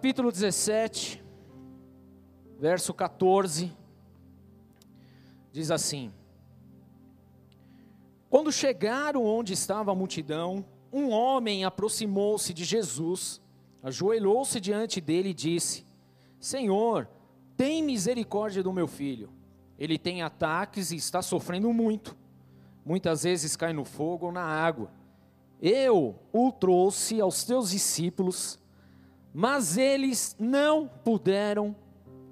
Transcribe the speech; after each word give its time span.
capítulo 0.00 0.32
17, 0.32 1.22
verso 2.58 2.94
14, 2.94 3.70
diz 5.52 5.70
assim: 5.70 6.10
Quando 8.30 8.50
chegaram 8.50 9.26
onde 9.26 9.52
estava 9.52 9.92
a 9.92 9.94
multidão, 9.94 10.64
um 10.90 11.10
homem 11.10 11.66
aproximou-se 11.66 12.54
de 12.54 12.64
Jesus, 12.64 13.42
ajoelhou-se 13.82 14.58
diante 14.58 15.02
dele 15.02 15.28
e 15.28 15.34
disse: 15.34 15.86
Senhor, 16.40 17.06
tem 17.54 17.82
misericórdia 17.82 18.62
do 18.62 18.72
meu 18.72 18.88
filho. 18.88 19.28
Ele 19.78 19.98
tem 19.98 20.22
ataques 20.22 20.92
e 20.92 20.96
está 20.96 21.20
sofrendo 21.20 21.70
muito. 21.74 22.16
Muitas 22.86 23.24
vezes 23.24 23.54
cai 23.54 23.74
no 23.74 23.84
fogo 23.84 24.24
ou 24.24 24.32
na 24.32 24.44
água. 24.44 24.90
Eu 25.60 26.18
o 26.32 26.50
trouxe 26.50 27.20
aos 27.20 27.44
teus 27.44 27.72
discípulos 27.72 28.58
mas 29.32 29.76
eles 29.76 30.36
não 30.38 30.88
puderam 30.88 31.74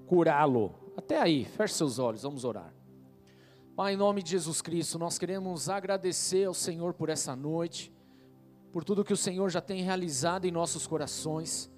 curá-lo. 0.07 0.75
Até 0.97 1.21
aí, 1.21 1.45
feche 1.45 1.75
seus 1.75 1.99
olhos, 1.99 2.23
vamos 2.23 2.45
orar. 2.45 2.75
Pai, 3.77 3.95
em 3.95 3.97
nome 3.97 4.23
de 4.23 4.31
Jesus 4.31 4.61
Cristo, 4.61 4.99
nós 4.99 5.19
queremos 5.19 5.69
agradecer 5.69 6.47
ao 6.47 6.55
Senhor 6.55 6.95
por 6.95 7.09
essa 7.09 7.37
noite, 7.37 7.93
por 8.73 8.83
tudo 8.83 9.05
que 9.05 9.13
o 9.13 9.17
Senhor 9.17 9.49
já 9.51 9.61
tem 9.61 9.83
realizado 9.83 10.45
em 10.45 10.51
nossos 10.51 10.87
corações, 10.87 11.71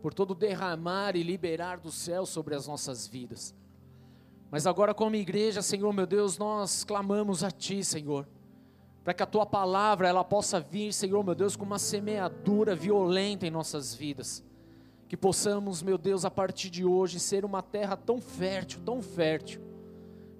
por 0.00 0.14
todo 0.14 0.34
derramar 0.34 1.16
e 1.16 1.22
liberar 1.22 1.78
do 1.78 1.90
céu 1.90 2.24
sobre 2.24 2.54
as 2.54 2.66
nossas 2.66 3.06
vidas. 3.06 3.54
Mas 4.50 4.66
agora, 4.66 4.94
como 4.94 5.16
igreja, 5.16 5.60
Senhor 5.60 5.92
meu 5.92 6.06
Deus, 6.06 6.38
nós 6.38 6.84
clamamos 6.84 7.44
a 7.44 7.50
Ti, 7.50 7.84
Senhor 7.84 8.26
para 9.04 9.12
que 9.12 9.22
a 9.22 9.26
tua 9.26 9.44
palavra 9.44 10.08
ela 10.08 10.24
possa 10.24 10.58
vir, 10.58 10.90
Senhor 10.92 11.22
meu 11.22 11.34
Deus, 11.34 11.54
com 11.54 11.64
uma 11.64 11.78
semeadura 11.78 12.74
violenta 12.74 13.46
em 13.46 13.50
nossas 13.50 13.94
vidas. 13.94 14.42
Que 15.08 15.16
possamos, 15.16 15.82
meu 15.82 15.98
Deus, 15.98 16.24
a 16.24 16.30
partir 16.30 16.70
de 16.70 16.84
hoje 16.84 17.20
ser 17.20 17.44
uma 17.44 17.62
terra 17.62 17.96
tão 17.96 18.20
fértil, 18.20 18.80
tão 18.84 19.02
fértil, 19.02 19.60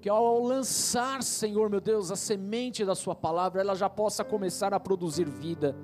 que 0.01 0.09
ao 0.09 0.43
lançar, 0.43 1.23
Senhor, 1.23 1.71
meu 1.71 1.81
Deus, 1.81 2.11
a 2.11 2.17
semente 2.17 2.85
da 2.85 2.95
Sua 2.95 3.15
palavra, 3.15 3.61
ela 3.61 3.75
já 3.75 3.89
possa 3.89 4.25
começar 4.25 4.75
a 4.75 4.81
produzir 4.81 5.29
vida. 5.29 5.77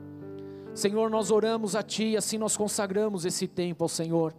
Senhor, 0.74 1.10
nós 1.10 1.30
oramos 1.30 1.74
a 1.74 1.82
Ti, 1.82 2.16
assim 2.16 2.38
nós 2.38 2.56
consagramos 2.56 3.24
esse 3.24 3.46
tempo 3.46 3.84
ao 3.84 3.88
Senhor 3.88 4.34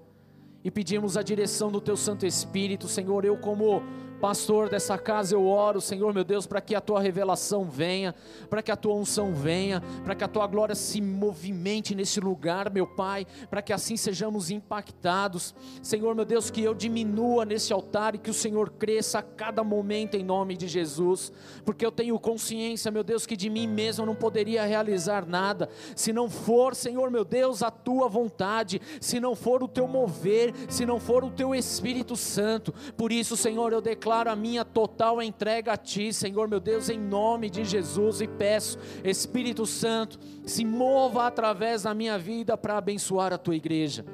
e 0.64 0.70
pedimos 0.70 1.18
a 1.18 1.24
direção 1.24 1.72
do 1.72 1.82
Teu 1.82 1.98
Santo 1.98 2.26
Espírito, 2.26 2.88
Senhor. 2.88 3.26
Eu, 3.26 3.38
como 3.38 3.82
pastor 4.22 4.70
dessa 4.70 5.00
casa, 5.00 5.34
eu 5.34 5.48
oro, 5.48 5.82
Senhor 5.82 6.14
meu 6.14 6.24
Deus, 6.24 6.46
para 6.46 6.62
que 6.62 6.76
a 6.76 6.80
tua 6.80 7.02
revelação 7.02 7.66
venha, 7.66 8.14
para 8.52 8.62
que 8.62 8.72
a 8.72 8.76
tua 8.76 8.94
unção 8.94 9.34
venha, 9.34 9.82
para 10.06 10.14
que 10.14 10.24
a 10.24 10.28
tua 10.28 10.46
glória 10.46 10.76
se 10.76 11.02
movimente 11.02 11.96
nesse 11.96 12.20
lugar, 12.20 12.70
meu 12.70 12.86
Pai, 12.86 13.26
para 13.50 13.64
que 13.64 13.74
assim 13.74 13.98
sejamos 13.98 14.52
impactados. 14.52 15.56
Senhor 15.82 16.14
meu 16.14 16.24
Deus, 16.24 16.52
que 16.52 16.62
eu 16.62 16.76
diminua 16.76 17.46
nesse 17.46 17.74
altar 17.74 18.14
e 18.14 18.20
que 18.20 18.30
o 18.30 18.34
Senhor 18.34 18.70
cresça 18.70 19.20
a 19.20 19.24
cada 19.24 19.64
momento 19.64 20.16
em 20.16 20.24
nome 20.24 20.56
de 20.56 20.68
Jesus, 20.68 21.34
porque 21.66 21.84
eu 21.84 21.92
tenho 21.92 22.20
consciência, 22.20 22.92
meu 22.92 23.04
Deus, 23.04 23.26
que 23.26 23.36
de 23.36 23.50
mim 23.50 23.66
mesmo 23.66 24.04
eu 24.04 24.06
não 24.06 24.16
poderia 24.16 24.64
realizar 24.64 25.26
nada, 25.26 25.68
se 25.96 26.14
não 26.14 26.30
for, 26.30 26.76
Senhor 26.76 27.10
meu 27.10 27.26
Deus, 27.26 27.64
a 27.64 27.72
tua 27.72 28.08
vontade, 28.08 28.80
se 29.00 29.20
não 29.20 29.36
for 29.36 29.64
o 29.64 29.68
teu 29.68 29.88
mover, 29.88 30.54
se 30.70 30.86
não 30.86 31.00
for 31.00 31.24
o 31.24 31.32
teu 31.32 31.56
Espírito 31.56 32.16
Santo. 32.16 32.72
Por 32.96 33.12
isso, 33.12 33.36
Senhor, 33.36 33.74
eu 33.74 33.82
declaro 33.82 34.11
declaro 34.12 34.30
a 34.30 34.36
minha 34.36 34.66
total 34.66 35.22
entrega 35.22 35.72
a 35.72 35.78
Ti, 35.78 36.12
Senhor 36.12 36.46
meu 36.46 36.60
Deus, 36.60 36.90
em 36.90 37.00
nome 37.00 37.50
de 37.50 37.64
Jesus, 37.64 38.20
e 38.20 38.28
peço, 38.28 38.78
Espírito 39.06 39.66
Santo, 39.66 40.20
se 40.46 40.66
mova 40.66 41.28
através 41.28 41.84
da 41.84 41.94
minha 41.94 42.20
vida 42.20 42.58
para 42.58 42.78
abençoar 42.78 43.32
a 43.32 43.38
Tua 43.38 43.56
igreja, 43.56 44.06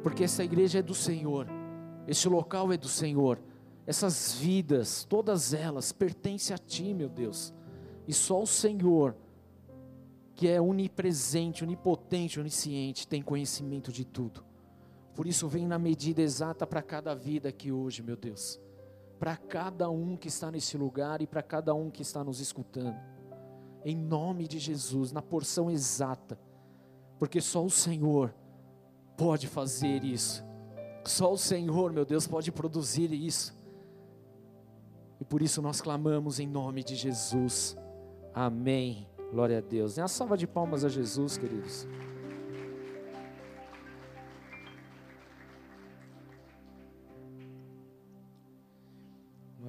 porque 0.00 0.22
essa 0.22 0.44
igreja 0.44 0.78
é 0.78 0.82
do 0.82 0.94
Senhor, 0.94 1.48
este 2.06 2.28
local 2.28 2.72
é 2.72 2.76
do 2.76 2.86
Senhor, 2.86 3.40
essas 3.84 4.32
vidas, 4.32 5.04
todas 5.04 5.52
elas 5.52 5.90
pertencem 5.90 6.54
a 6.54 6.58
Ti, 6.58 6.94
meu 6.94 7.08
Deus, 7.08 7.52
e 8.06 8.12
só 8.12 8.40
o 8.40 8.46
Senhor, 8.46 9.16
que 10.36 10.46
é 10.46 10.60
onipresente, 10.60 11.64
onipotente, 11.64 12.38
onisciente, 12.38 13.08
tem 13.08 13.20
conhecimento 13.20 13.90
de 13.90 14.04
tudo. 14.04 14.44
Por 15.16 15.26
isso, 15.26 15.48
vem 15.48 15.66
na 15.66 15.80
medida 15.80 16.22
exata 16.22 16.64
para 16.64 16.80
cada 16.80 17.12
vida 17.12 17.48
aqui 17.48 17.72
hoje, 17.72 18.04
meu 18.04 18.16
Deus 18.16 18.60
para 19.22 19.36
cada 19.36 19.88
um 19.88 20.16
que 20.16 20.26
está 20.26 20.50
nesse 20.50 20.76
lugar 20.76 21.22
e 21.22 21.28
para 21.28 21.44
cada 21.44 21.72
um 21.72 21.92
que 21.92 22.02
está 22.02 22.24
nos 22.24 22.40
escutando. 22.40 22.96
Em 23.84 23.94
nome 23.94 24.48
de 24.48 24.58
Jesus, 24.58 25.12
na 25.12 25.22
porção 25.22 25.70
exata, 25.70 26.36
porque 27.20 27.40
só 27.40 27.64
o 27.64 27.70
Senhor 27.70 28.34
pode 29.16 29.46
fazer 29.46 30.02
isso. 30.02 30.44
Só 31.04 31.32
o 31.32 31.38
Senhor, 31.38 31.92
meu 31.92 32.04
Deus, 32.04 32.26
pode 32.26 32.50
produzir 32.50 33.12
isso. 33.12 33.54
E 35.20 35.24
por 35.24 35.40
isso 35.40 35.62
nós 35.62 35.80
clamamos 35.80 36.40
em 36.40 36.48
nome 36.48 36.82
de 36.82 36.96
Jesus. 36.96 37.76
Amém. 38.34 39.06
Glória 39.30 39.58
a 39.58 39.60
Deus. 39.60 39.94
Dê 39.94 40.00
uma 40.00 40.08
salva 40.08 40.36
de 40.36 40.48
palmas 40.48 40.84
a 40.84 40.88
Jesus, 40.88 41.38
queridos. 41.38 41.86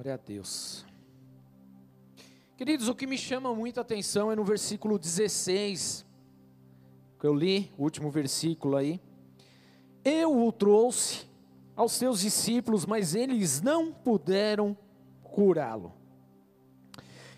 Glória 0.04 0.20
a 0.22 0.26
Deus. 0.28 0.84
Queridos, 2.58 2.88
o 2.88 2.94
que 2.94 3.06
me 3.06 3.16
chama 3.16 3.54
muita 3.54 3.80
atenção 3.80 4.30
é 4.30 4.36
no 4.36 4.44
versículo 4.44 4.98
16, 4.98 6.04
que 7.18 7.26
eu 7.26 7.32
li, 7.32 7.72
o 7.78 7.84
último 7.84 8.10
versículo 8.10 8.76
aí. 8.76 9.00
Eu 10.04 10.46
o 10.46 10.52
trouxe 10.52 11.26
aos 11.74 11.92
seus 11.92 12.20
discípulos, 12.20 12.84
mas 12.84 13.14
eles 13.14 13.62
não 13.62 13.90
puderam 13.90 14.76
curá-lo. 15.22 15.94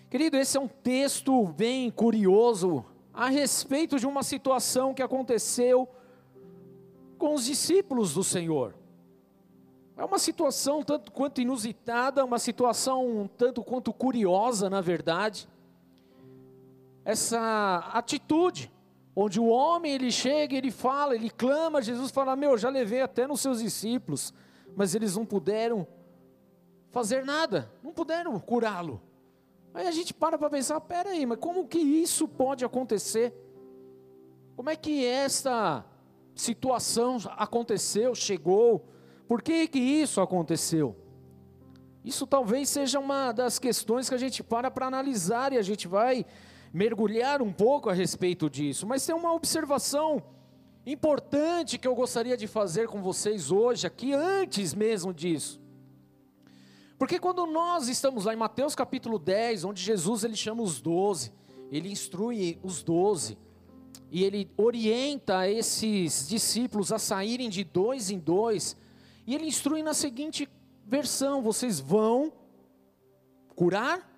Querido, 0.09 0.35
esse 0.35 0.57
é 0.57 0.59
um 0.59 0.67
texto 0.67 1.47
bem 1.47 1.89
curioso 1.89 2.83
a 3.13 3.29
respeito 3.29 3.97
de 3.97 4.05
uma 4.05 4.23
situação 4.23 4.93
que 4.93 5.01
aconteceu 5.01 5.87
com 7.17 7.33
os 7.33 7.45
discípulos 7.45 8.13
do 8.13 8.25
Senhor. 8.25 8.75
É 9.97 10.05
uma 10.05 10.19
situação 10.19 10.83
tanto 10.83 11.11
quanto 11.11 11.41
inusitada, 11.41 12.23
uma 12.23 12.37
situação 12.37 13.27
tanto 13.35 13.63
quanto 13.63 13.91
curiosa, 13.91 14.69
na 14.69 14.79
verdade. 14.79 15.49
Essa 17.03 17.89
atitude, 17.91 18.71
onde 19.15 19.39
o 19.39 19.47
homem 19.47 19.91
ele 19.91 20.11
chega, 20.11 20.55
ele 20.55 20.69
fala, 20.69 21.15
ele 21.15 21.31
clama, 21.31 21.81
Jesus 21.81 22.11
fala: 22.11 22.35
Meu, 22.35 22.55
já 22.59 22.69
levei 22.69 23.01
até 23.01 23.25
nos 23.25 23.41
seus 23.41 23.59
discípulos, 23.59 24.31
mas 24.75 24.93
eles 24.93 25.15
não 25.17 25.25
puderam 25.25 25.87
fazer 26.91 27.25
nada, 27.25 27.71
não 27.81 27.91
puderam 27.91 28.39
curá-lo. 28.39 29.01
Aí 29.73 29.87
a 29.87 29.91
gente 29.91 30.13
para 30.13 30.37
para 30.37 30.49
pensar: 30.49 30.79
peraí, 30.81 31.25
mas 31.25 31.39
como 31.39 31.67
que 31.67 31.79
isso 31.79 32.27
pode 32.27 32.63
acontecer? 32.63 33.33
Como 34.55 34.69
é 34.69 34.75
que 34.75 35.03
esta 35.03 35.83
situação 36.35 37.17
aconteceu, 37.35 38.13
chegou? 38.13 38.85
Por 39.27 39.41
que, 39.41 39.67
que 39.67 39.79
isso 39.79 40.21
aconteceu? 40.21 40.95
Isso 42.03 42.25
talvez 42.25 42.69
seja 42.69 42.99
uma 42.99 43.33
das 43.33 43.59
questões 43.59 44.07
que 44.07 44.15
a 44.15 44.17
gente 44.17 44.41
para 44.41 44.71
para 44.71 44.85
analisar 44.85 45.51
e 45.51 45.57
a 45.57 45.61
gente 45.61 45.87
vai 45.87 46.25
mergulhar 46.73 47.41
um 47.41 47.51
pouco 47.51 47.89
a 47.89 47.93
respeito 47.93 48.49
disso. 48.49 48.87
Mas 48.87 49.05
tem 49.05 49.13
uma 49.13 49.33
observação 49.33 50.23
importante 50.85 51.77
que 51.77 51.87
eu 51.87 51.93
gostaria 51.93 52.37
de 52.37 52.47
fazer 52.47 52.87
com 52.87 53.01
vocês 53.01 53.51
hoje, 53.51 53.85
aqui, 53.85 54.13
antes 54.13 54.73
mesmo 54.73 55.13
disso. 55.13 55.59
Porque 56.97 57.19
quando 57.19 57.45
nós 57.45 57.89
estamos 57.89 58.23
lá 58.23 58.33
em 58.33 58.37
Mateus 58.37 58.73
capítulo 58.73 59.19
10, 59.19 59.65
onde 59.65 59.81
Jesus 59.81 60.23
ele 60.23 60.35
chama 60.35 60.63
os 60.63 60.79
doze, 60.79 61.33
ele 61.69 61.91
instrui 61.91 62.57
os 62.63 62.81
doze, 62.81 63.37
e 64.09 64.23
ele 64.23 64.49
orienta 64.55 65.49
esses 65.49 66.27
discípulos 66.29 66.93
a 66.93 66.97
saírem 66.97 67.49
de 67.49 67.65
dois 67.65 68.09
em 68.09 68.17
dois, 68.17 68.77
e 69.27 69.35
ele 69.35 69.45
instrui 69.45 69.83
na 69.83 69.93
seguinte 69.93 70.49
versão: 70.85 71.41
vocês 71.41 71.81
vão 71.81 72.31
curar, 73.53 74.09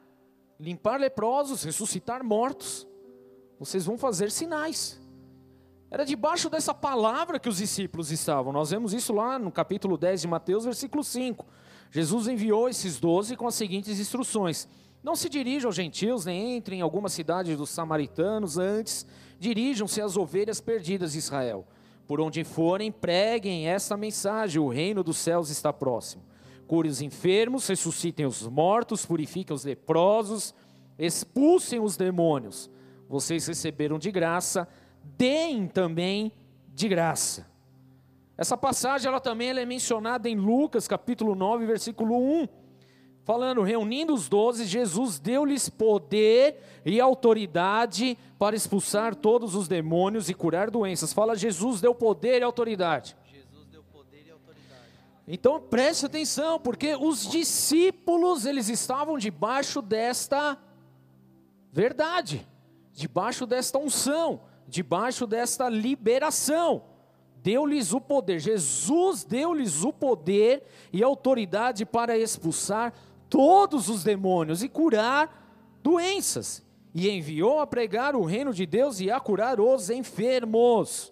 limpar 0.59 0.99
leprosos, 0.99 1.63
ressuscitar 1.63 2.23
mortos, 2.23 2.87
vocês 3.59 3.85
vão 3.85 3.97
fazer 3.97 4.29
sinais. 4.29 5.01
Era 5.91 6.05
debaixo 6.05 6.51
dessa 6.51 6.71
palavra 6.71 7.39
que 7.39 7.49
os 7.49 7.57
discípulos 7.57 8.11
estavam. 8.11 8.53
Nós 8.53 8.69
vemos 8.69 8.93
isso 8.93 9.11
lá 9.11 9.39
no 9.39 9.51
capítulo 9.51 9.97
10 9.97 10.21
de 10.21 10.27
Mateus, 10.27 10.65
versículo 10.65 11.03
5. 11.03 11.43
Jesus 11.89 12.27
enviou 12.27 12.69
esses 12.69 12.99
doze 12.99 13.35
com 13.35 13.47
as 13.47 13.55
seguintes 13.55 13.99
instruções: 13.99 14.67
Não 15.01 15.15
se 15.15 15.27
dirijam 15.27 15.69
aos 15.69 15.75
gentios, 15.75 16.25
nem 16.25 16.57
entrem 16.57 16.79
em 16.79 16.83
alguma 16.83 17.09
cidade 17.09 17.55
dos 17.55 17.71
samaritanos, 17.71 18.59
antes 18.59 19.07
dirijam-se 19.39 19.99
às 19.99 20.15
ovelhas 20.15 20.61
perdidas 20.61 21.13
de 21.13 21.17
Israel. 21.17 21.65
Por 22.09 22.19
onde 22.19 22.43
forem, 22.43 22.91
preguem 22.91 23.67
essa 23.67 23.95
mensagem: 23.95 24.59
o 24.59 24.67
reino 24.67 25.03
dos 25.03 25.17
céus 25.17 25.51
está 25.51 25.71
próximo. 25.71 26.23
Cure 26.65 26.89
os 26.89 27.03
enfermos, 27.03 27.67
ressuscitem 27.67 28.25
os 28.25 28.47
mortos, 28.47 29.05
purifiquem 29.05 29.55
os 29.55 29.63
leprosos, 29.63 30.55
expulsem 30.97 31.79
os 31.79 31.95
demônios. 31.95 32.67
Vocês 33.07 33.45
receberam 33.45 33.99
de 33.99 34.09
graça, 34.09 34.67
deem 35.03 35.67
também 35.67 36.31
de 36.73 36.87
graça. 36.87 37.45
Essa 38.35 38.57
passagem 38.57 39.07
ela 39.07 39.19
também 39.19 39.49
ela 39.49 39.59
é 39.59 39.65
mencionada 39.65 40.27
em 40.27 40.35
Lucas 40.35 40.87
capítulo 40.87 41.35
9, 41.35 41.67
versículo 41.67 42.17
1. 42.17 42.47
Falando, 43.23 43.61
reunindo 43.61 44.13
os 44.13 44.27
doze, 44.27 44.65
Jesus 44.65 45.19
deu-lhes 45.19 45.69
poder 45.69 46.57
e 46.83 46.99
autoridade 46.99 48.17
para 48.39 48.55
expulsar 48.55 49.13
todos 49.13 49.53
os 49.53 49.67
demônios 49.67 50.29
e 50.29 50.33
curar 50.33 50.71
doenças. 50.71 51.13
Fala, 51.13 51.35
Jesus 51.35 51.79
deu 51.79 51.93
poder 51.93 52.39
e 52.39 52.43
autoridade. 52.43 53.15
Poder 53.93 54.23
e 54.25 54.31
autoridade. 54.31 54.83
Então 55.27 55.61
preste 55.61 56.07
atenção, 56.07 56.59
porque 56.59 56.95
os 56.95 57.29
discípulos 57.29 58.45
eles 58.45 58.67
estavam 58.67 59.17
debaixo 59.17 59.81
desta 59.81 60.57
verdade, 61.71 62.47
debaixo 62.91 63.45
desta 63.45 63.77
unção, 63.77 64.41
debaixo 64.67 65.27
desta 65.27 65.69
liberação. 65.69 66.83
Deu-lhes 67.41 67.93
o 67.93 68.01
poder, 68.01 68.39
Jesus 68.39 69.23
deu-lhes 69.23 69.83
o 69.83 69.93
poder 69.93 70.63
e 70.91 71.01
autoridade 71.01 71.85
para 71.85 72.17
expulsar 72.17 72.93
todos 73.29 73.87
os 73.89 74.03
demônios 74.03 74.63
e 74.63 74.69
curar 74.69 75.79
doenças. 75.83 76.67
E 76.93 77.09
enviou 77.09 77.59
a 77.59 77.67
pregar 77.67 78.15
o 78.15 78.23
reino 78.23 78.53
de 78.53 78.65
Deus 78.65 78.99
e 78.99 79.11
a 79.11 79.19
curar 79.19 79.61
os 79.61 79.89
enfermos. 79.89 81.11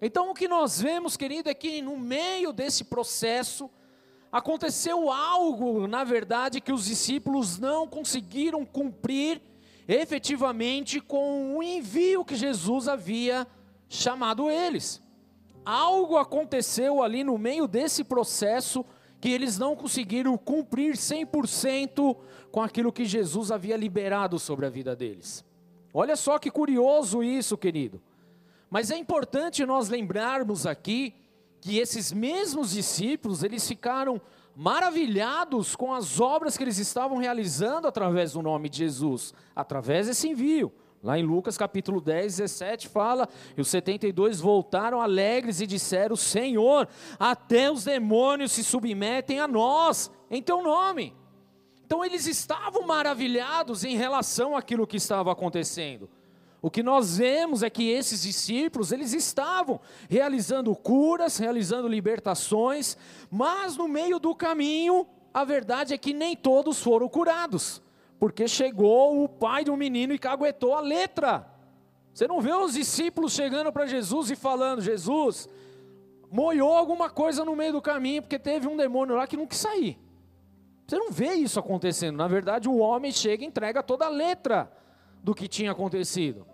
Então 0.00 0.30
o 0.30 0.34
que 0.34 0.46
nós 0.46 0.80
vemos, 0.80 1.16
querido, 1.16 1.48
é 1.48 1.54
que 1.54 1.82
no 1.82 1.96
meio 1.96 2.52
desse 2.52 2.84
processo 2.84 3.68
aconteceu 4.30 5.10
algo, 5.10 5.86
na 5.86 6.04
verdade, 6.04 6.60
que 6.60 6.72
os 6.72 6.86
discípulos 6.86 7.58
não 7.58 7.86
conseguiram 7.86 8.64
cumprir 8.64 9.40
efetivamente 9.86 11.00
com 11.00 11.56
o 11.56 11.62
envio 11.62 12.24
que 12.24 12.34
Jesus 12.34 12.88
havia 12.88 13.46
chamado 13.88 14.50
eles. 14.50 15.00
Algo 15.64 16.16
aconteceu 16.16 17.02
ali 17.02 17.24
no 17.24 17.38
meio 17.38 17.66
desse 17.66 18.04
processo 18.04 18.84
que 19.24 19.30
eles 19.30 19.58
não 19.58 19.74
conseguiram 19.74 20.36
cumprir 20.36 20.96
100% 20.96 22.14
com 22.52 22.60
aquilo 22.60 22.92
que 22.92 23.06
Jesus 23.06 23.50
havia 23.50 23.74
liberado 23.74 24.38
sobre 24.38 24.66
a 24.66 24.68
vida 24.68 24.94
deles. 24.94 25.42
Olha 25.94 26.14
só 26.14 26.38
que 26.38 26.50
curioso 26.50 27.22
isso, 27.22 27.56
querido. 27.56 28.02
Mas 28.68 28.90
é 28.90 28.98
importante 28.98 29.64
nós 29.64 29.88
lembrarmos 29.88 30.66
aqui 30.66 31.14
que 31.58 31.78
esses 31.78 32.12
mesmos 32.12 32.72
discípulos, 32.72 33.42
eles 33.42 33.66
ficaram 33.66 34.20
maravilhados 34.54 35.74
com 35.74 35.94
as 35.94 36.20
obras 36.20 36.58
que 36.58 36.62
eles 36.62 36.76
estavam 36.76 37.16
realizando 37.16 37.88
através 37.88 38.32
do 38.32 38.42
nome 38.42 38.68
de 38.68 38.76
Jesus, 38.76 39.32
através 39.56 40.06
desse 40.06 40.28
envio. 40.28 40.70
Lá 41.04 41.18
em 41.18 41.22
Lucas 41.22 41.58
capítulo 41.58 42.00
10, 42.00 42.38
17 42.38 42.88
fala: 42.88 43.28
E 43.54 43.60
os 43.60 43.68
72 43.68 44.40
voltaram 44.40 45.02
alegres 45.02 45.60
e 45.60 45.66
disseram: 45.66 46.16
Senhor, 46.16 46.88
até 47.18 47.70
os 47.70 47.84
demônios 47.84 48.52
se 48.52 48.64
submetem 48.64 49.38
a 49.38 49.46
nós, 49.46 50.10
em 50.30 50.42
teu 50.42 50.62
nome. 50.62 51.14
Então 51.84 52.02
eles 52.02 52.26
estavam 52.26 52.86
maravilhados 52.86 53.84
em 53.84 53.98
relação 53.98 54.56
àquilo 54.56 54.86
que 54.86 54.96
estava 54.96 55.30
acontecendo. 55.30 56.08
O 56.62 56.70
que 56.70 56.82
nós 56.82 57.18
vemos 57.18 57.62
é 57.62 57.68
que 57.68 57.90
esses 57.90 58.22
discípulos, 58.22 58.90
eles 58.90 59.12
estavam 59.12 59.78
realizando 60.08 60.74
curas, 60.74 61.36
realizando 61.36 61.86
libertações, 61.86 62.96
mas 63.30 63.76
no 63.76 63.86
meio 63.86 64.18
do 64.18 64.34
caminho, 64.34 65.06
a 65.34 65.44
verdade 65.44 65.92
é 65.92 65.98
que 65.98 66.14
nem 66.14 66.34
todos 66.34 66.82
foram 66.82 67.10
curados 67.10 67.83
porque 68.24 68.48
chegou 68.48 69.22
o 69.22 69.28
pai 69.28 69.64
do 69.64 69.76
menino 69.76 70.14
e 70.14 70.18
caguetou 70.18 70.72
a 70.72 70.80
letra. 70.80 71.46
Você 72.10 72.26
não 72.26 72.40
vê 72.40 72.54
os 72.54 72.72
discípulos 72.72 73.34
chegando 73.34 73.70
para 73.70 73.84
Jesus 73.84 74.30
e 74.30 74.34
falando: 74.34 74.80
Jesus, 74.80 75.46
moiou 76.30 76.74
alguma 76.74 77.10
coisa 77.10 77.44
no 77.44 77.54
meio 77.54 77.74
do 77.74 77.82
caminho, 77.82 78.22
porque 78.22 78.38
teve 78.38 78.66
um 78.66 78.78
demônio 78.78 79.14
lá 79.14 79.26
que 79.26 79.36
não 79.36 79.46
quis 79.46 79.58
sair. 79.58 79.98
Você 80.86 80.96
não 80.96 81.10
vê 81.10 81.34
isso 81.34 81.60
acontecendo. 81.60 82.16
Na 82.16 82.26
verdade, 82.26 82.66
o 82.66 82.78
homem 82.78 83.12
chega 83.12 83.44
e 83.44 83.46
entrega 83.46 83.82
toda 83.82 84.06
a 84.06 84.08
letra 84.08 84.72
do 85.22 85.34
que 85.34 85.46
tinha 85.46 85.72
acontecido. 85.72 86.46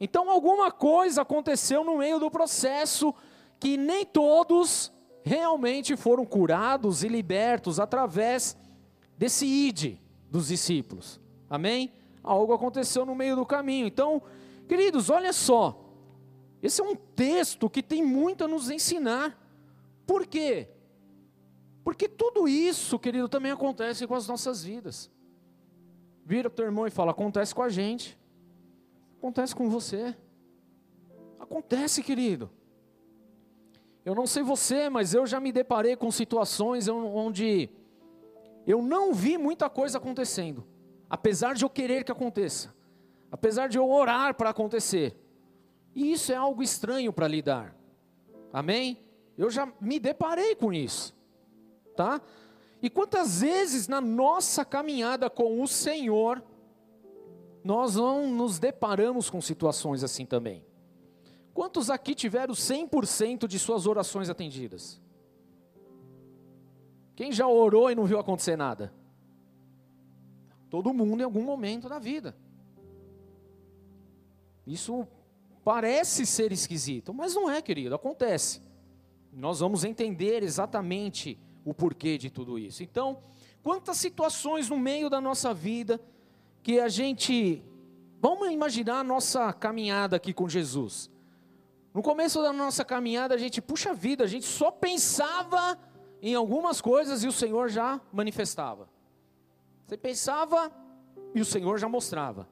Então, 0.00 0.30
alguma 0.30 0.70
coisa 0.72 1.20
aconteceu 1.20 1.84
no 1.84 1.98
meio 1.98 2.18
do 2.18 2.30
processo 2.30 3.14
que 3.60 3.76
nem 3.76 4.06
todos 4.06 4.90
realmente 5.22 5.94
foram 5.94 6.24
curados 6.24 7.04
e 7.04 7.08
libertos 7.08 7.78
através 7.78 8.56
desse 9.18 9.44
ide 9.44 10.00
dos 10.32 10.48
discípulos. 10.48 11.20
Amém? 11.48 11.92
Algo 12.24 12.54
aconteceu 12.54 13.04
no 13.04 13.14
meio 13.14 13.36
do 13.36 13.44
caminho. 13.44 13.86
Então, 13.86 14.22
queridos, 14.66 15.10
olha 15.10 15.30
só. 15.30 15.78
Esse 16.62 16.80
é 16.80 16.84
um 16.84 16.96
texto 16.96 17.68
que 17.68 17.82
tem 17.82 18.02
muito 18.02 18.42
a 18.42 18.48
nos 18.48 18.70
ensinar. 18.70 19.38
Por 20.06 20.26
quê? 20.26 20.68
Porque 21.84 22.08
tudo 22.08 22.48
isso, 22.48 22.98
querido, 22.98 23.28
também 23.28 23.52
acontece 23.52 24.06
com 24.06 24.14
as 24.14 24.26
nossas 24.26 24.64
vidas. 24.64 25.10
Vira 26.24 26.48
teu 26.48 26.64
irmão 26.64 26.86
e 26.86 26.90
fala: 26.90 27.10
acontece 27.10 27.54
com 27.54 27.62
a 27.62 27.68
gente, 27.68 28.18
acontece 29.18 29.54
com 29.54 29.68
você. 29.68 30.16
Acontece, 31.38 32.02
querido. 32.02 32.48
Eu 34.02 34.14
não 34.14 34.26
sei 34.26 34.42
você, 34.42 34.88
mas 34.88 35.12
eu 35.12 35.26
já 35.26 35.38
me 35.38 35.52
deparei 35.52 35.94
com 35.94 36.10
situações 36.10 36.88
onde 36.88 37.68
eu 38.66 38.80
não 38.82 39.12
vi 39.12 39.36
muita 39.36 39.68
coisa 39.68 39.98
acontecendo, 39.98 40.64
apesar 41.08 41.54
de 41.54 41.64
eu 41.64 41.70
querer 41.70 42.04
que 42.04 42.12
aconteça, 42.12 42.74
apesar 43.30 43.68
de 43.68 43.78
eu 43.78 43.90
orar 43.90 44.34
para 44.34 44.50
acontecer. 44.50 45.16
E 45.94 46.12
isso 46.12 46.32
é 46.32 46.36
algo 46.36 46.62
estranho 46.62 47.12
para 47.12 47.28
lidar. 47.28 47.74
Amém? 48.52 49.02
Eu 49.36 49.50
já 49.50 49.70
me 49.80 49.98
deparei 49.98 50.54
com 50.54 50.72
isso, 50.72 51.14
tá? 51.96 52.20
E 52.80 52.88
quantas 52.88 53.40
vezes 53.40 53.88
na 53.88 54.00
nossa 54.00 54.64
caminhada 54.64 55.28
com 55.28 55.62
o 55.62 55.68
Senhor 55.68 56.42
nós 57.64 57.94
não 57.96 58.28
nos 58.28 58.58
deparamos 58.58 59.30
com 59.30 59.40
situações 59.40 60.02
assim 60.02 60.26
também? 60.26 60.64
Quantos 61.54 61.90
aqui 61.90 62.14
tiveram 62.14 62.54
100% 62.54 63.46
de 63.46 63.58
suas 63.58 63.86
orações 63.86 64.30
atendidas? 64.30 65.01
Quem 67.14 67.32
já 67.32 67.46
orou 67.46 67.90
e 67.90 67.94
não 67.94 68.04
viu 68.04 68.18
acontecer 68.18 68.56
nada? 68.56 68.92
Todo 70.70 70.94
mundo 70.94 71.20
em 71.20 71.24
algum 71.24 71.42
momento 71.42 71.88
da 71.88 71.98
vida. 71.98 72.34
Isso 74.66 75.06
parece 75.64 76.24
ser 76.24 76.52
esquisito, 76.52 77.12
mas 77.12 77.34
não 77.34 77.50
é, 77.50 77.60
querido, 77.60 77.94
acontece. 77.94 78.62
Nós 79.32 79.60
vamos 79.60 79.84
entender 79.84 80.42
exatamente 80.42 81.38
o 81.64 81.74
porquê 81.74 82.16
de 82.16 82.30
tudo 82.30 82.58
isso. 82.58 82.82
Então, 82.82 83.22
quantas 83.62 83.96
situações 83.96 84.68
no 84.68 84.78
meio 84.78 85.08
da 85.08 85.20
nossa 85.20 85.52
vida 85.54 86.00
que 86.62 86.78
a 86.78 86.88
gente. 86.88 87.62
Vamos 88.20 88.50
imaginar 88.50 89.00
a 89.00 89.04
nossa 89.04 89.52
caminhada 89.52 90.16
aqui 90.16 90.32
com 90.32 90.48
Jesus. 90.48 91.10
No 91.92 92.02
começo 92.02 92.40
da 92.40 92.52
nossa 92.52 92.84
caminhada, 92.84 93.34
a 93.34 93.38
gente, 93.38 93.60
puxa 93.60 93.92
vida, 93.92 94.22
a 94.22 94.28
gente 94.28 94.46
só 94.46 94.70
pensava 94.70 95.76
em 96.22 96.36
algumas 96.36 96.80
coisas 96.80 97.24
e 97.24 97.26
o 97.26 97.32
Senhor 97.32 97.68
já 97.68 98.00
manifestava. 98.12 98.88
Você 99.84 99.96
pensava 99.96 100.70
e 101.34 101.40
o 101.40 101.44
Senhor 101.44 101.78
já 101.78 101.88
mostrava. 101.88 102.48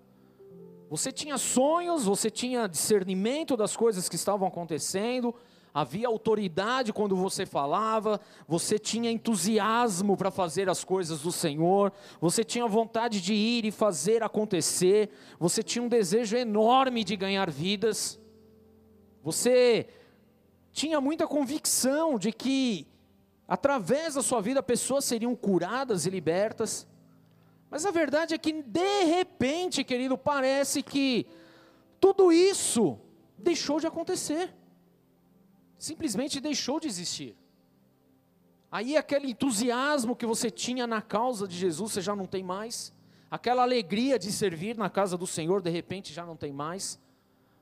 Você 0.90 1.12
tinha 1.12 1.38
sonhos, 1.38 2.04
você 2.04 2.28
tinha 2.28 2.66
discernimento 2.66 3.56
das 3.56 3.76
coisas 3.76 4.08
que 4.08 4.16
estavam 4.16 4.48
acontecendo, 4.48 5.32
havia 5.72 6.08
autoridade 6.08 6.92
quando 6.92 7.14
você 7.14 7.46
falava, 7.46 8.20
você 8.48 8.76
tinha 8.76 9.08
entusiasmo 9.08 10.16
para 10.16 10.32
fazer 10.32 10.68
as 10.68 10.82
coisas 10.82 11.20
do 11.20 11.30
Senhor, 11.30 11.92
você 12.20 12.42
tinha 12.42 12.66
vontade 12.66 13.20
de 13.20 13.34
ir 13.34 13.64
e 13.64 13.70
fazer 13.70 14.24
acontecer, 14.24 15.10
você 15.38 15.62
tinha 15.62 15.80
um 15.80 15.88
desejo 15.88 16.36
enorme 16.36 17.04
de 17.04 17.14
ganhar 17.14 17.48
vidas, 17.48 18.18
você 19.22 19.86
tinha 20.72 21.00
muita 21.00 21.24
convicção 21.28 22.18
de 22.18 22.32
que 22.32 22.89
através 23.50 24.14
da 24.14 24.22
sua 24.22 24.40
vida 24.40 24.62
pessoas 24.62 25.04
seriam 25.04 25.34
curadas 25.34 26.06
e 26.06 26.10
libertas. 26.10 26.86
Mas 27.68 27.84
a 27.84 27.90
verdade 27.90 28.32
é 28.32 28.38
que 28.38 28.62
de 28.62 29.04
repente, 29.06 29.82
querido, 29.82 30.16
parece 30.16 30.84
que 30.84 31.26
tudo 32.00 32.30
isso 32.32 32.96
deixou 33.36 33.80
de 33.80 33.88
acontecer. 33.88 34.54
Simplesmente 35.76 36.40
deixou 36.40 36.78
de 36.78 36.86
existir. 36.86 37.36
Aí 38.70 38.96
aquele 38.96 39.32
entusiasmo 39.32 40.14
que 40.14 40.26
você 40.26 40.48
tinha 40.48 40.86
na 40.86 41.02
causa 41.02 41.48
de 41.48 41.56
Jesus, 41.56 41.90
você 41.90 42.00
já 42.00 42.14
não 42.14 42.26
tem 42.26 42.44
mais. 42.44 42.92
Aquela 43.28 43.62
alegria 43.62 44.16
de 44.16 44.30
servir 44.30 44.76
na 44.76 44.88
casa 44.88 45.18
do 45.18 45.26
Senhor, 45.26 45.60
de 45.60 45.70
repente 45.70 46.12
já 46.12 46.24
não 46.24 46.36
tem 46.36 46.52
mais. 46.52 47.00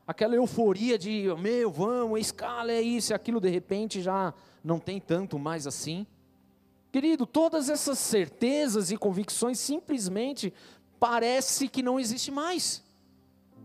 Aquela 0.07 0.35
euforia 0.35 0.99
de, 0.99 1.35
meu, 1.39 1.71
vamos, 1.71 2.21
escala, 2.21 2.73
é 2.73 2.81
isso, 2.83 3.15
é 3.15 3.17
aquilo, 3.17 3.41
de 3.41 3.49
repente 3.49 4.03
já 4.03 4.35
não 4.69 4.79
tem 4.79 5.01
tanto 5.01 5.39
mais 5.39 5.67
assim. 5.67 6.07
Querido, 6.93 7.27
todas 7.27 7.71
essas 7.71 7.99
certezas 7.99 8.91
e 8.91 8.99
convicções 8.99 9.59
simplesmente 9.59 10.53
parece 11.01 11.69
que 11.69 11.83
não 11.83 11.99
existe 11.99 12.31
mais. 12.31 12.85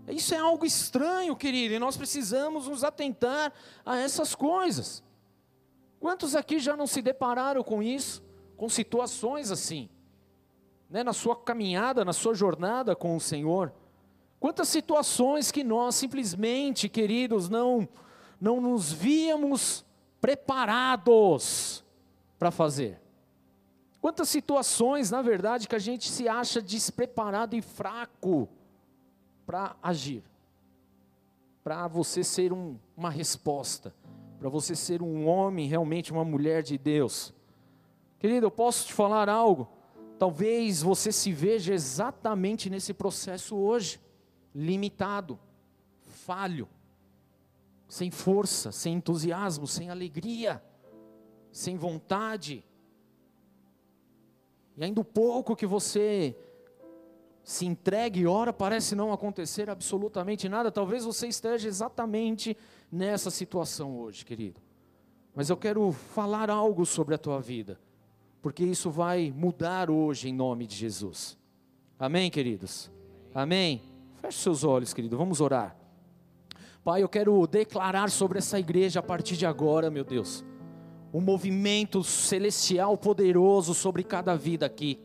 Isso 0.07 0.33
é 0.33 0.37
algo 0.37 0.65
estranho, 0.65 1.35
querido, 1.35 1.73
e 1.73 1.79
nós 1.79 1.97
precisamos 1.97 2.67
nos 2.69 2.85
atentar 2.85 3.51
a 3.85 3.97
essas 3.97 4.33
coisas. 4.33 5.03
Quantos 5.99 6.35
aqui 6.35 6.57
já 6.57 6.77
não 6.77 6.87
se 6.87 7.01
depararam 7.01 7.63
com 7.63 7.83
isso, 7.83 8.23
com 8.55 8.69
situações 8.69 9.51
assim, 9.51 9.89
né, 10.89 11.03
na 11.03 11.13
sua 11.13 11.35
caminhada, 11.35 12.05
na 12.05 12.13
sua 12.13 12.33
jornada 12.33 12.95
com 12.95 13.15
o 13.15 13.21
Senhor? 13.21 13.73
Quantas 14.39 14.69
situações 14.69 15.51
que 15.51 15.65
nós 15.65 15.95
simplesmente, 15.95 16.87
queridos, 16.87 17.49
não 17.49 17.87
não 18.39 18.59
nos 18.59 18.91
víamos 18.91 19.85
preparados 20.23 21.83
para 22.39 22.49
fazer? 22.49 22.97
Quantas 23.99 24.29
situações, 24.29 25.11
na 25.11 25.21
verdade, 25.21 25.67
que 25.67 25.75
a 25.75 25.79
gente 25.79 26.09
se 26.09 26.29
acha 26.29 26.61
despreparado 26.61 27.57
e 27.57 27.61
fraco 27.61 28.47
para 29.45 29.75
agir, 29.83 30.23
para 31.61 31.85
você 31.89 32.23
ser 32.23 32.53
um, 32.53 32.77
uma 32.95 33.09
resposta 33.09 33.93
para 34.43 34.49
você 34.49 34.75
ser 34.75 35.01
um 35.01 35.25
homem, 35.25 35.69
realmente 35.69 36.11
uma 36.11 36.25
mulher 36.25 36.63
de 36.63 36.77
Deus. 36.77 37.33
Querido, 38.19 38.47
eu 38.47 38.51
posso 38.51 38.87
te 38.87 38.93
falar 38.93 39.29
algo? 39.29 39.69
Talvez 40.19 40.81
você 40.81 41.13
se 41.13 41.31
veja 41.31 41.73
exatamente 41.73 42.69
nesse 42.69 42.93
processo 42.93 43.55
hoje, 43.55 44.01
limitado, 44.53 45.39
falho, 46.25 46.67
sem 47.93 48.09
força, 48.09 48.71
sem 48.71 48.95
entusiasmo, 48.95 49.67
sem 49.67 49.91
alegria, 49.91 50.63
sem 51.51 51.77
vontade. 51.77 52.65
E 54.75 54.83
ainda 54.83 54.99
o 54.99 55.05
pouco 55.05 55.55
que 55.55 55.67
você 55.67 56.35
se 57.43 57.67
entregue 57.67 58.21
e 58.21 58.25
ora, 58.25 58.51
parece 58.51 58.95
não 58.95 59.13
acontecer 59.13 59.69
absolutamente 59.69 60.49
nada. 60.49 60.71
Talvez 60.71 61.05
você 61.05 61.27
esteja 61.27 61.67
exatamente 61.67 62.57
nessa 62.91 63.29
situação 63.29 63.95
hoje, 63.99 64.25
querido. 64.25 64.59
Mas 65.35 65.51
eu 65.51 65.57
quero 65.57 65.91
falar 65.91 66.49
algo 66.49 66.87
sobre 66.87 67.13
a 67.13 67.17
tua 67.19 67.39
vida, 67.39 67.79
porque 68.41 68.63
isso 68.63 68.89
vai 68.89 69.31
mudar 69.31 69.91
hoje 69.91 70.29
em 70.29 70.33
nome 70.33 70.65
de 70.65 70.75
Jesus. 70.75 71.37
Amém, 71.99 72.31
queridos? 72.31 72.89
Amém? 73.35 73.83
Feche 74.15 74.39
seus 74.39 74.63
olhos, 74.63 74.95
querido, 74.95 75.15
vamos 75.15 75.39
orar. 75.39 75.82
Pai, 76.83 77.01
eu 77.01 77.07
quero 77.07 77.47
declarar 77.47 78.09
sobre 78.09 78.39
essa 78.39 78.59
igreja 78.59 78.99
a 78.99 79.03
partir 79.03 79.37
de 79.37 79.45
agora, 79.45 79.89
meu 79.89 80.03
Deus, 80.03 80.43
um 81.13 81.21
movimento 81.21 82.03
celestial 82.03 82.97
poderoso 82.97 83.73
sobre 83.73 84.03
cada 84.03 84.35
vida 84.35 84.65
aqui. 84.65 84.99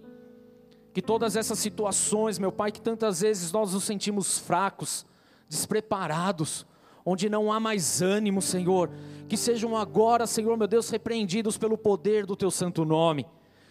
Que 0.92 1.00
todas 1.00 1.36
essas 1.36 1.56
situações, 1.60 2.36
meu 2.36 2.50
Pai, 2.50 2.72
que 2.72 2.80
tantas 2.80 3.20
vezes 3.20 3.52
nós 3.52 3.74
nos 3.74 3.84
sentimos 3.84 4.40
fracos, 4.40 5.06
despreparados, 5.48 6.66
onde 7.06 7.28
não 7.28 7.52
há 7.52 7.60
mais 7.60 8.02
ânimo, 8.02 8.42
Senhor, 8.42 8.90
que 9.28 9.36
sejam 9.36 9.76
agora, 9.76 10.26
Senhor, 10.26 10.56
meu 10.56 10.66
Deus, 10.66 10.90
repreendidos 10.90 11.56
pelo 11.56 11.78
poder 11.78 12.26
do 12.26 12.34
Teu 12.34 12.50
santo 12.50 12.84
nome. 12.84 13.24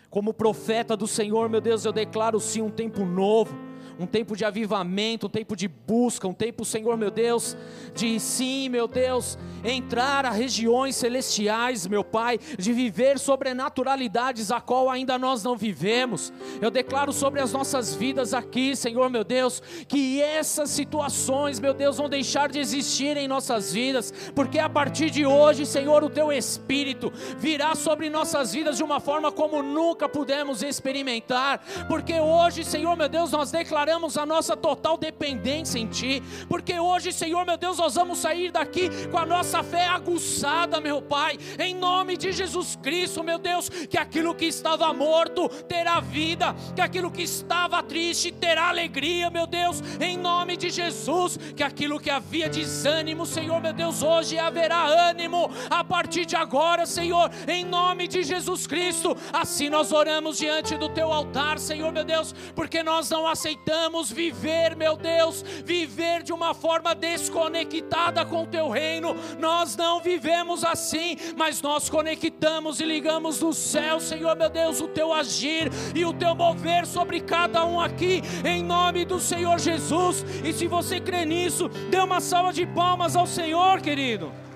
Como 0.09 0.33
profeta 0.33 0.95
do 0.95 1.07
Senhor, 1.07 1.49
meu 1.49 1.59
Deus, 1.59 1.83
eu 1.83 1.91
declaro 1.91 2.39
sim 2.39 2.61
um 2.61 2.71
tempo 2.71 3.03
novo 3.03 3.53
um 3.99 4.05
tempo 4.05 4.35
de 4.35 4.45
avivamento, 4.45 5.27
um 5.27 5.29
tempo 5.29 5.55
de 5.55 5.67
busca, 5.67 6.27
um 6.27 6.33
tempo, 6.33 6.63
Senhor 6.63 6.95
meu 6.97 7.09
Deus, 7.09 7.57
de 7.95 8.19
sim, 8.19 8.69
meu 8.69 8.87
Deus, 8.87 9.37
entrar 9.63 10.25
a 10.25 10.29
regiões 10.29 10.95
celestiais, 10.95 11.87
meu 11.87 12.03
Pai, 12.03 12.39
de 12.57 12.73
viver 12.73 13.17
sobrenaturalidades 13.17 14.51
a 14.51 14.61
qual 14.61 14.89
ainda 14.89 15.17
nós 15.17 15.43
não 15.43 15.57
vivemos. 15.57 16.31
Eu 16.61 16.69
declaro 16.69 17.11
sobre 17.11 17.41
as 17.41 17.51
nossas 17.51 17.93
vidas 17.93 18.33
aqui, 18.33 18.75
Senhor 18.75 19.09
meu 19.09 19.23
Deus, 19.23 19.61
que 19.87 20.21
essas 20.21 20.69
situações, 20.69 21.59
meu 21.59 21.73
Deus, 21.73 21.97
vão 21.97 22.09
deixar 22.09 22.49
de 22.49 22.59
existir 22.59 23.17
em 23.17 23.27
nossas 23.27 23.73
vidas, 23.73 24.13
porque 24.35 24.59
a 24.59 24.69
partir 24.69 25.09
de 25.09 25.25
hoje, 25.25 25.65
Senhor, 25.65 26.03
o 26.03 26.09
teu 26.09 26.31
espírito 26.31 27.11
virá 27.37 27.73
sobre 27.73 28.09
nossas 28.09 28.53
vidas 28.53 28.77
de 28.77 28.83
uma 28.83 28.99
forma 28.99 29.31
como 29.31 29.63
nunca 29.63 30.07
pudemos 30.07 30.61
experimentar, 30.61 31.59
porque 31.87 32.19
hoje, 32.19 32.63
Senhor 32.63 32.95
meu 32.95 33.09
Deus, 33.09 33.31
nós 33.31 33.51
declaramos 33.51 33.87
declaramos 33.88 34.17
a 34.17 34.25
nossa 34.25 34.58
total 34.58 34.98
dependência 34.98 35.79
em 35.79 35.88
Ti, 35.88 36.22
porque 36.50 36.77
hoje, 36.77 37.13
Senhor 37.13 37.46
meu 37.46 37.56
Deus, 37.56 37.77
nós 37.77 37.96
vamos 37.96 38.20
sair 38.20 38.51
daqui 38.51 38.89
com 39.08 39.17
a 39.17 39.25
nossa 39.25 39.63
fé 39.63 39.88
aguçada, 39.88 40.82
meu 40.82 41.01
Pai, 41.01 41.38
em 41.58 41.74
nome 41.74 42.17
de 42.17 42.34
Jesus 42.34 42.77
Cristo, 42.84 43.24
meu 43.24 43.39
Deus, 43.39 43.70
que 43.70 43.98
aquilo 43.98 44.36
que 44.36 44.44
estava 44.44 44.94
morto 44.94 45.48
terá 45.70 46.01
vida, 46.01 46.53
que 46.75 46.82
aquilo 46.82 47.10
que 47.10 47.22
estava 47.22 47.82
triste 47.82 48.29
terá 48.29 48.67
alegria, 48.67 49.29
meu 49.29 49.48
Deus, 49.48 49.82
em 50.01 50.17
nome 50.17 50.58
de 50.58 50.70
Jesus, 50.70 51.38
que 51.56 51.63
aquilo 51.63 51.98
que 51.98 52.10
havia 52.10 52.50
desânimo, 52.50 53.25
Senhor 53.25 53.62
meu 53.62 53.72
Deus, 53.72 54.03
hoje 54.03 54.38
haverá 54.38 54.84
ânimo 54.86 55.50
a 55.70 55.82
partir 55.82 56.25
de 56.25 56.36
agora, 56.36 56.86
Senhor, 56.86 57.32
em 57.48 57.63
nome 57.63 58.06
de 58.06 58.22
Jesus 58.22 58.67
Cristo. 58.67 59.15
Assim 59.32 59.70
nós 59.70 59.94
oramos 59.94 60.38
diante 60.38 60.75
do 60.75 60.89
Teu 60.89 61.10
altar, 61.10 61.58
Senhor 61.58 61.94
meu 61.94 62.03
Deus, 62.03 62.36
porque 62.53 62.84
nós 62.84 63.10
não 63.10 63.25
aceitamos 63.25 63.76
precisamos 63.77 64.12
viver, 64.12 64.75
meu 64.75 64.98
Deus, 64.98 65.43
viver 65.63 66.24
de 66.24 66.34
uma 66.34 66.55
forma 66.55 66.96
desconectada 66.96 68.25
com 68.25 68.43
o 68.43 68.48
teu 68.48 68.69
reino. 68.69 69.15
Nós 69.39 69.75
não 69.75 70.01
vivemos 70.01 70.63
assim, 70.63 71.15
mas 71.38 71.62
nós 71.62 71.88
conectamos 71.88 72.79
e 72.79 72.86
ligamos 72.86 73.39
no 73.39 73.53
céu, 73.53 74.00
Senhor, 74.00 74.36
meu 74.36 74.50
Deus, 74.50 74.81
o 74.81 74.88
teu 74.88 75.13
agir 75.13 75.69
e 75.93 76.03
o 76.03 76.12
teu 76.12 76.34
mover 76.34 76.88
sobre 76.88 77.22
cada 77.22 77.65
um 77.65 77.79
aqui, 77.79 78.24
em 78.43 78.63
nome 78.63 79.05
do 79.05 79.19
Senhor 79.19 79.60
Jesus. 79.60 80.25
E 80.43 80.51
se 80.51 80.65
você 80.65 81.00
crê 81.00 81.24
nisso, 81.24 81.69
dê 81.91 82.00
uma 82.00 82.19
salva 82.19 82.51
de 82.51 82.65
palmas 82.65 83.15
ao 83.15 83.27
Senhor, 83.27 83.79
querido. 83.79 84.46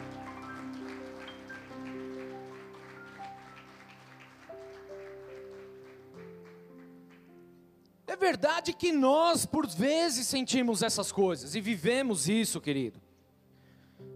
Verdade 8.21 8.71
que 8.71 8.91
nós, 8.91 9.45
por 9.47 9.67
vezes, 9.67 10.27
sentimos 10.27 10.83
essas 10.83 11.11
coisas 11.11 11.55
e 11.55 11.59
vivemos 11.59 12.29
isso, 12.29 12.61
querido. 12.61 13.01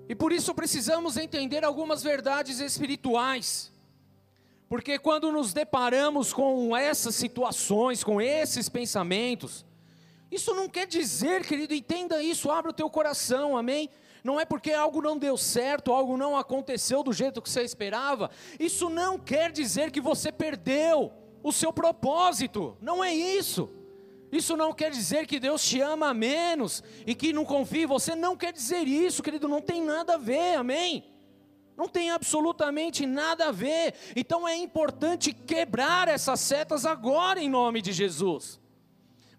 E 0.07 0.13
por 0.13 0.31
isso 0.31 0.53
precisamos 0.53 1.17
entender 1.17 1.65
algumas 1.65 2.03
verdades 2.03 2.59
espirituais. 2.59 3.73
Porque 4.69 4.99
quando 4.99 5.31
nos 5.31 5.53
deparamos 5.53 6.31
com 6.31 6.77
essas 6.77 7.15
situações, 7.15 8.03
com 8.03 8.21
esses 8.21 8.69
pensamentos, 8.69 9.65
isso 10.31 10.53
não 10.53 10.69
quer 10.69 10.85
dizer, 10.85 11.43
querido, 11.43 11.73
entenda 11.73 12.21
isso, 12.21 12.51
abra 12.51 12.69
o 12.69 12.73
teu 12.73 12.89
coração, 12.89 13.57
amém? 13.57 13.89
Não 14.23 14.39
é 14.39 14.45
porque 14.45 14.71
algo 14.71 15.01
não 15.01 15.17
deu 15.17 15.35
certo, 15.37 15.91
algo 15.91 16.15
não 16.15 16.37
aconteceu 16.37 17.01
do 17.01 17.11
jeito 17.11 17.41
que 17.41 17.49
você 17.49 17.63
esperava, 17.63 18.29
isso 18.59 18.87
não 18.89 19.17
quer 19.17 19.51
dizer 19.51 19.89
que 19.91 20.01
você 20.01 20.31
perdeu 20.31 21.11
o 21.41 21.51
seu 21.51 21.73
propósito, 21.73 22.77
não 22.79 23.03
é 23.03 23.13
isso. 23.13 23.69
Isso 24.31 24.57
não 24.57 24.73
quer 24.73 24.91
dizer 24.91 25.27
que 25.27 25.39
Deus 25.39 25.63
te 25.63 25.79
ama 25.79 26.13
menos 26.13 26.83
e 27.05 27.13
que 27.13 27.31
não 27.31 27.45
confia 27.45 27.83
em 27.83 27.87
você, 27.87 28.15
não 28.15 28.35
quer 28.35 28.51
dizer 28.51 28.87
isso, 28.87 29.23
querido, 29.23 29.47
não 29.47 29.61
tem 29.61 29.83
nada 29.83 30.15
a 30.15 30.17
ver, 30.17 30.55
amém? 30.55 31.05
Não 31.77 31.87
tem 31.87 32.09
absolutamente 32.09 33.05
nada 33.05 33.47
a 33.47 33.51
ver. 33.51 33.93
Então 34.15 34.47
é 34.47 34.55
importante 34.55 35.33
quebrar 35.33 36.07
essas 36.07 36.39
setas 36.39 36.85
agora 36.85 37.41
em 37.41 37.49
nome 37.49 37.81
de 37.81 37.91
Jesus. 37.91 38.59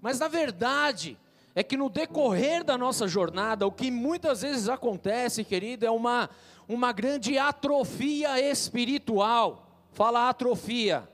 Mas 0.00 0.20
na 0.20 0.28
verdade, 0.28 1.18
é 1.54 1.62
que 1.62 1.76
no 1.76 1.88
decorrer 1.88 2.62
da 2.62 2.76
nossa 2.76 3.08
jornada, 3.08 3.66
o 3.66 3.72
que 3.72 3.90
muitas 3.90 4.42
vezes 4.42 4.68
acontece, 4.68 5.42
querido, 5.42 5.86
é 5.86 5.90
uma, 5.90 6.28
uma 6.68 6.92
grande 6.92 7.38
atrofia 7.38 8.38
espiritual. 8.38 9.66
Fala 9.92 10.28
atrofia 10.28 11.08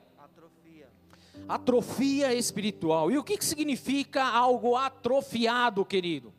atrofia 1.55 2.33
espiritual. 2.33 3.11
E 3.11 3.19
o 3.19 3.25
que, 3.25 3.43
significa 3.45 4.25
algo 4.25 4.75
atrofiado, 4.75 5.85
querido? 5.85 6.33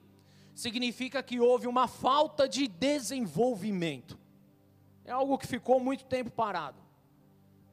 Significa 0.55 1.21
que 1.21 1.39
houve 1.39 1.67
uma 1.67 1.87
falta 1.87 2.47
de 2.49 2.67
desenvolvimento. 2.67 4.17
É 5.05 5.11
algo 5.11 5.37
que 5.37 5.47
ficou 5.47 5.79
muito 5.79 6.05
tempo 6.05 6.31
parado. 6.31 6.81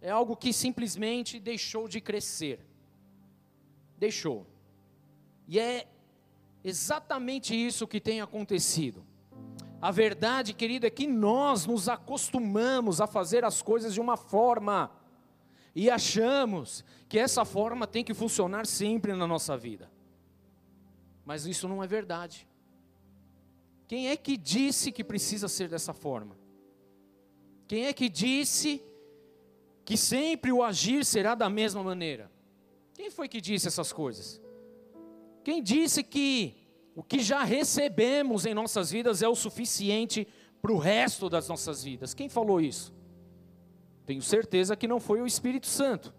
É 0.03 0.11
algo 0.11 0.37
que 0.37 0.53
simplesmente 0.53 1.39
deixou 1.39 1.89
de 1.89 2.01
crescer. 2.01 2.61
Deixou. 3.99 4.47
E 5.49 5.59
é 5.59 5.87
exatamente 6.63 7.55
isso 7.55 7.87
que 7.87 8.01
tem 8.01 8.21
acontecido. 8.21 9.05
A 9.81 9.91
verdade, 9.91 10.53
querido, 10.53 10.87
é 10.87 10.91
que 10.91 11.07
nós 11.07 11.65
nos 11.65 11.89
acostumamos 11.89 13.01
a 13.01 13.07
fazer 13.07 13.45
as 13.47 13.63
coisas 13.63 13.95
de 13.95 14.01
uma 14.01 14.17
forma 14.17 14.91
e 15.75 15.91
achamos 15.91 16.85
que 17.09 17.19
essa 17.19 17.45
forma 17.45 17.87
tem 17.87 18.05
que 18.05 18.15
funcionar 18.15 18.67
sempre 18.67 19.13
na 19.15 19.27
nossa 19.27 19.57
vida. 19.57 19.91
Mas 21.25 21.47
isso 21.47 21.69
não 21.69 21.83
é 21.83 21.87
verdade. 21.87 22.47
Quem 23.87 24.09
é 24.09 24.17
que 24.17 24.37
disse 24.37 24.93
que 24.93 25.03
precisa 25.03 25.49
ser 25.49 25.69
dessa 25.69 25.93
forma? 25.93 26.37
Quem 27.67 27.87
é 27.87 27.93
que 27.93 28.09
disse 28.09 28.83
que 29.85 29.97
sempre 29.97 30.53
o 30.53 30.63
agir 30.63 31.05
será 31.05 31.35
da 31.35 31.49
mesma 31.49 31.83
maneira? 31.83 32.31
Quem 32.95 33.11
foi 33.11 33.29
que 33.29 33.41
disse 33.41 33.69
essas 33.69 33.93
coisas? 33.93 34.41
Quem 35.43 35.63
disse 35.63 36.03
que 36.03 36.55
o 36.95 37.03
que 37.03 37.21
já 37.21 37.43
recebemos 37.43 38.45
em 38.45 38.55
nossas 38.55 38.91
vidas 38.91 39.23
é 39.23 39.29
o 39.29 39.35
suficiente 39.35 40.27
para 40.61 40.73
o 40.73 40.79
resto 40.79 41.29
das 41.29 41.49
nossas 41.49 41.83
vidas? 41.83 42.13
Quem 42.13 42.29
falou 42.29 42.61
isso? 42.61 42.93
Tenho 44.11 44.23
certeza 44.23 44.75
que 44.75 44.89
não 44.89 44.99
foi 44.99 45.21
o 45.21 45.27
Espírito 45.27 45.69
Santo, 45.69 46.13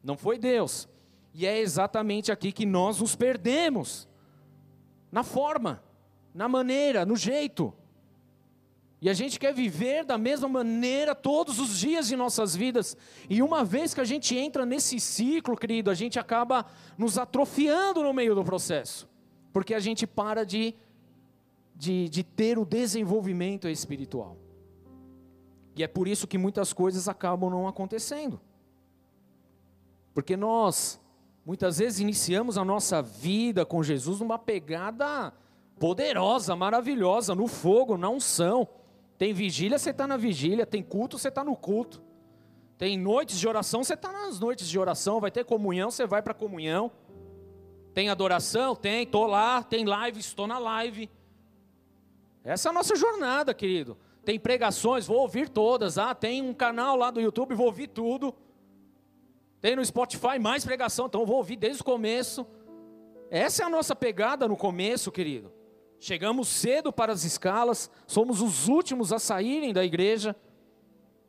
não 0.00 0.16
foi 0.16 0.38
Deus. 0.38 0.88
E 1.34 1.44
é 1.44 1.58
exatamente 1.58 2.30
aqui 2.30 2.52
que 2.52 2.64
nós 2.64 3.00
nos 3.00 3.16
perdemos 3.16 4.08
na 5.10 5.24
forma, 5.24 5.82
na 6.32 6.48
maneira, 6.48 7.04
no 7.04 7.16
jeito. 7.16 7.74
E 9.02 9.10
a 9.10 9.12
gente 9.12 9.40
quer 9.40 9.52
viver 9.52 10.04
da 10.04 10.16
mesma 10.16 10.46
maneira 10.48 11.16
todos 11.16 11.58
os 11.58 11.76
dias 11.80 12.06
de 12.06 12.14
nossas 12.14 12.54
vidas. 12.54 12.96
E 13.28 13.42
uma 13.42 13.64
vez 13.64 13.92
que 13.92 14.00
a 14.00 14.04
gente 14.04 14.36
entra 14.36 14.64
nesse 14.64 15.00
ciclo, 15.00 15.56
querido, 15.56 15.90
a 15.90 15.94
gente 15.94 16.20
acaba 16.20 16.64
nos 16.96 17.18
atrofiando 17.18 18.04
no 18.04 18.12
meio 18.12 18.36
do 18.36 18.44
processo. 18.44 19.08
Porque 19.52 19.74
a 19.74 19.80
gente 19.80 20.06
para 20.06 20.46
de, 20.46 20.76
de, 21.74 22.08
de 22.08 22.22
ter 22.22 22.56
o 22.56 22.64
desenvolvimento 22.64 23.66
espiritual. 23.66 24.45
E 25.76 25.82
é 25.82 25.88
por 25.88 26.08
isso 26.08 26.26
que 26.26 26.38
muitas 26.38 26.72
coisas 26.72 27.08
acabam 27.08 27.50
não 27.50 27.68
acontecendo. 27.68 28.40
Porque 30.14 30.36
nós, 30.36 31.00
muitas 31.44 31.78
vezes, 31.78 32.00
iniciamos 32.00 32.56
a 32.56 32.64
nossa 32.64 33.02
vida 33.02 33.64
com 33.66 33.82
Jesus 33.82 34.20
numa 34.20 34.38
pegada 34.38 35.32
poderosa, 35.78 36.56
maravilhosa, 36.56 37.34
no 37.34 37.46
fogo, 37.46 37.98
na 37.98 38.08
unção 38.08 38.66
tem 39.18 39.32
vigília, 39.32 39.78
você 39.78 39.90
está 39.90 40.06
na 40.06 40.16
vigília. 40.16 40.66
Tem 40.66 40.82
culto, 40.82 41.18
você 41.18 41.28
está 41.28 41.42
no 41.42 41.56
culto. 41.56 42.02
Tem 42.76 42.98
noites 42.98 43.38
de 43.38 43.48
oração, 43.48 43.82
você 43.82 43.94
está 43.94 44.12
nas 44.12 44.38
noites 44.38 44.68
de 44.68 44.78
oração. 44.78 45.20
Vai 45.20 45.30
ter 45.30 45.44
comunhão, 45.44 45.90
você 45.90 46.06
vai 46.06 46.20
para 46.20 46.32
a 46.32 46.34
comunhão. 46.34 46.90
Tem 47.94 48.10
adoração? 48.10 48.76
Tem, 48.76 49.04
estou 49.04 49.26
lá. 49.26 49.62
Tem 49.62 49.84
live, 49.84 50.20
estou 50.20 50.46
na 50.46 50.58
live. 50.58 51.10
Essa 52.44 52.68
é 52.68 52.70
a 52.70 52.72
nossa 52.72 52.94
jornada, 52.94 53.54
querido. 53.54 53.96
Tem 54.26 54.40
pregações, 54.40 55.06
vou 55.06 55.18
ouvir 55.18 55.48
todas. 55.48 55.98
Ah, 55.98 56.12
tem 56.12 56.42
um 56.42 56.52
canal 56.52 56.96
lá 56.96 57.12
do 57.12 57.20
YouTube, 57.20 57.54
vou 57.54 57.66
ouvir 57.66 57.86
tudo. 57.86 58.34
Tem 59.60 59.76
no 59.76 59.86
Spotify 59.86 60.36
mais 60.40 60.64
pregação, 60.64 61.06
então 61.06 61.24
vou 61.24 61.36
ouvir 61.36 61.54
desde 61.54 61.80
o 61.80 61.84
começo. 61.84 62.44
Essa 63.30 63.62
é 63.62 63.66
a 63.66 63.70
nossa 63.70 63.94
pegada 63.94 64.48
no 64.48 64.56
começo, 64.56 65.12
querido. 65.12 65.52
Chegamos 66.00 66.48
cedo 66.48 66.92
para 66.92 67.12
as 67.12 67.22
escalas, 67.22 67.88
somos 68.04 68.42
os 68.42 68.66
últimos 68.66 69.12
a 69.12 69.20
saírem 69.20 69.72
da 69.72 69.84
igreja. 69.84 70.34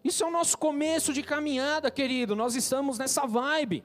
Isso 0.04 0.24
é 0.24 0.26
o 0.26 0.32
nosso 0.32 0.58
começo 0.58 1.14
de 1.14 1.22
caminhada, 1.22 1.92
querido. 1.92 2.36
Nós 2.36 2.56
estamos 2.56 2.98
nessa 2.98 3.28
vibe. 3.28 3.84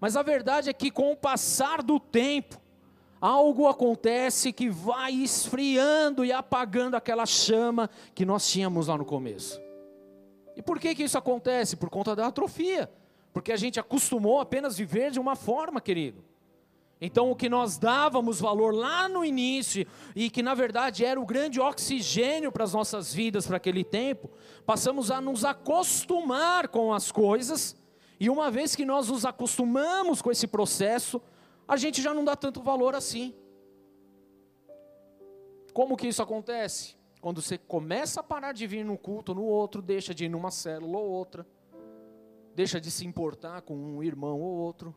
Mas 0.00 0.16
a 0.16 0.22
verdade 0.22 0.70
é 0.70 0.72
que 0.72 0.90
com 0.90 1.12
o 1.12 1.16
passar 1.16 1.82
do 1.82 2.00
tempo, 2.00 2.58
algo 3.26 3.66
acontece 3.66 4.52
que 4.52 4.70
vai 4.70 5.12
esfriando 5.12 6.24
e 6.24 6.32
apagando 6.32 6.94
aquela 6.94 7.26
chama 7.26 7.90
que 8.14 8.24
nós 8.24 8.48
tínhamos 8.48 8.86
lá 8.86 8.96
no 8.96 9.04
começo. 9.04 9.60
E 10.54 10.62
por 10.62 10.78
que 10.78 10.94
que 10.94 11.02
isso 11.02 11.18
acontece? 11.18 11.74
Por 11.76 11.90
conta 11.90 12.14
da 12.14 12.28
atrofia. 12.28 12.88
Porque 13.32 13.50
a 13.52 13.56
gente 13.56 13.80
acostumou 13.80 14.40
apenas 14.40 14.78
viver 14.78 15.10
de 15.10 15.18
uma 15.18 15.34
forma, 15.34 15.80
querido. 15.80 16.24
Então, 17.00 17.28
o 17.30 17.36
que 17.36 17.48
nós 17.48 17.76
dávamos 17.76 18.40
valor 18.40 18.72
lá 18.72 19.08
no 19.08 19.24
início, 19.24 19.86
e 20.14 20.30
que 20.30 20.42
na 20.42 20.54
verdade 20.54 21.04
era 21.04 21.20
o 21.20 21.26
grande 21.26 21.60
oxigênio 21.60 22.52
para 22.52 22.64
as 22.64 22.72
nossas 22.72 23.12
vidas 23.12 23.44
para 23.46 23.56
aquele 23.56 23.84
tempo, 23.84 24.30
passamos 24.64 25.10
a 25.10 25.20
nos 25.20 25.44
acostumar 25.44 26.68
com 26.68 26.94
as 26.94 27.10
coisas, 27.10 27.76
e 28.18 28.30
uma 28.30 28.50
vez 28.50 28.74
que 28.74 28.84
nós 28.84 29.08
nos 29.08 29.26
acostumamos 29.26 30.22
com 30.22 30.30
esse 30.30 30.46
processo, 30.46 31.20
a 31.66 31.76
gente 31.76 32.00
já 32.02 32.12
não 32.14 32.24
dá 32.24 32.36
tanto 32.36 32.62
valor 32.62 32.94
assim. 32.94 33.34
Como 35.72 35.96
que 35.96 36.08
isso 36.08 36.22
acontece? 36.22 36.96
Quando 37.20 37.42
você 37.42 37.58
começa 37.58 38.20
a 38.20 38.22
parar 38.22 38.52
de 38.52 38.66
vir 38.66 38.84
no 38.84 38.96
culto 38.96 39.34
no 39.34 39.42
outro, 39.42 39.82
deixa 39.82 40.14
de 40.14 40.26
ir 40.26 40.28
numa 40.28 40.50
célula 40.50 40.98
ou 40.98 41.08
outra, 41.08 41.46
deixa 42.54 42.80
de 42.80 42.90
se 42.90 43.06
importar 43.06 43.62
com 43.62 43.74
um 43.74 44.02
irmão 44.02 44.40
ou 44.40 44.56
outro 44.56 44.94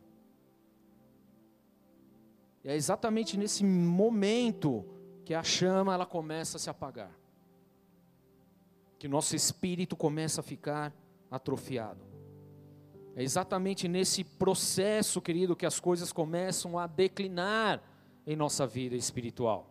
e 2.62 2.68
é 2.68 2.74
exatamente 2.74 3.38
nesse 3.38 3.64
momento 3.64 4.84
que 5.24 5.34
a 5.34 5.42
chama 5.42 5.94
ela 5.94 6.06
começa 6.06 6.56
a 6.56 6.60
se 6.60 6.68
apagar. 6.68 7.10
Que 8.98 9.08
nosso 9.08 9.34
espírito 9.34 9.96
começa 9.96 10.40
a 10.40 10.44
ficar 10.44 10.94
atrofiado. 11.30 12.09
É 13.16 13.22
exatamente 13.22 13.88
nesse 13.88 14.22
processo, 14.22 15.20
querido, 15.20 15.56
que 15.56 15.66
as 15.66 15.80
coisas 15.80 16.12
começam 16.12 16.78
a 16.78 16.86
declinar 16.86 17.82
em 18.26 18.36
nossa 18.36 18.66
vida 18.66 18.94
espiritual. 18.94 19.66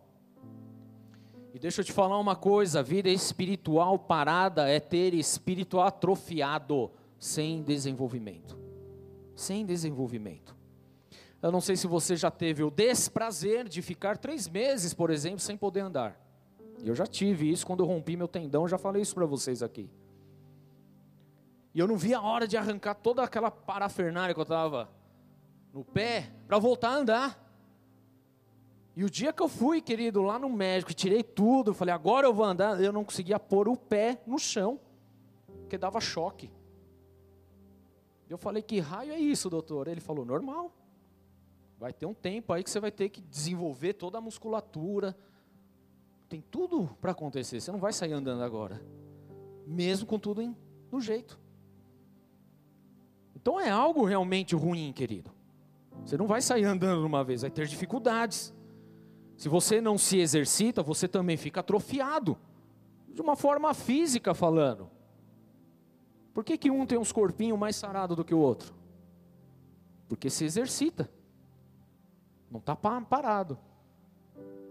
E 1.54 1.58
deixa 1.58 1.82
eu 1.82 1.86
te 1.86 1.92
falar 1.92 2.20
uma 2.20 2.36
coisa: 2.36 2.80
a 2.80 2.84
vida 2.84 3.10
espiritual 3.10 3.98
parada 3.98 4.70
é 4.70 4.80
ter 4.80 5.14
espírito 5.14 5.80
atrofiado, 5.80 6.92
sem 7.18 7.64
desenvolvimento. 7.64 8.58
Sem 9.36 9.66
desenvolvimento. 9.66 10.56
Eu 11.42 11.52
não 11.52 11.62
sei 11.62 11.78
se 11.78 11.88
você 11.88 12.18
já 12.18 12.30
teve 12.30 12.64
o 12.64 12.70
desprazer 12.70 13.68
de 13.68 13.82
ficar 13.82 14.18
três 14.18 14.48
meses, 14.48 14.94
por 14.94 15.10
exemplo, 15.10 15.40
sem 15.40 15.56
poder 15.56 15.80
andar. 15.80 16.20
Eu 16.84 16.94
já 16.94 17.06
tive 17.06 17.50
isso 17.50 17.66
quando 17.66 17.82
eu 17.82 17.88
rompi 17.88 18.18
meu 18.18 18.28
tendão, 18.28 18.68
já 18.68 18.78
falei 18.78 19.02
isso 19.02 19.16
para 19.16 19.26
vocês 19.26 19.64
aqui. 19.64 19.90
E 21.80 21.82
eu 21.82 21.88
não 21.88 21.96
vi 21.96 22.14
a 22.14 22.22
hora 22.22 22.46
de 22.46 22.58
arrancar 22.58 22.94
toda 22.94 23.24
aquela 23.24 23.50
parafernália 23.50 24.34
que 24.34 24.40
eu 24.42 24.44
estava 24.44 24.90
no 25.72 25.82
pé 25.82 26.30
para 26.46 26.60
voltar 26.60 26.90
a 26.90 26.96
andar. 26.96 27.54
E 28.98 29.02
o 29.06 29.10
dia 29.10 29.32
que 29.32 29.42
eu 29.42 29.48
fui, 29.48 29.80
querido, 29.80 30.22
lá 30.22 30.38
no 30.38 30.50
médico, 30.50 30.94
tirei 30.94 31.24
tudo, 31.24 31.74
falei, 31.74 31.94
agora 31.94 32.28
eu 32.28 32.34
vou 32.34 32.44
andar, 32.44 32.84
eu 32.84 32.92
não 32.92 33.06
conseguia 33.06 33.40
pôr 33.40 33.70
o 33.70 33.78
pé 33.78 34.22
no 34.28 34.38
chão, 34.38 34.78
porque 35.62 35.78
dava 35.78 36.02
choque. 36.02 36.52
Eu 38.30 38.38
falei, 38.38 38.62
que 38.62 38.82
raio 38.82 39.14
é 39.14 39.18
isso, 39.18 39.50
doutor? 39.50 39.88
Ele 39.88 40.02
falou, 40.02 40.26
normal. 40.26 40.74
Vai 41.78 41.94
ter 41.94 42.06
um 42.06 42.14
tempo 42.14 42.52
aí 42.52 42.62
que 42.62 42.70
você 42.70 42.82
vai 42.82 42.92
ter 42.92 43.08
que 43.08 43.22
desenvolver 43.22 43.94
toda 43.94 44.18
a 44.18 44.22
musculatura. 44.22 45.18
Tem 46.28 46.42
tudo 46.42 46.90
para 47.00 47.12
acontecer. 47.14 47.62
Você 47.62 47.72
não 47.72 47.80
vai 47.80 47.94
sair 47.94 48.12
andando 48.12 48.44
agora. 48.44 48.82
Mesmo 49.66 50.06
com 50.06 50.20
tudo 50.20 50.42
em, 50.42 50.54
no 50.92 51.00
jeito. 51.00 51.40
Então 53.42 53.60
é 53.60 53.70
algo 53.70 54.04
realmente 54.04 54.56
ruim, 54.56 54.92
querido. 54.92 55.32
Você 56.06 56.18
não 56.18 56.28
vai 56.28 56.42
sair 56.42 56.66
andando 56.66 57.06
uma 57.06 57.24
vez, 57.24 57.42
vai 57.42 57.52
ter 57.52 57.68
dificuldades. 57.68 58.54
Se 59.38 59.48
você 59.48 59.80
não 59.80 59.98
se 59.98 60.18
exercita, 60.20 60.84
você 60.84 61.08
também 61.08 61.38
fica 61.38 61.62
atrofiado. 61.62 62.38
De 63.08 63.22
uma 63.22 63.36
forma 63.36 63.74
física 63.74 64.34
falando. 64.34 64.90
Por 66.34 66.44
que, 66.44 66.58
que 66.58 66.70
um 66.70 66.86
tem 66.86 66.98
uns 66.98 67.12
corpinhos 67.12 67.58
mais 67.58 67.76
sarados 67.76 68.16
do 68.16 68.24
que 68.24 68.34
o 68.34 68.40
outro? 68.40 68.74
Porque 70.08 70.30
se 70.30 70.44
exercita. 70.44 71.10
Não 72.52 72.60
está 72.60 72.76
parado. 72.76 73.58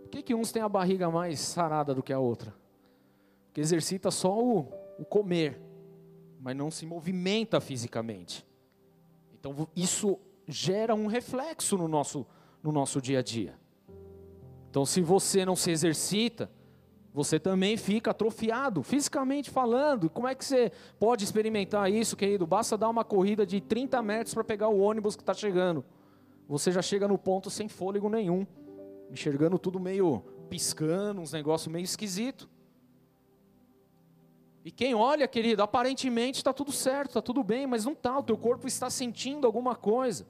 Por 0.02 0.10
que, 0.10 0.22
que 0.22 0.34
uns 0.34 0.52
têm 0.52 0.62
a 0.62 0.68
barriga 0.68 1.10
mais 1.10 1.40
sarada 1.40 1.94
do 1.94 2.02
que 2.02 2.12
a 2.12 2.18
outra? 2.18 2.54
Porque 3.46 3.60
exercita 3.60 4.10
só 4.10 4.38
o, 4.38 4.72
o 4.98 5.04
comer, 5.04 5.60
mas 6.40 6.56
não 6.56 6.70
se 6.70 6.86
movimenta 6.86 7.60
fisicamente. 7.60 8.47
Então 9.50 9.68
isso 9.74 10.18
gera 10.46 10.94
um 10.94 11.06
reflexo 11.06 11.76
no 11.76 11.88
nosso, 11.88 12.26
no 12.62 12.72
nosso 12.72 13.00
dia 13.00 13.18
a 13.18 13.22
dia. 13.22 13.58
Então, 14.70 14.84
se 14.84 15.00
você 15.00 15.44
não 15.44 15.56
se 15.56 15.70
exercita, 15.70 16.50
você 17.12 17.40
também 17.40 17.76
fica 17.76 18.10
atrofiado, 18.10 18.82
fisicamente 18.82 19.50
falando. 19.50 20.10
Como 20.10 20.28
é 20.28 20.34
que 20.34 20.44
você 20.44 20.70
pode 20.98 21.24
experimentar 21.24 21.90
isso, 21.90 22.16
querido? 22.16 22.46
Basta 22.46 22.76
dar 22.76 22.88
uma 22.88 23.04
corrida 23.04 23.46
de 23.46 23.60
30 23.60 24.00
metros 24.02 24.34
para 24.34 24.44
pegar 24.44 24.68
o 24.68 24.78
ônibus 24.78 25.16
que 25.16 25.22
está 25.22 25.34
chegando 25.34 25.84
você 26.48 26.72
já 26.72 26.80
chega 26.80 27.06
no 27.06 27.18
ponto 27.18 27.50
sem 27.50 27.68
fôlego 27.68 28.08
nenhum, 28.08 28.46
enxergando 29.10 29.58
tudo 29.58 29.78
meio 29.78 30.24
piscando, 30.48 31.20
uns 31.20 31.32
negócios 31.32 31.70
meio 31.70 31.84
esquisito. 31.84 32.48
E 34.68 34.70
quem 34.70 34.94
olha, 34.94 35.26
querido, 35.26 35.62
aparentemente 35.62 36.40
está 36.40 36.52
tudo 36.52 36.72
certo, 36.72 37.08
está 37.08 37.22
tudo 37.22 37.42
bem, 37.42 37.66
mas 37.66 37.86
não 37.86 37.94
está, 37.94 38.18
o 38.18 38.22
teu 38.22 38.36
corpo 38.36 38.68
está 38.68 38.90
sentindo 38.90 39.46
alguma 39.46 39.74
coisa. 39.74 40.26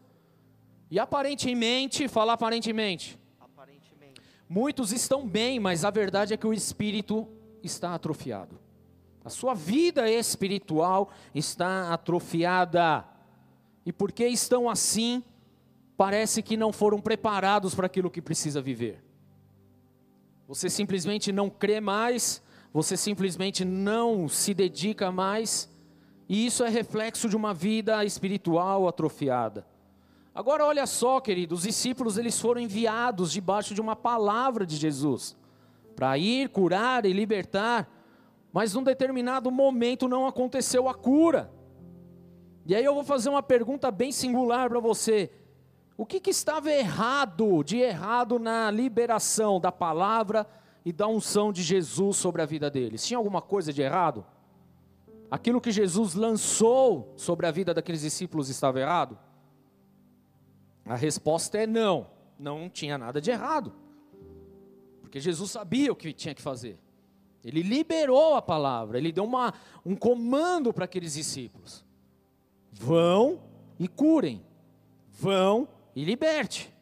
E 0.89 0.97
aparentemente, 0.97 2.07
fala 2.07 2.35
aparentemente. 2.35 3.19
Aparentemente. 3.41 4.23
Muitos 4.49 4.93
estão 4.93 5.27
bem, 5.27 5.59
mas 5.59 5.85
a 5.85 5.91
verdade 5.91 6.35
é 6.35 6.37
que 6.37 6.47
o 6.47 6.53
espírito 6.53 7.27
está 7.65 7.97
atrofiado. 7.97 8.61
A 9.25 9.29
sua 9.29 9.55
vida 9.55 10.09
espiritual 10.09 11.11
está 11.35 11.93
atrofiada. 11.93 13.05
E 13.85 13.93
porque 13.93 14.25
estão 14.25 14.71
assim, 14.71 15.21
parece 15.97 16.45
que 16.45 16.57
não 16.57 16.73
foram 16.73 17.01
preparados 17.01 17.75
para 17.75 17.87
aquilo 17.87 18.09
que 18.09 18.23
precisa 18.23 18.63
viver. 18.63 19.03
Você 20.47 20.71
simplesmente 20.71 21.33
não 21.33 21.51
crê 21.51 21.81
mais, 21.81 22.41
você 22.79 22.97
simplesmente 22.97 23.65
não 23.65 24.29
se 24.29 24.55
dedica 24.55 25.11
mais, 25.11 25.69
e 26.29 26.47
isso 26.47 26.63
é 26.63 26.69
reflexo 26.69 27.29
de 27.29 27.35
uma 27.35 27.53
vida 27.53 28.05
espiritual 28.05 28.87
atrofiada. 28.87 29.67
Agora 30.33 30.65
olha 30.65 30.87
só, 30.87 31.21
querido, 31.21 31.57
os 31.57 31.63
discípulos 31.63 32.17
eles 32.17 32.41
foram 32.41 32.61
enviados 32.61 33.33
debaixo 33.33 33.75
de 33.75 33.81
uma 33.81 33.97
palavra 33.97 34.65
de 34.65 34.77
Jesus 34.77 35.37
para 35.97 36.17
ir 36.19 36.51
curar 36.51 37.05
e 37.05 37.13
libertar, 37.13 37.91
mas 38.53 38.75
num 38.75 38.85
determinado 38.85 39.51
momento 39.51 40.07
não 40.07 40.25
aconteceu 40.25 40.89
a 40.89 40.95
cura. 40.95 41.53
E 42.65 42.77
aí 42.77 42.85
eu 42.85 42.95
vou 42.95 43.03
fazer 43.03 43.29
uma 43.29 43.43
pergunta 43.43 43.91
bem 43.91 44.13
singular 44.13 44.69
para 44.69 44.79
você. 44.79 45.33
O 45.97 46.07
que, 46.07 46.21
que 46.21 46.31
estava 46.31 46.71
errado, 46.71 47.65
de 47.65 47.79
errado 47.79 48.39
na 48.39 48.71
liberação 48.71 49.59
da 49.59 49.73
palavra 49.73 50.47
e 50.85 50.93
da 50.93 51.07
unção 51.07 51.53
de 51.53 51.63
Jesus 51.63 52.17
sobre 52.17 52.43
a 52.43 52.47
vida 52.47 52.71
deles? 52.71 53.07
Tinha 53.07 53.19
alguma 53.19 53.43
coisa 53.43 53.73
de 53.73 53.83
errado? 53.83 54.25
Aquilo 55.31 55.61
que 55.61 55.71
Jesus 55.71 56.15
lançou 56.15 57.13
sobre 57.17 57.47
a 57.47 57.51
vida 57.51 57.75
daqueles 57.75 58.01
discípulos 58.01 58.49
estava 58.49 58.81
errado? 58.81 59.19
A 60.85 60.97
resposta 60.97 61.59
é 61.59 61.67
não, 61.67 62.07
não 62.39 62.71
tinha 62.71 62.97
nada 62.97 63.21
de 63.21 63.31
errado. 63.31 63.75
Porque 65.03 65.21
Jesus 65.21 65.51
sabia 65.51 65.93
o 65.93 65.97
que 65.97 66.13
tinha 66.13 66.35
que 66.35 66.43
fazer. 66.43 66.79
Ele 67.45 67.63
liberou 67.63 68.35
a 68.35 68.43
palavra, 68.43 68.99
ele 68.99 69.13
deu 69.13 69.25
uma, 69.25 69.55
um 69.85 69.95
comando 69.95 70.73
para 70.73 70.85
aqueles 70.85 71.15
discípulos: 71.15 71.85
vão 72.73 73.41
e 73.79 73.87
curem, 73.87 74.45
vão 75.11 75.69
e 75.95 76.05
liberte. 76.05 76.75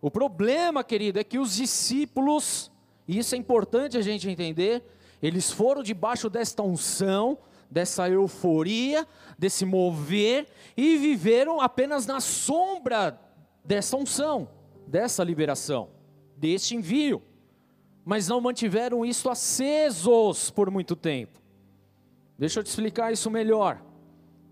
O 0.00 0.10
problema, 0.10 0.84
querido, 0.84 1.18
é 1.18 1.24
que 1.24 1.38
os 1.38 1.54
discípulos, 1.56 2.70
e 3.06 3.18
isso 3.18 3.34
é 3.34 3.38
importante 3.38 3.96
a 3.96 4.02
gente 4.02 4.28
entender, 4.28 4.82
eles 5.22 5.50
foram 5.50 5.82
debaixo 5.82 6.28
desta 6.28 6.62
unção, 6.62 7.38
dessa 7.70 8.08
euforia, 8.08 9.06
desse 9.38 9.64
mover, 9.64 10.46
e 10.76 10.96
viveram 10.96 11.60
apenas 11.60 12.06
na 12.06 12.20
sombra 12.20 13.20
dessa 13.64 13.96
unção, 13.96 14.48
dessa 14.86 15.24
liberação, 15.24 15.88
deste 16.36 16.74
envio 16.74 17.22
mas 18.04 18.28
não 18.28 18.40
mantiveram 18.40 19.04
isso 19.04 19.30
acesos 19.30 20.50
por 20.50 20.70
muito 20.70 20.94
tempo. 20.94 21.40
Deixa 22.38 22.60
eu 22.60 22.64
te 22.64 22.66
explicar 22.66 23.12
isso 23.12 23.30
melhor. 23.30 23.82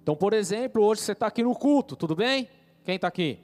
Então, 0.03 0.17
por 0.17 0.33
exemplo, 0.33 0.83
hoje 0.83 1.03
você 1.03 1.13
está 1.13 1.27
aqui 1.27 1.43
no 1.43 1.55
culto, 1.55 1.95
tudo 1.95 2.17
bem? 2.17 2.49
Quem 2.83 2.97
está 2.97 3.09
aqui? 3.09 3.39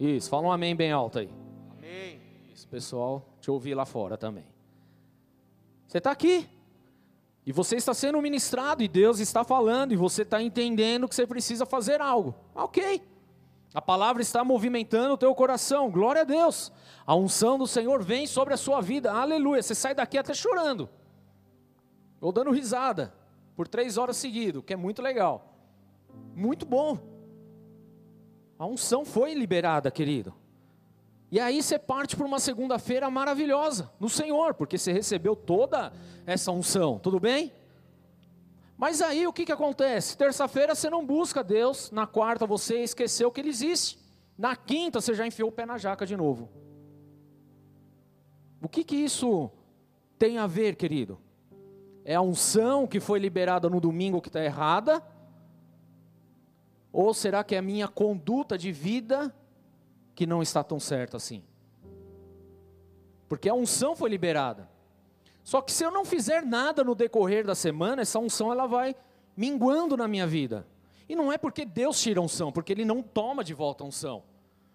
Amém. 0.00 0.16
Isso, 0.16 0.30
fala 0.30 0.48
um 0.48 0.52
amém 0.52 0.74
bem 0.74 0.90
alto 0.90 1.18
aí. 1.18 1.28
Amém. 1.76 2.21
Isso, 2.62 2.68
pessoal, 2.68 3.26
te 3.40 3.50
ouvir 3.50 3.74
lá 3.74 3.84
fora 3.84 4.16
também. 4.16 4.46
Você 5.88 5.98
está 5.98 6.12
aqui, 6.12 6.48
e 7.44 7.50
você 7.50 7.74
está 7.74 7.92
sendo 7.92 8.22
ministrado, 8.22 8.84
e 8.84 8.88
Deus 8.88 9.18
está 9.18 9.42
falando, 9.42 9.92
e 9.92 9.96
você 9.96 10.22
está 10.22 10.40
entendendo 10.40 11.08
que 11.08 11.14
você 11.14 11.26
precisa 11.26 11.66
fazer 11.66 12.00
algo. 12.00 12.36
Ok. 12.54 13.02
A 13.74 13.82
palavra 13.82 14.22
está 14.22 14.44
movimentando 14.44 15.14
o 15.14 15.18
teu 15.18 15.34
coração, 15.34 15.90
glória 15.90 16.20
a 16.20 16.24
Deus. 16.24 16.72
A 17.04 17.16
unção 17.16 17.58
do 17.58 17.66
Senhor 17.66 18.00
vem 18.00 18.28
sobre 18.28 18.54
a 18.54 18.56
sua 18.56 18.80
vida, 18.80 19.12
aleluia. 19.12 19.60
Você 19.60 19.74
sai 19.74 19.92
daqui 19.92 20.16
até 20.16 20.32
chorando, 20.32 20.88
ou 22.20 22.30
dando 22.30 22.52
risada, 22.52 23.12
por 23.56 23.66
três 23.66 23.98
horas 23.98 24.16
seguidas, 24.16 24.62
que 24.64 24.72
é 24.72 24.76
muito 24.76 25.02
legal, 25.02 25.52
muito 26.32 26.64
bom. 26.64 26.96
A 28.56 28.64
unção 28.66 29.04
foi 29.04 29.34
liberada, 29.34 29.90
querido. 29.90 30.41
E 31.32 31.40
aí 31.40 31.62
você 31.62 31.78
parte 31.78 32.14
para 32.14 32.26
uma 32.26 32.38
segunda-feira 32.38 33.10
maravilhosa 33.10 33.90
no 33.98 34.10
Senhor, 34.10 34.52
porque 34.52 34.76
você 34.76 34.92
recebeu 34.92 35.34
toda 35.34 35.90
essa 36.26 36.52
unção, 36.52 36.98
tudo 36.98 37.18
bem? 37.18 37.50
Mas 38.76 39.00
aí 39.00 39.26
o 39.26 39.32
que, 39.32 39.46
que 39.46 39.52
acontece? 39.52 40.14
Terça-feira 40.14 40.74
você 40.74 40.90
não 40.90 41.06
busca 41.06 41.42
Deus, 41.42 41.90
na 41.90 42.06
quarta 42.06 42.46
você 42.46 42.82
esqueceu 42.82 43.30
que 43.30 43.40
Ele 43.40 43.48
existe, 43.48 43.98
na 44.36 44.54
quinta 44.54 45.00
você 45.00 45.14
já 45.14 45.26
enfiou 45.26 45.48
o 45.48 45.52
pé 45.52 45.64
na 45.64 45.78
jaca 45.78 46.04
de 46.04 46.18
novo. 46.18 46.50
O 48.60 48.68
que, 48.68 48.84
que 48.84 48.96
isso 48.96 49.50
tem 50.18 50.36
a 50.36 50.46
ver, 50.46 50.76
querido? 50.76 51.18
É 52.04 52.14
a 52.14 52.20
unção 52.20 52.86
que 52.86 53.00
foi 53.00 53.18
liberada 53.18 53.70
no 53.70 53.80
domingo 53.80 54.20
que 54.20 54.28
está 54.28 54.44
errada? 54.44 55.02
Ou 56.92 57.14
será 57.14 57.42
que 57.42 57.54
é 57.54 57.58
a 57.58 57.62
minha 57.62 57.88
conduta 57.88 58.58
de 58.58 58.70
vida 58.70 59.34
que 60.14 60.26
não 60.26 60.42
está 60.42 60.62
tão 60.62 60.78
certa 60.78 61.16
assim? 61.16 61.42
Porque 63.28 63.48
a 63.48 63.54
unção 63.54 63.96
foi 63.96 64.10
liberada. 64.10 64.68
Só 65.42 65.60
que 65.60 65.72
se 65.72 65.84
eu 65.84 65.90
não 65.90 66.04
fizer 66.04 66.42
nada 66.42 66.84
no 66.84 66.94
decorrer 66.94 67.44
da 67.44 67.54
semana, 67.54 68.02
essa 68.02 68.18
unção 68.18 68.52
ela 68.52 68.66
vai 68.66 68.94
minguando 69.36 69.96
na 69.96 70.06
minha 70.06 70.26
vida. 70.26 70.66
E 71.08 71.16
não 71.16 71.32
é 71.32 71.38
porque 71.38 71.64
Deus 71.64 72.00
tira 72.00 72.20
a 72.20 72.22
unção, 72.22 72.52
porque 72.52 72.72
Ele 72.72 72.84
não 72.84 73.02
toma 73.02 73.42
de 73.42 73.54
volta 73.54 73.82
a 73.82 73.86
unção. 73.86 74.22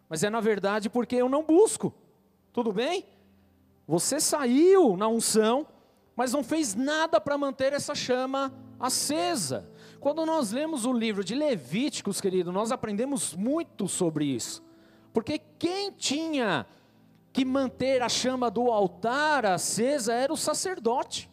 Mas 0.10 0.24
é 0.24 0.30
na 0.30 0.42
verdade 0.42 0.90
porque 0.90 1.16
eu 1.16 1.30
não 1.30 1.44
busco. 1.44 1.94
Tudo 2.52 2.74
bem? 2.74 3.06
Você 3.88 4.20
saiu 4.20 4.98
na 4.98 5.08
unção, 5.08 5.66
mas 6.16 6.34
não 6.34 6.44
fez 6.44 6.76
nada 6.76 7.22
para 7.22 7.38
manter 7.38 7.74
essa 7.74 7.96
chama 7.96 8.54
acesa. 8.80 9.72
Quando 10.00 10.26
nós 10.26 10.52
lemos 10.52 10.86
o 10.86 10.94
livro 10.94 11.24
de 11.24 11.34
Levíticos, 11.36 12.20
querido, 12.20 12.52
nós 12.52 12.72
aprendemos 12.72 13.34
muito 13.34 13.88
sobre 13.88 14.26
isso. 14.26 14.64
Porque 15.18 15.42
quem 15.58 15.92
tinha 15.92 16.64
que 17.34 17.44
manter 17.44 18.04
a 18.04 18.08
chama 18.08 18.52
do 18.52 18.72
altar 18.72 19.48
acesa 19.48 20.14
era 20.14 20.32
o 20.32 20.38
sacerdote. 20.38 21.28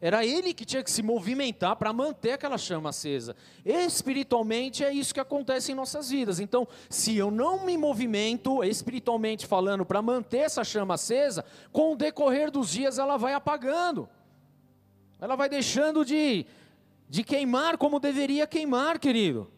Era 0.00 0.24
ele 0.24 0.54
que 0.54 0.64
tinha 0.64 0.82
que 0.82 0.90
se 0.90 1.02
movimentar 1.02 1.76
para 1.76 1.92
manter 1.92 2.32
aquela 2.32 2.56
chama 2.56 2.88
acesa. 2.88 3.36
Espiritualmente 3.62 4.82
é 4.82 4.90
isso 4.90 5.12
que 5.12 5.20
acontece 5.20 5.70
em 5.70 5.74
nossas 5.74 6.08
vidas. 6.08 6.40
Então, 6.40 6.66
se 6.88 7.14
eu 7.14 7.30
não 7.30 7.66
me 7.66 7.76
movimento, 7.76 8.64
espiritualmente 8.64 9.46
falando, 9.46 9.84
para 9.84 10.00
manter 10.00 10.38
essa 10.38 10.64
chama 10.64 10.94
acesa, 10.94 11.44
com 11.70 11.92
o 11.92 11.96
decorrer 11.96 12.50
dos 12.50 12.70
dias 12.70 12.98
ela 12.98 13.18
vai 13.18 13.34
apagando. 13.34 14.08
Ela 15.20 15.36
vai 15.36 15.50
deixando 15.50 16.06
de, 16.06 16.46
de 17.06 17.22
queimar 17.22 17.76
como 17.76 18.00
deveria 18.00 18.46
queimar, 18.46 18.98
querido. 18.98 19.54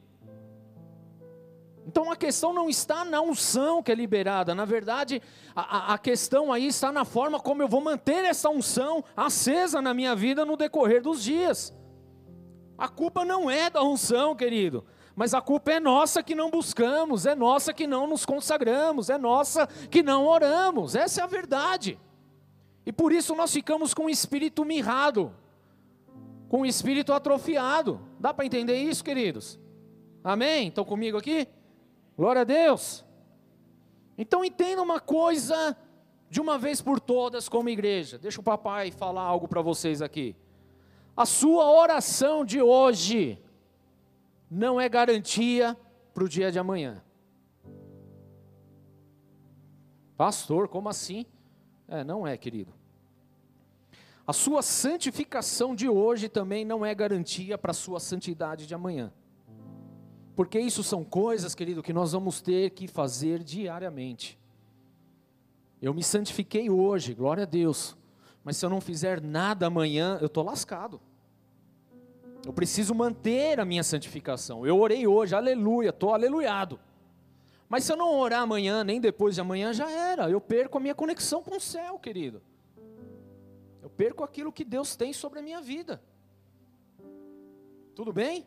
Então 1.88 2.12
a 2.12 2.16
questão 2.16 2.52
não 2.52 2.68
está 2.68 3.02
na 3.02 3.22
unção 3.22 3.82
que 3.82 3.90
é 3.90 3.94
liberada, 3.94 4.54
na 4.54 4.66
verdade, 4.66 5.22
a, 5.56 5.94
a, 5.94 5.98
questão 5.98 6.52
aí 6.52 6.66
está 6.66 6.92
na 6.92 7.02
forma 7.02 7.40
como 7.40 7.62
eu 7.62 7.68
vou 7.68 7.80
manter 7.80 8.26
essa 8.26 8.50
unção 8.50 9.02
acesa 9.16 9.80
na 9.80 9.94
minha 9.94 10.14
vida 10.14 10.44
no 10.44 10.54
decorrer 10.54 11.00
dos 11.00 11.22
dias. 11.22 11.72
A 12.76 12.88
culpa 12.88 13.24
não 13.24 13.50
é 13.50 13.70
da 13.70 13.82
unção, 13.82 14.36
querido, 14.36 14.84
mas 15.16 15.32
a 15.32 15.40
culpa 15.40 15.72
é 15.72 15.80
nossa 15.80 16.22
que 16.22 16.34
não 16.34 16.50
buscamos, 16.50 17.24
é 17.24 17.34
nossa 17.34 17.72
que 17.72 17.86
não 17.86 18.06
nos 18.06 18.26
consagramos, 18.26 19.08
é 19.08 19.16
nossa 19.16 19.66
que 19.90 20.02
não 20.02 20.26
oramos, 20.26 20.94
essa 20.94 21.22
é 21.22 21.24
a 21.24 21.26
verdade. 21.26 21.98
E 22.84 22.92
por 22.92 23.12
isso 23.12 23.34
nós 23.34 23.50
ficamos 23.50 23.94
com 23.94 24.04
o 24.04 24.10
espírito 24.10 24.62
mirrado, 24.62 25.34
com 26.50 26.60
o 26.60 26.66
espírito 26.66 27.14
atrofiado. 27.14 27.98
Dá 28.20 28.34
para 28.34 28.44
entender 28.44 28.76
isso, 28.76 29.02
queridos? 29.02 29.58
Amém? 30.22 30.68
Estão 30.68 30.84
comigo 30.84 31.16
aqui? 31.16 31.48
Glória 32.18 32.40
a 32.40 32.44
Deus. 32.44 33.04
Então 34.18 34.44
entenda 34.44 34.82
uma 34.82 34.98
coisa 34.98 35.76
de 36.28 36.40
uma 36.40 36.58
vez 36.58 36.82
por 36.82 36.98
todas 36.98 37.48
como 37.48 37.68
igreja. 37.68 38.18
Deixa 38.18 38.40
o 38.40 38.42
papai 38.42 38.90
falar 38.90 39.22
algo 39.22 39.46
para 39.46 39.62
vocês 39.62 40.02
aqui. 40.02 40.34
A 41.16 41.24
sua 41.24 41.70
oração 41.70 42.44
de 42.44 42.60
hoje 42.60 43.40
não 44.50 44.80
é 44.80 44.88
garantia 44.88 45.78
para 46.12 46.24
o 46.24 46.28
dia 46.28 46.50
de 46.50 46.58
amanhã. 46.58 47.04
Pastor, 50.16 50.66
como 50.66 50.88
assim? 50.88 51.24
É, 51.86 52.02
não 52.02 52.26
é, 52.26 52.36
querido. 52.36 52.74
A 54.26 54.32
sua 54.32 54.60
santificação 54.60 55.72
de 55.72 55.88
hoje 55.88 56.28
também 56.28 56.64
não 56.64 56.84
é 56.84 56.92
garantia 56.92 57.56
para 57.56 57.70
a 57.70 57.74
sua 57.74 58.00
santidade 58.00 58.66
de 58.66 58.74
amanhã. 58.74 59.12
Porque 60.38 60.60
isso 60.60 60.84
são 60.84 61.02
coisas, 61.02 61.52
querido, 61.52 61.82
que 61.82 61.92
nós 61.92 62.12
vamos 62.12 62.40
ter 62.40 62.70
que 62.70 62.86
fazer 62.86 63.42
diariamente. 63.42 64.38
Eu 65.82 65.92
me 65.92 66.00
santifiquei 66.00 66.70
hoje, 66.70 67.12
glória 67.12 67.42
a 67.42 67.44
Deus. 67.44 67.96
Mas 68.44 68.56
se 68.56 68.64
eu 68.64 68.70
não 68.70 68.80
fizer 68.80 69.20
nada 69.20 69.66
amanhã, 69.66 70.16
eu 70.20 70.28
estou 70.28 70.44
lascado. 70.44 71.00
Eu 72.46 72.52
preciso 72.52 72.94
manter 72.94 73.58
a 73.58 73.64
minha 73.64 73.82
santificação. 73.82 74.64
Eu 74.64 74.78
orei 74.78 75.08
hoje, 75.08 75.34
aleluia, 75.34 75.88
estou 75.88 76.14
aleluiado. 76.14 76.78
Mas 77.68 77.82
se 77.82 77.92
eu 77.92 77.96
não 77.96 78.16
orar 78.20 78.42
amanhã, 78.42 78.84
nem 78.84 79.00
depois 79.00 79.34
de 79.34 79.40
amanhã, 79.40 79.72
já 79.72 79.90
era. 79.90 80.30
Eu 80.30 80.40
perco 80.40 80.78
a 80.78 80.80
minha 80.80 80.94
conexão 80.94 81.42
com 81.42 81.56
o 81.56 81.60
céu, 81.60 81.98
querido. 81.98 82.40
Eu 83.82 83.90
perco 83.90 84.22
aquilo 84.22 84.52
que 84.52 84.64
Deus 84.64 84.94
tem 84.94 85.12
sobre 85.12 85.40
a 85.40 85.42
minha 85.42 85.60
vida. 85.60 86.00
Tudo 87.92 88.12
bem? 88.12 88.46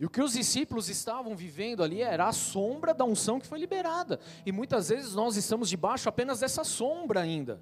E 0.00 0.06
o 0.06 0.08
que 0.08 0.22
os 0.22 0.32
discípulos 0.32 0.88
estavam 0.88 1.36
vivendo 1.36 1.82
ali 1.82 2.00
era 2.00 2.26
a 2.26 2.32
sombra 2.32 2.94
da 2.94 3.04
unção 3.04 3.38
que 3.38 3.46
foi 3.46 3.58
liberada. 3.58 4.18
E 4.46 4.50
muitas 4.50 4.88
vezes 4.88 5.14
nós 5.14 5.36
estamos 5.36 5.68
debaixo 5.68 6.08
apenas 6.08 6.40
dessa 6.40 6.64
sombra 6.64 7.20
ainda. 7.20 7.60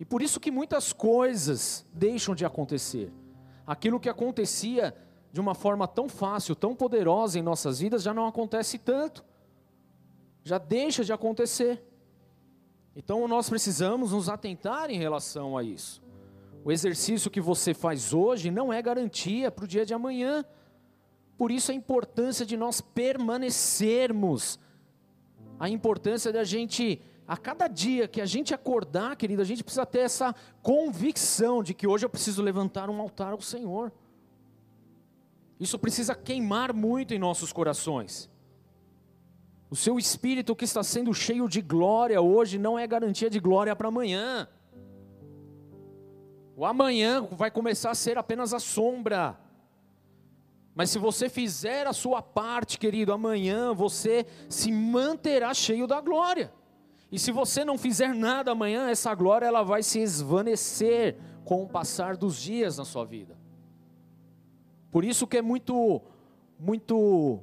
E 0.00 0.04
por 0.04 0.20
isso 0.20 0.40
que 0.40 0.50
muitas 0.50 0.92
coisas 0.92 1.86
deixam 1.94 2.34
de 2.34 2.44
acontecer. 2.44 3.12
Aquilo 3.64 4.00
que 4.00 4.08
acontecia 4.08 4.92
de 5.30 5.40
uma 5.40 5.54
forma 5.54 5.86
tão 5.86 6.08
fácil, 6.08 6.56
tão 6.56 6.74
poderosa 6.74 7.38
em 7.38 7.42
nossas 7.42 7.78
vidas, 7.78 8.02
já 8.02 8.12
não 8.12 8.26
acontece 8.26 8.76
tanto. 8.76 9.24
Já 10.42 10.58
deixa 10.58 11.04
de 11.04 11.12
acontecer. 11.12 11.80
Então 12.96 13.28
nós 13.28 13.48
precisamos 13.48 14.10
nos 14.10 14.28
atentar 14.28 14.90
em 14.90 14.98
relação 14.98 15.56
a 15.56 15.62
isso. 15.62 16.02
O 16.64 16.72
exercício 16.72 17.30
que 17.30 17.40
você 17.40 17.72
faz 17.72 18.12
hoje 18.12 18.50
não 18.50 18.72
é 18.72 18.82
garantia 18.82 19.52
para 19.52 19.64
o 19.64 19.68
dia 19.68 19.86
de 19.86 19.94
amanhã. 19.94 20.44
Por 21.38 21.52
isso 21.52 21.70
a 21.70 21.74
importância 21.74 22.44
de 22.44 22.56
nós 22.56 22.80
permanecermos, 22.80 24.58
a 25.58 25.68
importância 25.68 26.32
da 26.32 26.42
gente, 26.42 27.00
a 27.28 27.36
cada 27.36 27.68
dia 27.68 28.08
que 28.08 28.20
a 28.20 28.26
gente 28.26 28.52
acordar, 28.52 29.14
querido, 29.14 29.40
a 29.40 29.44
gente 29.44 29.62
precisa 29.62 29.86
ter 29.86 30.00
essa 30.00 30.34
convicção 30.60 31.62
de 31.62 31.74
que 31.74 31.86
hoje 31.86 32.04
eu 32.04 32.10
preciso 32.10 32.42
levantar 32.42 32.90
um 32.90 33.00
altar 33.00 33.32
ao 33.32 33.40
Senhor. 33.40 33.92
Isso 35.60 35.78
precisa 35.78 36.12
queimar 36.12 36.72
muito 36.72 37.14
em 37.14 37.18
nossos 37.20 37.52
corações. 37.52 38.28
O 39.70 39.76
seu 39.76 39.96
espírito 39.96 40.56
que 40.56 40.64
está 40.64 40.82
sendo 40.82 41.14
cheio 41.14 41.48
de 41.48 41.60
glória 41.60 42.20
hoje 42.20 42.58
não 42.58 42.76
é 42.76 42.84
garantia 42.84 43.30
de 43.30 43.38
glória 43.38 43.76
para 43.76 43.88
amanhã. 43.88 44.48
O 46.56 46.64
amanhã 46.64 47.22
vai 47.30 47.50
começar 47.50 47.92
a 47.92 47.94
ser 47.94 48.18
apenas 48.18 48.52
a 48.52 48.58
sombra. 48.58 49.38
Mas 50.78 50.90
se 50.90 50.98
você 51.00 51.28
fizer 51.28 51.88
a 51.88 51.92
sua 51.92 52.22
parte, 52.22 52.78
querido, 52.78 53.12
amanhã 53.12 53.74
você 53.74 54.24
se 54.48 54.70
manterá 54.70 55.52
cheio 55.52 55.88
da 55.88 56.00
glória. 56.00 56.52
E 57.10 57.18
se 57.18 57.32
você 57.32 57.64
não 57.64 57.76
fizer 57.76 58.14
nada 58.14 58.52
amanhã, 58.52 58.88
essa 58.88 59.12
glória 59.12 59.44
ela 59.44 59.64
vai 59.64 59.82
se 59.82 59.98
esvanecer 59.98 61.16
com 61.44 61.64
o 61.64 61.68
passar 61.68 62.16
dos 62.16 62.40
dias 62.40 62.78
na 62.78 62.84
sua 62.84 63.04
vida. 63.04 63.36
Por 64.88 65.04
isso 65.04 65.26
que 65.26 65.38
é 65.38 65.42
muito 65.42 66.00
muito 66.56 67.40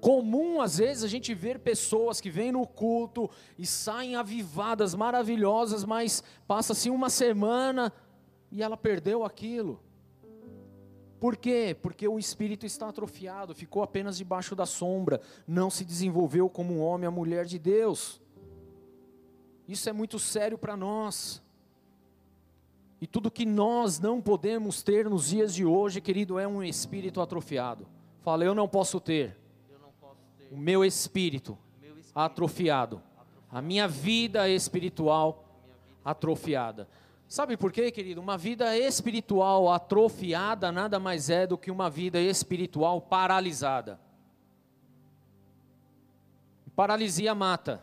comum 0.00 0.60
às 0.60 0.78
vezes 0.78 1.02
a 1.02 1.08
gente 1.08 1.34
ver 1.34 1.58
pessoas 1.58 2.20
que 2.20 2.30
vêm 2.30 2.52
no 2.52 2.64
culto 2.64 3.28
e 3.58 3.66
saem 3.66 4.14
avivadas, 4.14 4.94
maravilhosas, 4.94 5.84
mas 5.84 6.22
passa-se 6.46 6.88
uma 6.88 7.10
semana 7.10 7.92
e 8.48 8.62
ela 8.62 8.76
perdeu 8.76 9.24
aquilo. 9.24 9.82
Por 11.24 11.38
quê? 11.38 11.74
Porque 11.80 12.06
o 12.06 12.18
espírito 12.18 12.66
está 12.66 12.86
atrofiado, 12.86 13.54
ficou 13.54 13.82
apenas 13.82 14.18
debaixo 14.18 14.54
da 14.54 14.66
sombra, 14.66 15.22
não 15.48 15.70
se 15.70 15.82
desenvolveu 15.82 16.50
como 16.50 16.74
um 16.74 16.82
homem, 16.82 17.08
a 17.08 17.10
mulher 17.10 17.46
de 17.46 17.58
Deus. 17.58 18.20
Isso 19.66 19.88
é 19.88 19.92
muito 19.94 20.18
sério 20.18 20.58
para 20.58 20.76
nós. 20.76 21.42
E 23.00 23.06
tudo 23.06 23.30
que 23.30 23.46
nós 23.46 23.98
não 23.98 24.20
podemos 24.20 24.82
ter 24.82 25.08
nos 25.08 25.28
dias 25.28 25.54
de 25.54 25.64
hoje, 25.64 25.98
querido, 25.98 26.38
é 26.38 26.46
um 26.46 26.62
espírito 26.62 27.22
atrofiado. 27.22 27.86
Fala, 28.20 28.44
eu 28.44 28.54
não 28.54 28.68
posso 28.68 29.00
ter 29.00 29.34
o 30.52 30.58
meu 30.58 30.84
espírito 30.84 31.56
atrofiado, 32.14 33.00
a 33.50 33.62
minha 33.62 33.88
vida 33.88 34.46
espiritual 34.46 35.42
atrofiada. 36.04 36.86
Sabe 37.28 37.56
por 37.56 37.72
quê, 37.72 37.90
querido? 37.90 38.20
Uma 38.20 38.38
vida 38.38 38.76
espiritual 38.76 39.72
atrofiada 39.72 40.70
nada 40.70 41.00
mais 41.00 41.30
é 41.30 41.46
do 41.46 41.58
que 41.58 41.70
uma 41.70 41.90
vida 41.90 42.20
espiritual 42.20 43.00
paralisada. 43.00 43.98
Paralisia 46.76 47.34
mata. 47.34 47.82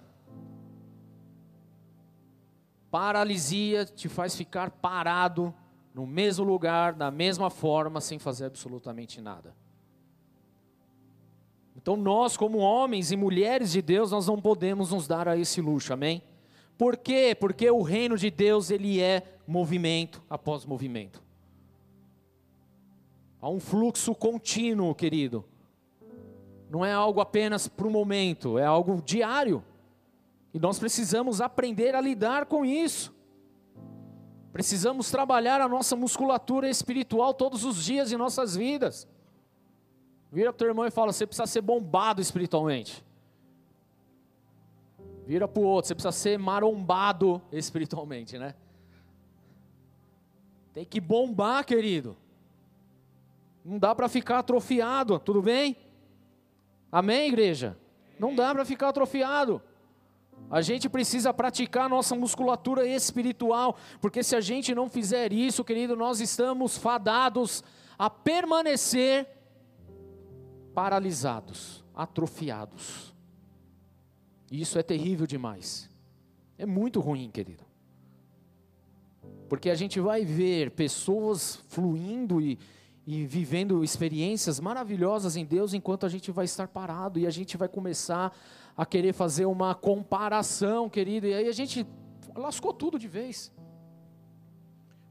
Paralisia 2.90 3.86
te 3.86 4.10
faz 4.10 4.36
ficar 4.36 4.70
parado 4.70 5.54
no 5.94 6.06
mesmo 6.06 6.46
lugar, 6.46 6.94
da 6.94 7.10
mesma 7.10 7.50
forma, 7.50 8.02
sem 8.02 8.20
fazer 8.20 8.46
absolutamente 8.46 9.22
nada. 9.22 9.56
Então 11.76 11.96
nós, 11.96 12.38
como 12.38 12.60
homens 12.60 13.12
e 13.12 13.18
mulheres 13.18 13.72
de 13.72 13.82
Deus, 13.82 14.12
nós 14.12 14.28
não 14.28 14.42
podemos 14.42 14.92
nos 14.92 15.08
dar 15.08 15.28
a 15.28 15.38
esse 15.38 15.62
luxo, 15.62 15.94
amém? 15.94 16.22
Por 16.82 16.98
quê? 16.98 17.38
Porque 17.40 17.70
o 17.70 17.84
reino 17.84 18.18
de 18.18 18.32
Deus, 18.32 18.72
ele 18.72 19.00
é 19.00 19.22
movimento 19.46 20.20
após 20.28 20.66
movimento. 20.66 21.22
Há 23.40 23.48
um 23.48 23.60
fluxo 23.60 24.16
contínuo, 24.16 24.96
querido. 24.96 25.46
Não 26.72 26.84
é 26.84 26.92
algo 26.92 27.22
apenas 27.22 27.68
para 27.68 27.86
o 27.86 27.92
momento, 27.92 28.58
é 28.58 28.66
algo 28.66 29.00
diário. 29.00 29.64
E 30.52 30.60
nós 30.60 30.80
precisamos 30.80 31.40
aprender 31.40 31.94
a 31.94 32.02
lidar 32.02 32.48
com 32.48 32.66
isso. 32.66 33.14
Precisamos 34.52 35.12
trabalhar 35.12 35.62
a 35.62 35.70
nossa 35.70 35.96
musculatura 35.96 36.68
espiritual 36.68 37.32
todos 37.32 37.64
os 37.64 37.86
dias 37.86 38.10
de 38.10 38.18
nossas 38.18 38.56
vidas. 38.56 39.08
Vira 40.32 40.52
para 40.52 40.56
o 40.56 40.58
teu 40.58 40.68
irmão 40.70 40.88
e 40.88 40.90
fala: 40.90 41.14
você 41.14 41.28
precisa 41.28 41.46
ser 41.46 41.62
bombado 41.62 42.20
espiritualmente. 42.20 43.06
Vira 45.32 45.48
para 45.48 45.62
o 45.62 45.66
outro, 45.66 45.88
você 45.88 45.96
precisa 45.96 46.12
ser 46.12 46.38
marombado 46.38 47.42
espiritualmente, 47.54 48.38
né? 48.38 48.54
Tem 50.74 50.84
que 50.84 51.00
bombar, 51.00 51.64
querido. 51.64 52.18
Não 53.64 53.80
dá 53.80 53.96
para 53.96 54.10
ficar 54.10 54.40
atrofiado, 54.40 55.18
tudo 55.20 55.42
bem? 55.42 55.78
Amém, 56.92 57.30
igreja? 57.30 57.78
Não 58.20 58.36
dá 58.36 58.54
para 58.54 58.66
ficar 58.66 58.90
atrofiado. 58.90 59.62
A 60.50 60.62
gente 60.62 60.90
precisa 60.90 61.34
praticar 61.34 61.88
nossa 61.88 62.14
musculatura 62.14 62.86
espiritual, 62.86 63.78
porque 64.02 64.24
se 64.24 64.36
a 64.36 64.42
gente 64.42 64.76
não 64.76 64.90
fizer 64.90 65.32
isso, 65.32 65.64
querido, 65.64 65.96
nós 65.96 66.20
estamos 66.20 66.78
fadados 66.78 67.64
a 67.98 68.10
permanecer 68.10 69.26
paralisados, 70.74 71.86
atrofiados. 71.96 73.12
E 74.52 74.62
isso 74.62 74.78
é 74.78 74.84
terrível 74.84 75.26
demais. 75.26 75.90
É 76.58 76.66
muito 76.66 77.00
ruim, 77.00 77.32
querido. 77.32 77.64
Porque 79.48 79.70
a 79.70 79.76
gente 79.76 80.00
vai 80.00 80.26
ver 80.26 80.72
pessoas 80.72 81.56
fluindo 81.70 82.42
e, 82.42 82.60
e 83.08 83.26
vivendo 83.26 83.84
experiências 83.84 84.60
maravilhosas 84.60 85.38
em 85.38 85.46
Deus, 85.46 85.74
enquanto 85.74 86.06
a 86.06 86.10
gente 86.10 86.32
vai 86.32 86.46
estar 86.46 86.68
parado 86.68 87.18
e 87.18 87.26
a 87.26 87.30
gente 87.30 87.56
vai 87.56 87.70
começar 87.70 88.38
a 88.76 88.86
querer 88.86 89.14
fazer 89.14 89.46
uma 89.46 89.74
comparação, 89.74 90.90
querido, 90.90 91.28
e 91.28 91.34
aí 91.34 91.48
a 91.48 91.54
gente 91.54 91.88
lascou 92.36 92.74
tudo 92.74 93.00
de 93.00 93.08
vez. 93.08 93.52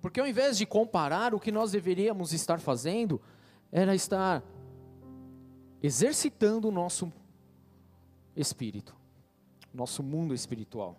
Porque 0.01 0.21
ao 0.21 0.27
invés 0.27 0.57
de 0.57 0.67
comparar, 0.67 1.35
o 1.35 1.41
que 1.41 1.53
nós 1.53 1.73
deveríamos 1.73 2.33
estar 2.33 2.61
fazendo 2.61 3.21
era 3.73 3.95
estar 3.95 4.43
exercitando 5.83 6.69
o 6.69 6.71
nosso 6.71 7.13
espírito, 8.37 8.95
nosso 9.73 10.03
mundo 10.03 10.35
espiritual. 10.35 10.97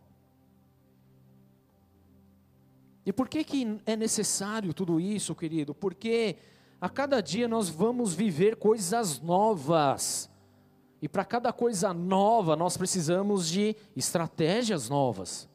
E 3.05 3.11
por 3.11 3.27
que, 3.27 3.43
que 3.43 3.81
é 3.85 3.95
necessário 3.95 4.73
tudo 4.73 4.99
isso, 4.99 5.35
querido? 5.35 5.73
Porque 5.73 6.35
a 6.79 6.89
cada 6.89 7.21
dia 7.21 7.47
nós 7.47 7.69
vamos 7.69 8.13
viver 8.13 8.55
coisas 8.55 9.19
novas. 9.19 10.29
E 11.01 11.09
para 11.09 11.25
cada 11.25 11.51
coisa 11.51 11.93
nova, 11.93 12.55
nós 12.55 12.77
precisamos 12.77 13.47
de 13.49 13.75
estratégias 13.95 14.87
novas. 14.87 15.49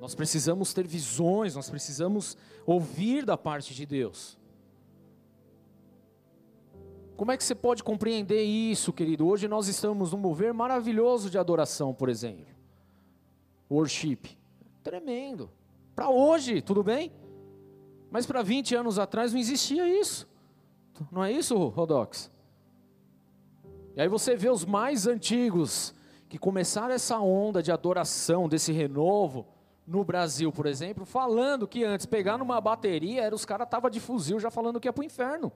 Nós 0.00 0.14
precisamos 0.14 0.72
ter 0.72 0.86
visões, 0.86 1.56
nós 1.56 1.68
precisamos 1.68 2.36
ouvir 2.64 3.24
da 3.24 3.36
parte 3.36 3.74
de 3.74 3.84
Deus. 3.84 4.37
Como 7.18 7.32
é 7.32 7.36
que 7.36 7.42
você 7.42 7.52
pode 7.52 7.82
compreender 7.82 8.44
isso, 8.44 8.92
querido? 8.92 9.26
Hoje 9.26 9.48
nós 9.48 9.66
estamos 9.66 10.12
num 10.12 10.18
mover 10.18 10.54
maravilhoso 10.54 11.28
de 11.28 11.36
adoração, 11.36 11.92
por 11.92 12.08
exemplo. 12.08 12.46
Worship. 13.68 14.20
Tremendo. 14.84 15.50
Para 15.96 16.08
hoje, 16.10 16.62
tudo 16.62 16.84
bem? 16.84 17.10
Mas 18.08 18.24
para 18.24 18.40
20 18.40 18.76
anos 18.76 19.00
atrás 19.00 19.32
não 19.32 19.40
existia 19.40 19.88
isso. 20.00 20.28
Não 21.10 21.24
é 21.24 21.32
isso, 21.32 21.56
Rodox? 21.56 22.30
E 23.96 24.00
aí 24.00 24.06
você 24.06 24.36
vê 24.36 24.48
os 24.48 24.64
mais 24.64 25.08
antigos 25.08 25.92
que 26.28 26.38
começaram 26.38 26.94
essa 26.94 27.18
onda 27.18 27.60
de 27.60 27.72
adoração, 27.72 28.48
desse 28.48 28.70
renovo 28.70 29.44
no 29.84 30.04
Brasil, 30.04 30.52
por 30.52 30.66
exemplo, 30.66 31.04
falando 31.04 31.66
que 31.66 31.82
antes 31.82 32.06
pegar 32.06 32.38
numa 32.38 32.60
bateria, 32.60 33.24
era 33.24 33.34
os 33.34 33.44
caras 33.44 33.66
estavam 33.66 33.90
de 33.90 33.98
fuzil 33.98 34.38
já 34.38 34.52
falando 34.52 34.78
que 34.78 34.86
ia 34.86 34.92
para 34.92 35.02
o 35.02 35.04
inferno 35.04 35.52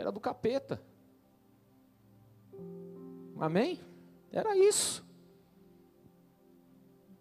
que 0.00 0.02
era 0.02 0.10
do 0.10 0.18
capeta. 0.18 0.80
Amém? 3.38 3.78
Era 4.32 4.56
isso. 4.56 5.04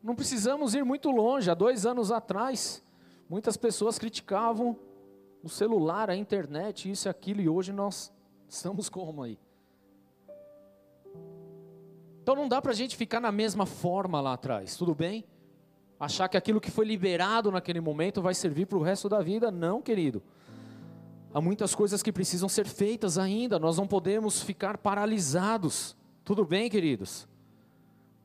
Não 0.02 0.16
precisamos 0.16 0.74
ir 0.74 0.86
muito 0.86 1.12
longe. 1.12 1.52
Há 1.52 1.54
dois 1.54 1.86
anos 1.86 2.10
atrás, 2.10 2.82
muitas 3.30 3.58
pessoas 3.58 4.00
criticavam 4.00 4.78
o 5.44 5.50
celular, 5.50 6.10
a 6.10 6.16
internet, 6.16 6.90
isso 6.90 7.08
e 7.08 7.10
aquilo, 7.10 7.42
e 7.42 7.50
hoje 7.50 7.74
nós 7.74 8.14
estamos 8.48 8.88
como 8.90 9.24
aí? 9.24 9.38
Então 12.22 12.36
não 12.36 12.48
dá 12.48 12.62
para 12.62 12.72
a 12.72 12.76
gente 12.76 12.96
ficar 12.96 13.20
na 13.20 13.32
mesma 13.32 13.66
forma 13.66 14.22
lá 14.22 14.34
atrás, 14.34 14.78
tudo 14.78 14.96
bem? 14.96 15.26
Achar 16.00 16.30
que 16.30 16.38
aquilo 16.38 16.62
que 16.62 16.72
foi 16.72 16.86
liberado 16.86 17.52
naquele 17.52 17.82
momento 17.82 18.22
vai 18.22 18.34
servir 18.34 18.68
para 18.68 18.78
o 18.78 18.82
resto 18.82 19.10
da 19.10 19.22
vida, 19.22 19.52
não, 19.52 19.82
querido. 19.82 20.24
Há 21.34 21.40
muitas 21.40 21.76
coisas 21.76 22.02
que 22.02 22.12
precisam 22.12 22.50
ser 22.50 22.66
feitas 22.66 23.18
ainda, 23.18 23.60
nós 23.60 23.78
não 23.78 23.88
podemos 23.88 24.42
ficar 24.42 24.78
paralisados. 24.78 25.96
Tudo 26.24 26.44
bem, 26.44 26.70
queridos? 26.70 27.28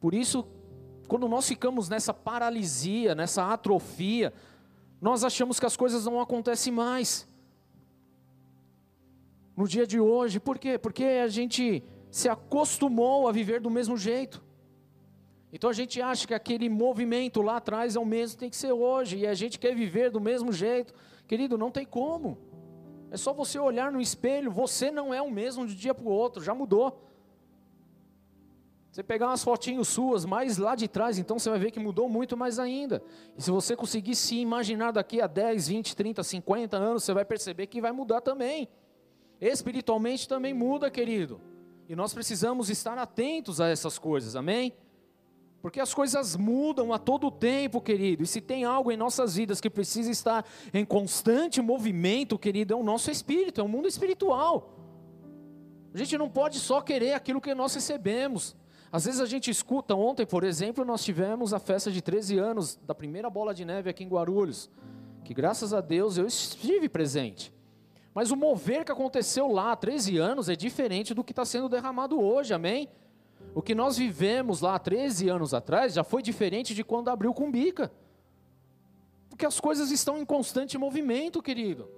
Por 0.00 0.14
isso, 0.14 0.46
quando 1.06 1.28
nós 1.28 1.46
ficamos 1.46 1.88
nessa 1.88 2.14
paralisia, 2.14 3.14
nessa 3.14 3.52
atrofia, 3.52 4.32
nós 5.00 5.22
achamos 5.22 5.60
que 5.60 5.66
as 5.66 5.76
coisas 5.76 6.06
não 6.06 6.20
acontecem 6.20 6.72
mais. 6.72 7.28
no 9.56 9.68
dia 9.68 9.86
de 9.86 10.00
hoje. 10.00 10.40
Por 10.40 10.58
quê? 10.58 10.78
Porque 10.78 11.04
a 11.04 11.28
gente 11.28 11.82
se 12.10 12.28
acostumou 12.28 13.28
a 13.28 13.32
viver 13.32 13.60
do 13.60 13.70
mesmo 13.70 13.96
jeito. 13.96 14.42
Então 15.52 15.70
a 15.70 15.72
gente 15.72 16.02
acha 16.02 16.26
que 16.26 16.34
aquele 16.34 16.68
movimento 16.68 17.40
lá 17.40 17.58
atrás 17.58 17.94
é 17.94 18.00
o 18.00 18.04
mesmo 18.04 18.38
tem 18.38 18.50
que 18.50 18.56
ser 18.56 18.72
hoje, 18.72 19.18
e 19.18 19.26
a 19.26 19.34
gente 19.34 19.58
quer 19.58 19.74
viver 19.74 20.10
do 20.10 20.20
mesmo 20.20 20.52
jeito. 20.52 20.92
Querido, 21.28 21.56
não 21.56 21.70
tem 21.70 21.86
como. 21.86 22.36
É 23.14 23.16
só 23.16 23.32
você 23.32 23.60
olhar 23.60 23.92
no 23.92 24.00
espelho, 24.00 24.50
você 24.50 24.90
não 24.90 25.14
é 25.14 25.22
o 25.22 25.30
mesmo 25.30 25.64
de 25.64 25.72
um 25.72 25.76
dia 25.76 25.94
para 25.94 26.04
o 26.04 26.08
outro, 26.08 26.42
já 26.42 26.52
mudou. 26.52 27.08
Você 28.90 29.04
pegar 29.04 29.28
umas 29.28 29.44
fotinhos 29.44 29.86
suas 29.86 30.24
mais 30.24 30.58
lá 30.58 30.74
de 30.74 30.88
trás, 30.88 31.16
então 31.16 31.38
você 31.38 31.48
vai 31.48 31.60
ver 31.60 31.70
que 31.70 31.78
mudou 31.78 32.08
muito 32.08 32.36
mais 32.36 32.58
ainda. 32.58 33.00
E 33.38 33.40
se 33.40 33.52
você 33.52 33.76
conseguir 33.76 34.16
se 34.16 34.34
imaginar 34.40 34.90
daqui 34.90 35.20
a 35.20 35.28
10, 35.28 35.68
20, 35.68 35.94
30, 35.94 36.24
50 36.24 36.76
anos, 36.76 37.04
você 37.04 37.14
vai 37.14 37.24
perceber 37.24 37.68
que 37.68 37.80
vai 37.80 37.92
mudar 37.92 38.20
também. 38.20 38.68
Espiritualmente 39.40 40.28
também 40.28 40.52
muda, 40.52 40.90
querido. 40.90 41.40
E 41.88 41.94
nós 41.94 42.12
precisamos 42.12 42.68
estar 42.68 42.98
atentos 42.98 43.60
a 43.60 43.68
essas 43.68 43.96
coisas, 43.96 44.34
amém? 44.34 44.74
Porque 45.64 45.80
as 45.80 45.94
coisas 45.94 46.36
mudam 46.36 46.92
a 46.92 46.98
todo 46.98 47.30
tempo, 47.30 47.80
querido. 47.80 48.22
E 48.22 48.26
se 48.26 48.38
tem 48.38 48.64
algo 48.64 48.92
em 48.92 48.98
nossas 48.98 49.36
vidas 49.36 49.62
que 49.62 49.70
precisa 49.70 50.10
estar 50.10 50.44
em 50.74 50.84
constante 50.84 51.62
movimento, 51.62 52.38
querido, 52.38 52.74
é 52.74 52.76
o 52.76 52.82
nosso 52.82 53.10
espírito, 53.10 53.62
é 53.62 53.64
o 53.64 53.68
mundo 53.68 53.88
espiritual. 53.88 54.78
A 55.94 55.96
gente 55.96 56.18
não 56.18 56.28
pode 56.28 56.58
só 56.58 56.82
querer 56.82 57.14
aquilo 57.14 57.40
que 57.40 57.54
nós 57.54 57.74
recebemos. 57.74 58.54
Às 58.92 59.06
vezes 59.06 59.22
a 59.22 59.24
gente 59.24 59.50
escuta, 59.50 59.94
ontem, 59.94 60.26
por 60.26 60.44
exemplo, 60.44 60.84
nós 60.84 61.02
tivemos 61.02 61.54
a 61.54 61.58
festa 61.58 61.90
de 61.90 62.02
13 62.02 62.36
anos 62.36 62.78
da 62.86 62.94
primeira 62.94 63.30
bola 63.30 63.54
de 63.54 63.64
neve 63.64 63.88
aqui 63.88 64.04
em 64.04 64.08
Guarulhos, 64.08 64.68
que 65.24 65.32
graças 65.32 65.72
a 65.72 65.80
Deus 65.80 66.18
eu 66.18 66.26
estive 66.26 66.90
presente. 66.90 67.50
Mas 68.12 68.30
o 68.30 68.36
mover 68.36 68.84
que 68.84 68.92
aconteceu 68.92 69.50
lá 69.50 69.72
há 69.72 69.76
13 69.76 70.18
anos 70.18 70.50
é 70.50 70.54
diferente 70.54 71.14
do 71.14 71.24
que 71.24 71.32
está 71.32 71.46
sendo 71.46 71.70
derramado 71.70 72.20
hoje, 72.20 72.52
amém? 72.52 72.86
O 73.54 73.62
que 73.62 73.74
nós 73.74 73.96
vivemos 73.96 74.60
lá 74.60 74.74
há 74.74 74.78
13 74.78 75.28
anos 75.28 75.54
atrás 75.54 75.94
já 75.94 76.02
foi 76.02 76.22
diferente 76.22 76.74
de 76.74 76.82
quando 76.82 77.08
abriu 77.08 77.32
com 77.32 77.50
bica. 77.50 77.92
Porque 79.28 79.46
as 79.46 79.60
coisas 79.60 79.90
estão 79.90 80.18
em 80.18 80.24
constante 80.24 80.76
movimento, 80.76 81.40
querido. 81.40 81.88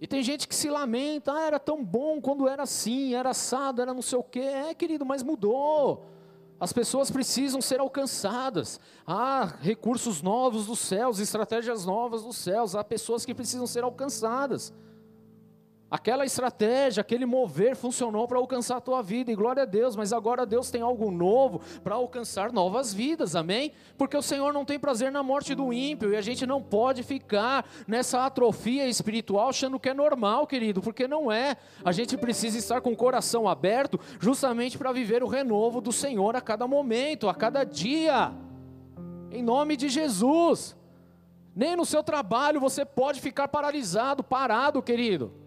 E 0.00 0.06
tem 0.06 0.22
gente 0.22 0.46
que 0.46 0.54
se 0.54 0.68
lamenta, 0.68 1.32
ah, 1.32 1.46
era 1.46 1.58
tão 1.58 1.82
bom 1.82 2.20
quando 2.20 2.46
era 2.46 2.64
assim, 2.64 3.14
era 3.14 3.30
assado, 3.30 3.80
era 3.80 3.94
não 3.94 4.02
sei 4.02 4.18
o 4.18 4.22
quê. 4.22 4.40
É, 4.40 4.74
querido, 4.74 5.06
mas 5.06 5.22
mudou. 5.22 6.04
As 6.60 6.72
pessoas 6.72 7.10
precisam 7.10 7.62
ser 7.62 7.80
alcançadas. 7.80 8.78
Há 9.06 9.44
recursos 9.60 10.20
novos 10.20 10.66
dos 10.66 10.78
céus, 10.78 11.18
estratégias 11.18 11.86
novas 11.86 12.22
dos 12.22 12.36
céus. 12.36 12.74
Há 12.74 12.84
pessoas 12.84 13.24
que 13.24 13.34
precisam 13.34 13.66
ser 13.66 13.82
alcançadas. 13.82 14.74
Aquela 15.94 16.24
estratégia, 16.24 17.02
aquele 17.02 17.24
mover 17.24 17.76
funcionou 17.76 18.26
para 18.26 18.36
alcançar 18.36 18.78
a 18.78 18.80
tua 18.80 19.00
vida, 19.00 19.30
e 19.30 19.36
glória 19.36 19.62
a 19.62 19.64
Deus, 19.64 19.94
mas 19.94 20.12
agora 20.12 20.44
Deus 20.44 20.68
tem 20.68 20.82
algo 20.82 21.08
novo 21.08 21.60
para 21.84 21.94
alcançar 21.94 22.52
novas 22.52 22.92
vidas, 22.92 23.36
amém? 23.36 23.70
Porque 23.96 24.16
o 24.16 24.20
Senhor 24.20 24.52
não 24.52 24.64
tem 24.64 24.76
prazer 24.76 25.12
na 25.12 25.22
morte 25.22 25.54
do 25.54 25.72
ímpio, 25.72 26.10
e 26.10 26.16
a 26.16 26.20
gente 26.20 26.44
não 26.44 26.60
pode 26.60 27.04
ficar 27.04 27.64
nessa 27.86 28.26
atrofia 28.26 28.88
espiritual 28.88 29.50
achando 29.50 29.78
que 29.78 29.88
é 29.88 29.94
normal, 29.94 30.48
querido, 30.48 30.82
porque 30.82 31.06
não 31.06 31.30
é. 31.30 31.56
A 31.84 31.92
gente 31.92 32.16
precisa 32.16 32.58
estar 32.58 32.80
com 32.80 32.90
o 32.90 32.96
coração 32.96 33.46
aberto, 33.46 34.00
justamente 34.18 34.76
para 34.76 34.90
viver 34.90 35.22
o 35.22 35.28
renovo 35.28 35.80
do 35.80 35.92
Senhor 35.92 36.34
a 36.34 36.40
cada 36.40 36.66
momento, 36.66 37.28
a 37.28 37.34
cada 37.36 37.62
dia, 37.62 38.32
em 39.30 39.44
nome 39.44 39.76
de 39.76 39.88
Jesus. 39.88 40.76
Nem 41.54 41.76
no 41.76 41.86
seu 41.86 42.02
trabalho 42.02 42.58
você 42.58 42.84
pode 42.84 43.20
ficar 43.20 43.46
paralisado, 43.46 44.24
parado, 44.24 44.82
querido. 44.82 45.43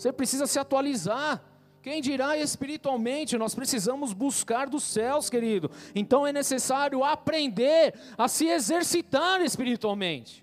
Você 0.00 0.10
precisa 0.10 0.46
se 0.46 0.58
atualizar. 0.58 1.44
Quem 1.82 2.00
dirá 2.00 2.34
espiritualmente, 2.34 3.36
nós 3.36 3.54
precisamos 3.54 4.14
buscar 4.14 4.66
dos 4.66 4.82
céus, 4.82 5.28
querido. 5.28 5.70
Então 5.94 6.26
é 6.26 6.32
necessário 6.32 7.04
aprender 7.04 7.92
a 8.16 8.26
se 8.26 8.46
exercitar 8.46 9.42
espiritualmente. 9.42 10.42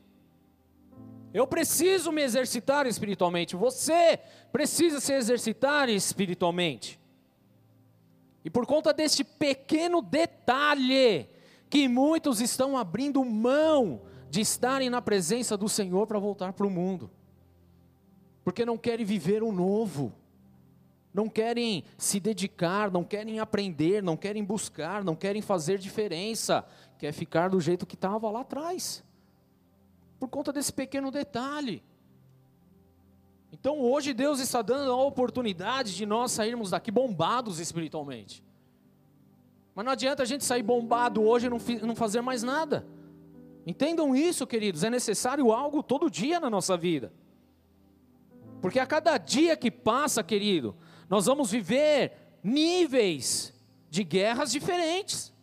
Eu 1.33 1.47
preciso 1.47 2.11
me 2.11 2.21
exercitar 2.21 2.85
espiritualmente. 2.85 3.55
Você 3.55 4.19
precisa 4.51 4.99
se 4.99 5.11
exercitar 5.11 5.89
espiritualmente. 5.89 6.99
E 8.45 8.51
por 8.51 8.67
conta 8.67 8.93
deste 8.93 9.23
pequeno 9.23 10.03
detalhe, 10.03 11.27
que 11.67 11.87
muitos 11.87 12.41
estão 12.41 12.77
abrindo 12.77 13.25
mão 13.25 14.03
de 14.29 14.39
estarem 14.39 14.91
na 14.91 15.01
presença 15.01 15.57
do 15.57 15.67
Senhor 15.67 16.05
para 16.05 16.19
voltar 16.19 16.53
para 16.53 16.67
o 16.67 16.69
mundo 16.69 17.09
porque 18.47 18.63
não 18.63 18.77
querem 18.77 19.05
viver 19.05 19.43
o 19.43 19.51
novo, 19.51 20.13
não 21.13 21.27
querem 21.27 21.83
se 21.97 22.17
dedicar, 22.17 22.89
não 22.89 23.03
querem 23.03 23.41
aprender, 23.41 24.01
não 24.01 24.15
querem 24.15 24.41
buscar, 24.41 25.03
não 25.03 25.17
querem 25.17 25.41
fazer 25.41 25.77
diferença, 25.77 26.65
quer 26.97 27.11
ficar 27.11 27.49
do 27.49 27.59
jeito 27.59 27.85
que 27.85 27.95
estava 27.95 28.31
lá 28.31 28.39
atrás, 28.39 29.03
por 30.17 30.29
conta 30.29 30.53
desse 30.53 30.71
pequeno 30.71 31.11
detalhe. 31.11 31.83
Então 33.51 33.81
hoje 33.81 34.13
Deus 34.13 34.39
está 34.39 34.61
dando 34.61 34.93
a 34.93 35.03
oportunidade 35.03 35.93
de 35.93 36.05
nós 36.05 36.31
sairmos 36.31 36.69
daqui 36.69 36.89
bombados 36.89 37.59
espiritualmente. 37.59 38.41
Mas 39.75 39.83
não 39.83 39.91
adianta 39.91 40.23
a 40.23 40.25
gente 40.25 40.45
sair 40.45 40.63
bombado 40.63 41.21
hoje 41.21 41.47
e 41.47 41.49
não, 41.49 41.59
não 41.85 41.97
fazer 41.97 42.21
mais 42.21 42.43
nada. 42.43 42.87
Entendam 43.65 44.15
isso, 44.15 44.47
queridos, 44.47 44.85
é 44.85 44.89
necessário 44.89 45.51
algo 45.51 45.83
todo 45.83 46.09
dia 46.09 46.39
na 46.39 46.49
nossa 46.49 46.77
vida. 46.77 47.11
Porque 48.61 48.79
a 48.79 48.85
cada 48.85 49.17
dia 49.17 49.55
que 49.55 49.69
passa, 49.69 50.23
querido, 50.23 50.75
nós 51.09 51.25
vamos 51.25 51.51
viver 51.51 52.13
níveis 52.43 53.53
de 53.89 54.03
guerras 54.03 54.51
diferentes. 54.51 55.33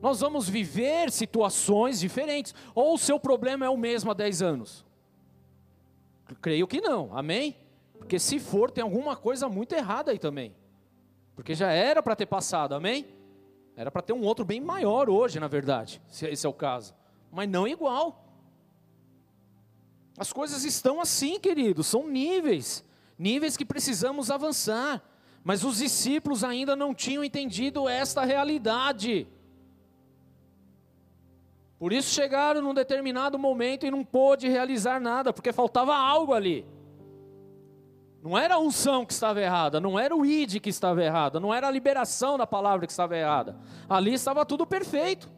Nós 0.00 0.20
vamos 0.20 0.48
viver 0.48 1.10
situações 1.10 1.98
diferentes. 1.98 2.54
Ou 2.74 2.94
o 2.94 2.98
seu 2.98 3.18
problema 3.18 3.64
é 3.66 3.68
o 3.68 3.76
mesmo 3.76 4.10
há 4.10 4.14
10 4.14 4.42
anos? 4.42 4.84
Creio 6.40 6.66
que 6.66 6.80
não, 6.80 7.16
amém? 7.16 7.56
Porque 7.98 8.18
se 8.18 8.38
for, 8.38 8.70
tem 8.70 8.82
alguma 8.82 9.16
coisa 9.16 9.48
muito 9.48 9.74
errada 9.74 10.10
aí 10.10 10.18
também. 10.18 10.54
Porque 11.34 11.54
já 11.54 11.70
era 11.70 12.02
para 12.02 12.16
ter 12.16 12.26
passado, 12.26 12.74
amém? 12.74 13.06
Era 13.76 13.90
para 13.90 14.02
ter 14.02 14.12
um 14.12 14.22
outro 14.22 14.44
bem 14.44 14.60
maior 14.60 15.10
hoje, 15.10 15.38
na 15.38 15.48
verdade, 15.48 16.00
se 16.08 16.26
esse 16.26 16.46
é 16.46 16.48
o 16.48 16.52
caso. 16.52 16.94
Mas 17.30 17.48
não 17.48 17.66
igual. 17.68 18.25
As 20.18 20.32
coisas 20.32 20.64
estão 20.64 21.00
assim, 21.00 21.38
queridos, 21.38 21.86
são 21.86 22.08
níveis, 22.08 22.84
níveis 23.18 23.56
que 23.56 23.64
precisamos 23.64 24.30
avançar. 24.30 25.02
Mas 25.44 25.62
os 25.62 25.78
discípulos 25.78 26.42
ainda 26.42 26.74
não 26.74 26.92
tinham 26.92 27.22
entendido 27.22 27.88
esta 27.88 28.24
realidade. 28.24 29.28
Por 31.78 31.92
isso 31.92 32.12
chegaram 32.12 32.60
num 32.62 32.74
determinado 32.74 33.38
momento 33.38 33.86
e 33.86 33.90
não 33.90 34.02
pôde 34.02 34.48
realizar 34.48 34.98
nada, 34.98 35.32
porque 35.32 35.52
faltava 35.52 35.94
algo 35.94 36.32
ali. 36.32 36.66
Não 38.22 38.36
era 38.36 38.56
a 38.56 38.58
unção 38.58 39.06
que 39.06 39.12
estava 39.12 39.40
errada, 39.40 39.78
não 39.78 39.96
era 39.96 40.16
o 40.16 40.26
id 40.26 40.58
que 40.58 40.70
estava 40.70 41.04
errada, 41.04 41.38
não 41.38 41.54
era 41.54 41.68
a 41.68 41.70
liberação 41.70 42.36
da 42.36 42.44
palavra 42.44 42.84
que 42.84 42.90
estava 42.90 43.16
errada. 43.16 43.56
Ali 43.88 44.14
estava 44.14 44.44
tudo 44.44 44.66
perfeito. 44.66 45.30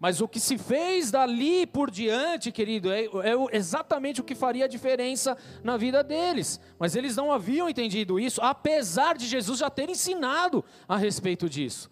Mas 0.00 0.22
o 0.22 0.26
que 0.26 0.40
se 0.40 0.56
fez 0.56 1.10
dali 1.10 1.66
por 1.66 1.90
diante, 1.90 2.50
querido, 2.50 2.90
é, 2.90 3.04
é, 3.04 3.34
exatamente 3.52 4.22
o 4.22 4.24
que 4.24 4.34
faria 4.34 4.64
a 4.64 4.68
diferença 4.68 5.36
na 5.62 5.76
vida 5.76 6.02
deles. 6.02 6.58
Mas 6.78 6.96
eles 6.96 7.14
não 7.14 7.30
haviam 7.30 7.68
entendido 7.68 8.18
isso, 8.18 8.40
apesar 8.40 9.18
de 9.18 9.26
Jesus 9.26 9.58
já 9.58 9.68
ter 9.68 9.90
ensinado 9.90 10.64
a 10.88 10.96
respeito 10.96 11.50
disso. 11.50 11.90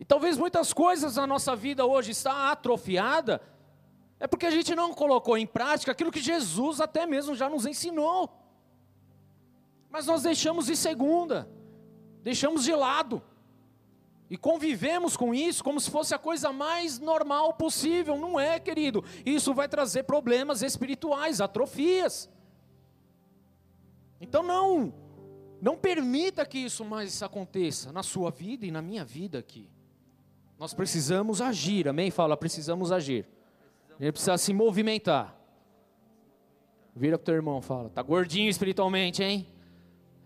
E 0.00 0.04
talvez 0.04 0.36
muitas 0.36 0.72
coisas 0.72 1.14
na 1.14 1.28
nossa 1.28 1.54
vida 1.54 1.86
hoje 1.86 2.10
está 2.10 2.50
atrofiada, 2.50 3.40
é 4.18 4.26
porque 4.26 4.46
a 4.46 4.50
gente 4.50 4.74
não 4.74 4.92
colocou 4.92 5.38
em 5.38 5.46
prática 5.46 5.92
aquilo 5.92 6.10
que 6.10 6.20
Jesus 6.20 6.80
até 6.80 7.06
mesmo 7.06 7.36
já 7.36 7.48
nos 7.48 7.66
ensinou. 7.66 8.36
Mas 9.88 10.06
nós 10.06 10.24
deixamos 10.24 10.66
de 10.66 10.76
segunda, 10.76 11.48
deixamos 12.24 12.64
de 12.64 12.74
lado. 12.74 13.22
E 14.30 14.36
convivemos 14.36 15.16
com 15.16 15.34
isso 15.34 15.64
como 15.64 15.80
se 15.80 15.90
fosse 15.90 16.14
a 16.14 16.18
coisa 16.18 16.52
mais 16.52 17.00
normal 17.00 17.52
possível. 17.54 18.16
Não 18.16 18.38
é, 18.38 18.60
querido. 18.60 19.04
Isso 19.26 19.52
vai 19.52 19.68
trazer 19.68 20.04
problemas 20.04 20.62
espirituais, 20.62 21.40
atrofias. 21.40 22.30
Então 24.20 24.44
não, 24.44 24.94
não 25.60 25.76
permita 25.76 26.46
que 26.46 26.58
isso 26.58 26.84
mais 26.84 27.20
aconteça 27.24 27.90
na 27.90 28.04
sua 28.04 28.30
vida 28.30 28.64
e 28.64 28.70
na 28.70 28.80
minha 28.80 29.04
vida 29.04 29.40
aqui. 29.40 29.68
Nós 30.56 30.72
precisamos 30.72 31.40
agir, 31.40 31.88
amém? 31.88 32.10
Fala, 32.12 32.36
precisamos 32.36 32.92
agir. 32.92 33.26
Gente 33.98 34.12
precisa 34.12 34.38
se 34.38 34.54
movimentar. 34.54 35.36
Vira 36.94 37.18
pro 37.18 37.24
teu 37.24 37.34
irmão, 37.34 37.60
fala, 37.60 37.88
tá 37.88 38.02
gordinho 38.02 38.48
espiritualmente, 38.48 39.22
hein? 39.22 39.48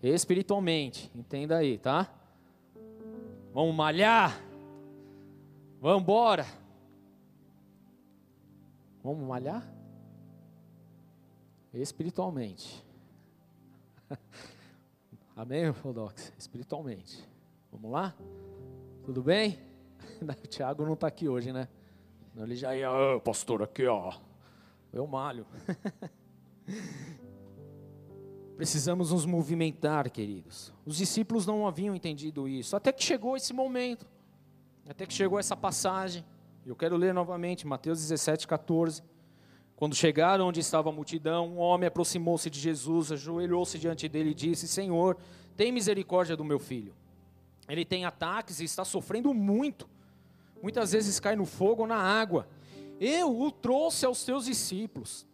Espiritualmente, 0.03 1.09
entenda 1.15 1.57
aí, 1.57 1.77
tá? 1.77 2.13
Vamos 3.55 3.73
malhar? 3.73 4.37
Vamos 5.79 6.01
embora? 6.01 6.45
Vamos 9.01 9.25
malhar? 9.25 9.65
Espiritualmente. 11.73 12.85
Amém, 15.37 15.71
Fodox? 15.71 16.33
Espiritualmente. 16.37 17.25
Vamos 17.71 17.93
lá? 17.93 18.13
Tudo 19.05 19.23
bem? 19.23 19.57
O 20.21 20.47
Tiago 20.47 20.85
não 20.85 20.93
está 20.93 21.07
aqui 21.07 21.29
hoje, 21.29 21.53
né? 21.53 21.69
Ele 22.35 22.57
já 22.57 22.75
ia, 22.75 22.89
pastor, 23.23 23.63
aqui 23.63 23.85
ó. 23.85 24.13
Eu 24.91 25.07
malho. 25.07 25.45
Precisamos 28.55 29.11
nos 29.11 29.25
movimentar, 29.25 30.09
queridos. 30.09 30.73
Os 30.85 30.95
discípulos 30.95 31.45
não 31.45 31.67
haviam 31.67 31.93
entendido 31.93 32.47
isso, 32.47 32.75
até 32.75 32.91
que 32.91 33.03
chegou 33.03 33.35
esse 33.35 33.51
momento, 33.51 34.07
até 34.87 35.05
que 35.05 35.13
chegou 35.13 35.37
essa 35.37 35.57
passagem. 35.57 36.23
Eu 36.65 36.75
quero 36.75 36.95
ler 36.95 37.13
novamente, 37.13 37.67
Mateus 37.67 37.99
17, 37.99 38.47
14. 38.47 39.03
Quando 39.75 39.93
chegaram 39.93 40.47
onde 40.47 40.61
estava 40.61 40.89
a 40.89 40.91
multidão, 40.91 41.49
um 41.49 41.57
homem 41.57 41.87
aproximou-se 41.87 42.49
de 42.49 42.57
Jesus, 42.57 43.11
ajoelhou-se 43.11 43.77
diante 43.77 44.07
dele 44.07 44.29
e 44.29 44.33
disse: 44.33 44.69
Senhor, 44.69 45.17
tem 45.57 45.71
misericórdia 45.71 46.37
do 46.37 46.45
meu 46.45 46.57
filho. 46.57 46.95
Ele 47.67 47.83
tem 47.83 48.05
ataques 48.05 48.61
e 48.61 48.63
está 48.63 48.85
sofrendo 48.85 49.33
muito. 49.33 49.89
Muitas 50.63 50.93
vezes 50.93 51.19
cai 51.19 51.35
no 51.35 51.45
fogo 51.45 51.81
ou 51.81 51.87
na 51.87 51.97
água. 51.97 52.47
Eu 53.01 53.37
o 53.37 53.51
trouxe 53.51 54.05
aos 54.05 54.23
teus 54.23 54.45
discípulos, 54.45 55.27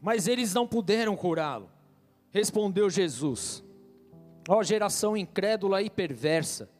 mas 0.00 0.28
eles 0.28 0.54
não 0.54 0.68
puderam 0.68 1.16
curá-lo. 1.16 1.68
Respondeu 2.30 2.88
Jesus: 2.88 3.64
Ó 4.48 4.62
geração 4.62 5.16
incrédula 5.16 5.82
e 5.82 5.90
perversa, 5.90 6.70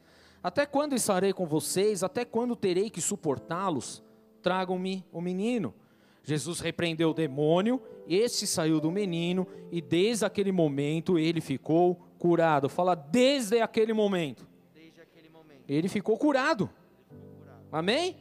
até 0.43 0.65
quando 0.65 0.95
estarei 0.95 1.33
com 1.33 1.47
vocês? 1.47 2.03
Até 2.03 2.25
quando 2.25 2.57
terei 2.57 2.89
que 2.89 3.01
suportá-los? 3.01 4.03
Tragam-me 4.43 5.05
o 5.13 5.21
menino. 5.21 5.75
Jesus 6.23 6.61
repreendeu 6.61 7.11
o 7.11 7.15
demônio, 7.15 7.83
este 8.07 8.47
saiu 8.47 8.81
do 8.81 8.91
menino 8.91 9.47
e 9.71 9.81
desde 9.81 10.25
aquele 10.25 10.53
momento 10.53 11.19
ele 11.19 11.41
ficou 11.41 11.97
curado. 12.19 12.69
Fala 12.69 12.95
desde 12.95 13.61
aquele 13.61 13.93
momento. 13.93 14.47
Desde 14.75 15.01
aquele 15.01 15.29
momento. 15.29 15.65
Ele 15.69 15.89
ficou 15.89 16.17
curado. 16.17 16.71
Ele 17.11 17.19
ficou 17.19 17.39
curado. 17.39 17.71
Amém? 17.73 18.17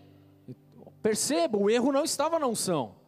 Perceba, 1.01 1.57
o 1.57 1.69
erro 1.69 1.91
não 1.91 2.03
estava 2.03 2.39
na 2.39 2.47
unção. 2.47 2.98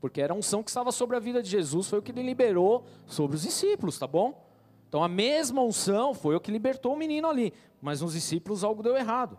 Porque 0.00 0.20
era 0.20 0.32
a 0.32 0.36
unção 0.36 0.62
que 0.62 0.70
estava 0.70 0.90
sobre 0.90 1.16
a 1.16 1.20
vida 1.20 1.42
de 1.42 1.50
Jesus, 1.50 1.88
foi 1.88 1.98
o 1.98 2.02
que 2.02 2.10
ele 2.10 2.22
liberou 2.22 2.84
sobre 3.06 3.36
os 3.36 3.42
discípulos, 3.42 3.98
tá 3.98 4.06
bom? 4.06 4.46
Então 4.88 5.04
a 5.04 5.08
mesma 5.08 5.62
unção 5.62 6.14
foi 6.14 6.34
o 6.34 6.40
que 6.40 6.50
libertou 6.50 6.94
o 6.94 6.96
menino 6.96 7.28
ali, 7.28 7.52
mas 7.80 8.00
nos 8.00 8.14
discípulos 8.14 8.64
algo 8.64 8.82
deu 8.82 8.96
errado. 8.96 9.38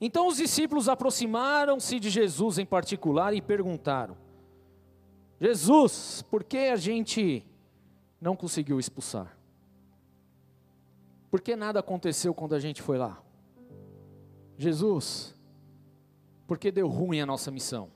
Então 0.00 0.26
os 0.26 0.36
discípulos 0.36 0.88
aproximaram-se 0.88 1.98
de 1.98 2.10
Jesus 2.10 2.58
em 2.58 2.66
particular 2.66 3.32
e 3.34 3.40
perguntaram: 3.40 4.16
Jesus, 5.40 6.24
por 6.30 6.44
que 6.44 6.58
a 6.58 6.76
gente 6.76 7.46
não 8.20 8.36
conseguiu 8.36 8.78
expulsar? 8.78 9.38
Por 11.30 11.40
que 11.40 11.54
nada 11.54 11.80
aconteceu 11.80 12.34
quando 12.34 12.54
a 12.54 12.60
gente 12.60 12.82
foi 12.82 12.98
lá? 12.98 13.22
Jesus, 14.56 15.34
por 16.46 16.58
que 16.58 16.70
deu 16.72 16.88
ruim 16.88 17.20
a 17.20 17.26
nossa 17.26 17.50
missão? 17.50 17.90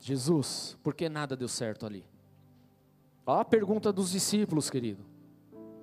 Jesus, 0.00 0.78
por 0.82 0.94
que 0.94 1.08
nada 1.08 1.36
deu 1.36 1.46
certo 1.46 1.84
ali? 1.84 2.04
Olha 3.26 3.42
a 3.42 3.44
pergunta 3.44 3.92
dos 3.92 4.10
discípulos, 4.10 4.70
querido. 4.70 5.04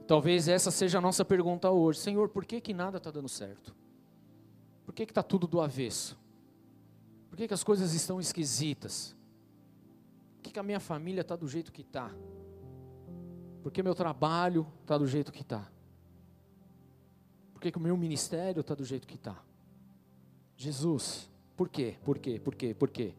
Talvez 0.07 0.47
essa 0.47 0.71
seja 0.71 0.97
a 0.97 1.01
nossa 1.01 1.23
pergunta 1.23 1.69
hoje. 1.69 1.99
Senhor, 1.99 2.27
por 2.29 2.45
que, 2.45 2.59
que 2.59 2.73
nada 2.73 2.97
está 2.97 3.11
dando 3.11 3.29
certo? 3.29 3.75
Por 4.85 4.93
que 4.93 5.03
está 5.03 5.21
tudo 5.21 5.45
do 5.45 5.61
avesso? 5.61 6.17
Por 7.29 7.37
que, 7.37 7.47
que 7.47 7.53
as 7.53 7.63
coisas 7.63 7.93
estão 7.93 8.19
esquisitas? 8.19 9.15
Por 10.35 10.43
que, 10.43 10.51
que 10.51 10.59
a 10.59 10.63
minha 10.63 10.79
família 10.79 11.21
está 11.21 11.35
do 11.35 11.47
jeito 11.47 11.71
que 11.71 11.81
está? 11.81 12.11
Por 13.61 13.71
que 13.71 13.83
meu 13.83 13.93
trabalho 13.93 14.65
está 14.81 14.97
do 14.97 15.05
jeito 15.05 15.31
que 15.31 15.41
está? 15.41 15.69
Por 17.53 17.61
que, 17.61 17.71
que 17.71 17.77
o 17.77 17.81
meu 17.81 17.97
ministério 17.97 18.61
está 18.61 18.73
do 18.73 18.85
jeito 18.85 19.05
que 19.05 19.15
está? 19.15 19.35
Jesus, 20.55 21.29
por 21.55 21.69
quê? 21.69 21.97
Por 22.03 22.17
quê? 22.17 22.39
Por 22.39 22.55
quê? 22.55 22.73
Por 22.73 22.89
quê? 22.89 23.13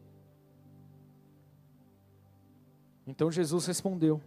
Então 3.09 3.31
Jesus 3.31 3.65
respondeu: 3.65 4.21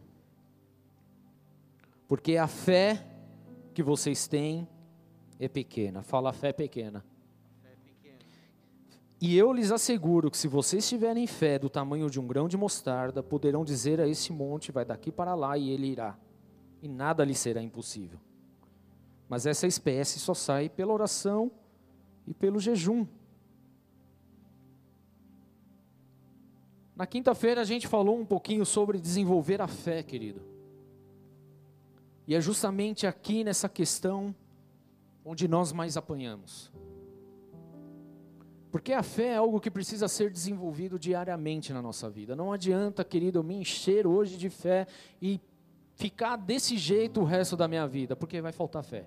Porque 2.08 2.36
a 2.36 2.48
fé 2.48 3.06
que 3.72 3.80
vocês 3.80 4.26
têm 4.26 4.66
é 5.38 5.46
pequena. 5.46 6.02
Fala, 6.02 6.30
a 6.30 6.32
fé 6.32 6.48
é 6.48 6.52
pequena. 6.52 7.04
E 9.20 9.38
eu 9.38 9.52
lhes 9.52 9.70
asseguro 9.70 10.28
que 10.28 10.36
se 10.36 10.48
vocês 10.48 10.88
tiverem 10.88 11.28
fé 11.28 11.60
do 11.60 11.70
tamanho 11.70 12.10
de 12.10 12.18
um 12.18 12.26
grão 12.26 12.48
de 12.48 12.56
mostarda, 12.56 13.22
poderão 13.22 13.64
dizer 13.64 14.00
a 14.00 14.08
este 14.08 14.32
monte: 14.32 14.72
vai 14.72 14.84
daqui 14.84 15.12
para 15.12 15.36
lá 15.36 15.56
e 15.56 15.70
ele 15.70 15.86
irá, 15.86 16.18
e 16.82 16.88
nada 16.88 17.24
lhe 17.24 17.36
será 17.36 17.62
impossível. 17.62 18.18
Mas 19.28 19.46
essa 19.46 19.68
espécie 19.68 20.18
só 20.18 20.34
sai 20.34 20.68
pela 20.68 20.92
oração 20.92 21.52
e 22.26 22.34
pelo 22.34 22.58
jejum. 22.58 23.06
Na 27.02 27.06
quinta-feira 27.06 27.60
a 27.60 27.64
gente 27.64 27.88
falou 27.88 28.16
um 28.16 28.24
pouquinho 28.24 28.64
sobre 28.64 29.00
desenvolver 29.00 29.60
a 29.60 29.66
fé, 29.66 30.04
querido. 30.04 30.40
E 32.28 32.32
é 32.36 32.40
justamente 32.40 33.08
aqui 33.08 33.42
nessa 33.42 33.68
questão 33.68 34.32
onde 35.24 35.48
nós 35.48 35.72
mais 35.72 35.96
apanhamos. 35.96 36.70
Porque 38.70 38.92
a 38.92 39.02
fé 39.02 39.30
é 39.30 39.36
algo 39.36 39.58
que 39.58 39.68
precisa 39.68 40.06
ser 40.06 40.30
desenvolvido 40.30 40.96
diariamente 40.96 41.72
na 41.72 41.82
nossa 41.82 42.08
vida. 42.08 42.36
Não 42.36 42.52
adianta, 42.52 43.02
querido, 43.02 43.40
eu 43.40 43.42
me 43.42 43.56
encher 43.56 44.06
hoje 44.06 44.36
de 44.36 44.48
fé 44.48 44.86
e 45.20 45.40
ficar 45.96 46.36
desse 46.36 46.78
jeito 46.78 47.20
o 47.22 47.24
resto 47.24 47.56
da 47.56 47.66
minha 47.66 47.88
vida, 47.88 48.14
porque 48.14 48.40
vai 48.40 48.52
faltar 48.52 48.84
fé. 48.84 49.04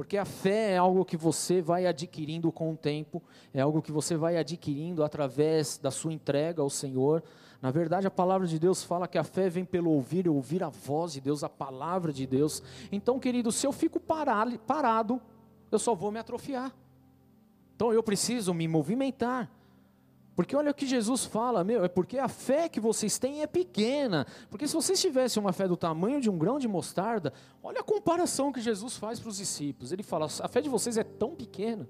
Porque 0.00 0.16
a 0.16 0.24
fé 0.24 0.72
é 0.72 0.76
algo 0.78 1.04
que 1.04 1.14
você 1.14 1.60
vai 1.60 1.84
adquirindo 1.84 2.50
com 2.50 2.72
o 2.72 2.74
tempo, 2.74 3.22
é 3.52 3.60
algo 3.60 3.82
que 3.82 3.92
você 3.92 4.16
vai 4.16 4.38
adquirindo 4.38 5.04
através 5.04 5.76
da 5.76 5.90
sua 5.90 6.10
entrega 6.10 6.62
ao 6.62 6.70
Senhor. 6.70 7.22
Na 7.60 7.70
verdade, 7.70 8.06
a 8.06 8.10
palavra 8.10 8.46
de 8.46 8.58
Deus 8.58 8.82
fala 8.82 9.06
que 9.06 9.18
a 9.18 9.22
fé 9.22 9.50
vem 9.50 9.62
pelo 9.62 9.90
ouvir, 9.90 10.26
ouvir 10.26 10.64
a 10.64 10.70
voz 10.70 11.12
de 11.12 11.20
Deus, 11.20 11.44
a 11.44 11.50
palavra 11.50 12.14
de 12.14 12.26
Deus. 12.26 12.62
Então, 12.90 13.20
querido, 13.20 13.52
se 13.52 13.66
eu 13.66 13.72
fico 13.72 14.00
parado, 14.00 15.20
eu 15.70 15.78
só 15.78 15.94
vou 15.94 16.10
me 16.10 16.18
atrofiar. 16.18 16.74
Então 17.76 17.92
eu 17.92 18.02
preciso 18.02 18.54
me 18.54 18.66
movimentar. 18.66 19.50
Porque 20.34 20.56
olha 20.56 20.70
o 20.70 20.74
que 20.74 20.86
Jesus 20.86 21.24
fala, 21.24 21.62
meu, 21.64 21.84
é 21.84 21.88
porque 21.88 22.18
a 22.18 22.28
fé 22.28 22.68
que 22.68 22.80
vocês 22.80 23.18
têm 23.18 23.42
é 23.42 23.46
pequena. 23.46 24.26
Porque 24.48 24.66
se 24.66 24.74
vocês 24.74 25.00
tivessem 25.00 25.42
uma 25.42 25.52
fé 25.52 25.66
do 25.66 25.76
tamanho 25.76 26.20
de 26.20 26.30
um 26.30 26.38
grão 26.38 26.58
de 26.58 26.68
mostarda, 26.68 27.32
olha 27.62 27.80
a 27.80 27.84
comparação 27.84 28.52
que 28.52 28.60
Jesus 28.60 28.96
faz 28.96 29.18
para 29.20 29.28
os 29.28 29.36
discípulos. 29.36 29.92
Ele 29.92 30.02
fala: 30.02 30.26
a 30.26 30.48
fé 30.48 30.60
de 30.60 30.68
vocês 30.68 30.96
é 30.96 31.04
tão 31.04 31.34
pequena. 31.34 31.88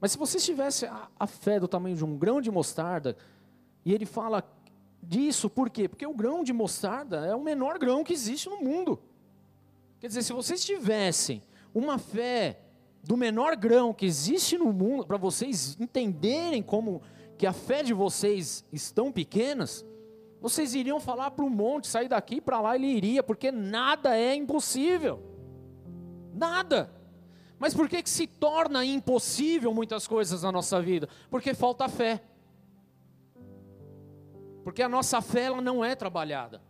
Mas 0.00 0.12
se 0.12 0.18
vocês 0.18 0.44
tivessem 0.44 0.88
a, 0.88 1.08
a 1.18 1.26
fé 1.26 1.58
do 1.58 1.66
tamanho 1.66 1.96
de 1.96 2.04
um 2.04 2.16
grão 2.16 2.40
de 2.40 2.50
mostarda, 2.50 3.16
e 3.84 3.92
ele 3.92 4.04
fala 4.04 4.44
disso, 5.02 5.48
por 5.48 5.70
quê? 5.70 5.88
Porque 5.88 6.06
o 6.06 6.14
grão 6.14 6.44
de 6.44 6.52
mostarda 6.52 7.24
é 7.24 7.34
o 7.34 7.42
menor 7.42 7.78
grão 7.78 8.04
que 8.04 8.12
existe 8.12 8.48
no 8.48 8.60
mundo. 8.60 9.00
Quer 9.98 10.08
dizer, 10.08 10.22
se 10.22 10.32
vocês 10.32 10.64
tivessem 10.64 11.42
uma 11.74 11.98
fé 11.98 12.60
do 13.06 13.16
menor 13.16 13.54
grão 13.54 13.94
que 13.94 14.04
existe 14.04 14.58
no 14.58 14.72
mundo, 14.72 15.06
para 15.06 15.16
vocês 15.16 15.76
entenderem 15.78 16.60
como 16.60 17.00
que 17.38 17.46
a 17.46 17.52
fé 17.52 17.82
de 17.84 17.94
vocês 17.94 18.64
estão 18.72 19.12
pequenas, 19.12 19.86
vocês 20.40 20.74
iriam 20.74 20.98
falar 20.98 21.30
para 21.30 21.44
o 21.44 21.50
monte, 21.50 21.86
sair 21.86 22.08
daqui 22.08 22.40
para 22.40 22.60
lá, 22.60 22.74
ele 22.74 22.88
iria, 22.88 23.22
porque 23.22 23.52
nada 23.52 24.16
é 24.16 24.34
impossível. 24.34 25.22
Nada. 26.34 26.92
Mas 27.60 27.72
por 27.72 27.88
que, 27.88 28.02
que 28.02 28.10
se 28.10 28.26
torna 28.26 28.84
impossível 28.84 29.72
muitas 29.72 30.06
coisas 30.06 30.42
na 30.42 30.50
nossa 30.50 30.82
vida? 30.82 31.08
Porque 31.30 31.54
falta 31.54 31.88
fé. 31.88 32.20
Porque 34.64 34.82
a 34.82 34.88
nossa 34.88 35.22
fé 35.22 35.42
ela 35.44 35.60
não 35.60 35.84
é 35.84 35.94
trabalhada. 35.94 36.60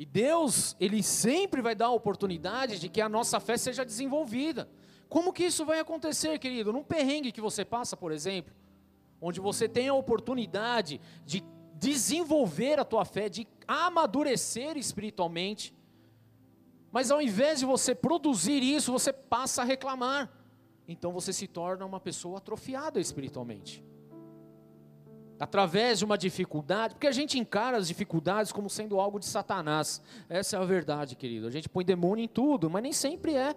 E 0.00 0.06
Deus, 0.06 0.74
Ele 0.80 1.02
sempre 1.02 1.60
vai 1.60 1.74
dar 1.74 1.88
a 1.88 1.92
oportunidade 1.92 2.78
de 2.78 2.88
que 2.88 3.02
a 3.02 3.08
nossa 3.08 3.38
fé 3.38 3.58
seja 3.58 3.84
desenvolvida. 3.84 4.66
Como 5.10 5.30
que 5.30 5.44
isso 5.44 5.62
vai 5.66 5.78
acontecer, 5.78 6.38
querido? 6.38 6.72
Num 6.72 6.82
perrengue 6.82 7.30
que 7.30 7.40
você 7.40 7.66
passa, 7.66 7.98
por 7.98 8.10
exemplo, 8.10 8.50
onde 9.20 9.40
você 9.40 9.68
tem 9.68 9.88
a 9.88 9.92
oportunidade 9.92 10.98
de 11.26 11.44
desenvolver 11.74 12.80
a 12.80 12.84
tua 12.84 13.04
fé, 13.04 13.28
de 13.28 13.46
amadurecer 13.68 14.78
espiritualmente, 14.78 15.74
mas 16.90 17.10
ao 17.10 17.20
invés 17.20 17.58
de 17.58 17.66
você 17.66 17.94
produzir 17.94 18.62
isso, 18.62 18.90
você 18.90 19.12
passa 19.12 19.60
a 19.60 19.66
reclamar. 19.66 20.32
Então 20.88 21.12
você 21.12 21.30
se 21.30 21.46
torna 21.46 21.84
uma 21.84 22.00
pessoa 22.00 22.38
atrofiada 22.38 22.98
espiritualmente 22.98 23.84
através 25.40 25.98
de 25.98 26.04
uma 26.04 26.18
dificuldade, 26.18 26.94
porque 26.94 27.06
a 27.06 27.12
gente 27.12 27.38
encara 27.38 27.78
as 27.78 27.88
dificuldades 27.88 28.52
como 28.52 28.68
sendo 28.68 29.00
algo 29.00 29.18
de 29.18 29.24
Satanás. 29.24 30.02
Essa 30.28 30.58
é 30.58 30.60
a 30.60 30.64
verdade, 30.64 31.16
querido. 31.16 31.46
A 31.46 31.50
gente 31.50 31.66
põe 31.66 31.82
demônio 31.82 32.22
em 32.22 32.28
tudo, 32.28 32.68
mas 32.68 32.82
nem 32.82 32.92
sempre 32.92 33.34
é. 33.34 33.56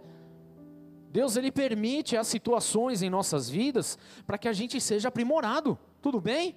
Deus 1.12 1.36
ele 1.36 1.52
permite 1.52 2.16
as 2.16 2.28
situações 2.28 3.02
em 3.02 3.10
nossas 3.10 3.50
vidas 3.50 4.00
para 4.26 4.38
que 4.38 4.48
a 4.48 4.54
gente 4.54 4.80
seja 4.80 5.10
aprimorado. 5.10 5.78
Tudo 6.02 6.22
bem? 6.22 6.56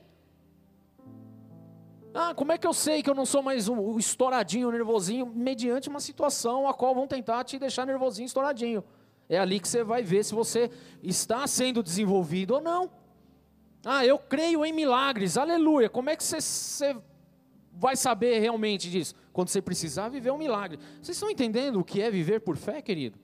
Ah, 2.15 2.33
como 2.33 2.53
é 2.53 2.57
que 2.57 2.67
eu 2.67 2.73
sei 2.73 3.03
que 3.03 3.11
eu 3.11 3.15
não 3.15 3.27
sou 3.27 3.43
mais 3.43 3.69
um, 3.69 3.79
um 3.79 3.99
estouradinho, 3.99 4.71
nervosinho, 4.71 5.27
mediante 5.27 5.89
uma 5.89 6.01
situação 6.01 6.69
a 6.69 6.73
qual 6.73 6.95
vão 6.95 7.07
tentar 7.07 7.43
te 7.43 7.59
deixar 7.59 7.85
nervosinho, 7.85 8.27
estouradinho. 8.27 8.83
É 9.29 9.39
ali 9.39 9.59
que 9.59 9.67
você 9.69 9.83
vai 9.83 10.05
ver 10.05 10.25
se 10.25 10.35
você 10.35 10.71
está 11.03 11.47
sendo 11.49 11.83
desenvolvido 11.83 12.55
ou 12.55 12.61
não. 12.61 12.91
Ah, 13.89 14.05
eu 14.05 14.19
creio 14.19 14.65
em 14.65 14.73
milagres, 14.73 15.39
aleluia. 15.39 15.89
Como 15.89 16.11
é 16.11 16.17
que 16.17 16.25
você, 16.25 16.41
você 16.41 16.97
vai 17.73 17.95
saber 17.95 18.41
realmente 18.41 18.91
disso? 18.91 19.15
Quando 19.33 19.49
você 19.49 19.63
precisar 19.63 20.09
viver 20.09 20.33
um 20.33 20.39
milagre. 20.39 20.81
Vocês 21.01 21.17
estão 21.17 21.31
entendendo 21.31 21.79
o 21.79 21.85
que 21.85 22.03
é 22.03 22.11
viver 22.11 22.41
por 22.41 22.57
fé, 22.57 22.83
querido? 22.83 23.17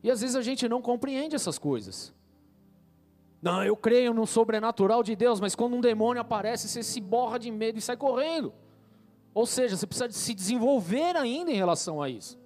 E 0.00 0.08
às 0.08 0.20
vezes 0.20 0.36
a 0.36 0.42
gente 0.42 0.68
não 0.68 0.80
compreende 0.80 1.34
essas 1.34 1.58
coisas. 1.58 2.14
Não, 3.42 3.64
eu 3.64 3.76
creio 3.76 4.14
no 4.14 4.24
sobrenatural 4.24 5.02
de 5.02 5.16
Deus, 5.16 5.40
mas 5.40 5.56
quando 5.56 5.74
um 5.74 5.80
demônio 5.80 6.22
aparece, 6.22 6.68
você 6.68 6.84
se 6.84 7.00
borra 7.00 7.36
de 7.36 7.50
medo 7.50 7.76
e 7.78 7.82
sai 7.82 7.96
correndo. 7.96 8.52
Ou 9.34 9.46
seja, 9.46 9.76
você 9.76 9.86
precisa 9.86 10.10
se 10.12 10.32
desenvolver 10.32 11.16
ainda 11.16 11.50
em 11.50 11.56
relação 11.56 12.00
a 12.00 12.08
isso. 12.08 12.38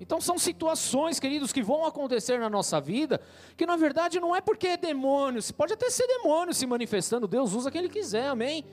Então 0.00 0.20
são 0.20 0.38
situações, 0.38 1.18
queridos, 1.18 1.52
que 1.52 1.62
vão 1.62 1.84
acontecer 1.84 2.38
na 2.38 2.48
nossa 2.48 2.80
vida, 2.80 3.20
que 3.56 3.66
na 3.66 3.76
verdade 3.76 4.20
não 4.20 4.34
é 4.34 4.40
porque 4.40 4.68
é 4.68 4.76
demônio, 4.76 5.42
pode 5.54 5.72
até 5.72 5.90
ser 5.90 6.06
demônio 6.06 6.54
se 6.54 6.66
manifestando, 6.66 7.26
Deus 7.26 7.52
usa 7.52 7.70
quem 7.70 7.80
Ele 7.80 7.88
quiser, 7.88 8.28
amém? 8.28 8.64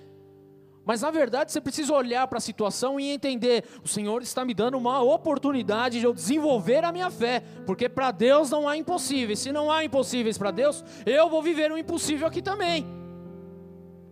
Mas 0.85 1.01
na 1.01 1.09
verdade 1.09 1.51
você 1.51 1.59
precisa 1.59 1.91
olhar 1.93 2.27
para 2.27 2.37
a 2.37 2.41
situação 2.41 2.99
e 2.99 3.09
entender: 3.09 3.63
o 3.83 3.87
Senhor 3.87 4.21
está 4.21 4.45
me 4.45 4.53
dando 4.53 4.77
uma 4.77 5.01
oportunidade 5.01 5.99
de 5.99 6.05
eu 6.05 6.13
desenvolver 6.13 6.83
a 6.83 6.91
minha 6.91 7.09
fé, 7.09 7.41
porque 7.65 7.89
para 7.89 8.11
Deus 8.11 8.51
não 8.51 8.69
há 8.69 8.77
impossíveis. 8.77 9.39
Se 9.39 9.51
não 9.51 9.71
há 9.71 9.83
impossíveis 9.83 10.37
para 10.37 10.51
Deus, 10.51 10.83
eu 11.03 11.27
vou 11.27 11.41
viver 11.41 11.71
um 11.71 11.77
impossível 11.77 12.27
aqui 12.27 12.39
também. 12.39 12.85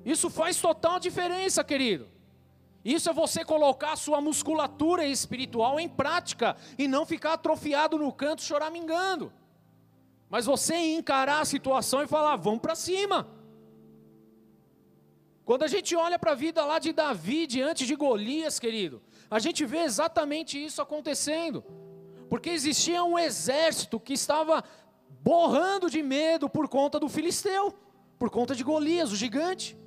Isso 0.03 0.31
faz 0.31 0.59
total 0.59 0.99
diferença, 0.99 1.63
querido. 1.63 2.12
Isso 2.83 3.09
é 3.09 3.13
você 3.13 3.45
colocar 3.45 3.93
a 3.93 3.95
sua 3.95 4.19
musculatura 4.19 5.05
espiritual 5.05 5.79
em 5.79 5.87
prática 5.87 6.57
e 6.77 6.87
não 6.87 7.05
ficar 7.05 7.33
atrofiado 7.33 7.97
no 7.97 8.11
canto 8.11 8.41
choramingando. 8.41 9.31
Mas 10.29 10.45
você 10.45 10.75
encarar 10.75 11.41
a 11.41 11.45
situação 11.45 12.03
e 12.03 12.07
falar: 12.07 12.35
vamos 12.35 12.59
para 12.59 12.75
cima. 12.75 13.27
Quando 15.45 15.63
a 15.63 15.67
gente 15.67 15.95
olha 15.95 16.17
para 16.17 16.31
a 16.31 16.35
vida 16.35 16.63
lá 16.65 16.79
de 16.79 16.91
Davi 16.91 17.45
diante 17.45 17.85
de 17.85 17.95
Golias, 17.95 18.59
querido, 18.59 19.01
a 19.29 19.39
gente 19.39 19.65
vê 19.65 19.79
exatamente 19.79 20.63
isso 20.63 20.81
acontecendo. 20.81 21.63
Porque 22.29 22.49
existia 22.49 23.03
um 23.03 23.19
exército 23.19 23.99
que 23.99 24.13
estava 24.13 24.63
borrando 25.21 25.89
de 25.89 26.01
medo 26.01 26.49
por 26.49 26.67
conta 26.67 26.99
do 26.99 27.07
filisteu, 27.07 27.73
por 28.17 28.29
conta 28.29 28.55
de 28.55 28.63
Golias, 28.63 29.11
o 29.11 29.15
gigante. 29.15 29.77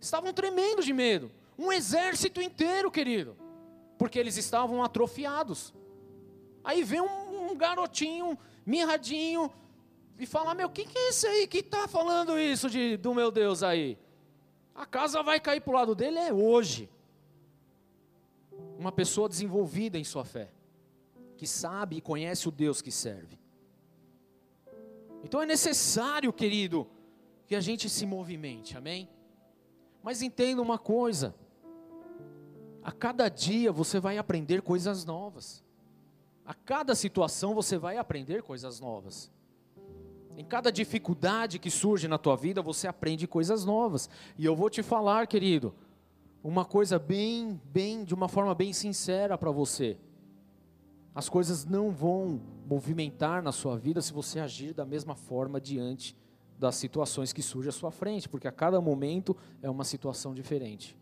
Estavam 0.00 0.32
tremendo 0.32 0.82
de 0.82 0.92
medo. 0.92 1.30
Um 1.58 1.72
exército 1.72 2.40
inteiro, 2.40 2.90
querido, 2.90 3.36
porque 3.98 4.18
eles 4.18 4.36
estavam 4.36 4.82
atrofiados. 4.82 5.72
Aí 6.62 6.82
vem 6.82 7.00
um, 7.00 7.50
um 7.50 7.56
garotinho, 7.56 8.38
mirradinho, 8.64 9.52
e 10.18 10.26
fala: 10.26 10.54
Meu, 10.54 10.68
quem 10.70 10.86
que 10.86 10.96
é 10.96 11.08
esse 11.08 11.26
aí 11.26 11.46
que 11.46 11.58
está 11.58 11.86
falando 11.88 12.38
isso 12.38 12.70
de, 12.70 12.96
do 12.96 13.14
meu 13.14 13.30
Deus 13.30 13.62
aí? 13.62 13.98
A 14.74 14.86
casa 14.86 15.22
vai 15.22 15.38
cair 15.38 15.60
para 15.60 15.70
o 15.70 15.74
lado 15.74 15.94
dele 15.94 16.18
é 16.18 16.32
hoje. 16.32 16.90
Uma 18.78 18.90
pessoa 18.90 19.28
desenvolvida 19.28 19.98
em 19.98 20.04
sua 20.04 20.24
fé, 20.24 20.50
que 21.36 21.46
sabe 21.46 21.96
e 21.96 22.00
conhece 22.00 22.48
o 22.48 22.50
Deus 22.50 22.82
que 22.82 22.90
serve. 22.90 23.38
Então 25.22 25.40
é 25.40 25.46
necessário, 25.46 26.32
querido, 26.32 26.86
que 27.46 27.54
a 27.54 27.60
gente 27.60 27.88
se 27.88 28.04
movimente, 28.04 28.76
amém? 28.76 29.08
Mas 30.02 30.22
entenda 30.22 30.60
uma 30.60 30.78
coisa: 30.78 31.34
a 32.84 32.92
cada 32.92 33.30
dia 33.30 33.72
você 33.72 33.98
vai 33.98 34.18
aprender 34.18 34.60
coisas 34.60 35.06
novas, 35.06 35.64
a 36.44 36.52
cada 36.52 36.94
situação 36.94 37.54
você 37.54 37.78
vai 37.78 37.96
aprender 37.96 38.42
coisas 38.42 38.78
novas. 38.78 39.32
Em 40.36 40.44
cada 40.44 40.70
dificuldade 40.70 41.58
que 41.58 41.70
surge 41.70 42.06
na 42.06 42.18
tua 42.18 42.36
vida, 42.36 42.60
você 42.60 42.86
aprende 42.86 43.26
coisas 43.26 43.64
novas. 43.64 44.10
E 44.36 44.44
eu 44.44 44.54
vou 44.54 44.68
te 44.68 44.82
falar, 44.82 45.26
querido, 45.26 45.74
uma 46.42 46.64
coisa 46.64 46.98
bem, 46.98 47.58
bem, 47.64 48.04
de 48.04 48.12
uma 48.12 48.28
forma 48.28 48.54
bem 48.54 48.72
sincera 48.72 49.38
para 49.38 49.50
você. 49.50 49.96
As 51.14 51.28
coisas 51.28 51.64
não 51.64 51.90
vão 51.90 52.40
movimentar 52.66 53.42
na 53.42 53.52
sua 53.52 53.78
vida 53.78 54.02
se 54.02 54.12
você 54.12 54.40
agir 54.40 54.74
da 54.74 54.84
mesma 54.84 55.14
forma 55.14 55.60
diante 55.60 56.14
das 56.58 56.74
situações 56.74 57.32
que 57.32 57.42
surgem 57.42 57.70
à 57.70 57.72
sua 57.72 57.92
frente, 57.92 58.28
porque 58.28 58.48
a 58.48 58.52
cada 58.52 58.80
momento 58.80 59.36
é 59.62 59.70
uma 59.70 59.84
situação 59.84 60.34
diferente. 60.34 60.98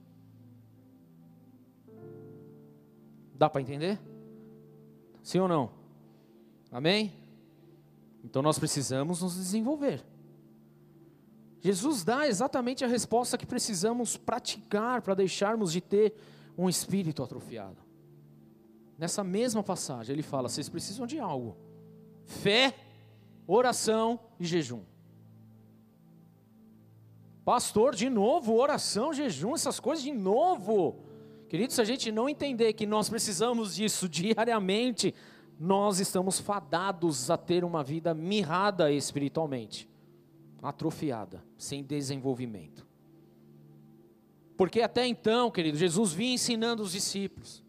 Dá 3.35 3.49
para 3.49 3.61
entender? 3.61 4.01
Sim 5.23 5.41
ou 5.41 5.49
não? 5.49 5.71
Amém? 6.71 7.13
Então 8.25 8.43
nós 8.43 8.59
precisamos 8.59 9.23
nos 9.23 9.35
desenvolver. 9.37 10.05
Jesus 11.61 12.03
dá 12.03 12.27
exatamente 12.27 12.85
a 12.85 12.89
resposta 12.89 13.39
que 13.39 13.47
precisamos 13.47 14.17
praticar 14.17 15.01
para 15.01 15.15
deixarmos 15.15 15.73
de 15.73 15.81
ter 15.81 16.15
um 16.59 16.69
espírito 16.69 17.23
atrofiado. 17.23 17.77
Nessa 18.99 19.23
mesma 19.23 19.63
passagem, 19.63 20.13
ele 20.13 20.23
fala: 20.23 20.49
vocês 20.49 20.69
precisam 20.69 21.07
de 21.07 21.19
algo: 21.19 21.57
fé, 22.25 22.75
oração 23.47 24.19
e 24.39 24.45
jejum. 24.45 24.83
Pastor, 27.45 27.95
de 27.95 28.09
novo, 28.09 28.55
oração, 28.55 29.13
jejum, 29.13 29.55
essas 29.55 29.81
coisas 29.81 30.05
de 30.05 30.13
novo. 30.13 31.05
Queridos, 31.53 31.75
se 31.75 31.83
a 31.83 31.85
gente 31.85 32.11
não 32.11 32.31
entender 32.31 32.73
que 32.73 32.87
nós 32.87 33.11
precisamos 33.11 33.75
disso 33.75 34.09
diariamente, 34.09 35.15
nós 35.61 36.01
estamos 36.01 36.41
fadados 36.41 37.31
a 37.31 37.37
ter 37.37 37.63
uma 37.63 37.85
vida 37.85 38.15
mirrada 38.15 38.91
espiritualmente, 38.91 39.87
atrofiada, 40.63 41.45
sem 41.59 41.85
desenvolvimento. 41.85 42.87
Porque 44.57 44.81
até 44.81 45.07
então, 45.07 45.51
querido, 45.51 45.77
Jesus 45.77 46.15
vinha 46.15 46.33
ensinando 46.33 46.83
os 46.83 46.93
discípulos. 46.93 47.63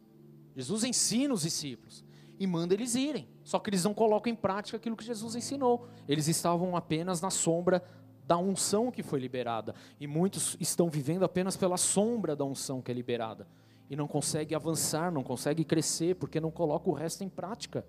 Jesus 0.55 0.85
ensina 0.85 1.33
os 1.33 1.41
discípulos 1.41 2.05
e 2.39 2.47
manda 2.47 2.73
eles 2.73 2.95
irem. 2.95 3.27
Só 3.43 3.59
que 3.59 3.69
eles 3.69 3.83
não 3.83 3.93
colocam 3.93 4.31
em 4.31 4.35
prática 4.35 4.77
aquilo 4.77 4.95
que 4.95 5.03
Jesus 5.03 5.35
ensinou. 5.35 5.89
Eles 6.07 6.29
estavam 6.29 6.77
apenas 6.77 7.19
na 7.19 7.29
sombra 7.29 7.83
da 8.25 8.37
unção 8.37 8.89
que 8.89 9.03
foi 9.03 9.19
liberada. 9.19 9.75
E 9.99 10.07
muitos 10.07 10.55
estão 10.57 10.89
vivendo 10.89 11.25
apenas 11.25 11.57
pela 11.57 11.75
sombra 11.75 12.33
da 12.33 12.45
unção 12.45 12.81
que 12.81 12.89
é 12.89 12.93
liberada 12.93 13.45
e 13.93 13.95
não 13.95 14.07
consegue 14.07 14.55
avançar, 14.55 15.11
não 15.11 15.21
consegue 15.21 15.63
crescer, 15.63 16.15
porque 16.15 16.39
não 16.39 16.49
coloca 16.49 16.89
o 16.89 16.93
resto 16.93 17.23
em 17.23 17.29
prática. 17.29 17.85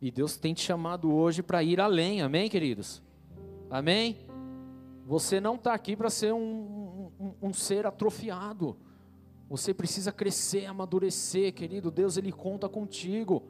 E 0.00 0.10
Deus 0.10 0.36
tem 0.36 0.52
te 0.52 0.60
chamado 0.60 1.10
hoje 1.10 1.42
para 1.42 1.62
ir 1.62 1.80
além, 1.80 2.20
amém, 2.20 2.50
queridos? 2.50 3.02
Amém? 3.70 4.18
Você 5.06 5.40
não 5.40 5.54
está 5.54 5.72
aqui 5.72 5.96
para 5.96 6.10
ser 6.10 6.34
um, 6.34 7.10
um, 7.18 7.34
um, 7.48 7.52
ser 7.54 7.86
atrofiado. 7.86 8.76
Você 9.48 9.72
precisa 9.72 10.12
crescer, 10.12 10.66
amadurecer, 10.66 11.54
querido. 11.54 11.90
Deus, 11.90 12.18
Ele 12.18 12.30
conta 12.30 12.68
contigo 12.68 13.42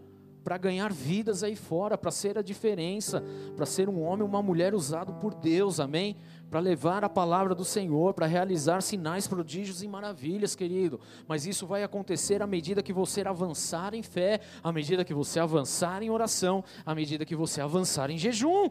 para 0.45 0.57
ganhar 0.57 0.93
vidas 0.93 1.43
aí 1.43 1.57
fora, 1.57 1.99
para 1.99 2.13
ser 2.13 2.39
a 2.39 2.43
diferença, 2.43 3.25
para 3.57 3.67
ser 3.67 3.89
um 3.89 4.01
homem, 4.03 4.25
uma 4.25 4.41
mulher 4.41 4.73
usado 4.73 5.15
por 5.15 5.35
Deus, 5.35 5.81
amém? 5.81 6.17
Para 6.51 6.61
levar 6.61 7.05
a 7.05 7.09
palavra 7.09 7.55
do 7.55 7.65
Senhor, 7.65 8.15
para 8.15 8.27
realizar 8.27 8.81
sinais, 8.81 9.27
prodígios 9.27 9.83
e 9.83 9.89
maravilhas, 9.89 10.55
querido. 10.55 11.01
Mas 11.27 11.45
isso 11.45 11.67
vai 11.67 11.83
acontecer 11.83 12.41
à 12.43 12.47
medida 12.47 12.83
que 12.83 12.93
você 12.93 13.23
avançar 13.23 13.95
em 13.95 14.03
fé, 14.03 14.41
à 14.63 14.71
medida 14.71 15.05
que 15.05 15.13
você 15.15 15.41
avançar 15.41 16.03
em 16.03 16.11
oração, 16.11 16.63
à 16.85 16.95
medida 16.95 17.25
que 17.25 17.35
você 17.35 17.61
avançar 17.61 18.11
em 18.11 18.19
jejum. 18.19 18.71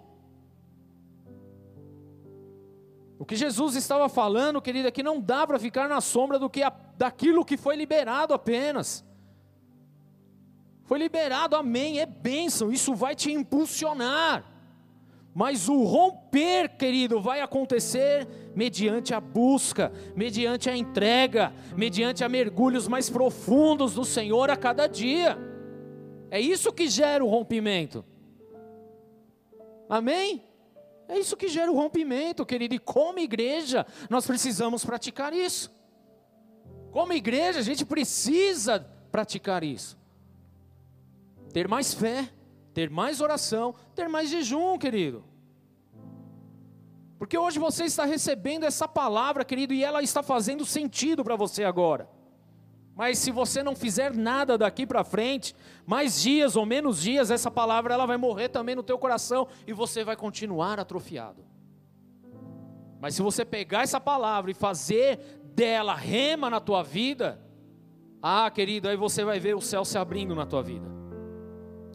O 3.18 3.26
que 3.26 3.36
Jesus 3.36 3.76
estava 3.76 4.08
falando, 4.10 4.62
querido, 4.62 4.88
é 4.88 4.92
que 4.92 5.04
não 5.04 5.20
dá 5.20 5.46
para 5.46 5.60
ficar 5.60 5.88
na 5.88 6.02
sombra 6.02 6.38
do 6.40 6.50
que 6.50 6.64
a, 6.64 6.74
daquilo 6.98 7.46
que 7.46 7.58
foi 7.58 7.76
liberado 7.76 8.34
apenas. 8.34 9.06
Foi 10.84 11.00
liberado, 11.00 11.56
amém, 11.56 12.00
é 12.00 12.06
bênção, 12.06 12.72
isso 12.72 12.94
vai 12.94 13.16
te 13.16 13.32
impulsionar. 13.32 14.55
Mas 15.38 15.68
o 15.68 15.84
romper, 15.84 16.78
querido, 16.78 17.20
vai 17.20 17.42
acontecer 17.42 18.26
mediante 18.56 19.14
a 19.14 19.20
busca, 19.20 19.92
mediante 20.16 20.70
a 20.70 20.78
entrega, 20.78 21.52
mediante 21.76 22.24
a 22.24 22.30
mergulhos 22.30 22.88
mais 22.88 23.10
profundos 23.10 23.96
do 23.96 24.06
Senhor 24.06 24.50
a 24.50 24.56
cada 24.56 24.88
dia. 24.88 25.38
É 26.32 26.40
isso 26.40 26.72
que 26.72 26.88
gera 26.88 27.22
o 27.22 27.28
rompimento. 27.28 28.06
Amém? 29.90 30.42
É 31.06 31.20
isso 31.20 31.36
que 31.36 31.50
gera 31.50 31.70
o 31.70 31.76
rompimento, 31.76 32.46
querido. 32.46 32.74
E 32.74 32.80
como 32.80 33.20
igreja, 33.20 33.86
nós 34.10 34.26
precisamos 34.26 34.86
praticar 34.86 35.34
isso. 35.34 35.70
Como 36.92 37.12
igreja, 37.12 37.60
a 37.60 37.62
gente 37.62 37.84
precisa 37.84 38.80
praticar 39.12 39.66
isso. 39.66 39.98
Ter 41.52 41.68
mais 41.68 41.94
fé 41.94 42.30
ter 42.76 42.90
mais 42.90 43.22
oração, 43.22 43.74
ter 43.96 44.10
mais 44.10 44.30
jejum, 44.30 44.78
querido. 44.78 45.24
Porque 47.18 47.38
hoje 47.38 47.58
você 47.58 47.86
está 47.86 48.04
recebendo 48.04 48.66
essa 48.66 48.86
palavra, 48.86 49.46
querido, 49.46 49.74
e 49.74 49.82
ela 49.82 50.04
está 50.04 50.22
fazendo 50.22 50.66
sentido 50.66 51.24
para 51.24 51.38
você 51.38 51.64
agora. 51.64 52.10
Mas 52.94 53.18
se 53.18 53.32
você 53.32 53.64
não 53.64 53.78
fizer 53.78 54.14
nada 54.14 54.58
daqui 54.58 54.86
para 54.86 55.06
frente, 55.06 55.56
mais 55.86 56.22
dias 56.22 56.58
ou 56.58 56.66
menos 56.66 57.02
dias, 57.02 57.32
essa 57.32 57.50
palavra 57.50 57.94
ela 57.94 58.06
vai 58.06 58.18
morrer 58.18 58.50
também 58.50 58.76
no 58.76 58.84
teu 58.84 58.98
coração 58.98 59.48
e 59.66 59.72
você 59.72 60.04
vai 60.04 60.18
continuar 60.18 60.78
atrofiado. 60.78 61.46
Mas 63.00 63.16
se 63.16 63.22
você 63.22 63.46
pegar 63.46 63.84
essa 63.84 64.02
palavra 64.02 64.52
e 64.52 64.54
fazer 64.54 65.40
dela 65.56 65.96
rema 65.96 66.50
na 66.50 66.60
tua 66.60 66.84
vida, 66.84 67.42
ah, 68.22 68.52
querido, 68.52 68.90
aí 68.90 68.98
você 68.98 69.24
vai 69.24 69.40
ver 69.40 69.56
o 69.56 69.62
céu 69.62 69.86
se 69.86 69.98
abrindo 69.98 70.36
na 70.36 70.46
tua 70.46 70.62
vida. 70.62 70.95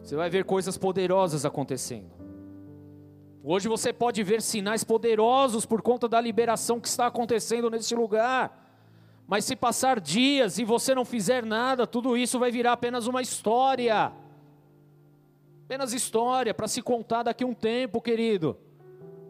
Você 0.01 0.15
vai 0.15 0.29
ver 0.29 0.45
coisas 0.45 0.77
poderosas 0.77 1.45
acontecendo. 1.45 2.11
Hoje 3.43 3.67
você 3.67 3.91
pode 3.91 4.21
ver 4.23 4.41
sinais 4.41 4.83
poderosos 4.83 5.65
por 5.65 5.81
conta 5.81 6.07
da 6.07 6.21
liberação 6.21 6.79
que 6.79 6.87
está 6.87 7.07
acontecendo 7.07 7.69
neste 7.69 7.95
lugar. 7.95 8.59
Mas 9.27 9.45
se 9.45 9.55
passar 9.55 9.99
dias 9.99 10.57
e 10.57 10.63
você 10.63 10.93
não 10.93 11.05
fizer 11.05 11.45
nada, 11.45 11.87
tudo 11.87 12.17
isso 12.17 12.37
vai 12.37 12.51
virar 12.51 12.73
apenas 12.73 13.07
uma 13.07 13.21
história. 13.21 14.11
Apenas 15.65 15.93
história 15.93 16.53
para 16.53 16.67
se 16.67 16.81
contar 16.81 17.23
daqui 17.23 17.43
a 17.43 17.47
um 17.47 17.53
tempo, 17.53 18.01
querido. 18.01 18.57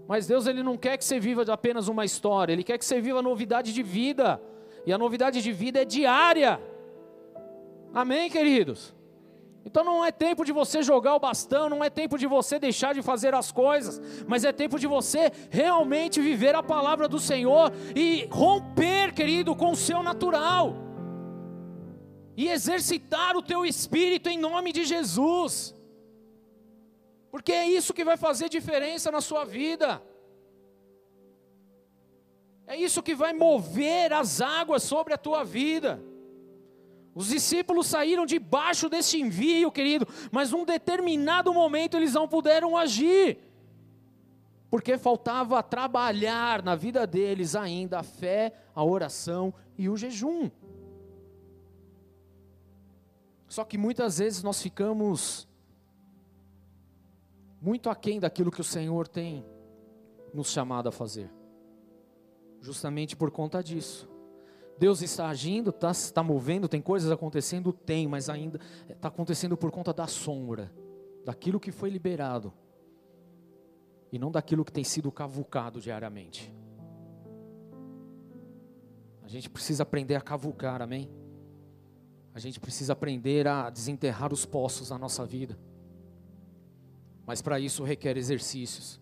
Mas 0.07 0.27
Deus 0.27 0.47
ele 0.47 0.63
não 0.63 0.75
quer 0.75 0.97
que 0.97 1.05
você 1.05 1.19
viva 1.19 1.43
apenas 1.53 1.87
uma 1.87 2.03
história, 2.03 2.51
ele 2.51 2.63
quer 2.63 2.77
que 2.77 2.83
você 2.83 2.99
viva 2.99 3.21
novidade 3.21 3.71
de 3.71 3.83
vida. 3.83 4.41
E 4.85 4.91
a 4.91 4.97
novidade 4.97 5.41
de 5.41 5.51
vida 5.51 5.83
é 5.83 5.85
diária. 5.85 6.59
Amém, 7.93 8.29
queridos. 8.29 8.93
Então 9.63 9.83
não 9.83 10.03
é 10.03 10.11
tempo 10.11 10.43
de 10.43 10.51
você 10.51 10.81
jogar 10.81 11.15
o 11.15 11.19
bastão, 11.19 11.69
não 11.69 11.83
é 11.83 11.89
tempo 11.89 12.17
de 12.17 12.25
você 12.25 12.57
deixar 12.57 12.93
de 12.93 13.01
fazer 13.01 13.33
as 13.35 13.51
coisas, 13.51 14.01
mas 14.27 14.43
é 14.43 14.51
tempo 14.51 14.79
de 14.79 14.87
você 14.87 15.31
realmente 15.49 16.19
viver 16.19 16.55
a 16.55 16.63
palavra 16.63 17.07
do 17.07 17.19
Senhor 17.19 17.71
e 17.95 18.27
romper, 18.31 19.13
querido, 19.13 19.55
com 19.55 19.71
o 19.71 19.75
seu 19.75 20.01
natural. 20.01 20.75
E 22.35 22.47
exercitar 22.49 23.37
o 23.37 23.43
teu 23.43 23.65
espírito 23.65 24.29
em 24.29 24.37
nome 24.37 24.73
de 24.73 24.83
Jesus. 24.83 25.75
Porque 27.29 27.51
é 27.51 27.67
isso 27.67 27.93
que 27.93 28.03
vai 28.03 28.17
fazer 28.17 28.49
diferença 28.49 29.11
na 29.11 29.21
sua 29.21 29.45
vida. 29.45 30.01
É 32.65 32.75
isso 32.75 33.03
que 33.03 33.13
vai 33.13 33.31
mover 33.31 34.11
as 34.11 34.41
águas 34.41 34.81
sobre 34.81 35.13
a 35.13 35.17
tua 35.17 35.43
vida. 35.43 36.01
Os 37.13 37.27
discípulos 37.27 37.87
saíram 37.87 38.25
debaixo 38.25 38.87
desse 38.87 39.19
envio, 39.19 39.71
querido, 39.71 40.07
mas 40.31 40.51
num 40.51 40.63
determinado 40.63 41.53
momento 41.53 41.97
eles 41.97 42.13
não 42.13 42.27
puderam 42.27 42.77
agir, 42.77 43.37
porque 44.69 44.97
faltava 44.97 45.61
trabalhar 45.61 46.63
na 46.63 46.75
vida 46.75 47.05
deles 47.05 47.55
ainda 47.55 47.99
a 47.99 48.03
fé, 48.03 48.53
a 48.73 48.83
oração 48.83 49.53
e 49.77 49.89
o 49.89 49.97
jejum. 49.97 50.49
Só 53.49 53.65
que 53.65 53.77
muitas 53.77 54.19
vezes 54.19 54.41
nós 54.41 54.61
ficamos 54.61 55.45
muito 57.61 57.89
aquém 57.89 58.17
daquilo 58.17 58.49
que 58.49 58.61
o 58.61 58.63
Senhor 58.63 59.09
tem 59.09 59.45
nos 60.33 60.49
chamado 60.49 60.87
a 60.87 60.91
fazer, 60.93 61.29
justamente 62.61 63.17
por 63.17 63.29
conta 63.29 63.61
disso. 63.61 64.09
Deus 64.81 65.03
está 65.03 65.29
agindo, 65.29 65.69
está, 65.69 65.91
está 65.91 66.23
movendo, 66.23 66.67
tem 66.67 66.81
coisas 66.81 67.11
acontecendo? 67.11 67.71
Tem, 67.71 68.07
mas 68.07 68.31
ainda 68.31 68.59
está 68.89 69.09
acontecendo 69.09 69.55
por 69.55 69.69
conta 69.69 69.93
da 69.93 70.07
sombra, 70.07 70.73
daquilo 71.23 71.59
que 71.59 71.71
foi 71.71 71.91
liberado, 71.91 72.51
e 74.11 74.17
não 74.17 74.31
daquilo 74.31 74.65
que 74.65 74.71
tem 74.71 74.83
sido 74.83 75.11
cavucado 75.11 75.79
diariamente. 75.79 76.51
A 79.21 79.27
gente 79.27 79.51
precisa 79.51 79.83
aprender 79.83 80.15
a 80.15 80.21
cavucar, 80.21 80.81
amém? 80.81 81.11
A 82.33 82.39
gente 82.39 82.59
precisa 82.59 82.93
aprender 82.93 83.47
a 83.47 83.69
desenterrar 83.69 84.33
os 84.33 84.47
poços 84.47 84.89
na 84.89 84.97
nossa 84.97 85.23
vida. 85.27 85.59
Mas 87.23 87.39
para 87.39 87.59
isso 87.59 87.83
requer 87.83 88.17
exercícios, 88.17 88.99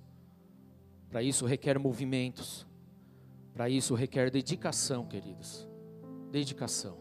para 1.07 1.23
isso 1.23 1.45
requer 1.45 1.79
movimentos, 1.79 2.67
para 3.53 3.69
isso 3.69 3.95
requer 3.95 4.29
dedicação, 4.29 5.07
queridos. 5.07 5.68
Dedicação. 6.31 6.97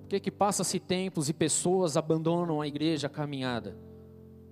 Por 0.00 0.08
que 0.08 0.20
que 0.20 0.30
passa-se 0.30 0.80
tempos 0.80 1.28
e 1.28 1.34
pessoas 1.34 1.96
abandonam 1.96 2.60
a 2.60 2.66
igreja 2.66 3.06
a 3.06 3.10
caminhada? 3.10 3.76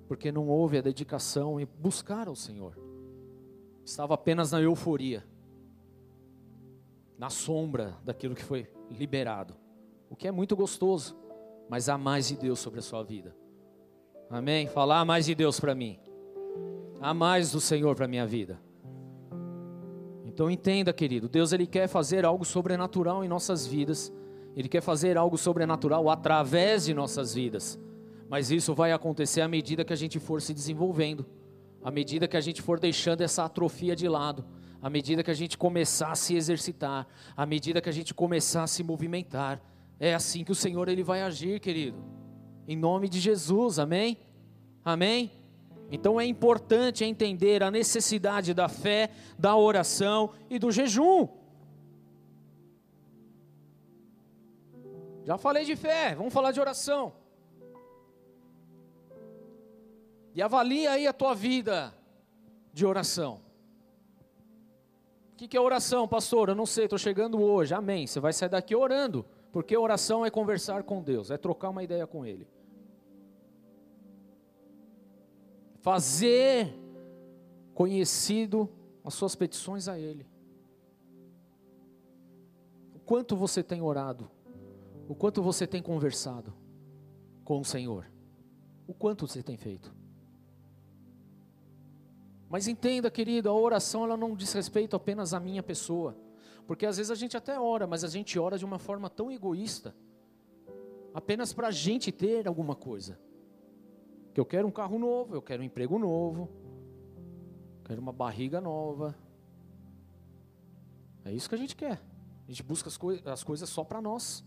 Porque 0.06 0.30
não 0.30 0.48
houve 0.48 0.78
a 0.78 0.82
dedicação 0.82 1.60
e 1.60 1.64
buscar 1.64 2.28
o 2.28 2.36
Senhor. 2.36 2.78
Estava 3.84 4.14
apenas 4.14 4.52
na 4.52 4.60
euforia, 4.60 5.24
na 7.18 7.30
sombra 7.30 7.96
daquilo 8.04 8.34
que 8.34 8.44
foi 8.44 8.68
liberado. 8.90 9.54
O 10.10 10.14
que 10.14 10.28
é 10.28 10.30
muito 10.30 10.54
gostoso, 10.54 11.16
mas 11.68 11.88
há 11.88 11.96
mais 11.96 12.28
de 12.28 12.36
Deus 12.36 12.58
sobre 12.58 12.80
a 12.80 12.82
sua 12.82 13.02
vida. 13.02 13.34
Amém? 14.28 14.66
Falar 14.66 15.04
mais 15.04 15.26
de 15.26 15.34
Deus 15.34 15.58
para 15.58 15.74
mim. 15.74 15.98
Há 17.00 17.14
mais 17.14 17.52
do 17.52 17.60
Senhor 17.60 17.94
para 17.94 18.08
minha 18.08 18.26
vida. 18.26 18.60
Então 20.36 20.50
entenda, 20.50 20.92
querido, 20.92 21.30
Deus 21.30 21.50
ele 21.54 21.66
quer 21.66 21.88
fazer 21.88 22.26
algo 22.26 22.44
sobrenatural 22.44 23.24
em 23.24 23.28
nossas 23.28 23.66
vidas. 23.66 24.12
Ele 24.54 24.68
quer 24.68 24.82
fazer 24.82 25.16
algo 25.16 25.38
sobrenatural 25.38 26.10
através 26.10 26.84
de 26.84 26.92
nossas 26.92 27.32
vidas. 27.32 27.78
Mas 28.28 28.50
isso 28.50 28.74
vai 28.74 28.92
acontecer 28.92 29.40
à 29.40 29.48
medida 29.48 29.82
que 29.82 29.94
a 29.94 29.96
gente 29.96 30.20
for 30.20 30.42
se 30.42 30.52
desenvolvendo, 30.52 31.24
à 31.82 31.90
medida 31.90 32.28
que 32.28 32.36
a 32.36 32.40
gente 32.42 32.60
for 32.60 32.78
deixando 32.78 33.22
essa 33.22 33.46
atrofia 33.46 33.96
de 33.96 34.06
lado, 34.06 34.44
à 34.82 34.90
medida 34.90 35.22
que 35.22 35.30
a 35.30 35.34
gente 35.34 35.56
começar 35.56 36.10
a 36.10 36.14
se 36.14 36.36
exercitar, 36.36 37.06
à 37.34 37.46
medida 37.46 37.80
que 37.80 37.88
a 37.88 37.92
gente 37.92 38.12
começar 38.12 38.64
a 38.64 38.66
se 38.66 38.82
movimentar. 38.82 39.62
É 39.98 40.14
assim 40.14 40.44
que 40.44 40.52
o 40.52 40.54
Senhor 40.54 40.86
ele 40.90 41.02
vai 41.02 41.22
agir, 41.22 41.60
querido. 41.60 41.96
Em 42.68 42.76
nome 42.76 43.08
de 43.08 43.20
Jesus, 43.20 43.78
amém? 43.78 44.18
Amém? 44.84 45.32
Então 45.90 46.20
é 46.20 46.26
importante 46.26 47.04
entender 47.04 47.62
a 47.62 47.70
necessidade 47.70 48.52
da 48.52 48.68
fé, 48.68 49.10
da 49.38 49.56
oração 49.56 50.30
e 50.50 50.58
do 50.58 50.70
jejum. 50.70 51.28
Já 55.24 55.38
falei 55.38 55.64
de 55.64 55.76
fé, 55.76 56.14
vamos 56.14 56.32
falar 56.32 56.52
de 56.52 56.60
oração. 56.60 57.12
E 60.34 60.42
avalia 60.42 60.92
aí 60.92 61.06
a 61.06 61.12
tua 61.12 61.34
vida 61.34 61.94
de 62.72 62.84
oração. 62.84 63.40
O 65.32 65.36
que, 65.36 65.48
que 65.48 65.56
é 65.56 65.60
oração, 65.60 66.06
pastor? 66.06 66.48
Eu 66.48 66.54
não 66.54 66.66
sei, 66.66 66.84
estou 66.84 66.98
chegando 66.98 67.40
hoje. 67.40 67.74
Amém. 67.74 68.06
Você 68.06 68.20
vai 68.20 68.32
sair 68.32 68.48
daqui 68.48 68.74
orando, 68.74 69.24
porque 69.52 69.76
oração 69.76 70.24
é 70.24 70.30
conversar 70.30 70.82
com 70.82 71.02
Deus, 71.02 71.30
é 71.30 71.36
trocar 71.36 71.70
uma 71.70 71.82
ideia 71.82 72.06
com 72.06 72.24
Ele. 72.24 72.46
Fazer 75.86 76.76
conhecido 77.72 78.68
as 79.04 79.14
suas 79.14 79.36
petições 79.36 79.86
a 79.86 79.96
Ele. 79.96 80.26
O 82.92 82.98
quanto 82.98 83.36
você 83.36 83.62
tem 83.62 83.80
orado, 83.80 84.28
o 85.08 85.14
quanto 85.14 85.40
você 85.40 85.64
tem 85.64 85.80
conversado 85.80 86.52
com 87.44 87.60
o 87.60 87.64
Senhor, 87.64 88.04
o 88.84 88.92
quanto 88.92 89.28
você 89.28 89.44
tem 89.44 89.56
feito. 89.56 89.94
Mas 92.48 92.66
entenda, 92.66 93.08
querido, 93.08 93.48
a 93.48 93.54
oração 93.54 94.02
ela 94.02 94.16
não 94.16 94.34
diz 94.34 94.52
respeito 94.52 94.96
apenas 94.96 95.32
à 95.32 95.38
minha 95.38 95.62
pessoa, 95.62 96.16
porque 96.66 96.84
às 96.84 96.96
vezes 96.96 97.12
a 97.12 97.14
gente 97.14 97.36
até 97.36 97.60
ora, 97.60 97.86
mas 97.86 98.02
a 98.02 98.08
gente 98.08 98.36
ora 98.40 98.58
de 98.58 98.64
uma 98.64 98.80
forma 98.80 99.08
tão 99.08 99.30
egoísta, 99.30 99.94
apenas 101.14 101.52
para 101.52 101.68
a 101.68 101.70
gente 101.70 102.10
ter 102.10 102.48
alguma 102.48 102.74
coisa. 102.74 103.24
Que 104.36 104.40
eu 104.40 104.44
quero 104.44 104.68
um 104.68 104.70
carro 104.70 104.98
novo, 104.98 105.34
eu 105.34 105.40
quero 105.40 105.62
um 105.62 105.64
emprego 105.64 105.98
novo, 105.98 106.50
quero 107.86 108.02
uma 108.02 108.12
barriga 108.12 108.60
nova. 108.60 109.16
É 111.24 111.32
isso 111.32 111.48
que 111.48 111.54
a 111.54 111.58
gente 111.58 111.74
quer. 111.74 112.02
A 112.46 112.50
gente 112.50 112.62
busca 112.62 112.86
as, 112.86 112.98
coi 112.98 113.22
as 113.24 113.42
coisas 113.42 113.66
só 113.66 113.82
para 113.82 113.98
nós. 113.98 114.44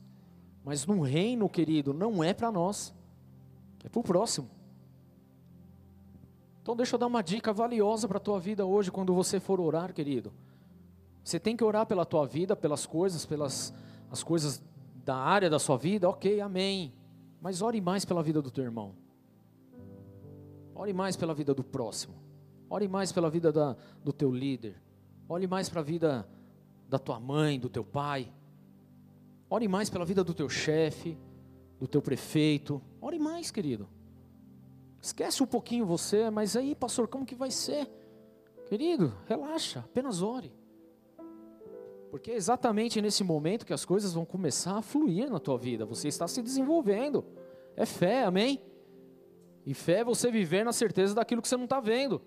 Mas 0.63 0.85
no 0.85 1.01
reino, 1.01 1.49
querido, 1.49 1.91
não 1.91 2.23
é 2.23 2.35
para 2.35 2.51
nós. 2.51 2.93
É 3.83 3.89
para 3.89 3.99
o 3.99 4.03
próximo. 4.03 4.47
Então 6.61 6.75
deixa 6.75 6.93
eu 6.93 6.99
dar 6.99 7.07
uma 7.07 7.23
dica 7.23 7.51
valiosa 7.51 8.07
para 8.07 8.17
a 8.17 8.21
tua 8.21 8.39
vida 8.39 8.67
hoje, 8.67 8.91
quando 8.91 9.11
você 9.15 9.39
for 9.39 9.59
orar, 9.59 9.91
querido. 9.91 10.31
Você 11.23 11.39
tem 11.39 11.57
que 11.57 11.63
orar 11.63 11.87
pela 11.87 12.05
tua 12.05 12.27
vida, 12.27 12.55
pelas 12.55 12.85
coisas, 12.85 13.25
pelas 13.25 13.73
as 14.11 14.21
coisas 14.21 14.61
da 15.03 15.15
área 15.15 15.49
da 15.49 15.57
sua 15.57 15.77
vida, 15.77 16.07
ok, 16.07 16.41
amém. 16.41 16.93
Mas 17.41 17.63
ore 17.63 17.81
mais 17.81 18.05
pela 18.05 18.21
vida 18.21 18.39
do 18.39 18.51
teu 18.51 18.63
irmão. 18.63 19.08
Ore 20.79 20.93
mais 20.93 21.17
pela 21.17 21.33
vida 21.33 21.53
do 21.53 21.61
próximo. 21.61 22.15
Ore 22.69 22.87
mais 22.87 23.11
pela 23.11 23.29
vida 23.29 23.51
da, 23.51 23.75
do 24.01 24.13
teu 24.13 24.31
líder. 24.31 24.81
Ore 25.27 25.45
mais 25.45 25.67
para 25.67 25.81
a 25.81 25.83
vida 25.83 26.25
da 26.87 26.97
tua 26.97 27.19
mãe, 27.19 27.59
do 27.59 27.67
teu 27.67 27.83
pai. 27.83 28.31
Ore 29.49 29.67
mais 29.67 29.89
pela 29.89 30.05
vida 30.05 30.23
do 30.23 30.33
teu 30.33 30.47
chefe, 30.47 31.17
do 31.77 31.85
teu 31.85 32.01
prefeito. 32.01 32.81
Ore 33.01 33.19
mais, 33.19 33.51
querido. 33.51 33.89
Esquece 35.01 35.43
um 35.43 35.45
pouquinho 35.45 35.85
você, 35.85 36.29
mas 36.29 36.55
aí, 36.55 36.73
pastor, 36.73 37.09
como 37.09 37.25
que 37.25 37.35
vai 37.35 37.51
ser? 37.51 37.85
Querido, 38.67 39.13
relaxa, 39.27 39.79
apenas 39.79 40.21
ore. 40.21 40.53
Porque 42.09 42.31
é 42.31 42.35
exatamente 42.35 43.01
nesse 43.01 43.21
momento 43.21 43.65
que 43.65 43.73
as 43.73 43.83
coisas 43.83 44.13
vão 44.13 44.23
começar 44.23 44.77
a 44.77 44.81
fluir 44.81 45.29
na 45.29 45.41
tua 45.41 45.57
vida. 45.57 45.85
Você 45.85 46.07
está 46.07 46.25
se 46.25 46.41
desenvolvendo. 46.41 47.25
É 47.75 47.85
fé, 47.85 48.23
amém? 48.23 48.61
E 49.69 49.73
fé 49.75 49.99
é 49.99 50.03
você 50.03 50.31
viver 50.31 50.65
na 50.65 50.73
certeza 50.73 51.13
daquilo 51.13 51.43
que 51.43 51.47
você 51.47 51.55
não 51.55 51.65
está 51.65 51.79
vendo. 51.79 52.23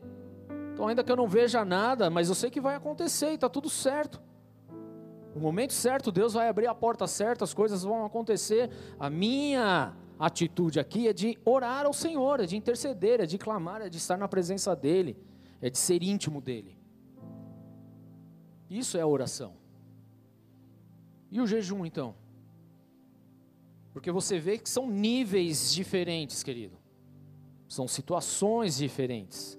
Então, 0.72 0.86
ainda 0.86 1.03
que 1.03 1.11
eu 1.11 1.16
não 1.16 1.26
veja 1.26 1.64
nada, 1.64 2.09
mas 2.09 2.28
eu 2.28 2.36
sei 2.36 2.49
que 2.49 2.61
vai 2.61 2.76
acontecer 2.76 3.32
e 3.32 3.34
está 3.34 3.49
tudo 3.49 3.68
certo. 3.68 4.22
No 5.34 5.40
momento 5.40 5.72
certo, 5.72 6.12
Deus 6.12 6.34
vai 6.34 6.49
abrir 6.49 6.68
a 6.68 6.74
porta 6.74 7.05
certa, 7.09 7.43
as 7.43 7.53
coisas 7.53 7.82
vão 7.82 8.05
acontecer. 8.05 8.70
A 8.97 9.11
minha 9.11 9.93
atitude 10.20 10.78
aqui 10.78 11.09
é 11.09 11.12
de 11.12 11.36
orar 11.45 11.84
ao 11.84 11.93
Senhor, 11.93 12.38
é 12.38 12.47
de 12.47 12.57
interceder, 12.57 13.20
é 13.20 13.26
de 13.26 13.38
clamar, 13.38 13.82
é 13.82 13.88
de 13.88 13.99
estar 13.99 14.16
na 14.16 14.28
presença 14.28 14.76
dEle, 14.76 15.18
é 15.61 15.68
de 15.68 15.78
ser 15.78 16.01
íntimo 16.01 16.40
dEle. 16.40 16.78
Isso 18.70 18.97
é 18.97 19.01
a 19.01 19.07
oração. 19.09 19.55
E 21.28 21.40
o 21.40 21.47
jejum, 21.49 21.84
então? 21.84 22.14
Porque 23.93 24.12
você 24.12 24.38
vê 24.38 24.59
que 24.59 24.70
são 24.70 24.88
níveis 24.88 25.74
diferentes, 25.74 26.45
querido. 26.45 26.81
São 27.72 27.88
situações 27.88 28.76
diferentes. 28.76 29.58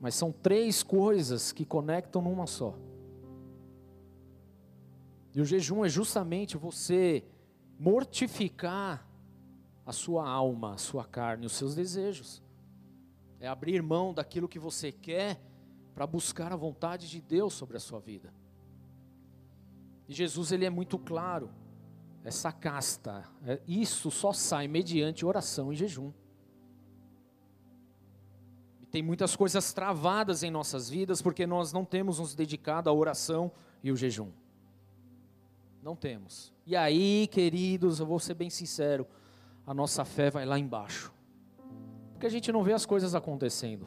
Mas 0.00 0.14
são 0.14 0.32
três 0.32 0.82
coisas 0.82 1.52
que 1.52 1.66
conectam 1.66 2.22
numa 2.22 2.46
só. 2.46 2.78
E 5.34 5.40
o 5.42 5.44
jejum 5.44 5.84
é 5.84 5.88
justamente 5.90 6.56
você 6.56 7.22
mortificar 7.78 9.06
a 9.84 9.92
sua 9.92 10.26
alma, 10.26 10.72
a 10.72 10.78
sua 10.78 11.04
carne, 11.04 11.44
os 11.44 11.52
seus 11.52 11.74
desejos. 11.74 12.42
É 13.38 13.46
abrir 13.46 13.82
mão 13.82 14.14
daquilo 14.14 14.48
que 14.48 14.58
você 14.58 14.90
quer 14.90 15.38
para 15.94 16.06
buscar 16.06 16.54
a 16.54 16.56
vontade 16.56 17.06
de 17.06 17.20
Deus 17.20 17.52
sobre 17.52 17.76
a 17.76 17.80
sua 17.80 18.00
vida. 18.00 18.32
E 20.08 20.14
Jesus 20.14 20.52
ele 20.52 20.64
é 20.64 20.70
muito 20.70 20.98
claro. 20.98 21.50
Essa 22.24 22.50
casta, 22.50 23.28
é, 23.44 23.60
isso 23.68 24.10
só 24.10 24.32
sai 24.32 24.66
mediante 24.66 25.26
oração 25.26 25.70
e 25.70 25.76
jejum. 25.76 26.14
Tem 28.96 29.02
muitas 29.02 29.36
coisas 29.36 29.74
travadas 29.74 30.42
em 30.42 30.50
nossas 30.50 30.88
vidas 30.88 31.20
porque 31.20 31.46
nós 31.46 31.70
não 31.70 31.84
temos 31.84 32.18
nos 32.18 32.34
dedicado 32.34 32.88
à 32.88 32.92
oração 32.94 33.52
e 33.84 33.92
o 33.92 33.96
jejum. 33.96 34.30
Não 35.82 35.94
temos. 35.94 36.50
E 36.64 36.74
aí, 36.74 37.28
queridos, 37.30 38.00
eu 38.00 38.06
vou 38.06 38.18
ser 38.18 38.32
bem 38.32 38.48
sincero, 38.48 39.06
a 39.66 39.74
nossa 39.74 40.02
fé 40.02 40.30
vai 40.30 40.46
lá 40.46 40.58
embaixo. 40.58 41.12
Porque 42.14 42.24
a 42.24 42.30
gente 42.30 42.50
não 42.50 42.62
vê 42.62 42.72
as 42.72 42.86
coisas 42.86 43.14
acontecendo. 43.14 43.86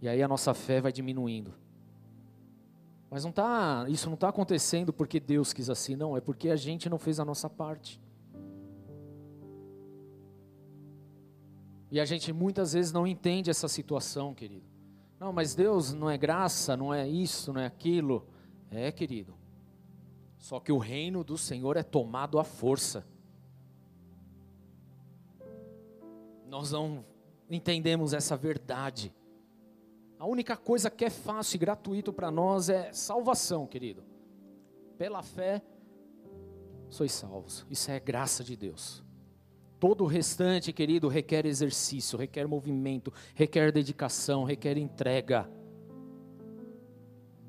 E 0.00 0.08
aí 0.08 0.22
a 0.22 0.28
nossa 0.28 0.54
fé 0.54 0.80
vai 0.80 0.92
diminuindo. 0.92 1.52
Mas 3.10 3.24
não 3.24 3.32
tá, 3.32 3.84
isso 3.88 4.06
não 4.06 4.14
está 4.14 4.28
acontecendo 4.28 4.92
porque 4.92 5.18
Deus 5.18 5.52
quis 5.52 5.68
assim, 5.68 5.96
não, 5.96 6.16
é 6.16 6.20
porque 6.20 6.50
a 6.50 6.56
gente 6.56 6.88
não 6.88 7.00
fez 7.00 7.18
a 7.18 7.24
nossa 7.24 7.50
parte. 7.50 8.00
E 11.90 11.98
a 11.98 12.04
gente 12.04 12.32
muitas 12.32 12.72
vezes 12.72 12.92
não 12.92 13.06
entende 13.06 13.50
essa 13.50 13.66
situação, 13.66 14.32
querido. 14.32 14.66
Não, 15.18 15.32
mas 15.32 15.54
Deus 15.54 15.92
não 15.92 16.08
é 16.08 16.16
graça, 16.16 16.76
não 16.76 16.94
é 16.94 17.06
isso, 17.06 17.52
não 17.52 17.60
é 17.60 17.66
aquilo. 17.66 18.26
É, 18.70 18.92
querido. 18.92 19.34
Só 20.38 20.60
que 20.60 20.72
o 20.72 20.78
reino 20.78 21.24
do 21.24 21.36
Senhor 21.36 21.76
é 21.76 21.82
tomado 21.82 22.38
à 22.38 22.44
força. 22.44 23.04
Nós 26.48 26.72
não 26.72 27.04
entendemos 27.50 28.14
essa 28.14 28.36
verdade. 28.36 29.12
A 30.18 30.26
única 30.26 30.56
coisa 30.56 30.90
que 30.90 31.04
é 31.04 31.10
fácil 31.10 31.56
e 31.56 31.58
gratuito 31.58 32.12
para 32.12 32.30
nós 32.30 32.68
é 32.68 32.92
salvação, 32.92 33.66
querido. 33.66 34.04
Pela 34.96 35.22
fé, 35.22 35.62
sois 36.88 37.12
salvos. 37.12 37.66
Isso 37.68 37.90
é 37.90 37.98
graça 37.98 38.44
de 38.44 38.56
Deus. 38.56 39.02
Todo 39.80 40.04
o 40.04 40.06
restante, 40.06 40.74
querido, 40.74 41.08
requer 41.08 41.46
exercício, 41.46 42.18
requer 42.18 42.46
movimento, 42.46 43.10
requer 43.34 43.72
dedicação, 43.72 44.44
requer 44.44 44.76
entrega. 44.76 45.50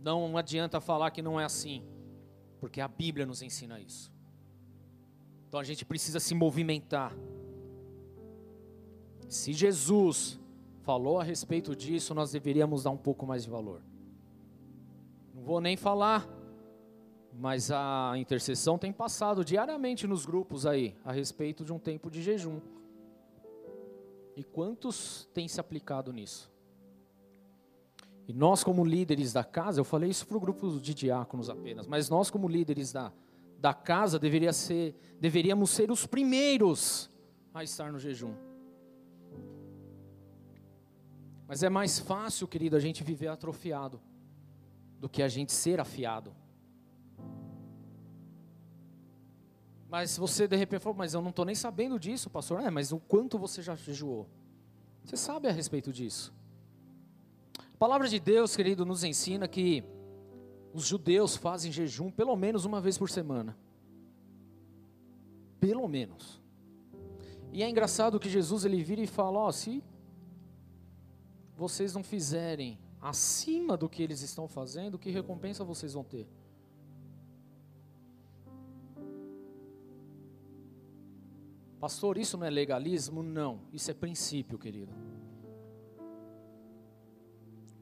Não 0.02 0.38
adianta 0.38 0.80
falar 0.80 1.12
que 1.12 1.22
não 1.22 1.40
é 1.40 1.44
assim, 1.44 1.84
porque 2.60 2.80
a 2.80 2.88
Bíblia 2.88 3.26
nos 3.26 3.42
ensina 3.42 3.82
isso. 3.82 4.12
Então 5.48 5.60
a 5.60 5.64
gente 5.66 5.84
precisa 5.84 6.22
se 6.22 6.34
movimentar. 6.34 7.14
Se 9.28 9.52
Jesus 9.52 10.40
falou 10.84 11.20
a 11.20 11.24
respeito 11.24 11.76
disso, 11.76 12.14
nós 12.14 12.32
deveríamos 12.32 12.84
dar 12.84 12.92
um 12.92 12.98
pouco 12.98 13.26
mais 13.26 13.44
de 13.44 13.50
valor. 13.50 13.82
Não 15.36 15.44
vou 15.44 15.60
nem 15.60 15.76
falar, 15.76 16.26
mas 17.34 17.72
a 17.72 18.14
intercessão 18.18 18.78
tem 18.78 18.92
passado 18.92 19.44
diariamente 19.44 20.06
nos 20.06 20.26
grupos 20.26 20.66
aí 20.66 20.96
a 21.04 21.12
respeito 21.12 21.64
de 21.64 21.72
um 21.72 21.80
tempo 21.80 22.10
de 22.10 22.22
jejum. 22.22 22.60
E 24.36 24.44
quantos 24.44 25.30
têm 25.34 25.48
se 25.48 25.60
aplicado 25.60 26.12
nisso? 26.12 26.52
E 28.28 28.34
nós, 28.34 28.64
como 28.64 28.86
líderes 28.86 29.34
da 29.34 29.44
casa, 29.44 29.80
eu 29.80 29.84
falei 29.84 30.10
isso 30.10 30.26
para 30.26 30.38
o 30.38 30.40
grupo 30.40 30.80
de 30.80 30.94
diáconos 30.94 31.50
apenas, 31.50 31.88
mas 31.88 32.10
nós, 32.10 32.30
como 32.30 32.48
líderes 32.48 32.92
da, 32.94 33.12
da 33.60 33.74
casa, 33.74 34.18
deveria 34.18 34.54
ser, 34.54 34.96
deveríamos 35.20 35.70
ser 35.70 35.92
os 35.92 36.06
primeiros 36.06 37.10
a 37.54 37.64
estar 37.64 37.92
no 37.92 38.00
jejum. 38.00 38.34
Mas 41.48 41.64
é 41.64 41.70
mais 41.70 42.00
fácil, 42.00 42.48
querido, 42.48 42.78
a 42.78 42.80
gente 42.80 43.04
viver 43.04 43.28
atrofiado 43.28 44.00
do 44.98 45.10
que 45.10 45.22
a 45.22 45.28
gente 45.28 45.52
ser 45.52 45.82
afiado. 45.82 46.34
Mas 49.92 50.18
você 50.18 50.48
de 50.48 50.56
repente 50.56 50.80
falou, 50.80 50.98
mas 50.98 51.14
eu 51.14 51.22
não 51.22 51.32
estou 51.32 51.44
nem 51.44 51.54
sabendo 51.54 52.00
disso, 52.00 52.30
pastor. 52.30 52.62
É, 52.62 52.70
mas 52.70 52.94
o 52.94 52.98
quanto 52.98 53.38
você 53.38 53.62
já 53.62 53.76
jejuou? 53.76 54.26
Você 55.04 55.18
sabe 55.18 55.50
a 55.50 55.52
respeito 55.52 55.92
disso? 55.92 56.34
A 57.58 57.78
palavra 57.78 58.08
de 58.08 58.18
Deus, 58.18 58.56
querido, 58.56 58.86
nos 58.86 59.04
ensina 59.04 59.50
que 59.50 59.84
os 60.74 60.88
judeus 60.88 61.36
fazem 61.36 61.74
jejum 61.74 62.10
pelo 62.10 62.38
menos 62.38 62.64
uma 62.64 62.80
vez 62.80 62.98
por 62.98 63.10
semana. 63.10 63.58
Pelo 65.60 65.86
menos. 65.90 66.42
E 67.52 67.62
é 67.62 67.70
engraçado 67.70 68.18
que 68.18 68.30
Jesus 68.30 68.64
ele 68.64 68.82
vira 68.82 69.02
e 69.02 69.08
fala: 69.08 69.40
Ó, 69.40 69.50
oh, 69.50 69.52
se 69.52 69.84
vocês 71.58 71.94
não 71.94 72.02
fizerem 72.02 72.80
acima 73.02 73.76
do 73.76 73.90
que 73.90 74.02
eles 74.02 74.22
estão 74.22 74.48
fazendo, 74.48 74.98
que 74.98 75.12
recompensa 75.12 75.66
vocês 75.66 75.92
vão 75.92 76.04
ter? 76.06 76.30
Pastor, 81.82 82.20
isso 82.20 82.38
não 82.38 82.46
é 82.46 82.50
legalismo? 82.52 83.24
Não, 83.24 83.62
isso 83.74 83.90
é 83.90 83.94
princípio, 83.96 84.56
querido. 84.60 84.94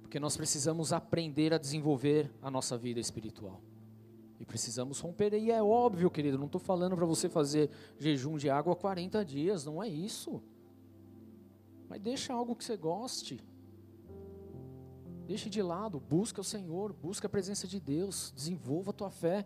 Porque 0.01 0.17
nós 0.21 0.37
precisamos 0.37 0.93
aprender 0.93 1.53
a 1.53 1.57
desenvolver 1.57 2.31
a 2.41 2.49
nossa 2.49 2.77
vida 2.77 3.01
espiritual. 3.01 3.61
E 4.39 4.45
precisamos 4.45 5.01
romper. 5.01 5.33
E 5.33 5.51
é 5.51 5.61
óbvio, 5.61 6.09
querido, 6.09 6.37
não 6.37 6.45
estou 6.45 6.61
falando 6.61 6.95
para 6.95 7.05
você 7.05 7.27
fazer 7.27 7.69
jejum 7.97 8.37
de 8.37 8.49
água 8.49 8.73
40 8.73 9.25
dias, 9.25 9.65
não 9.65 9.83
é 9.83 9.89
isso. 9.89 10.41
Mas 11.89 11.99
deixa 11.99 12.31
algo 12.31 12.55
que 12.55 12.63
você 12.63 12.77
goste. 12.77 13.43
Deixe 15.27 15.49
de 15.49 15.61
lado, 15.61 15.99
busca 15.99 16.39
o 16.39 16.43
Senhor, 16.43 16.93
busca 16.93 17.27
a 17.27 17.29
presença 17.29 17.67
de 17.67 17.81
Deus, 17.81 18.31
desenvolva 18.33 18.91
a 18.91 18.93
tua 18.93 19.11
fé. 19.11 19.45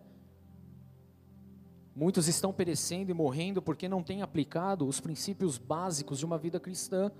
Muitos 1.95 2.27
estão 2.27 2.51
perecendo 2.51 3.11
e 3.11 3.13
morrendo 3.13 3.61
porque 3.61 3.87
não 3.87 4.01
têm 4.01 4.21
aplicado 4.21 4.87
os 4.87 4.99
princípios 4.99 5.57
básicos 5.57 6.17
de 6.17 6.25
uma 6.25 6.37
vida 6.37 6.59
cristã, 6.59 7.11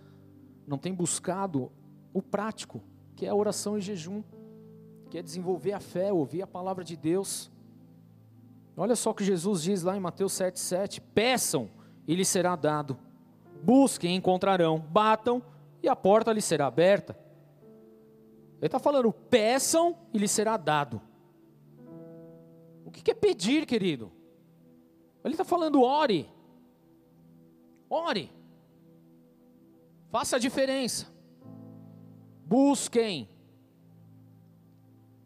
não 0.66 0.80
têm 0.80 0.94
buscado 0.94 1.72
o 2.12 2.22
prático, 2.22 2.82
que 3.16 3.26
é 3.26 3.30
a 3.30 3.36
oração 3.36 3.78
e 3.78 3.82
jejum, 3.82 4.24
que 5.10 5.18
é 5.18 5.22
desenvolver 5.22 5.74
a 5.74 5.80
fé, 5.80 6.12
ouvir 6.12 6.42
a 6.42 6.48
palavra 6.48 6.84
de 6.84 6.98
Deus. 6.98 7.52
Olha 8.76 8.96
só 8.96 9.12
o 9.12 9.14
que 9.14 9.24
Jesus 9.24 9.62
diz 9.62 9.84
lá 9.84 9.96
em 9.96 10.00
Mateus 10.00 10.34
7,7: 10.34 11.02
Peçam 11.14 11.70
e 12.08 12.16
lhes 12.16 12.28
será 12.28 12.56
dado, 12.56 12.98
busquem 13.62 14.16
e 14.16 14.18
encontrarão, 14.18 14.80
batam 14.80 15.44
e 15.84 15.88
a 15.88 15.96
porta 15.96 16.34
lhes 16.34 16.46
será 16.46 16.66
aberta. 16.66 17.16
Ele 18.58 18.68
está 18.68 18.80
falando, 18.80 19.12
peçam 19.12 19.96
e 20.12 20.18
lhe 20.18 20.28
será 20.28 20.58
dado. 20.58 21.00
O 22.86 22.90
que 22.90 23.12
é 23.12 23.14
pedir, 23.14 23.66
querido? 23.66 24.12
Ele 25.24 25.34
está 25.34 25.44
falando, 25.44 25.82
ore. 25.82 26.30
Ore. 27.90 28.32
Faça 30.10 30.36
a 30.36 30.40
diferença. 30.40 31.08
Busquem. 32.46 33.30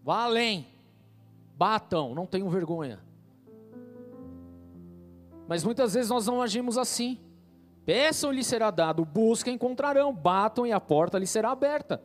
Vá 0.03 0.23
além. 0.23 0.67
Batam, 1.55 2.13
não 2.13 2.25
tenham 2.25 2.49
vergonha. 2.49 2.99
Mas 5.47 5.63
muitas 5.63 5.93
vezes 5.93 6.09
nós 6.09 6.27
não 6.27 6.41
agimos 6.41 6.77
assim. 6.77 7.19
Peçam 7.85 8.33
e 8.33 8.35
lhe 8.35 8.43
será 8.43 8.69
dado, 8.69 9.05
busquem, 9.05 9.55
encontrarão, 9.55 10.13
batam 10.13 10.67
e 10.67 10.73
a 10.73 10.79
porta 10.79 11.17
lhe 11.17 11.25
será 11.25 11.51
aberta. 11.51 12.03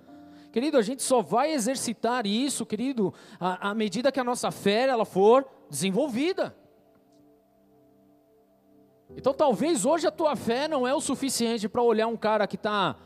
Querido, 0.53 0.78
a 0.78 0.82
gente 0.82 1.03
só 1.03 1.20
vai 1.20 1.53
exercitar 1.53 2.26
isso, 2.26 2.64
querido, 2.64 3.12
à 3.40 3.74
medida 3.74 4.12
que 4.12 4.20
a 4.20 4.24
nossa 4.24 4.51
fé 4.51 4.86
ela 4.86 5.05
for 5.05 5.45
desenvolvida. 5.68 6.55
Então 9.17 9.33
talvez 9.35 9.85
hoje 9.85 10.07
a 10.07 10.11
tua 10.11 10.35
fé 10.37 10.67
não 10.67 10.87
é 10.87 10.95
o 10.95 11.01
suficiente 11.01 11.69
para 11.69 11.83
olhar 11.83 12.07
um 12.07 12.17
cara 12.17 12.47
que 12.47 12.57
está 12.57 12.97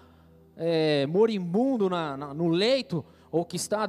é, 0.57 1.07
moribundo 1.07 1.91
na, 1.91 2.17
na, 2.17 2.35
no 2.35 2.49
leito 2.49 3.05
ou 3.31 3.45
que 3.45 3.57
está 3.57 3.87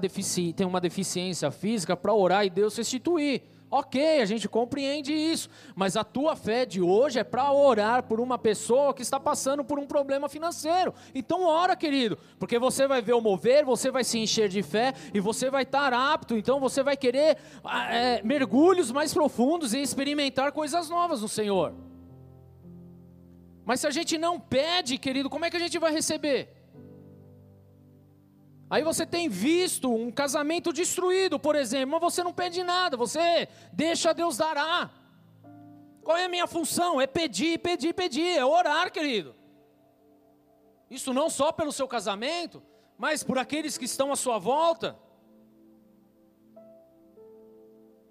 tem 0.55 0.65
uma 0.65 0.81
deficiência 0.81 1.49
física 1.51 1.95
para 1.95 2.13
orar 2.13 2.45
e 2.45 2.49
Deus 2.49 2.75
restituir. 2.75 3.43
Ok, 3.69 4.21
a 4.21 4.25
gente 4.25 4.47
compreende 4.47 5.11
isso, 5.11 5.49
mas 5.75 5.97
a 5.97 6.03
tua 6.03 6.37
fé 6.37 6.65
de 6.65 6.81
hoje 6.81 7.19
é 7.19 7.23
para 7.23 7.51
orar 7.51 8.03
por 8.03 8.21
uma 8.21 8.37
pessoa 8.37 8.93
que 8.93 9.01
está 9.01 9.19
passando 9.19 9.61
por 9.61 9.77
um 9.77 9.85
problema 9.85 10.29
financeiro. 10.29 10.93
Então 11.13 11.43
ora, 11.43 11.75
querido, 11.75 12.17
porque 12.39 12.57
você 12.57 12.87
vai 12.87 13.01
ver 13.01 13.13
o 13.13 13.19
mover, 13.19 13.65
você 13.65 13.91
vai 13.91 14.05
se 14.05 14.17
encher 14.19 14.47
de 14.47 14.63
fé 14.63 14.93
e 15.13 15.19
você 15.19 15.49
vai 15.49 15.63
estar 15.63 15.93
apto. 15.93 16.37
Então 16.37 16.61
você 16.61 16.81
vai 16.81 16.95
querer 16.95 17.37
ah, 17.61 17.93
é, 17.93 18.23
mergulhos 18.23 18.89
mais 18.89 19.13
profundos 19.13 19.73
e 19.73 19.81
experimentar 19.81 20.53
coisas 20.53 20.89
novas 20.89 21.21
no 21.21 21.27
Senhor. 21.27 21.73
Mas 23.67 23.81
se 23.81 23.87
a 23.87 23.91
gente 23.91 24.17
não 24.17 24.39
pede, 24.39 24.97
querido, 24.97 25.29
como 25.29 25.43
é 25.43 25.49
que 25.49 25.57
a 25.57 25.59
gente 25.59 25.77
vai 25.77 25.91
receber? 25.91 26.47
Aí 28.69 28.81
você 28.81 29.05
tem 29.05 29.27
visto 29.27 29.93
um 29.93 30.09
casamento 30.09 30.71
destruído, 30.71 31.37
por 31.37 31.53
exemplo, 31.53 31.91
mas 31.91 31.99
você 31.99 32.23
não 32.23 32.31
pede 32.31 32.63
nada, 32.63 32.95
você 32.95 33.49
deixa 33.73 34.13
Deus 34.13 34.37
dará. 34.37 34.89
Qual 36.01 36.15
é 36.15 36.23
a 36.23 36.29
minha 36.29 36.47
função? 36.47 37.01
É 37.01 37.05
pedir, 37.05 37.59
pedir, 37.59 37.93
pedir, 37.93 38.37
é 38.37 38.45
orar, 38.45 38.89
querido. 38.89 39.35
Isso 40.89 41.13
não 41.13 41.29
só 41.29 41.51
pelo 41.51 41.73
seu 41.73 41.89
casamento, 41.89 42.63
mas 42.97 43.21
por 43.21 43.37
aqueles 43.37 43.77
que 43.77 43.83
estão 43.83 44.13
à 44.13 44.15
sua 44.15 44.39
volta. 44.39 44.97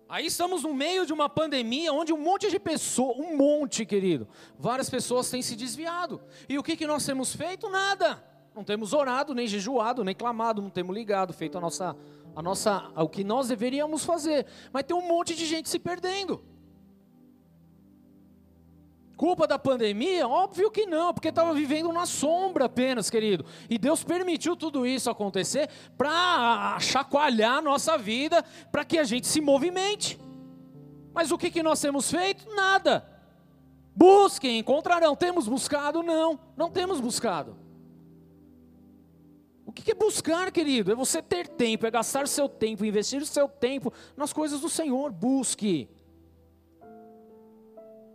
Aí 0.08 0.26
estamos 0.26 0.62
no 0.62 0.72
meio 0.72 1.04
de 1.04 1.12
uma 1.12 1.28
pandemia 1.28 1.92
onde 1.92 2.12
um 2.12 2.18
monte 2.18 2.48
de 2.48 2.60
pessoas, 2.60 3.18
um 3.18 3.36
monte, 3.36 3.84
querido, 3.84 4.28
várias 4.56 4.88
pessoas 4.88 5.28
têm 5.28 5.42
se 5.42 5.56
desviado. 5.56 6.20
E 6.48 6.56
o 6.58 6.62
que, 6.62 6.76
que 6.76 6.86
nós 6.86 7.04
temos 7.04 7.34
feito? 7.34 7.68
Nada. 7.68 8.22
Não 8.54 8.62
temos 8.62 8.92
orado, 8.92 9.34
nem 9.34 9.46
jejuado, 9.46 10.04
nem 10.04 10.14
clamado, 10.14 10.62
não 10.62 10.70
temos 10.70 10.94
ligado, 10.94 11.32
feito 11.32 11.58
a 11.58 11.60
nossa, 11.60 11.96
a 12.34 12.40
nossa, 12.40 12.90
o 12.96 13.08
que 13.08 13.24
nós 13.24 13.48
deveríamos 13.48 14.04
fazer. 14.04 14.46
Mas 14.72 14.84
tem 14.84 14.96
um 14.96 15.06
monte 15.06 15.34
de 15.34 15.44
gente 15.44 15.68
se 15.68 15.78
perdendo. 15.78 16.42
Culpa 19.16 19.46
da 19.46 19.58
pandemia? 19.58 20.28
Óbvio 20.28 20.70
que 20.70 20.86
não, 20.86 21.14
porque 21.14 21.28
estava 21.28 21.54
vivendo 21.54 21.92
na 21.92 22.04
sombra 22.04 22.66
apenas, 22.66 23.08
querido. 23.08 23.44
E 23.70 23.78
Deus 23.78 24.04
permitiu 24.04 24.54
tudo 24.54 24.86
isso 24.86 25.08
acontecer 25.08 25.70
para 25.96 26.78
chacoalhar 26.80 27.58
a 27.58 27.62
nossa 27.62 27.96
vida, 27.96 28.44
para 28.70 28.84
que 28.84 28.98
a 28.98 29.04
gente 29.04 29.26
se 29.26 29.40
movimente. 29.40 30.20
Mas 31.14 31.30
o 31.30 31.38
que, 31.38 31.50
que 31.50 31.62
nós 31.62 31.80
temos 31.80 32.10
feito? 32.10 32.46
Nada. 32.54 33.06
Busquem, 33.94 34.58
encontrarão. 34.58 35.16
Temos 35.16 35.48
buscado? 35.48 36.02
Não, 36.02 36.38
não 36.56 36.70
temos 36.70 37.00
buscado 37.00 37.66
que 39.82 39.92
é 39.92 39.94
buscar, 39.94 40.50
querido? 40.50 40.90
É 40.90 40.94
você 40.94 41.22
ter 41.22 41.46
tempo, 41.46 41.86
é 41.86 41.90
gastar 41.90 42.26
seu 42.26 42.48
tempo, 42.48 42.84
investir 42.84 43.20
o 43.20 43.26
seu 43.26 43.48
tempo 43.48 43.92
nas 44.16 44.32
coisas 44.32 44.60
do 44.60 44.68
Senhor. 44.68 45.12
Busque. 45.12 45.88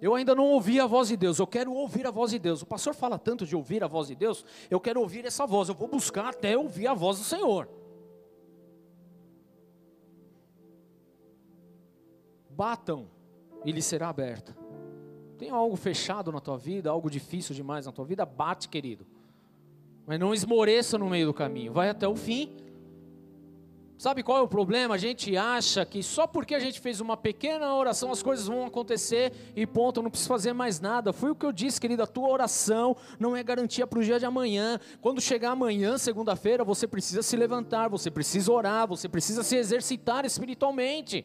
Eu 0.01 0.15
ainda 0.15 0.33
não 0.33 0.45
ouvi 0.45 0.79
a 0.79 0.87
voz 0.87 1.09
de 1.09 1.15
Deus, 1.15 1.37
eu 1.37 1.45
quero 1.45 1.71
ouvir 1.71 2.07
a 2.07 2.11
voz 2.11 2.31
de 2.31 2.39
Deus. 2.39 2.63
O 2.63 2.65
pastor 2.65 2.95
fala 2.95 3.19
tanto 3.19 3.45
de 3.45 3.55
ouvir 3.55 3.83
a 3.83 3.87
voz 3.87 4.07
de 4.07 4.15
Deus, 4.15 4.43
eu 4.67 4.79
quero 4.79 4.99
ouvir 4.99 5.25
essa 5.25 5.45
voz, 5.45 5.69
eu 5.69 5.75
vou 5.75 5.87
buscar 5.87 6.29
até 6.29 6.57
ouvir 6.57 6.87
a 6.87 6.93
voz 6.95 7.19
do 7.19 7.23
Senhor. 7.23 7.69
Batam 12.49 13.07
e 13.63 13.71
lhe 13.71 13.81
será 13.81 14.09
aberta. 14.09 14.57
Tem 15.37 15.51
algo 15.51 15.75
fechado 15.75 16.31
na 16.31 16.39
tua 16.39 16.57
vida, 16.57 16.89
algo 16.89 17.09
difícil 17.09 17.53
demais 17.53 17.85
na 17.85 17.91
tua 17.91 18.05
vida? 18.05 18.25
Bate, 18.25 18.67
querido. 18.67 19.05
Mas 20.05 20.19
não 20.19 20.33
esmoreça 20.33 20.97
no 20.97 21.09
meio 21.09 21.27
do 21.27 21.33
caminho, 21.33 21.71
vai 21.71 21.89
até 21.89 22.07
o 22.07 22.15
fim. 22.15 22.55
Sabe 24.01 24.23
qual 24.23 24.39
é 24.39 24.41
o 24.41 24.47
problema? 24.47 24.95
A 24.95 24.97
gente 24.97 25.37
acha 25.37 25.85
que 25.85 26.01
só 26.01 26.25
porque 26.25 26.55
a 26.55 26.59
gente 26.59 26.79
fez 26.79 26.99
uma 26.99 27.15
pequena 27.15 27.71
oração 27.75 28.11
as 28.11 28.23
coisas 28.23 28.47
vão 28.47 28.65
acontecer 28.65 29.31
e 29.55 29.63
ponto, 29.67 30.01
não 30.01 30.09
precisa 30.09 30.27
fazer 30.27 30.53
mais 30.53 30.79
nada. 30.79 31.13
Foi 31.13 31.29
o 31.29 31.35
que 31.35 31.45
eu 31.45 31.51
disse, 31.51 31.79
querida, 31.79 32.05
a 32.05 32.07
tua 32.07 32.27
oração 32.27 32.97
não 33.19 33.37
é 33.37 33.43
garantia 33.43 33.85
para 33.85 33.99
o 33.99 34.03
dia 34.03 34.17
de 34.17 34.25
amanhã. 34.25 34.79
Quando 35.01 35.21
chegar 35.21 35.51
amanhã, 35.51 35.99
segunda-feira, 35.99 36.63
você 36.63 36.87
precisa 36.87 37.21
se 37.21 37.37
levantar, 37.37 37.89
você 37.89 38.09
precisa 38.09 38.51
orar, 38.51 38.87
você 38.87 39.07
precisa 39.07 39.43
se 39.43 39.55
exercitar 39.55 40.25
espiritualmente 40.25 41.23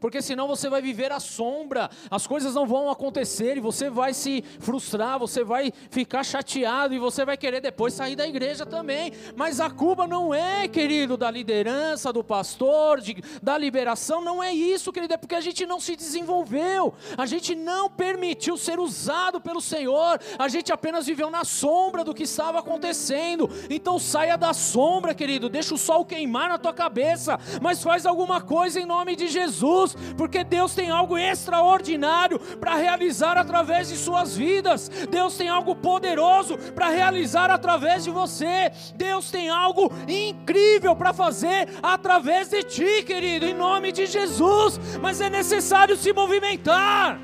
porque 0.00 0.22
senão 0.22 0.46
você 0.46 0.68
vai 0.68 0.80
viver 0.80 1.12
a 1.12 1.20
sombra, 1.20 1.90
as 2.10 2.26
coisas 2.26 2.54
não 2.54 2.66
vão 2.66 2.90
acontecer 2.90 3.56
e 3.56 3.60
você 3.60 3.90
vai 3.90 4.14
se 4.14 4.42
frustrar, 4.60 5.18
você 5.18 5.44
vai 5.44 5.72
ficar 5.90 6.24
chateado 6.24 6.94
e 6.94 6.98
você 6.98 7.24
vai 7.24 7.36
querer 7.36 7.60
depois 7.60 7.94
sair 7.94 8.16
da 8.16 8.26
igreja 8.26 8.64
também. 8.64 9.12
Mas 9.36 9.60
a 9.60 9.70
culpa 9.70 10.06
não 10.06 10.34
é, 10.34 10.68
querido, 10.68 11.16
da 11.16 11.30
liderança, 11.30 12.12
do 12.12 12.22
pastor, 12.22 13.00
de, 13.00 13.16
da 13.42 13.56
liberação, 13.58 14.22
não 14.22 14.42
é 14.42 14.52
isso, 14.52 14.92
querido, 14.92 15.14
é 15.14 15.16
porque 15.16 15.34
a 15.34 15.40
gente 15.40 15.66
não 15.66 15.80
se 15.80 15.96
desenvolveu, 15.96 16.94
a 17.16 17.26
gente 17.26 17.54
não 17.54 17.90
permitiu 17.90 18.56
ser 18.56 18.78
usado 18.78 19.40
pelo 19.40 19.60
Senhor, 19.60 20.20
a 20.38 20.48
gente 20.48 20.72
apenas 20.72 21.06
viveu 21.06 21.30
na 21.30 21.44
sombra 21.44 22.04
do 22.04 22.14
que 22.14 22.22
estava 22.22 22.58
acontecendo. 22.58 23.48
Então 23.68 23.98
saia 23.98 24.36
da 24.36 24.52
sombra, 24.54 25.14
querido, 25.14 25.48
deixa 25.48 25.74
o 25.74 25.78
sol 25.78 26.04
queimar 26.04 26.48
na 26.48 26.58
tua 26.58 26.72
cabeça, 26.72 27.38
mas 27.60 27.82
faz 27.82 28.06
alguma 28.06 28.40
coisa 28.40 28.80
em 28.80 28.86
nome 28.86 29.16
de 29.16 29.28
Jesus. 29.28 29.87
Deus, 29.88 30.14
porque 30.16 30.44
Deus 30.44 30.74
tem 30.74 30.90
algo 30.90 31.16
extraordinário 31.16 32.38
para 32.38 32.74
realizar 32.74 33.36
através 33.38 33.88
de 33.88 33.96
suas 33.96 34.36
vidas. 34.36 34.88
Deus 35.10 35.36
tem 35.36 35.48
algo 35.48 35.74
poderoso 35.74 36.58
para 36.74 36.88
realizar 36.88 37.50
através 37.50 38.04
de 38.04 38.10
você. 38.10 38.70
Deus 38.94 39.30
tem 39.30 39.48
algo 39.48 39.92
incrível 40.06 40.94
para 40.96 41.12
fazer 41.12 41.68
através 41.82 42.48
de 42.48 42.62
ti, 42.62 43.02
querido, 43.04 43.46
em 43.46 43.54
nome 43.54 43.92
de 43.92 44.06
Jesus. 44.06 44.78
Mas 45.00 45.20
é 45.20 45.30
necessário 45.30 45.96
se 45.96 46.12
movimentar. 46.12 47.20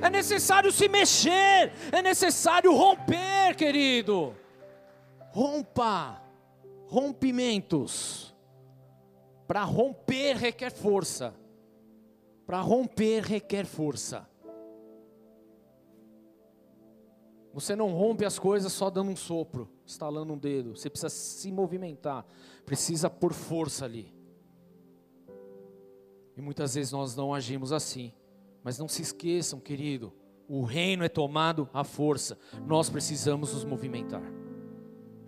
É 0.00 0.10
necessário 0.10 0.70
se 0.70 0.88
mexer, 0.88 1.72
é 1.90 2.02
necessário 2.02 2.70
romper, 2.72 3.56
querido. 3.56 4.34
Rompa, 5.30 6.20
rompimentos. 6.86 8.25
Para 9.46 9.62
romper 9.64 10.36
requer 10.36 10.70
força. 10.72 11.34
Para 12.46 12.60
romper 12.60 13.22
requer 13.22 13.64
força. 13.64 14.28
Você 17.52 17.74
não 17.74 17.90
rompe 17.90 18.24
as 18.24 18.38
coisas 18.38 18.70
só 18.70 18.90
dando 18.90 19.10
um 19.10 19.16
sopro, 19.16 19.66
estalando 19.86 20.34
um 20.34 20.38
dedo. 20.38 20.76
Você 20.76 20.90
precisa 20.90 21.08
se 21.08 21.50
movimentar, 21.50 22.26
precisa 22.66 23.08
pôr 23.08 23.32
força 23.32 23.86
ali. 23.86 24.14
E 26.36 26.42
muitas 26.42 26.74
vezes 26.74 26.92
nós 26.92 27.16
não 27.16 27.32
agimos 27.32 27.72
assim. 27.72 28.12
Mas 28.62 28.78
não 28.78 28.86
se 28.86 29.00
esqueçam, 29.00 29.58
querido, 29.58 30.12
o 30.46 30.64
reino 30.64 31.02
é 31.02 31.08
tomado 31.08 31.66
à 31.72 31.82
força. 31.82 32.38
Nós 32.66 32.90
precisamos 32.90 33.54
nos 33.54 33.64
movimentar. 33.64 34.22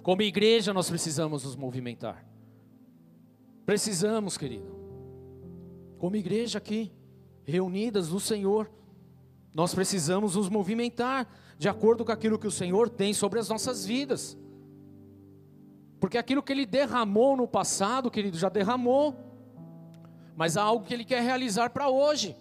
Como 0.02 0.20
igreja, 0.20 0.74
nós 0.74 0.90
precisamos 0.90 1.44
nos 1.44 1.56
movimentar. 1.56 2.27
Precisamos, 3.68 4.38
querido, 4.38 4.74
como 5.98 6.16
igreja 6.16 6.56
aqui, 6.56 6.90
reunidas 7.44 8.08
no 8.08 8.18
Senhor, 8.18 8.70
nós 9.54 9.74
precisamos 9.74 10.36
nos 10.36 10.48
movimentar 10.48 11.28
de 11.58 11.68
acordo 11.68 12.02
com 12.02 12.10
aquilo 12.10 12.38
que 12.38 12.46
o 12.46 12.50
Senhor 12.50 12.88
tem 12.88 13.12
sobre 13.12 13.38
as 13.38 13.46
nossas 13.46 13.84
vidas. 13.84 14.38
Porque 16.00 16.16
aquilo 16.16 16.42
que 16.42 16.50
Ele 16.50 16.64
derramou 16.64 17.36
no 17.36 17.46
passado, 17.46 18.10
querido, 18.10 18.38
já 18.38 18.48
derramou. 18.48 19.14
Mas 20.34 20.56
há 20.56 20.62
algo 20.62 20.86
que 20.86 20.94
Ele 20.94 21.04
quer 21.04 21.22
realizar 21.22 21.68
para 21.68 21.90
hoje. 21.90 22.34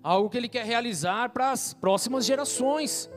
Algo 0.00 0.30
que 0.30 0.36
Ele 0.36 0.48
quer 0.48 0.64
realizar 0.64 1.30
para 1.30 1.50
as 1.50 1.74
próximas 1.74 2.24
gerações. 2.24 3.10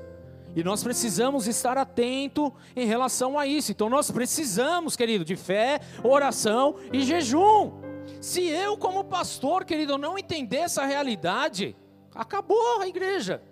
E 0.56 0.64
nós 0.64 0.82
precisamos 0.82 1.48
estar 1.48 1.78
atento 1.78 2.54
em 2.76 2.86
relação 2.86 3.38
a 3.38 3.46
isso. 3.46 3.72
Então 3.72 3.90
nós 3.90 4.10
precisamos, 4.10 4.96
querido, 4.96 5.26
de 5.26 5.36
fé, 5.36 5.82
oração 6.02 6.78
e 6.94 7.02
jejum. 7.02 7.74
Se 8.22 8.42
eu, 8.42 8.78
como 8.78 9.04
pastor, 9.04 9.66
querido, 9.66 9.98
não 9.98 10.18
entender 10.18 10.58
essa 10.58 10.86
realidade, 10.86 11.76
acabou 12.14 12.80
a 12.80 12.88
igreja. 12.88 13.44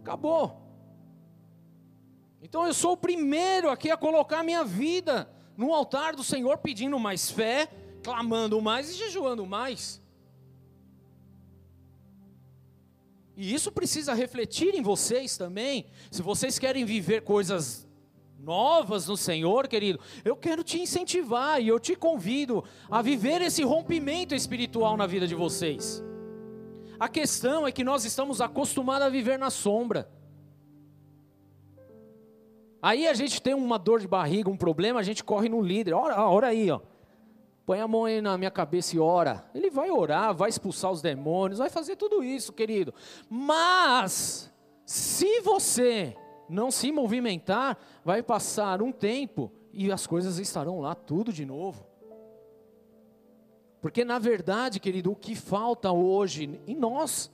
Acabou. 0.00 0.60
Então 2.42 2.66
eu 2.66 2.74
sou 2.74 2.92
o 2.92 2.96
primeiro 2.96 3.70
aqui 3.70 3.90
a 3.90 3.96
colocar 3.96 4.42
minha 4.42 4.64
vida 4.64 5.30
no 5.56 5.72
altar 5.72 6.14
do 6.14 6.22
Senhor, 6.24 6.58
pedindo 6.58 6.98
mais 6.98 7.30
fé, 7.30 7.68
clamando 8.02 8.60
mais 8.60 8.90
e 8.90 8.94
jejuando 8.94 9.46
mais. 9.46 10.01
E 13.36 13.54
isso 13.54 13.72
precisa 13.72 14.14
refletir 14.14 14.74
em 14.74 14.82
vocês 14.82 15.36
também. 15.36 15.86
Se 16.10 16.22
vocês 16.22 16.58
querem 16.58 16.84
viver 16.84 17.22
coisas 17.22 17.88
novas 18.38 19.06
no 19.06 19.16
Senhor, 19.16 19.68
querido, 19.68 20.00
eu 20.24 20.36
quero 20.36 20.62
te 20.62 20.80
incentivar 20.80 21.60
e 21.62 21.68
eu 21.68 21.78
te 21.78 21.94
convido 21.94 22.64
a 22.90 23.00
viver 23.00 23.40
esse 23.40 23.62
rompimento 23.62 24.34
espiritual 24.34 24.96
na 24.96 25.06
vida 25.06 25.26
de 25.26 25.34
vocês. 25.34 26.02
A 26.98 27.08
questão 27.08 27.66
é 27.66 27.72
que 27.72 27.82
nós 27.82 28.04
estamos 28.04 28.40
acostumados 28.40 29.06
a 29.06 29.10
viver 29.10 29.38
na 29.38 29.50
sombra. 29.50 30.10
Aí 32.80 33.06
a 33.06 33.14
gente 33.14 33.40
tem 33.40 33.54
uma 33.54 33.78
dor 33.78 34.00
de 34.00 34.08
barriga, 34.08 34.50
um 34.50 34.56
problema, 34.56 34.98
a 34.98 35.04
gente 35.04 35.22
corre 35.22 35.48
no 35.48 35.62
líder. 35.62 35.94
Ora, 35.94 36.20
ora 36.26 36.48
aí, 36.48 36.70
ó. 36.70 36.80
Põe 37.64 37.80
a 37.80 37.86
mão 37.86 38.04
aí 38.04 38.20
na 38.20 38.36
minha 38.36 38.50
cabeça 38.50 38.96
e 38.96 38.98
ora. 38.98 39.44
Ele 39.54 39.70
vai 39.70 39.90
orar, 39.90 40.34
vai 40.34 40.48
expulsar 40.48 40.90
os 40.90 41.00
demônios, 41.00 41.58
vai 41.58 41.70
fazer 41.70 41.96
tudo 41.96 42.22
isso, 42.22 42.52
querido. 42.52 42.92
Mas, 43.30 44.52
se 44.84 45.40
você 45.40 46.16
não 46.48 46.70
se 46.70 46.90
movimentar, 46.90 47.78
vai 48.04 48.22
passar 48.22 48.82
um 48.82 48.90
tempo 48.92 49.50
e 49.72 49.90
as 49.90 50.06
coisas 50.06 50.38
estarão 50.38 50.80
lá 50.80 50.94
tudo 50.94 51.32
de 51.32 51.46
novo. 51.46 51.86
Porque 53.80 54.04
na 54.04 54.18
verdade, 54.18 54.78
querido, 54.78 55.10
o 55.10 55.16
que 55.16 55.34
falta 55.34 55.90
hoje 55.90 56.60
em 56.66 56.76
nós, 56.76 57.30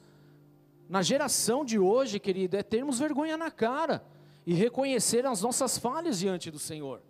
na 0.89 1.03
geração 1.03 1.65
de 1.65 1.79
hoje, 1.79 2.19
querido, 2.19 2.57
é 2.57 2.63
termos 2.63 2.99
vergonha 2.99 3.37
na 3.37 3.51
cara 3.51 4.03
e 4.47 4.55
reconhecer 4.55 5.27
as 5.27 5.43
nossas 5.43 5.77
falhas 5.77 6.19
diante 6.19 6.51
do 6.51 6.59
Senhor. 6.59 7.03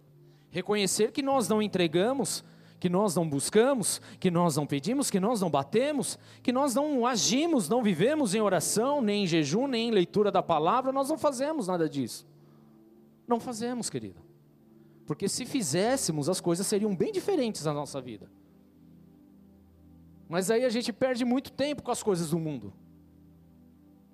Reconhecer 0.50 1.12
que 1.12 1.22
nós 1.22 1.46
não 1.46 1.62
entregamos, 1.62 2.42
que 2.78 2.88
nós 2.88 3.14
não 3.14 3.28
buscamos, 3.28 4.00
que 4.20 4.30
nós 4.30 4.56
não 4.56 4.66
pedimos, 4.66 5.10
que 5.10 5.18
nós 5.18 5.40
não 5.40 5.50
batemos, 5.50 6.18
que 6.42 6.52
nós 6.52 6.74
não 6.74 7.06
agimos, 7.06 7.68
não 7.68 7.82
vivemos 7.82 8.34
em 8.34 8.40
oração, 8.40 9.00
nem 9.00 9.24
em 9.24 9.26
jejum, 9.26 9.66
nem 9.66 9.88
em 9.88 9.92
leitura 9.92 10.30
da 10.30 10.42
palavra, 10.42 10.92
nós 10.92 11.08
não 11.08 11.18
fazemos 11.18 11.66
nada 11.66 11.88
disso. 11.88 12.26
Não 13.26 13.40
fazemos, 13.40 13.90
querido. 13.90 14.20
Porque 15.06 15.28
se 15.28 15.44
fizéssemos, 15.44 16.28
as 16.28 16.40
coisas 16.40 16.66
seriam 16.66 16.94
bem 16.94 17.12
diferentes 17.12 17.64
na 17.64 17.72
nossa 17.72 18.00
vida. 18.00 18.30
Mas 20.28 20.50
aí 20.50 20.64
a 20.64 20.68
gente 20.68 20.92
perde 20.92 21.24
muito 21.24 21.50
tempo 21.50 21.82
com 21.82 21.90
as 21.90 22.02
coisas 22.02 22.30
do 22.30 22.38
mundo. 22.38 22.72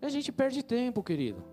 E 0.01 0.07
a 0.07 0.09
gente 0.09 0.31
perde 0.31 0.63
tempo, 0.63 1.03
querido. 1.03 1.45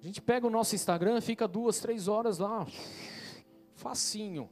A 0.00 0.04
gente 0.04 0.20
pega 0.20 0.46
o 0.46 0.50
nosso 0.50 0.74
Instagram, 0.74 1.20
fica 1.20 1.48
duas, 1.48 1.80
três 1.80 2.06
horas 2.06 2.38
lá, 2.38 2.66
facinho. 3.74 4.48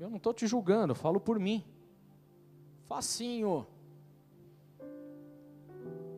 Eu 0.00 0.08
não 0.08 0.16
estou 0.16 0.32
te 0.32 0.46
julgando, 0.46 0.94
falo 0.94 1.20
por 1.20 1.38
mim. 1.38 1.62
Facinho. 2.86 3.66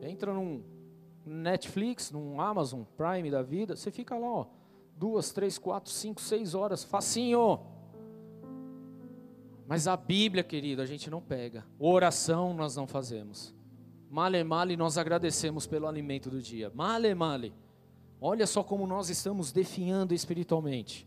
Entra 0.01 0.33
num 0.33 0.63
Netflix, 1.25 2.09
num 2.09 2.39
Amazon 2.39 2.83
Prime 2.95 3.29
da 3.29 3.41
vida, 3.41 3.75
você 3.75 3.91
fica 3.91 4.17
lá, 4.17 4.27
ó, 4.27 4.45
duas, 4.95 5.33
três, 5.33 5.57
quatro, 5.57 5.91
cinco, 5.91 6.21
seis 6.21 6.55
horas, 6.55 6.83
facinho. 6.83 7.59
Mas 9.67 9.85
a 9.85 9.97
Bíblia, 9.97 10.43
querido, 10.43 10.81
a 10.81 10.85
gente 10.85 11.09
não 11.09 11.21
pega. 11.21 11.65
Oração 11.77 12.53
nós 12.53 12.77
não 12.77 12.87
fazemos. 12.87 13.53
Male, 14.09 14.43
male, 14.45 14.77
nós 14.77 14.97
agradecemos 14.97 15.67
pelo 15.67 15.87
alimento 15.87 16.29
do 16.29 16.41
dia. 16.41 16.71
Male, 16.73 17.13
male. 17.13 17.53
Olha 18.21 18.47
só 18.47 18.63
como 18.63 18.87
nós 18.87 19.09
estamos 19.09 19.51
definhando 19.51 20.13
espiritualmente. 20.13 21.05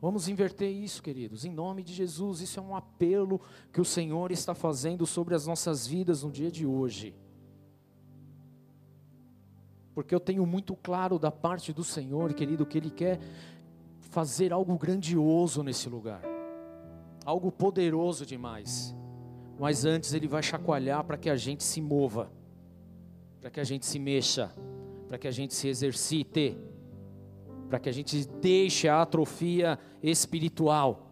Vamos 0.00 0.28
inverter 0.28 0.70
isso, 0.70 1.02
queridos, 1.02 1.44
em 1.44 1.52
nome 1.52 1.82
de 1.82 1.92
Jesus. 1.92 2.40
Isso 2.40 2.60
é 2.60 2.62
um 2.62 2.76
apelo 2.76 3.40
que 3.72 3.80
o 3.80 3.84
Senhor 3.84 4.30
está 4.30 4.54
fazendo 4.54 5.06
sobre 5.06 5.34
as 5.34 5.46
nossas 5.46 5.86
vidas 5.86 6.22
no 6.22 6.30
dia 6.30 6.50
de 6.50 6.64
hoje. 6.64 7.14
Porque 9.94 10.14
eu 10.14 10.20
tenho 10.20 10.46
muito 10.46 10.76
claro 10.76 11.18
da 11.18 11.32
parte 11.32 11.72
do 11.72 11.82
Senhor, 11.82 12.32
querido, 12.32 12.64
que 12.64 12.78
Ele 12.78 12.90
quer 12.90 13.18
fazer 14.10 14.52
algo 14.52 14.78
grandioso 14.78 15.62
nesse 15.62 15.88
lugar, 15.88 16.22
algo 17.24 17.50
poderoso 17.50 18.24
demais. 18.24 18.94
Mas 19.58 19.84
antes 19.84 20.14
Ele 20.14 20.28
vai 20.28 20.42
chacoalhar 20.42 21.02
para 21.02 21.18
que 21.18 21.28
a 21.28 21.36
gente 21.36 21.64
se 21.64 21.80
mova, 21.80 22.30
para 23.40 23.50
que 23.50 23.58
a 23.58 23.64
gente 23.64 23.84
se 23.84 23.98
mexa 23.98 24.54
para 25.08 25.16
que 25.16 25.26
a 25.26 25.30
gente 25.30 25.54
se 25.54 25.66
exercite, 25.68 26.56
para 27.68 27.78
que 27.78 27.88
a 27.88 27.92
gente 27.92 28.26
deixe 28.40 28.88
a 28.88 29.02
atrofia 29.02 29.78
espiritual 30.02 31.07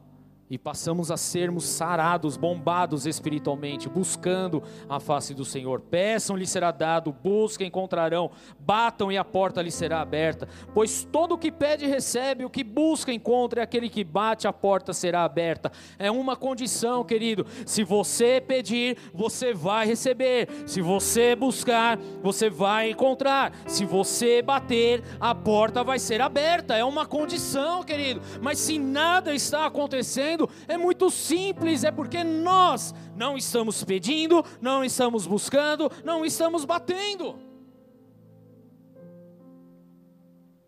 e 0.48 0.56
passamos 0.56 1.10
a 1.10 1.16
sermos 1.16 1.64
sarados, 1.64 2.36
bombados 2.36 3.06
espiritualmente, 3.06 3.88
buscando 3.88 4.62
a 4.88 5.00
face 5.00 5.34
do 5.34 5.44
Senhor. 5.44 5.80
Peçam, 5.80 6.36
lhe 6.36 6.46
será 6.46 6.70
dado, 6.70 7.12
busquem, 7.12 7.66
encontrarão, 7.66 8.30
batam 8.58 9.10
e 9.10 9.18
a 9.18 9.24
porta 9.24 9.60
lhe 9.60 9.70
será 9.70 10.00
aberta. 10.00 10.48
Pois 10.72 11.06
todo 11.10 11.32
o 11.32 11.38
que 11.38 11.50
pede 11.50 11.86
recebe, 11.86 12.44
o 12.44 12.50
que 12.50 12.62
busca 12.62 13.12
encontra, 13.12 13.60
e 13.60 13.64
aquele 13.64 13.88
que 13.88 14.04
bate 14.04 14.46
a 14.46 14.52
porta 14.52 14.92
será 14.92 15.24
aberta. 15.24 15.72
É 15.98 16.10
uma 16.10 16.36
condição, 16.36 17.04
querido. 17.04 17.46
Se 17.64 17.82
você 17.82 18.40
pedir, 18.40 18.96
você 19.12 19.52
vai 19.52 19.86
receber. 19.86 20.48
Se 20.66 20.80
você 20.80 21.34
buscar, 21.34 21.98
você 22.22 22.48
vai 22.48 22.90
encontrar. 22.90 23.52
Se 23.66 23.84
você 23.84 24.42
bater, 24.42 25.02
a 25.18 25.34
porta 25.34 25.82
vai 25.82 25.98
ser 25.98 26.20
aberta. 26.20 26.74
É 26.74 26.84
uma 26.84 27.06
condição, 27.06 27.82
querido. 27.82 28.20
Mas 28.40 28.58
se 28.58 28.78
nada 28.78 29.34
está 29.34 29.66
acontecendo, 29.66 30.35
é 30.68 30.76
muito 30.76 31.10
simples, 31.10 31.84
é 31.84 31.90
porque 31.90 32.22
nós 32.22 32.94
não 33.14 33.36
estamos 33.36 33.82
pedindo, 33.82 34.44
não 34.60 34.84
estamos 34.84 35.26
buscando, 35.26 35.90
não 36.04 36.24
estamos 36.24 36.64
batendo. 36.64 37.38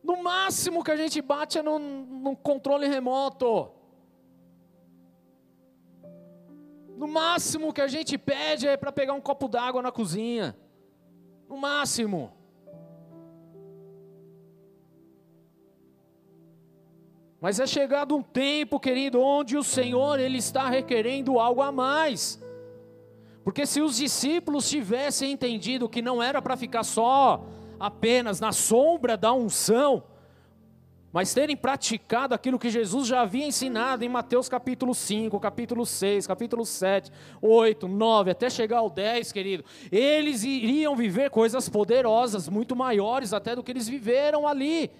No 0.03 0.23
máximo 0.23 0.83
que 0.83 0.91
a 0.91 0.97
gente 0.97 1.21
bate 1.21 1.59
é 1.59 1.63
no, 1.63 1.79
no 1.79 2.35
controle 2.35 2.87
remoto. 2.87 3.71
No 6.97 7.07
máximo 7.07 7.73
que 7.73 7.83
a 7.83 7.89
gente 7.89 8.17
pede 8.17 8.67
é 8.67 8.77
para 8.77 8.91
pegar 8.91 9.13
um 9.13 9.21
copo 9.21 9.47
d'água 9.49 9.83
na 9.83 9.93
cozinha. 9.93 10.57
No 11.49 11.59
máximo. 11.59 12.38
Mas 17.41 17.61
é 17.61 17.67
chegado 17.67 18.17
um 18.17 18.23
tempo, 18.23 18.81
querido, 18.81 19.21
onde 19.21 19.57
o 19.57 19.63
Senhor 19.63 20.19
ele 20.19 20.39
está 20.39 20.69
requerendo 20.69 21.39
algo 21.39 21.63
a 21.63 21.71
mais. 21.71 22.43
Porque 23.45 23.65
se 23.65 23.81
os 23.81 23.97
discípulos 23.97 24.69
tivessem 24.69 25.33
entendido 25.33 25.89
que 25.89 26.03
não 26.03 26.23
era 26.23 26.43
para 26.43 26.57
ficar 26.57 26.83
só 26.83 27.47
apenas 27.79 28.41
na 28.41 28.51
sombra 28.51 29.17
da 29.17 29.33
unção, 29.33 30.03
mas 31.13 31.33
terem 31.33 31.57
praticado 31.57 32.35
aquilo 32.35 32.59
que 32.59 32.69
Jesus 32.69 33.07
já 33.07 33.23
havia 33.23 33.47
ensinado 33.47 34.05
em 34.05 34.09
Mateus 34.09 34.49
capítulo 34.49 34.95
5, 34.95 35.41
capítulo 35.41 35.87
6, 35.87 36.27
capítulo 36.27 36.67
7, 36.67 37.11
8, 37.41 37.89
9, 37.89 38.31
até 38.33 38.51
chegar 38.51 38.79
ao 38.79 38.91
10, 38.91 39.33
querido, 39.33 39.65
eles 39.91 40.43
iriam 40.43 40.95
viver 40.95 41.31
coisas 41.31 41.69
poderosas, 41.69 42.49
muito 42.49 42.77
maiores 42.77 43.33
até 43.33 43.57
do 43.57 43.63
que 43.63 43.71
eles 43.71 43.89
viveram 43.89 44.47
ali. 44.47 44.91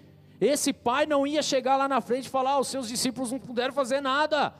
Esse 0.41 0.73
pai 0.73 1.07
não 1.07 1.27
ia 1.27 1.43
chegar 1.43 1.77
lá 1.77 1.89
na 1.89 2.01
frente 2.01 2.27
e 2.27 2.31
falar: 2.31 2.57
oh, 2.57 2.61
os 2.61 2.69
seus 2.69 2.89
discípulos 2.89 3.33
não 3.33 3.39
puderam 3.39 3.73
fazer 3.73 4.01
nada. 4.01 4.55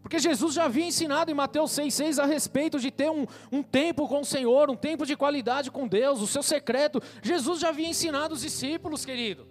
Porque 0.00 0.20
Jesus 0.20 0.54
já 0.54 0.66
havia 0.66 0.86
ensinado 0.86 1.32
em 1.32 1.34
Mateus 1.34 1.72
6,6 1.72 2.22
a 2.22 2.26
respeito 2.26 2.78
de 2.78 2.92
ter 2.92 3.10
um, 3.10 3.26
um 3.50 3.60
tempo 3.60 4.06
com 4.06 4.20
o 4.20 4.24
Senhor, 4.24 4.70
um 4.70 4.76
tempo 4.76 5.04
de 5.04 5.16
qualidade 5.16 5.68
com 5.68 5.88
Deus, 5.88 6.20
o 6.20 6.28
seu 6.28 6.44
secreto. 6.44 7.02
Jesus 7.20 7.58
já 7.58 7.70
havia 7.70 7.88
ensinado 7.88 8.32
os 8.32 8.42
discípulos, 8.42 9.04
querido. 9.04 9.48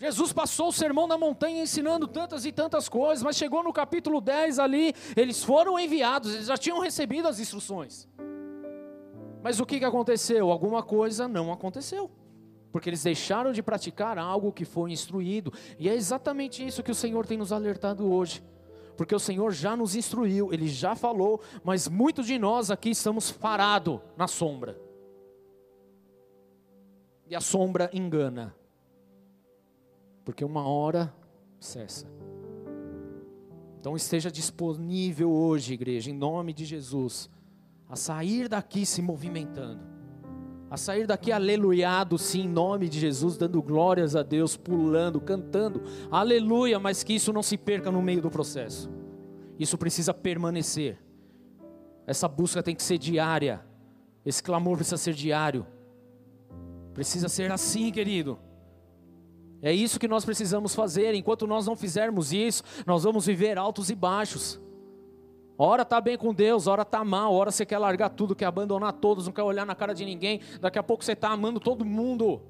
Jesus 0.00 0.32
passou 0.32 0.68
o 0.68 0.72
sermão 0.72 1.06
na 1.06 1.18
montanha 1.18 1.62
ensinando 1.62 2.08
tantas 2.08 2.44
e 2.44 2.52
tantas 2.52 2.88
coisas, 2.88 3.22
mas 3.22 3.36
chegou 3.36 3.62
no 3.62 3.72
capítulo 3.72 4.20
10 4.20 4.58
ali, 4.58 4.94
eles 5.14 5.44
foram 5.44 5.78
enviados, 5.78 6.34
eles 6.34 6.46
já 6.46 6.56
tinham 6.56 6.80
recebido 6.80 7.28
as 7.28 7.38
instruções. 7.38 8.08
Mas 9.44 9.60
o 9.60 9.66
que, 9.66 9.78
que 9.78 9.84
aconteceu? 9.84 10.50
Alguma 10.50 10.82
coisa 10.82 11.28
não 11.28 11.52
aconteceu. 11.52 12.10
Porque 12.72 12.88
eles 12.88 13.02
deixaram 13.02 13.52
de 13.52 13.62
praticar 13.62 14.16
algo 14.16 14.50
que 14.50 14.64
foi 14.64 14.90
instruído. 14.90 15.52
E 15.78 15.86
é 15.86 15.94
exatamente 15.94 16.66
isso 16.66 16.82
que 16.82 16.90
o 16.90 16.94
Senhor 16.94 17.26
tem 17.26 17.36
nos 17.36 17.52
alertado 17.52 18.10
hoje. 18.10 18.42
Porque 18.96 19.14
o 19.14 19.18
Senhor 19.18 19.52
já 19.52 19.76
nos 19.76 19.94
instruiu, 19.94 20.50
Ele 20.50 20.66
já 20.66 20.94
falou, 20.94 21.42
mas 21.62 21.88
muitos 21.88 22.26
de 22.26 22.38
nós 22.38 22.70
aqui 22.70 22.88
estamos 22.88 23.30
parados 23.30 24.00
na 24.16 24.26
sombra. 24.26 24.80
E 27.28 27.36
a 27.36 27.40
sombra 27.40 27.90
engana. 27.92 28.56
Porque 30.24 30.42
uma 30.42 30.66
hora 30.66 31.14
cessa. 31.60 32.06
Então 33.78 33.94
esteja 33.94 34.30
disponível 34.30 35.30
hoje, 35.30 35.74
igreja, 35.74 36.10
em 36.10 36.14
nome 36.14 36.54
de 36.54 36.64
Jesus 36.64 37.28
a 37.94 37.96
sair 37.96 38.48
daqui 38.48 38.84
se 38.84 39.00
movimentando, 39.00 39.80
a 40.68 40.76
sair 40.76 41.06
daqui 41.06 41.30
aleluiado, 41.30 42.18
sim, 42.18 42.40
em 42.40 42.48
nome 42.48 42.88
de 42.88 42.98
Jesus, 42.98 43.36
dando 43.36 43.62
glórias 43.62 44.16
a 44.16 44.24
Deus, 44.24 44.56
pulando, 44.56 45.20
cantando, 45.20 45.80
aleluia, 46.10 46.80
mas 46.80 47.04
que 47.04 47.12
isso 47.12 47.32
não 47.32 47.40
se 47.40 47.56
perca 47.56 47.92
no 47.92 48.02
meio 48.02 48.20
do 48.20 48.28
processo, 48.28 48.90
isso 49.60 49.78
precisa 49.78 50.12
permanecer, 50.12 50.98
essa 52.04 52.26
busca 52.26 52.64
tem 52.64 52.74
que 52.74 52.82
ser 52.82 52.98
diária, 52.98 53.64
Esse 54.24 54.42
clamor 54.42 54.76
precisa 54.76 54.96
ser 54.96 55.12
diário. 55.14 55.66
Precisa 56.94 57.28
ser 57.28 57.52
assim, 57.52 57.92
querido. 57.92 58.38
É 59.60 59.72
isso 59.72 60.00
que 60.00 60.08
nós 60.08 60.24
precisamos 60.24 60.74
fazer. 60.74 61.14
Enquanto 61.14 61.46
nós 61.46 61.66
não 61.66 61.76
fizermos 61.76 62.32
isso, 62.32 62.62
nós 62.86 63.04
vamos 63.04 63.26
viver 63.26 63.58
altos 63.58 63.90
e 63.90 63.94
baixos. 63.94 64.60
Hora 65.56 65.84
tá 65.84 66.00
bem 66.00 66.18
com 66.18 66.34
Deus, 66.34 66.66
hora 66.66 66.84
tá 66.84 67.04
mal, 67.04 67.32
hora 67.32 67.50
você 67.50 67.64
quer 67.64 67.78
largar 67.78 68.10
tudo, 68.10 68.34
quer 68.34 68.46
abandonar 68.46 68.92
todos, 68.94 69.26
não 69.26 69.32
quer 69.32 69.42
olhar 69.42 69.64
na 69.64 69.74
cara 69.74 69.94
de 69.94 70.04
ninguém. 70.04 70.40
Daqui 70.60 70.78
a 70.78 70.82
pouco 70.82 71.04
você 71.04 71.12
está 71.12 71.28
amando 71.28 71.60
todo 71.60 71.84
mundo. 71.84 72.42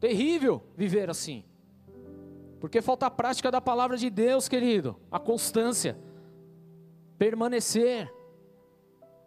Terrível 0.00 0.62
viver 0.76 1.10
assim. 1.10 1.44
Porque 2.58 2.80
falta 2.80 3.06
a 3.06 3.10
prática 3.10 3.50
da 3.50 3.60
palavra 3.60 3.96
de 3.96 4.08
Deus, 4.08 4.48
querido, 4.48 4.96
a 5.10 5.18
constância, 5.18 5.96
permanecer. 7.18 8.12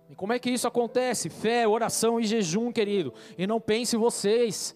E 0.10 0.16
como 0.16 0.34
é 0.34 0.40
que 0.40 0.50
isso 0.50 0.68
acontece? 0.68 1.30
Fé, 1.30 1.68
oração 1.68 2.20
e 2.20 2.24
jejum, 2.24 2.72
querido. 2.72 3.14
E 3.38 3.46
não 3.46 3.62
pense 3.62 3.96
vocês 3.96 4.76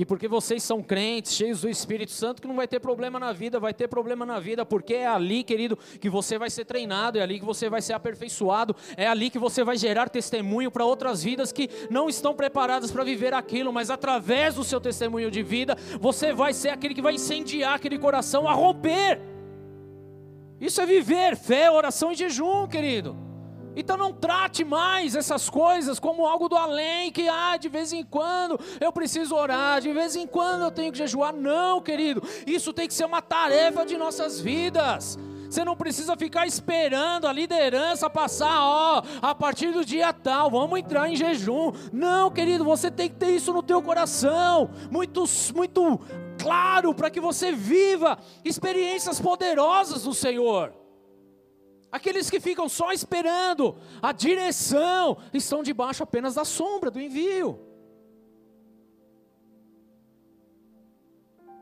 que 0.00 0.06
porque 0.06 0.26
vocês 0.26 0.62
são 0.62 0.82
crentes, 0.82 1.34
cheios 1.34 1.60
do 1.60 1.68
Espírito 1.68 2.10
Santo, 2.12 2.40
que 2.40 2.48
não 2.48 2.56
vai 2.56 2.66
ter 2.66 2.80
problema 2.80 3.20
na 3.20 3.34
vida, 3.34 3.60
vai 3.60 3.74
ter 3.74 3.86
problema 3.86 4.24
na 4.24 4.40
vida, 4.40 4.64
porque 4.64 4.94
é 4.94 5.06
ali, 5.06 5.44
querido, 5.44 5.76
que 6.00 6.08
você 6.08 6.38
vai 6.38 6.48
ser 6.48 6.64
treinado, 6.64 7.18
é 7.18 7.20
ali 7.20 7.38
que 7.38 7.44
você 7.44 7.68
vai 7.68 7.82
ser 7.82 7.92
aperfeiçoado, 7.92 8.74
é 8.96 9.06
ali 9.06 9.28
que 9.28 9.38
você 9.38 9.62
vai 9.62 9.76
gerar 9.76 10.08
testemunho 10.08 10.70
para 10.70 10.86
outras 10.86 11.22
vidas 11.22 11.52
que 11.52 11.68
não 11.90 12.08
estão 12.08 12.34
preparadas 12.34 12.90
para 12.90 13.04
viver 13.04 13.34
aquilo, 13.34 13.74
mas 13.74 13.90
através 13.90 14.54
do 14.54 14.64
seu 14.64 14.80
testemunho 14.80 15.30
de 15.30 15.42
vida, 15.42 15.76
você 16.00 16.32
vai 16.32 16.54
ser 16.54 16.70
aquele 16.70 16.94
que 16.94 17.02
vai 17.02 17.16
incendiar 17.16 17.74
aquele 17.74 17.98
coração 17.98 18.48
a 18.48 18.54
romper. 18.54 19.20
Isso 20.58 20.80
é 20.80 20.86
viver 20.86 21.36
fé, 21.36 21.70
oração 21.70 22.10
e 22.10 22.14
jejum, 22.14 22.66
querido. 22.66 23.29
Então 23.76 23.96
não 23.96 24.12
trate 24.12 24.64
mais 24.64 25.14
essas 25.14 25.48
coisas 25.48 25.98
como 25.98 26.26
algo 26.26 26.48
do 26.48 26.56
além, 26.56 27.12
que 27.12 27.28
ah, 27.28 27.56
de 27.56 27.68
vez 27.68 27.92
em 27.92 28.04
quando 28.04 28.58
eu 28.80 28.92
preciso 28.92 29.34
orar, 29.34 29.80
de 29.80 29.92
vez 29.92 30.16
em 30.16 30.26
quando 30.26 30.64
eu 30.64 30.70
tenho 30.70 30.92
que 30.92 30.98
jejuar. 30.98 31.32
Não, 31.32 31.80
querido, 31.80 32.22
isso 32.46 32.72
tem 32.72 32.88
que 32.88 32.94
ser 32.94 33.04
uma 33.04 33.22
tarefa 33.22 33.86
de 33.86 33.96
nossas 33.96 34.40
vidas. 34.40 35.18
Você 35.48 35.64
não 35.64 35.76
precisa 35.76 36.16
ficar 36.16 36.46
esperando 36.46 37.26
a 37.26 37.32
liderança 37.32 38.08
passar, 38.08 38.62
ó, 38.62 39.02
a 39.20 39.34
partir 39.34 39.72
do 39.72 39.84
dia 39.84 40.12
tal, 40.12 40.48
vamos 40.48 40.78
entrar 40.78 41.10
em 41.10 41.16
jejum. 41.16 41.72
Não, 41.92 42.30
querido, 42.30 42.64
você 42.64 42.88
tem 42.88 43.08
que 43.08 43.16
ter 43.16 43.30
isso 43.30 43.52
no 43.52 43.60
teu 43.60 43.82
coração, 43.82 44.70
muito, 44.88 45.24
muito 45.52 46.00
claro, 46.40 46.94
para 46.94 47.10
que 47.10 47.20
você 47.20 47.50
viva 47.50 48.16
experiências 48.44 49.20
poderosas 49.20 50.04
do 50.04 50.14
Senhor. 50.14 50.79
Aqueles 51.90 52.30
que 52.30 52.38
ficam 52.38 52.68
só 52.68 52.92
esperando 52.92 53.76
a 54.00 54.12
direção 54.12 55.18
estão 55.32 55.62
debaixo 55.62 56.02
apenas 56.02 56.34
da 56.34 56.44
sombra 56.44 56.90
do 56.90 57.00
envio. 57.00 57.58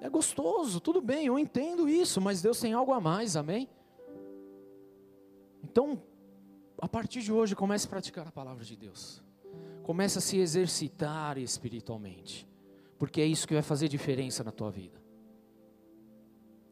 É 0.00 0.08
gostoso, 0.08 0.80
tudo 0.80 1.00
bem, 1.00 1.26
eu 1.26 1.38
entendo 1.38 1.88
isso, 1.88 2.20
mas 2.20 2.40
Deus 2.42 2.60
tem 2.60 2.72
algo 2.72 2.92
a 2.92 3.00
mais, 3.00 3.36
amém? 3.36 3.68
Então, 5.64 6.00
a 6.80 6.88
partir 6.88 7.20
de 7.20 7.32
hoje, 7.32 7.56
comece 7.56 7.86
a 7.86 7.90
praticar 7.90 8.26
a 8.28 8.30
palavra 8.30 8.64
de 8.64 8.76
Deus. 8.76 9.22
Comece 9.82 10.18
a 10.18 10.20
se 10.20 10.38
exercitar 10.38 11.38
espiritualmente, 11.38 12.46
porque 12.98 13.20
é 13.20 13.26
isso 13.26 13.48
que 13.48 13.54
vai 13.54 13.62
fazer 13.62 13.88
diferença 13.88 14.44
na 14.44 14.52
tua 14.52 14.70
vida. 14.70 15.02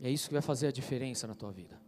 É 0.00 0.10
isso 0.10 0.28
que 0.28 0.34
vai 0.34 0.42
fazer 0.42 0.68
a 0.68 0.72
diferença 0.72 1.26
na 1.26 1.34
tua 1.34 1.50
vida. 1.50 1.80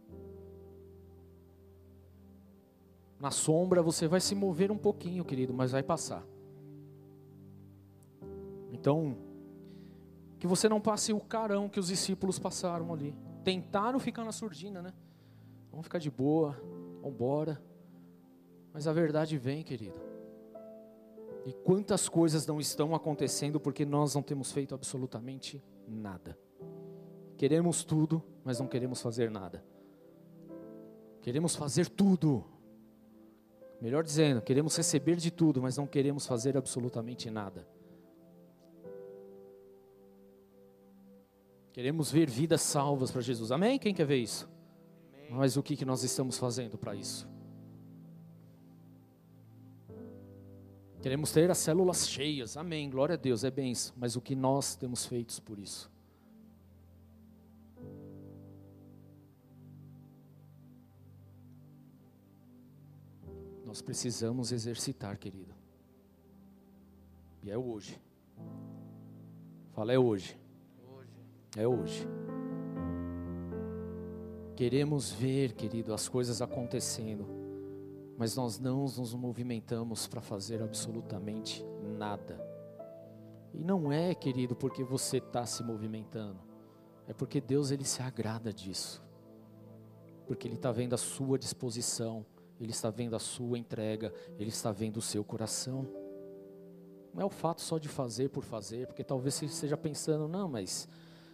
Na 3.19 3.31
sombra 3.31 3.81
você 3.81 4.07
vai 4.07 4.21
se 4.21 4.33
mover 4.33 4.71
um 4.71 4.77
pouquinho, 4.77 5.25
querido, 5.25 5.53
mas 5.53 5.71
vai 5.71 5.83
passar. 5.83 6.25
Então, 8.71 9.17
que 10.39 10.47
você 10.47 10.69
não 10.69 10.79
passe 10.79 11.11
o 11.11 11.19
carão 11.19 11.67
que 11.67 11.79
os 11.79 11.87
discípulos 11.87 12.39
passaram 12.39 12.93
ali. 12.93 13.13
Tentaram 13.43 13.99
ficar 13.99 14.23
na 14.23 14.31
surdina, 14.31 14.81
né? 14.81 14.93
Vamos 15.69 15.85
ficar 15.85 15.99
de 15.99 16.09
boa, 16.09 16.51
vamos 17.01 17.15
embora. 17.15 17.61
Mas 18.73 18.87
a 18.87 18.93
verdade 18.93 19.37
vem, 19.37 19.63
querido. 19.63 19.99
E 21.45 21.51
quantas 21.51 22.07
coisas 22.07 22.45
não 22.45 22.59
estão 22.59 22.95
acontecendo 22.95 23.59
porque 23.59 23.85
nós 23.85 24.15
não 24.15 24.21
temos 24.21 24.51
feito 24.51 24.73
absolutamente 24.73 25.61
nada. 25.87 26.37
Queremos 27.35 27.83
tudo, 27.83 28.23
mas 28.43 28.59
não 28.59 28.67
queremos 28.67 29.01
fazer 29.01 29.29
nada. 29.31 29.63
Queremos 31.21 31.55
fazer 31.55 31.89
tudo, 31.89 32.45
Melhor 33.81 34.03
dizendo, 34.03 34.41
queremos 34.41 34.75
receber 34.75 35.15
de 35.15 35.31
tudo, 35.31 35.61
mas 35.61 35.77
não 35.77 35.87
queremos 35.87 36.25
fazer 36.25 36.57
absolutamente 36.57 37.29
nada. 37.29 37.65
Queremos 41.71 42.11
ver 42.11 42.29
vidas 42.29 42.61
salvas 42.61 43.09
para 43.09 43.21
Jesus. 43.21 43.51
Amém? 43.51 43.79
Quem 43.79 43.93
quer 43.93 44.05
ver 44.05 44.17
isso? 44.17 44.49
Amém. 45.13 45.27
Mas 45.31 45.55
o 45.55 45.63
que, 45.63 45.77
que 45.77 45.85
nós 45.85 46.03
estamos 46.03 46.37
fazendo 46.37 46.77
para 46.77 46.93
isso? 46.93 47.25
Queremos 51.01 51.31
ter 51.31 51.49
as 51.49 51.57
células 51.57 52.09
cheias. 52.09 52.57
Amém. 52.57 52.89
Glória 52.89 53.13
a 53.13 53.17
Deus, 53.17 53.45
é 53.45 53.51
benção. 53.51 53.95
Mas 53.97 54.17
o 54.17 54.21
que 54.21 54.35
nós 54.35 54.75
temos 54.75 55.05
feito 55.05 55.41
por 55.41 55.57
isso? 55.57 55.89
Nós 63.69 63.83
precisamos 63.83 64.51
exercitar, 64.51 65.15
querido. 65.19 65.53
E 67.43 67.51
é 67.51 67.55
hoje. 67.55 68.01
Fala, 69.73 69.93
é 69.93 69.99
hoje. 69.99 70.35
hoje. 70.91 71.11
É 71.55 71.67
hoje. 71.67 72.07
Queremos 74.55 75.11
ver, 75.11 75.53
querido, 75.53 75.93
as 75.93 76.09
coisas 76.09 76.41
acontecendo, 76.41 77.27
mas 78.17 78.35
nós 78.35 78.57
não 78.57 78.85
nos 78.85 79.13
movimentamos 79.13 80.07
para 80.07 80.19
fazer 80.19 80.63
absolutamente 80.63 81.63
nada. 81.95 82.43
E 83.53 83.63
não 83.63 83.91
é, 83.91 84.15
querido, 84.15 84.55
porque 84.55 84.83
você 84.83 85.17
está 85.17 85.45
se 85.45 85.61
movimentando, 85.61 86.39
é 87.07 87.13
porque 87.13 87.39
Deus 87.39 87.69
ele 87.69 87.85
se 87.85 88.01
agrada 88.01 88.51
disso, 88.51 88.99
porque 90.25 90.47
Ele 90.47 90.55
está 90.55 90.71
vendo 90.71 90.95
a 90.95 90.97
sua 90.97 91.37
disposição 91.37 92.25
ele 92.59 92.71
está 92.71 92.89
vendo 92.89 93.15
a 93.15 93.19
sua 93.19 93.57
entrega, 93.57 94.13
Ele 94.37 94.49
está 94.49 94.71
vendo 94.71 94.97
o 94.97 95.01
seu 95.01 95.23
coração. 95.23 95.87
Não 97.13 97.21
é 97.21 97.25
o 97.25 97.29
fato 97.29 97.61
só 97.61 97.77
de 97.77 97.87
fazer 97.87 98.29
por 98.29 98.43
fazer, 98.43 98.85
porque 98.85 99.03
talvez 99.03 99.35
você 99.35 99.45
esteja 99.45 99.77
pensando, 99.77 100.27
não, 100.27 100.49
mas 100.49 100.87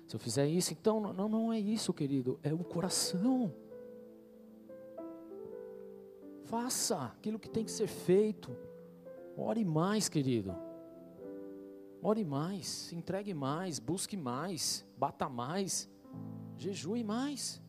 se 0.08 0.16
eu 0.16 0.20
fizer 0.20 0.48
isso, 0.48 0.72
então 0.72 1.00
não, 1.00 1.28
não 1.28 1.52
é 1.52 1.60
isso, 1.60 1.94
querido, 1.94 2.40
é 2.44 2.54
o 2.54 2.64
coração. 2.64 3.54
Faça 6.44 7.06
aquilo 7.06 7.40
que 7.40 7.50
tem 7.50 7.66
que 7.66 7.72
ser 7.72 7.88
feito. 7.88 8.56
Ore 9.36 9.66
mais, 9.66 10.08
querido. 10.08 10.56
Ore 12.02 12.24
mais, 12.24 12.94
entregue 12.94 13.34
mais, 13.34 13.80
busque 13.80 14.16
mais, 14.16 14.86
bata 14.96 15.28
mais, 15.28 15.90
jejue 16.56 17.04
mais. 17.04 17.65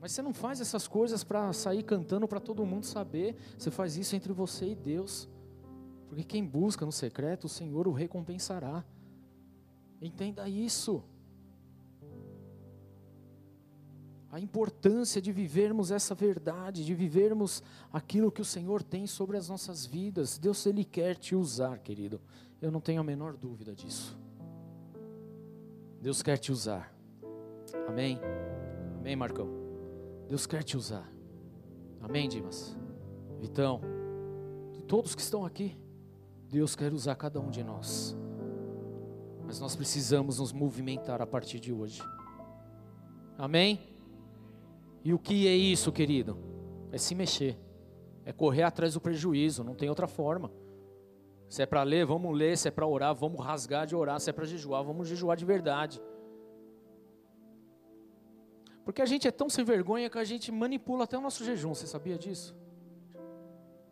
Mas 0.00 0.12
você 0.12 0.22
não 0.22 0.34
faz 0.34 0.60
essas 0.60 0.86
coisas 0.86 1.24
para 1.24 1.52
sair 1.52 1.82
cantando 1.82 2.28
para 2.28 2.40
todo 2.40 2.66
mundo 2.66 2.84
saber. 2.84 3.36
Você 3.58 3.70
faz 3.70 3.96
isso 3.96 4.14
entre 4.14 4.32
você 4.32 4.70
e 4.70 4.74
Deus. 4.74 5.28
Porque 6.08 6.22
quem 6.22 6.44
busca 6.44 6.84
no 6.84 6.92
secreto, 6.92 7.44
o 7.44 7.48
Senhor 7.48 7.88
o 7.88 7.92
recompensará. 7.92 8.84
Entenda 10.00 10.48
isso. 10.48 11.02
A 14.30 14.38
importância 14.38 15.20
de 15.20 15.32
vivermos 15.32 15.90
essa 15.90 16.14
verdade, 16.14 16.84
de 16.84 16.94
vivermos 16.94 17.62
aquilo 17.90 18.30
que 18.30 18.42
o 18.42 18.44
Senhor 18.44 18.82
tem 18.82 19.06
sobre 19.06 19.36
as 19.36 19.48
nossas 19.48 19.86
vidas. 19.86 20.36
Deus, 20.36 20.66
Ele 20.66 20.84
quer 20.84 21.16
te 21.16 21.34
usar, 21.34 21.78
querido. 21.78 22.20
Eu 22.60 22.70
não 22.70 22.80
tenho 22.80 23.00
a 23.00 23.04
menor 23.04 23.36
dúvida 23.36 23.74
disso. 23.74 24.16
Deus 26.00 26.22
quer 26.22 26.36
te 26.36 26.52
usar. 26.52 26.94
Amém? 27.88 28.20
Amém, 29.00 29.16
Marcão? 29.16 29.65
Deus 30.28 30.46
quer 30.46 30.62
te 30.62 30.76
usar. 30.76 31.10
Amém, 32.00 32.28
Dimas? 32.28 32.76
Vitão, 33.40 33.80
de 34.72 34.82
todos 34.82 35.14
que 35.14 35.22
estão 35.22 35.44
aqui, 35.44 35.76
Deus 36.48 36.74
quer 36.74 36.92
usar 36.92 37.14
cada 37.16 37.40
um 37.40 37.50
de 37.50 37.62
nós. 37.62 38.16
Mas 39.44 39.60
nós 39.60 39.76
precisamos 39.76 40.38
nos 40.38 40.52
movimentar 40.52 41.22
a 41.22 41.26
partir 41.26 41.60
de 41.60 41.72
hoje. 41.72 42.02
Amém? 43.38 43.80
E 45.04 45.14
o 45.14 45.18
que 45.18 45.46
é 45.46 45.54
isso, 45.54 45.92
querido? 45.92 46.36
É 46.90 46.98
se 46.98 47.14
mexer. 47.14 47.56
É 48.24 48.32
correr 48.32 48.64
atrás 48.64 48.94
do 48.94 49.00
prejuízo, 49.00 49.62
não 49.62 49.74
tem 49.74 49.88
outra 49.88 50.08
forma. 50.08 50.50
Se 51.48 51.62
é 51.62 51.66
para 51.66 51.84
ler, 51.84 52.04
vamos 52.04 52.36
ler. 52.36 52.58
Se 52.58 52.68
é 52.68 52.70
para 52.70 52.86
orar, 52.86 53.14
vamos 53.14 53.44
rasgar 53.44 53.86
de 53.86 53.94
orar. 53.94 54.18
Se 54.18 54.30
é 54.30 54.32
para 54.32 54.44
jejuar, 54.44 54.82
vamos 54.82 55.06
jejuar 55.06 55.36
de 55.36 55.44
verdade. 55.44 56.00
Porque 58.86 59.02
a 59.02 59.06
gente 59.06 59.26
é 59.26 59.32
tão 59.32 59.50
sem 59.50 59.64
vergonha 59.64 60.08
que 60.08 60.16
a 60.16 60.22
gente 60.22 60.52
manipula 60.52 61.02
até 61.02 61.18
o 61.18 61.20
nosso 61.20 61.44
jejum, 61.44 61.74
você 61.74 61.88
sabia 61.88 62.16
disso? 62.16 62.56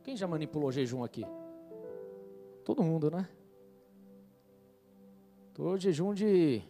Quem 0.05 0.17
já 0.17 0.29
manipulou 0.29 0.71
jejum 0.71 1.03
aqui? 1.03 1.27
Todo 2.65 2.81
mundo, 2.81 3.11
né? 3.11 3.29
Tô 5.53 5.77
jejum 5.77 6.15
de 6.15 6.63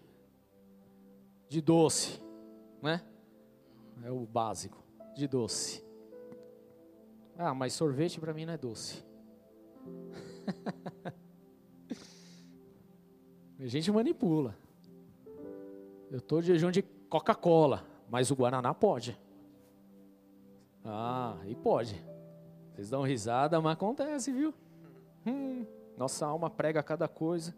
de 1.51 1.61
doce, 1.61 2.19
né? 2.81 3.05
É 4.03 4.11
o 4.11 4.25
básico, 4.25 4.83
de 5.15 5.29
doce. 5.29 5.85
Ah, 7.37 7.55
mas 7.55 7.75
sorvete 7.75 8.19
para 8.19 8.33
mim 8.33 8.47
não 8.47 8.55
é 8.55 8.57
doce. 8.57 9.05
A 13.61 13.67
gente 13.67 13.93
manipula. 13.93 14.57
Eu 16.11 16.23
tô 16.23 16.41
de 16.41 16.47
jejum 16.47 16.71
de 16.71 16.81
Coca-Cola, 16.83 17.94
mas 18.09 18.31
o 18.31 18.37
Guaraná 18.37 18.73
pode. 18.75 19.19
Ah, 20.85 21.37
e 21.47 21.55
pode. 21.55 22.03
Vocês 22.73 22.91
dão 22.91 23.03
risada, 23.03 23.61
mas 23.61 23.73
acontece, 23.73 24.33
viu? 24.33 24.53
Hum, 25.27 25.65
nossa 25.97 26.27
alma 26.27 26.51
prega 26.51 26.83
cada 26.83 27.09
coisa. 27.09 27.55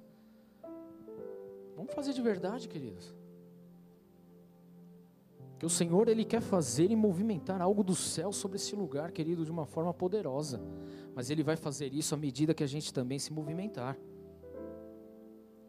Vamos 1.74 1.92
fazer 1.92 2.12
de 2.12 2.22
verdade, 2.22 2.68
queridos. 2.68 3.14
Que 5.58 5.64
o 5.64 5.70
Senhor 5.70 6.08
ele 6.08 6.24
quer 6.24 6.42
fazer 6.42 6.90
e 6.90 6.96
movimentar 6.96 7.62
algo 7.62 7.82
do 7.82 7.94
céu 7.94 8.30
sobre 8.30 8.56
esse 8.56 8.76
lugar, 8.76 9.10
querido, 9.10 9.44
de 9.44 9.50
uma 9.50 9.64
forma 9.64 9.92
poderosa. 9.92 10.60
Mas 11.14 11.30
ele 11.30 11.42
vai 11.42 11.56
fazer 11.56 11.94
isso 11.94 12.14
à 12.14 12.18
medida 12.18 12.52
que 12.52 12.62
a 12.62 12.66
gente 12.66 12.92
também 12.92 13.18
se 13.18 13.32
movimentar. 13.32 13.96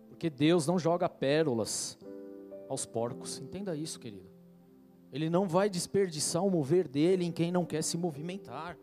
Porque 0.10 0.30
Deus 0.30 0.68
não 0.68 0.78
joga 0.78 1.08
pérolas 1.08 1.98
aos 2.68 2.86
porcos. 2.86 3.40
Entenda 3.40 3.76
isso, 3.76 4.00
querido. 4.00 4.37
Ele 5.18 5.32
não 5.32 5.48
vai 5.48 5.68
desperdiçar 5.68 6.46
o 6.46 6.52
mover 6.52 6.88
dele 6.88 7.26
em 7.26 7.32
quem 7.32 7.52
não 7.52 7.66
quer 7.66 7.82
se 7.82 7.98
movimentar. 7.98 8.78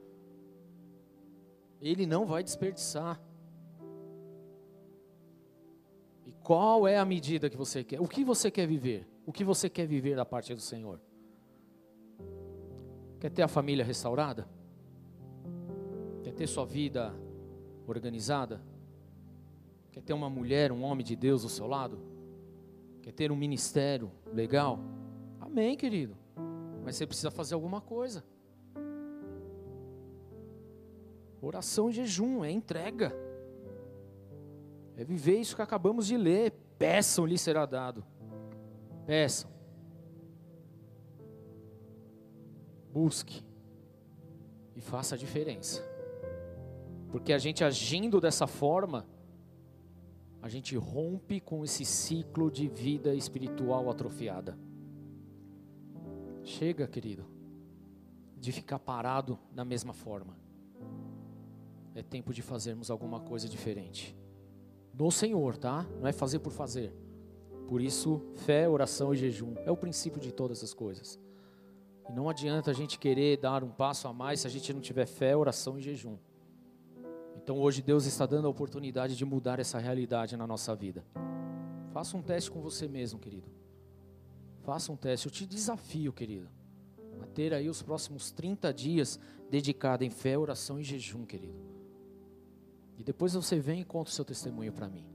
Ele 1.80 2.06
não 2.06 2.26
vai 2.26 2.42
desperdiçar. 2.42 3.22
E 6.26 6.32
qual 6.42 6.88
é 6.88 6.98
a 6.98 7.04
medida 7.04 7.48
que 7.48 7.56
você 7.56 7.84
quer? 7.84 8.00
O 8.00 8.08
que 8.08 8.24
você 8.24 8.50
quer 8.50 8.66
viver? 8.66 9.06
O 9.24 9.32
que 9.32 9.44
você 9.44 9.70
quer 9.70 9.86
viver 9.86 10.16
da 10.16 10.24
parte 10.24 10.52
do 10.52 10.60
Senhor? 10.60 11.00
Quer 13.20 13.30
ter 13.30 13.42
a 13.42 13.48
família 13.48 13.84
restaurada? 13.84 14.48
Quer 16.24 16.32
ter 16.32 16.48
sua 16.48 16.66
vida 16.66 17.14
organizada? 17.86 18.60
Quer 19.92 20.02
ter 20.02 20.12
uma 20.12 20.28
mulher, 20.28 20.72
um 20.72 20.82
homem 20.82 21.06
de 21.06 21.14
Deus 21.14 21.44
ao 21.44 21.48
seu 21.48 21.68
lado? 21.68 21.96
Quer 23.02 23.12
ter 23.12 23.30
um 23.30 23.36
ministério 23.36 24.10
legal? 24.32 24.80
Amém, 25.40 25.76
querido. 25.76 26.23
Mas 26.84 26.96
você 26.96 27.06
precisa 27.06 27.30
fazer 27.30 27.54
alguma 27.54 27.80
coisa. 27.80 28.22
Oração 31.40 31.88
e 31.88 31.92
jejum 31.92 32.44
é 32.44 32.50
entrega. 32.50 33.14
É 34.96 35.04
viver 35.04 35.38
isso 35.38 35.56
que 35.56 35.62
acabamos 35.62 36.06
de 36.06 36.16
ler. 36.16 36.52
Peçam, 36.78 37.24
lhe 37.24 37.38
será 37.38 37.64
dado. 37.64 38.04
Peçam. 39.06 39.50
Busque. 42.92 43.42
E 44.76 44.80
faça 44.80 45.14
a 45.14 45.18
diferença. 45.18 45.82
Porque 47.10 47.32
a 47.32 47.38
gente 47.38 47.64
agindo 47.64 48.20
dessa 48.20 48.46
forma, 48.46 49.06
a 50.42 50.48
gente 50.48 50.76
rompe 50.76 51.40
com 51.40 51.64
esse 51.64 51.84
ciclo 51.84 52.50
de 52.50 52.68
vida 52.68 53.14
espiritual 53.14 53.88
atrofiada. 53.88 54.58
Chega, 56.44 56.86
querido, 56.86 57.24
de 58.36 58.52
ficar 58.52 58.78
parado 58.78 59.38
da 59.50 59.64
mesma 59.64 59.94
forma. 59.94 60.36
É 61.94 62.02
tempo 62.02 62.34
de 62.34 62.42
fazermos 62.42 62.90
alguma 62.90 63.18
coisa 63.18 63.48
diferente. 63.48 64.14
No 64.92 65.10
Senhor, 65.10 65.56
tá? 65.56 65.86
Não 65.98 66.06
é 66.06 66.12
fazer 66.12 66.40
por 66.40 66.52
fazer. 66.52 66.92
Por 67.66 67.80
isso, 67.80 68.20
fé, 68.34 68.68
oração 68.68 69.14
e 69.14 69.16
jejum 69.16 69.54
é 69.64 69.70
o 69.70 69.76
princípio 69.76 70.20
de 70.20 70.30
todas 70.30 70.62
as 70.62 70.74
coisas. 70.74 71.18
E 72.08 72.12
não 72.12 72.28
adianta 72.28 72.70
a 72.70 72.74
gente 72.74 72.98
querer 72.98 73.38
dar 73.38 73.64
um 73.64 73.70
passo 73.70 74.06
a 74.06 74.12
mais 74.12 74.40
se 74.40 74.46
a 74.46 74.50
gente 74.50 74.70
não 74.72 74.82
tiver 74.82 75.06
fé, 75.06 75.34
oração 75.34 75.78
e 75.78 75.80
jejum. 75.80 76.18
Então 77.36 77.58
hoje 77.58 77.80
Deus 77.80 78.04
está 78.04 78.26
dando 78.26 78.46
a 78.46 78.50
oportunidade 78.50 79.16
de 79.16 79.24
mudar 79.24 79.58
essa 79.58 79.78
realidade 79.78 80.36
na 80.36 80.46
nossa 80.46 80.74
vida. 80.76 81.04
Faça 81.90 82.16
um 82.16 82.22
teste 82.22 82.50
com 82.50 82.60
você 82.60 82.86
mesmo, 82.86 83.18
querido. 83.18 83.63
Faça 84.64 84.90
um 84.90 84.96
teste. 84.96 85.26
Eu 85.26 85.32
te 85.32 85.46
desafio, 85.46 86.12
querido, 86.12 86.48
a 87.22 87.26
ter 87.26 87.54
aí 87.54 87.68
os 87.68 87.82
próximos 87.82 88.30
30 88.32 88.72
dias 88.72 89.20
dedicado 89.50 90.04
em 90.04 90.10
fé, 90.10 90.36
oração 90.36 90.80
e 90.80 90.82
jejum, 90.82 91.24
querido. 91.24 91.62
E 92.98 93.04
depois 93.04 93.34
você 93.34 93.58
vem 93.60 93.80
e 93.80 93.84
conta 93.84 94.10
o 94.10 94.12
seu 94.12 94.24
testemunho 94.24 94.72
para 94.72 94.88
mim 94.88 95.14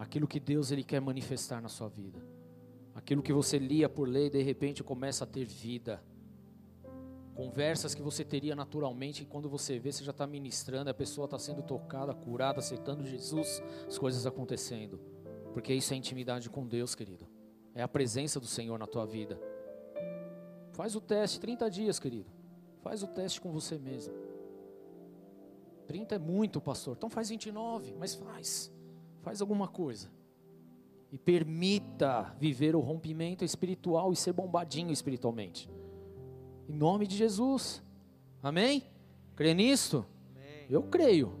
aquilo 0.00 0.26
que 0.26 0.40
Deus 0.40 0.70
ele 0.70 0.82
quer 0.82 0.98
manifestar 0.98 1.60
na 1.60 1.68
sua 1.68 1.86
vida. 1.86 2.24
Aquilo 2.94 3.22
que 3.22 3.34
você 3.34 3.58
lia 3.58 3.86
por 3.86 4.08
lei, 4.08 4.30
de 4.30 4.42
repente 4.42 4.82
começa 4.82 5.24
a 5.24 5.26
ter 5.26 5.44
vida. 5.44 6.02
Conversas 7.34 7.94
que 7.94 8.00
você 8.00 8.24
teria 8.24 8.56
naturalmente, 8.56 9.22
e 9.22 9.26
quando 9.26 9.48
você 9.48 9.78
vê, 9.78 9.92
você 9.92 10.02
já 10.02 10.10
está 10.10 10.26
ministrando, 10.26 10.88
a 10.88 10.94
pessoa 10.94 11.26
está 11.26 11.38
sendo 11.38 11.62
tocada, 11.62 12.14
curada, 12.14 12.60
aceitando 12.60 13.06
Jesus, 13.06 13.62
as 13.86 13.98
coisas 13.98 14.26
acontecendo. 14.26 14.98
Porque 15.52 15.74
isso 15.74 15.92
é 15.92 15.96
intimidade 15.96 16.48
com 16.48 16.66
Deus, 16.66 16.94
querido. 16.94 17.26
É 17.74 17.82
a 17.82 17.88
presença 17.88 18.40
do 18.40 18.46
Senhor 18.46 18.78
na 18.78 18.86
tua 18.86 19.06
vida. 19.06 19.40
Faz 20.72 20.94
o 20.96 21.00
teste, 21.00 21.40
30 21.40 21.70
dias, 21.70 21.98
querido. 21.98 22.30
Faz 22.82 23.02
o 23.02 23.06
teste 23.06 23.40
com 23.40 23.52
você 23.52 23.78
mesmo. 23.78 24.14
30 25.86 26.14
é 26.14 26.18
muito, 26.18 26.60
pastor. 26.60 26.96
Então 26.96 27.10
faz 27.10 27.28
29, 27.28 27.94
mas 27.98 28.14
faz. 28.14 28.72
Faz 29.22 29.40
alguma 29.40 29.68
coisa. 29.68 30.08
E 31.12 31.18
permita 31.18 32.34
viver 32.38 32.76
o 32.76 32.80
rompimento 32.80 33.44
espiritual 33.44 34.12
e 34.12 34.16
ser 34.16 34.32
bombadinho 34.32 34.92
espiritualmente. 34.92 35.68
Em 36.68 36.72
nome 36.72 37.06
de 37.06 37.16
Jesus. 37.16 37.82
Amém? 38.42 38.84
Crê 39.34 39.52
nisto? 39.52 40.06
Amém. 40.30 40.66
Eu 40.70 40.84
creio. 40.84 41.32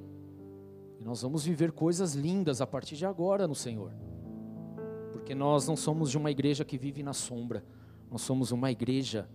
E 0.98 1.04
nós 1.04 1.22
vamos 1.22 1.44
viver 1.44 1.72
coisas 1.72 2.14
lindas 2.14 2.60
a 2.60 2.66
partir 2.66 2.96
de 2.96 3.06
agora 3.06 3.46
no 3.46 3.54
Senhor. 3.54 3.92
Porque 5.30 5.38
nós 5.38 5.68
não 5.68 5.76
somos 5.76 6.10
de 6.10 6.18
uma 6.18 6.28
igreja 6.28 6.64
que 6.64 6.76
vive 6.76 7.04
na 7.04 7.12
sombra. 7.12 7.62
Nós 8.10 8.20
somos 8.20 8.50
uma 8.50 8.68
igreja 8.68 9.28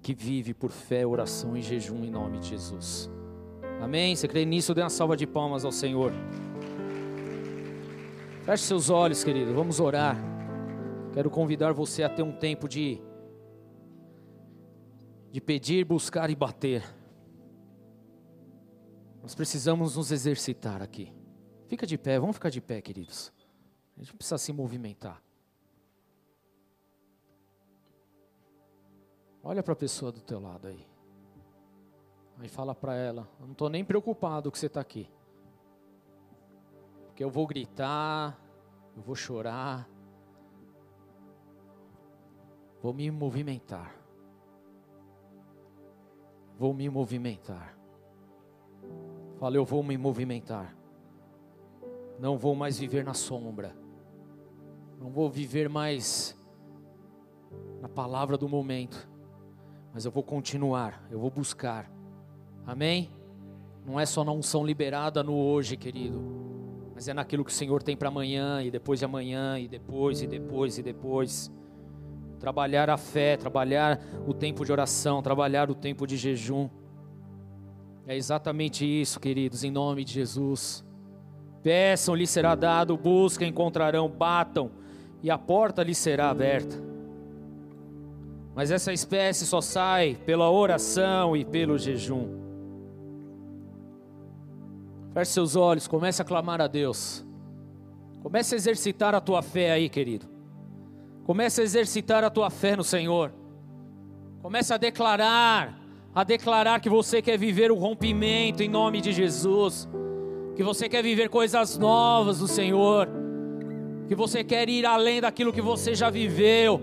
que 0.00 0.14
vive 0.14 0.54
por 0.54 0.70
fé, 0.70 1.04
oração 1.04 1.56
e 1.56 1.60
jejum 1.60 2.04
em 2.04 2.08
nome 2.08 2.38
de 2.38 2.50
Jesus. 2.50 3.10
Amém? 3.82 4.14
Você 4.14 4.28
crê 4.28 4.44
nisso? 4.44 4.72
Dê 4.72 4.80
uma 4.80 4.88
salva 4.88 5.16
de 5.16 5.26
palmas 5.26 5.64
ao 5.64 5.72
Senhor. 5.72 6.12
Feche 8.44 8.62
seus 8.62 8.90
olhos, 8.90 9.24
querido. 9.24 9.52
Vamos 9.52 9.80
orar. 9.80 10.16
Quero 11.12 11.28
convidar 11.28 11.72
você 11.72 12.04
a 12.04 12.08
ter 12.08 12.22
um 12.22 12.30
tempo 12.30 12.68
de 12.68 13.02
de 15.32 15.40
pedir, 15.40 15.84
buscar 15.84 16.30
e 16.30 16.36
bater. 16.36 16.84
Nós 19.20 19.34
precisamos 19.34 19.96
nos 19.96 20.12
exercitar 20.12 20.80
aqui. 20.80 21.12
Fica 21.66 21.84
de 21.84 21.98
pé, 21.98 22.20
vamos 22.20 22.36
ficar 22.36 22.50
de 22.50 22.60
pé, 22.60 22.80
queridos. 22.80 23.33
A 23.96 24.00
gente 24.00 24.14
precisa 24.14 24.38
se 24.38 24.52
movimentar. 24.52 25.22
Olha 29.42 29.62
para 29.62 29.74
a 29.74 29.76
pessoa 29.76 30.10
do 30.10 30.20
teu 30.20 30.40
lado 30.40 30.68
aí. 30.68 30.86
Aí 32.38 32.48
fala 32.48 32.74
para 32.74 32.94
ela: 32.94 33.28
Eu 33.38 33.46
não 33.46 33.52
estou 33.52 33.68
nem 33.68 33.84
preocupado 33.84 34.50
que 34.50 34.58
você 34.58 34.66
está 34.66 34.80
aqui. 34.80 35.08
Porque 37.06 37.22
eu 37.22 37.30
vou 37.30 37.46
gritar, 37.46 38.36
eu 38.96 39.02
vou 39.02 39.14
chorar, 39.14 39.88
vou 42.82 42.92
me 42.92 43.10
movimentar. 43.10 43.94
Vou 46.58 46.72
me 46.72 46.88
movimentar. 46.88 47.76
Fala, 49.38 49.56
eu 49.56 49.64
vou 49.64 49.82
me 49.82 49.98
movimentar. 49.98 50.74
Não 52.18 52.38
vou 52.38 52.54
mais 52.54 52.78
viver 52.78 53.04
na 53.04 53.14
sombra. 53.14 53.83
Não 55.04 55.12
vou 55.12 55.30
viver 55.30 55.68
mais 55.68 56.34
na 57.80 57.88
palavra 57.88 58.36
do 58.36 58.48
momento. 58.48 59.08
Mas 59.92 60.04
eu 60.04 60.10
vou 60.10 60.22
continuar, 60.22 61.06
eu 61.10 61.20
vou 61.20 61.30
buscar. 61.30 61.88
Amém? 62.66 63.12
Não 63.86 64.00
é 64.00 64.06
só 64.06 64.24
na 64.24 64.32
unção 64.32 64.64
liberada 64.64 65.22
no 65.22 65.36
hoje, 65.36 65.76
querido 65.76 66.42
mas 66.94 67.08
é 67.08 67.12
naquilo 67.12 67.44
que 67.44 67.50
o 67.50 67.54
Senhor 67.54 67.82
tem 67.82 67.96
para 67.96 68.08
amanhã, 68.08 68.62
e 68.62 68.70
depois 68.70 69.00
de 69.00 69.04
amanhã, 69.04 69.58
e 69.58 69.66
depois, 69.66 70.22
e 70.22 70.28
depois, 70.28 70.78
e 70.78 70.82
depois. 70.82 71.52
Trabalhar 72.38 72.88
a 72.88 72.96
fé, 72.96 73.36
trabalhar 73.36 74.00
o 74.28 74.32
tempo 74.32 74.64
de 74.64 74.70
oração, 74.70 75.20
trabalhar 75.20 75.68
o 75.68 75.74
tempo 75.74 76.06
de 76.06 76.16
jejum. 76.16 76.70
É 78.06 78.16
exatamente 78.16 78.86
isso, 78.86 79.18
queridos, 79.18 79.64
em 79.64 79.72
nome 79.72 80.04
de 80.04 80.12
Jesus. 80.12 80.84
Peçam, 81.64 82.14
lhe 82.14 82.28
será 82.28 82.54
dado, 82.54 82.96
busquem, 82.96 83.48
encontrarão, 83.48 84.08
batam, 84.08 84.70
e 85.24 85.30
a 85.30 85.38
porta 85.38 85.82
lhe 85.82 85.94
será 85.94 86.28
aberta. 86.28 86.76
Mas 88.54 88.70
essa 88.70 88.92
espécie 88.92 89.46
só 89.46 89.58
sai 89.58 90.18
pela 90.26 90.50
oração 90.50 91.34
e 91.34 91.46
pelo 91.46 91.78
jejum. 91.78 92.28
Feche 95.14 95.32
seus 95.32 95.56
olhos, 95.56 95.88
comece 95.88 96.20
a 96.20 96.26
clamar 96.26 96.60
a 96.60 96.66
Deus. 96.66 97.24
Comece 98.22 98.54
a 98.54 98.58
exercitar 98.58 99.14
a 99.14 99.20
tua 99.20 99.40
fé 99.40 99.72
aí, 99.72 99.88
querido. 99.88 100.26
Comece 101.24 101.62
a 101.62 101.64
exercitar 101.64 102.22
a 102.22 102.28
tua 102.28 102.50
fé 102.50 102.76
no 102.76 102.84
Senhor. 102.84 103.32
Comece 104.42 104.74
a 104.74 104.76
declarar, 104.76 105.80
a 106.14 106.22
declarar 106.22 106.80
que 106.80 106.90
você 106.90 107.22
quer 107.22 107.38
viver 107.38 107.72
o 107.72 107.76
rompimento 107.76 108.62
em 108.62 108.68
nome 108.68 109.00
de 109.00 109.10
Jesus. 109.10 109.88
Que 110.54 110.62
você 110.62 110.86
quer 110.86 111.02
viver 111.02 111.30
coisas 111.30 111.78
novas 111.78 112.40
do 112.40 112.46
Senhor. 112.46 113.23
Que 114.08 114.14
você 114.14 114.44
quer 114.44 114.68
ir 114.68 114.84
além 114.84 115.20
daquilo 115.20 115.52
que 115.52 115.62
você 115.62 115.94
já 115.94 116.10
viveu. 116.10 116.80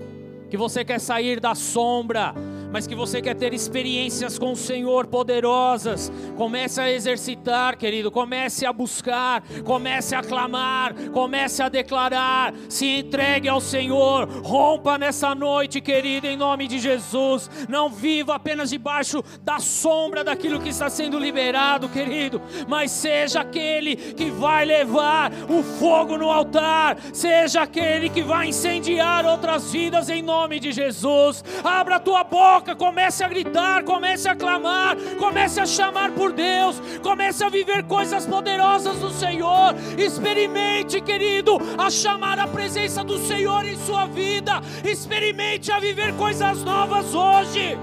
Que 0.49 0.57
você 0.57 0.83
quer 0.83 0.99
sair 0.99 1.39
da 1.39 1.55
sombra 1.55 2.33
mas 2.71 2.87
que 2.87 2.95
você 2.95 3.21
quer 3.21 3.35
ter 3.35 3.53
experiências 3.53 4.39
com 4.39 4.53
o 4.53 4.55
Senhor 4.55 5.05
poderosas, 5.07 6.11
comece 6.37 6.79
a 6.79 6.91
exercitar, 6.91 7.77
querido, 7.77 8.09
comece 8.09 8.65
a 8.65 8.71
buscar, 8.71 9.43
comece 9.65 10.15
a 10.15 10.21
clamar, 10.21 10.93
comece 11.11 11.61
a 11.61 11.69
declarar, 11.69 12.53
se 12.69 12.85
entregue 12.85 13.49
ao 13.49 13.59
Senhor, 13.59 14.27
rompa 14.43 14.97
nessa 14.97 15.35
noite, 15.35 15.81
querido, 15.81 16.27
em 16.27 16.37
nome 16.37 16.67
de 16.67 16.79
Jesus. 16.79 17.49
Não 17.67 17.89
viva 17.89 18.35
apenas 18.35 18.69
debaixo 18.69 19.23
da 19.41 19.59
sombra 19.59 20.23
daquilo 20.23 20.59
que 20.59 20.69
está 20.69 20.89
sendo 20.89 21.19
liberado, 21.19 21.89
querido, 21.89 22.41
mas 22.67 22.91
seja 22.91 23.41
aquele 23.41 23.95
que 23.95 24.31
vai 24.31 24.63
levar 24.63 25.31
o 25.49 25.61
fogo 25.61 26.17
no 26.17 26.29
altar, 26.31 26.97
seja 27.13 27.63
aquele 27.63 28.09
que 28.09 28.21
vai 28.21 28.47
incendiar 28.47 29.25
outras 29.25 29.71
vidas 29.71 30.09
em 30.09 30.21
nome 30.21 30.59
de 30.59 30.71
Jesus. 30.71 31.43
Abra 31.63 31.97
a 31.97 31.99
tua 31.99 32.23
boca 32.23 32.60
boca, 32.61 32.75
comece 32.75 33.23
a 33.23 33.27
gritar, 33.27 33.83
comece 33.83 34.29
a 34.29 34.35
clamar, 34.35 34.95
comece 35.17 35.59
a 35.59 35.65
chamar 35.65 36.11
por 36.11 36.31
Deus, 36.31 36.79
comece 37.01 37.43
a 37.43 37.49
viver 37.49 37.83
coisas 37.83 38.27
poderosas 38.27 38.97
do 38.99 39.09
Senhor. 39.09 39.75
Experimente, 39.97 41.01
querido, 41.01 41.57
a 41.77 41.89
chamar 41.89 42.37
a 42.39 42.47
presença 42.47 43.03
do 43.03 43.17
Senhor 43.17 43.65
em 43.65 43.75
sua 43.77 44.05
vida. 44.05 44.61
Experimente 44.85 45.71
a 45.71 45.79
viver 45.79 46.13
coisas 46.15 46.63
novas 46.63 47.15
hoje. 47.15 47.75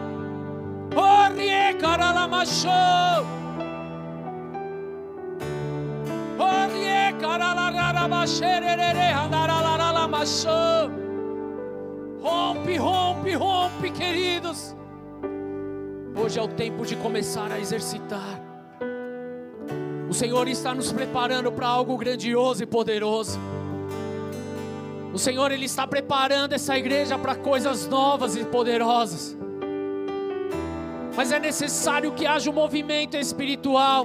Orie 0.94 1.74
caralamasho. 1.80 2.68
Orie 6.38 7.12
andaralamasho. 9.12 11.07
Rompe, 12.20 12.76
rompe, 12.76 13.34
rompe, 13.34 13.90
queridos. 13.90 14.74
Hoje 16.16 16.38
é 16.38 16.42
o 16.42 16.48
tempo 16.48 16.84
de 16.84 16.96
começar 16.96 17.52
a 17.52 17.60
exercitar. 17.60 18.40
O 20.08 20.14
Senhor 20.14 20.48
está 20.48 20.74
nos 20.74 20.90
preparando 20.92 21.52
para 21.52 21.68
algo 21.68 21.96
grandioso 21.96 22.62
e 22.62 22.66
poderoso. 22.66 23.38
O 25.12 25.18
Senhor 25.18 25.52
ele 25.52 25.66
está 25.66 25.86
preparando 25.86 26.54
essa 26.54 26.76
igreja 26.76 27.18
para 27.18 27.34
coisas 27.34 27.86
novas 27.86 28.34
e 28.34 28.44
poderosas. 28.44 29.36
Mas 31.16 31.30
é 31.30 31.38
necessário 31.38 32.12
que 32.12 32.26
haja 32.26 32.50
um 32.50 32.54
movimento 32.54 33.16
espiritual. 33.16 34.04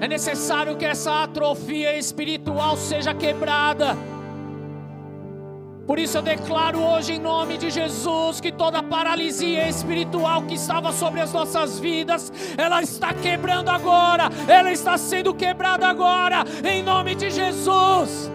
É 0.00 0.08
necessário 0.08 0.76
que 0.76 0.84
essa 0.84 1.22
atrofia 1.22 1.96
espiritual 1.96 2.76
seja 2.76 3.14
quebrada. 3.14 3.96
Por 5.86 5.98
isso 5.98 6.16
eu 6.18 6.22
declaro 6.22 6.80
hoje 6.80 7.14
em 7.14 7.18
nome 7.18 7.58
de 7.58 7.70
Jesus 7.70 8.40
que 8.40 8.50
toda 8.50 8.82
paralisia 8.82 9.68
espiritual 9.68 10.42
que 10.42 10.54
estava 10.54 10.92
sobre 10.92 11.20
as 11.20 11.32
nossas 11.32 11.78
vidas, 11.78 12.32
ela 12.56 12.82
está 12.82 13.12
quebrando 13.12 13.68
agora, 13.68 14.30
ela 14.48 14.72
está 14.72 14.96
sendo 14.96 15.34
quebrada 15.34 15.86
agora, 15.86 16.44
em 16.64 16.82
nome 16.82 17.14
de 17.14 17.30
Jesus. 17.30 18.30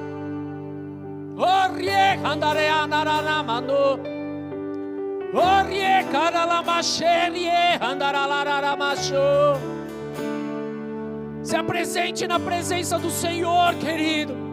Se 11.44 11.56
apresente 11.56 12.28
na 12.28 12.40
presença 12.40 13.00
do 13.00 13.10
Senhor, 13.10 13.74
querido. 13.76 14.49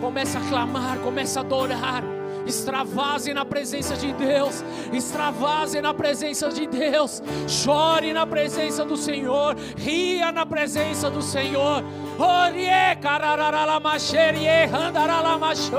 Comece 0.00 0.36
a 0.36 0.40
clamar, 0.40 0.98
comece 0.98 1.38
a 1.38 1.42
adorar. 1.42 2.02
Extravase 2.46 3.32
na 3.32 3.44
presença 3.44 3.96
de 3.96 4.12
Deus, 4.12 4.62
extravase 4.92 5.80
na 5.80 5.94
presença 5.94 6.50
de 6.50 6.66
Deus, 6.66 7.22
chore 7.48 8.12
na 8.12 8.26
presença 8.26 8.84
do 8.84 8.98
Senhor, 8.98 9.56
ria 9.78 10.30
na 10.30 10.44
presença 10.44 11.10
do 11.10 11.22
Senhor. 11.22 11.82
Orie 12.18 12.96
carararalamaxerie 13.00 14.66
randaralamaxô. 14.66 15.76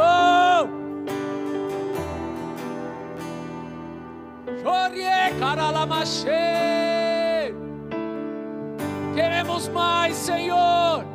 Orie 4.66 5.40
caralamaxê. 5.40 7.54
Queremos 9.14 9.70
mais, 9.70 10.16
Senhor. 10.16 11.15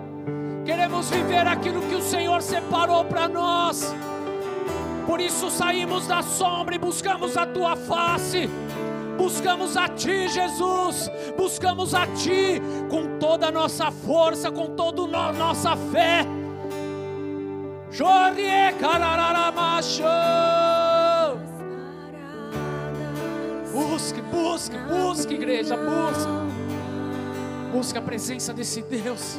Queremos 0.70 1.10
viver 1.10 1.48
aquilo 1.48 1.82
que 1.82 1.96
o 1.96 2.00
Senhor 2.00 2.40
separou 2.40 3.04
para 3.04 3.26
nós. 3.26 3.92
Por 5.04 5.20
isso 5.20 5.50
saímos 5.50 6.06
da 6.06 6.22
sombra 6.22 6.76
e 6.76 6.78
buscamos 6.78 7.36
a 7.36 7.44
tua 7.44 7.74
face. 7.74 8.48
Buscamos 9.18 9.76
a 9.76 9.88
ti, 9.88 10.28
Jesus. 10.28 11.10
Buscamos 11.36 11.92
a 11.92 12.06
ti 12.06 12.62
com 12.88 13.18
toda 13.18 13.48
a 13.48 13.50
nossa 13.50 13.90
força, 13.90 14.48
com 14.52 14.66
toda 14.76 15.02
a 15.18 15.32
nossa 15.32 15.74
fé. 15.74 16.24
Jorie 17.90 18.72
carararamacho. 18.78 20.04
Busque, 23.72 24.22
busque, 24.22 24.78
busque, 24.78 25.34
igreja, 25.34 25.76
busque. 25.76 26.30
Busque 27.72 27.98
a 27.98 28.02
presença 28.02 28.52
desse 28.54 28.82
Deus 28.82 29.36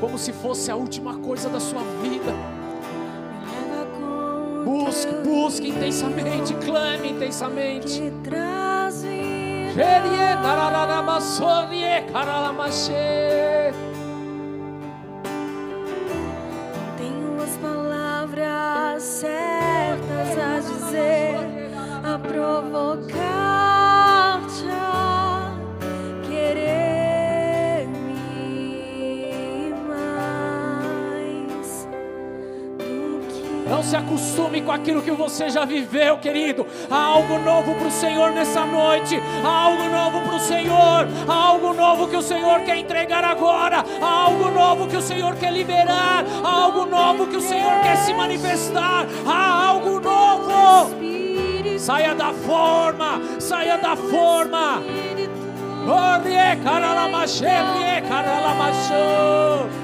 como 0.00 0.18
se 0.18 0.32
fosse 0.32 0.70
a 0.70 0.76
última 0.76 1.16
coisa 1.18 1.48
da 1.48 1.60
sua 1.60 1.82
vida. 2.02 2.32
Busque, 4.64 5.14
busque 5.22 5.68
intensamente, 5.68 6.54
clame 6.54 7.10
intensamente. 7.10 8.12
Tenho 9.74 10.14
se 33.94 33.96
acostume 33.96 34.60
com 34.60 34.72
aquilo 34.72 35.02
que 35.02 35.12
você 35.12 35.48
já 35.48 35.64
viveu, 35.64 36.18
querido. 36.18 36.66
Há 36.90 36.96
algo 36.96 37.38
novo 37.38 37.76
para 37.76 37.86
o 37.86 37.90
Senhor 37.92 38.32
nessa 38.32 38.66
noite. 38.66 39.20
Há 39.44 39.48
algo 39.48 39.84
novo 39.84 40.20
para 40.20 40.34
o 40.34 40.40
Senhor. 40.40 41.08
Há 41.28 41.32
algo 41.32 41.72
novo 41.72 42.08
que 42.08 42.16
o 42.16 42.22
Senhor 42.22 42.60
quer 42.62 42.78
entregar 42.78 43.22
agora. 43.22 43.84
Há 44.02 44.24
algo 44.24 44.50
novo 44.50 44.88
que 44.88 44.96
o 44.96 45.02
Senhor 45.02 45.36
quer 45.36 45.52
liberar. 45.52 46.24
Há 46.42 46.62
algo 46.64 46.86
novo 46.86 47.28
que 47.28 47.36
o 47.36 47.40
Senhor 47.40 47.80
quer 47.82 47.96
se 47.98 48.12
manifestar. 48.12 49.06
Há 49.24 49.68
algo 49.68 50.00
novo. 50.00 50.90
Saia 51.78 52.16
da 52.16 52.32
forma, 52.32 53.20
saia 53.38 53.78
da 53.78 53.94
forma. 53.94 54.82
Orie, 55.86 56.56
caralamache, 56.64 57.44
caralamacho. 58.08 59.83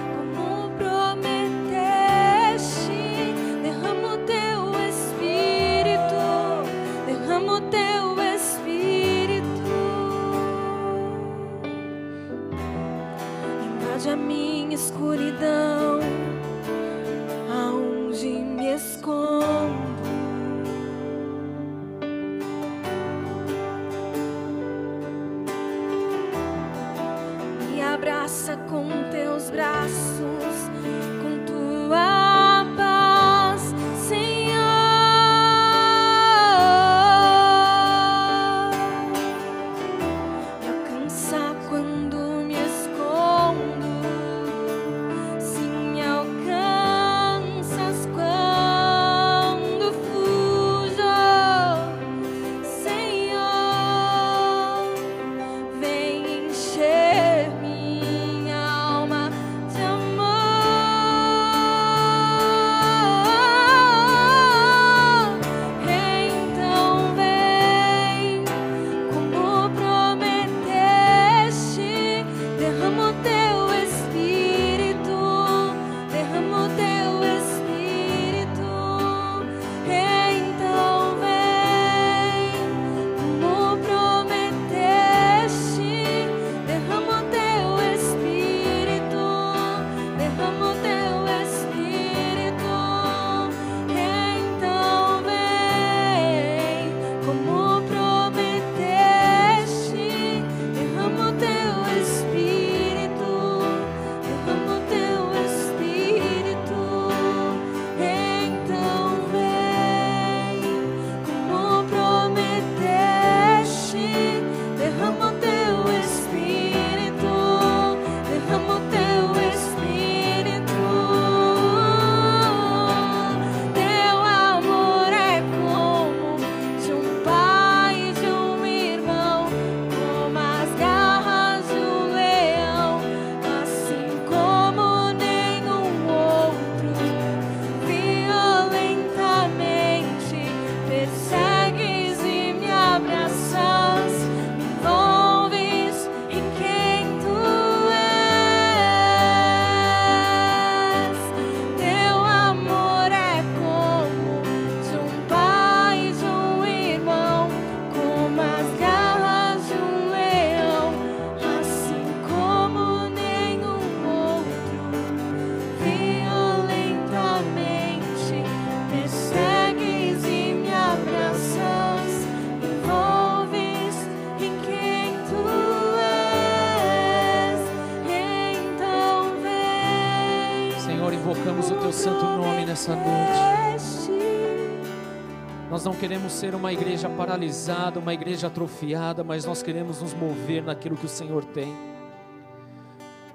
Ser 186.41 186.55
uma 186.55 186.73
igreja 186.73 187.07
paralisada, 187.07 188.01
uma 188.01 188.15
igreja 188.15 188.47
atrofiada, 188.47 189.23
mas 189.23 189.45
nós 189.45 189.63
queremos 189.63 190.01
nos 190.01 190.15
mover 190.15 190.63
naquilo 190.63 190.97
que 190.97 191.05
o 191.05 191.09
Senhor 191.09 191.45
tem. 191.45 191.77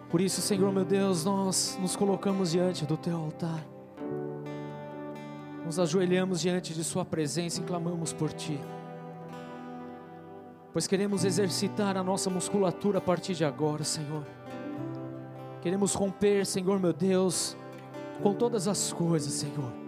Por 0.10 0.20
isso, 0.20 0.42
Senhor 0.42 0.74
meu 0.74 0.84
Deus, 0.84 1.24
nós 1.24 1.78
nos 1.80 1.96
colocamos 1.96 2.50
diante 2.50 2.84
do 2.84 2.98
teu 2.98 3.16
altar. 3.16 3.64
Nos 5.64 5.78
ajoelhamos 5.78 6.42
diante 6.42 6.74
de 6.74 6.84
Sua 6.84 7.06
presença 7.06 7.62
e 7.62 7.64
clamamos 7.64 8.12
por 8.12 8.34
Ti. 8.34 8.60
Pois 10.74 10.88
queremos 10.88 11.24
exercitar 11.24 11.98
a 11.98 12.04
nossa 12.04 12.32
musculatura 12.32 12.98
a 12.98 13.02
partir 13.02 13.36
de 13.36 13.46
agora, 13.46 13.84
Senhor. 13.84 14.26
Queremos 15.62 15.94
romper, 15.94 16.44
Senhor 16.44 16.80
meu 16.80 16.92
Deus, 16.92 17.56
com 18.24 18.34
todas 18.34 18.68
as 18.68 18.92
coisas, 18.92 19.32
Senhor. 19.32 19.85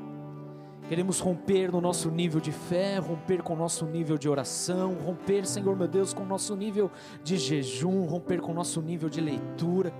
Queremos 0.87 1.19
romper 1.19 1.69
no 1.69 1.81
nosso 1.81 2.09
nível 2.09 2.39
de 2.39 2.51
fé, 2.51 2.97
romper 2.97 3.43
com 3.43 3.53
o 3.53 3.57
nosso 3.57 3.85
nível 3.85 4.17
de 4.17 4.29
oração, 4.29 4.93
romper, 4.93 5.45
Senhor 5.45 5.75
meu 5.75 5.87
Deus, 5.87 6.13
com 6.13 6.23
o 6.23 6.25
nosso 6.25 6.55
nível 6.55 6.89
de 7.21 7.37
jejum, 7.37 8.05
romper 8.05 8.39
com 8.39 8.53
o 8.53 8.55
nosso 8.55 8.81
nível 8.81 9.09
de 9.09 9.19
leitura. 9.19 9.93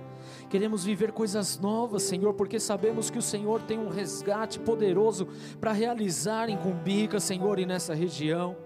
Queremos 0.48 0.84
viver 0.84 1.12
coisas 1.12 1.58
novas, 1.58 2.04
Senhor, 2.04 2.32
porque 2.32 2.58
sabemos 2.58 3.10
que 3.10 3.18
o 3.18 3.22
Senhor 3.22 3.60
tem 3.62 3.78
um 3.78 3.90
resgate 3.90 4.58
poderoso 4.58 5.28
para 5.60 5.72
realizar 5.72 6.48
em 6.48 6.56
Cumbica, 6.56 7.20
Senhor, 7.20 7.58
e 7.58 7.66
nessa 7.66 7.94
região. 7.94 8.56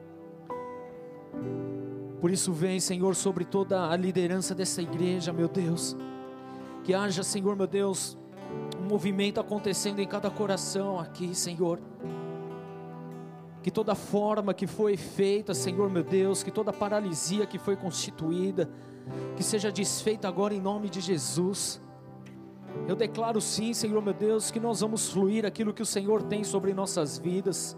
Por 2.20 2.30
isso, 2.30 2.52
vem, 2.52 2.78
Senhor, 2.78 3.16
sobre 3.16 3.44
toda 3.44 3.90
a 3.90 3.96
liderança 3.96 4.54
dessa 4.54 4.80
igreja, 4.80 5.32
meu 5.32 5.48
Deus. 5.48 5.96
Que 6.84 6.94
haja, 6.94 7.24
Senhor, 7.24 7.56
meu 7.56 7.66
Deus, 7.66 8.16
movimento 8.93 9.40
acontecendo 9.40 10.01
em 10.01 10.06
cada 10.06 10.31
coração 10.31 11.01
aqui, 11.01 11.35
Senhor. 11.35 11.81
Que 13.62 13.70
toda 13.70 13.94
forma 13.94 14.52
que 14.52 14.66
foi 14.66 14.98
feita, 14.98 15.55
Senhor 15.55 15.89
meu 15.89 16.05
Deus, 16.05 16.43
que 16.43 16.51
toda 16.51 16.74
paralisia 16.74 17.47
que 17.47 17.59
foi 17.59 17.74
constituída, 17.74 18.69
que 19.35 19.43
seja 19.43 19.73
desfeita 19.73 20.28
agora 20.28 20.52
em 20.52 20.60
nome 20.60 20.90
de 20.90 21.01
Jesus. 21.01 21.81
Eu 22.86 22.94
declaro 22.94 23.40
sim, 23.40 23.73
Senhor 23.73 24.02
meu 24.02 24.12
Deus, 24.12 24.51
que 24.51 24.60
nós 24.60 24.81
vamos 24.81 25.09
fluir 25.09 25.47
aquilo 25.47 25.73
que 25.73 25.81
o 25.81 25.86
Senhor 25.86 26.23
tem 26.24 26.44
sobre 26.44 26.74
nossas 26.74 27.16
vidas. 27.16 27.74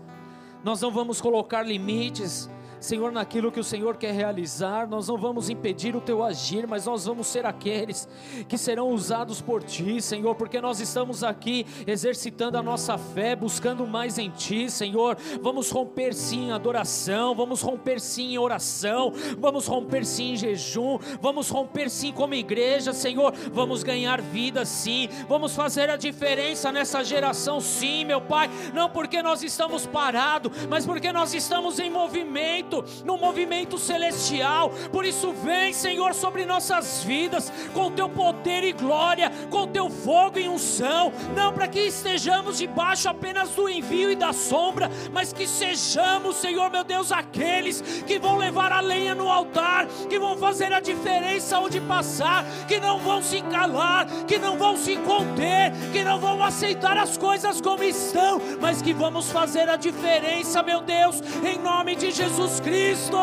Nós 0.64 0.80
não 0.80 0.90
vamos 0.90 1.20
colocar 1.20 1.62
limites, 1.62 2.50
Senhor, 2.84 3.10
naquilo 3.10 3.50
que 3.50 3.58
o 3.58 3.64
Senhor 3.64 3.96
quer 3.96 4.12
realizar, 4.12 4.86
nós 4.86 5.08
não 5.08 5.16
vamos 5.16 5.48
impedir 5.48 5.96
o 5.96 6.02
teu 6.02 6.22
agir, 6.22 6.66
mas 6.66 6.84
nós 6.84 7.06
vamos 7.06 7.26
ser 7.26 7.46
aqueles 7.46 8.06
que 8.46 8.58
serão 8.58 8.90
usados 8.90 9.40
por 9.40 9.64
ti, 9.64 10.02
Senhor, 10.02 10.34
porque 10.34 10.60
nós 10.60 10.80
estamos 10.80 11.24
aqui 11.24 11.64
exercitando 11.86 12.58
a 12.58 12.62
nossa 12.62 12.98
fé, 12.98 13.34
buscando 13.34 13.86
mais 13.86 14.18
em 14.18 14.28
ti, 14.28 14.70
Senhor. 14.70 15.16
Vamos 15.40 15.70
romper 15.70 16.12
sim 16.12 16.48
em 16.48 16.52
adoração, 16.52 17.34
vamos 17.34 17.62
romper 17.62 17.98
sim 17.98 18.34
em 18.34 18.38
oração, 18.38 19.14
vamos 19.38 19.66
romper 19.66 20.04
sim 20.04 20.32
em 20.32 20.36
jejum, 20.36 20.98
vamos 21.22 21.48
romper 21.48 21.88
sim 21.88 22.12
como 22.12 22.34
igreja, 22.34 22.92
Senhor. 22.92 23.32
Vamos 23.50 23.82
ganhar 23.82 24.20
vida 24.20 24.62
sim, 24.66 25.08
vamos 25.26 25.54
fazer 25.56 25.88
a 25.88 25.96
diferença 25.96 26.70
nessa 26.70 27.02
geração, 27.02 27.62
sim, 27.62 28.04
meu 28.04 28.20
Pai. 28.20 28.50
Não 28.74 28.90
porque 28.90 29.22
nós 29.22 29.42
estamos 29.42 29.86
parados, 29.86 30.52
mas 30.68 30.84
porque 30.84 31.10
nós 31.10 31.32
estamos 31.32 31.78
em 31.78 31.88
movimento 31.88 32.73
movimento, 32.74 33.04
no 33.04 33.18
movimento 33.18 33.78
celestial. 33.78 34.70
Por 34.90 35.04
isso, 35.04 35.32
vem, 35.32 35.72
Senhor, 35.72 36.14
sobre 36.14 36.44
nossas 36.44 37.02
vidas, 37.04 37.52
com 37.72 37.90
teu 37.90 38.08
poder 38.08 38.64
e 38.64 38.72
glória, 38.72 39.30
com 39.50 39.66
teu 39.66 39.88
fogo 39.88 40.38
e 40.38 40.48
unção, 40.48 41.12
não 41.34 41.52
para 41.52 41.68
que 41.68 41.80
estejamos 41.80 42.58
debaixo 42.58 43.08
apenas 43.08 43.50
do 43.50 43.68
envio 43.68 44.10
e 44.10 44.16
da 44.16 44.32
sombra, 44.32 44.90
mas 45.12 45.32
que 45.32 45.46
sejamos, 45.46 46.36
Senhor 46.36 46.70
meu 46.70 46.84
Deus, 46.84 47.12
aqueles 47.12 47.80
que 48.06 48.18
vão 48.18 48.36
levar 48.36 48.72
a 48.72 48.80
lenha 48.80 49.14
no 49.14 49.28
altar, 49.28 49.86
que 50.08 50.18
vão 50.18 50.36
fazer 50.36 50.72
a 50.72 50.80
diferença 50.80 51.58
onde 51.58 51.80
passar, 51.80 52.44
que 52.66 52.80
não 52.80 52.98
vão 52.98 53.22
se 53.22 53.40
calar, 53.42 54.06
que 54.26 54.38
não 54.38 54.56
vão 54.56 54.76
se 54.76 54.96
conter, 54.96 55.72
que 55.92 56.02
não 56.02 56.18
vão 56.18 56.42
aceitar 56.42 56.96
as 56.96 57.16
coisas 57.16 57.60
como 57.60 57.82
estão, 57.82 58.40
mas 58.60 58.80
que 58.80 58.92
vamos 58.92 59.30
fazer 59.30 59.68
a 59.68 59.76
diferença, 59.76 60.62
meu 60.62 60.80
Deus, 60.80 61.20
em 61.44 61.58
nome 61.58 61.94
de 61.94 62.10
Jesus 62.10 62.60
Cristo. 62.64 63.18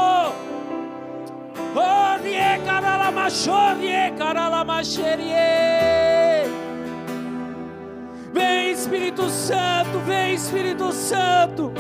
Orie 1.76 2.62
caralamacherie. 4.16 5.32
Vem 8.32 8.72
Espírito 8.72 9.28
Santo, 9.30 10.00
vem 10.06 10.36
Espírito 10.36 10.92
Santo. 10.94 11.74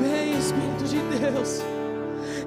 Vem 0.00 0.36
Espírito 0.36 0.84
de 0.84 0.98
Deus. 1.18 1.62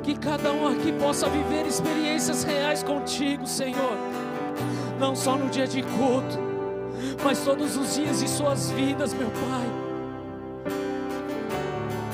Que 0.03 0.17
cada 0.17 0.51
um 0.51 0.67
aqui 0.67 0.91
possa 0.91 1.29
viver 1.29 1.65
experiências 1.65 2.43
reais 2.43 2.83
contigo, 2.83 3.47
Senhor. 3.47 3.97
Não 4.99 5.15
só 5.15 5.37
no 5.37 5.49
dia 5.49 5.65
de 5.65 5.81
culto, 5.83 6.37
mas 7.23 7.39
todos 7.45 7.77
os 7.77 7.95
dias 7.95 8.19
de 8.19 8.27
suas 8.27 8.69
vidas, 8.71 9.13
meu 9.13 9.29
Pai. 9.29 9.92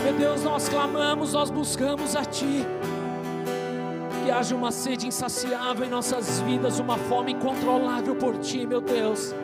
Meu 0.09 0.17
Deus, 0.17 0.43
nós 0.43 0.67
clamamos, 0.67 1.33
nós 1.33 1.51
buscamos 1.51 2.15
a 2.15 2.25
Ti. 2.25 2.65
Que 4.23 4.31
haja 4.31 4.55
uma 4.55 4.71
sede 4.71 5.05
insaciável 5.05 5.85
em 5.85 5.89
nossas 5.89 6.39
vidas, 6.39 6.79
uma 6.79 6.97
fome 6.97 7.33
incontrolável 7.33 8.15
por 8.15 8.35
Ti, 8.39 8.65
meu 8.65 8.81
Deus. 8.81 9.35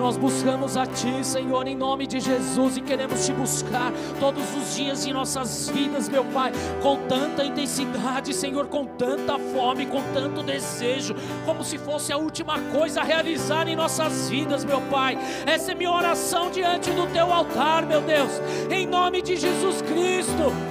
Nós 0.00 0.16
buscamos 0.16 0.78
a 0.78 0.86
Ti, 0.86 1.22
Senhor, 1.22 1.68
em 1.68 1.76
nome 1.76 2.06
de 2.06 2.20
Jesus 2.20 2.78
e 2.78 2.80
queremos 2.80 3.26
Te 3.26 3.34
buscar 3.34 3.92
todos 4.18 4.42
os 4.56 4.74
dias 4.74 5.06
em 5.06 5.12
nossas 5.12 5.68
vidas, 5.68 6.08
meu 6.08 6.24
Pai, 6.24 6.52
com 6.82 6.96
tanta 7.06 7.44
intensidade, 7.44 8.32
Senhor, 8.32 8.66
com 8.68 8.86
tanta 8.86 9.38
fome, 9.38 9.84
com 9.84 10.02
tanto 10.14 10.42
desejo, 10.42 11.14
como 11.44 11.62
se 11.62 11.76
fosse 11.76 12.14
a 12.14 12.16
última 12.16 12.58
coisa 12.72 13.02
a 13.02 13.04
realizar 13.04 13.68
em 13.68 13.76
nossas 13.76 14.30
vidas, 14.30 14.64
meu 14.64 14.80
Pai. 14.90 15.18
Essa 15.46 15.72
é 15.72 15.74
minha 15.74 15.92
oração 15.92 16.50
diante 16.50 16.90
do 16.92 17.06
Teu 17.12 17.30
altar, 17.30 17.84
meu 17.84 18.00
Deus, 18.00 18.30
em 18.70 18.86
nome 18.86 19.20
de 19.20 19.36
Jesus 19.36 19.82
Cristo. 19.82 20.69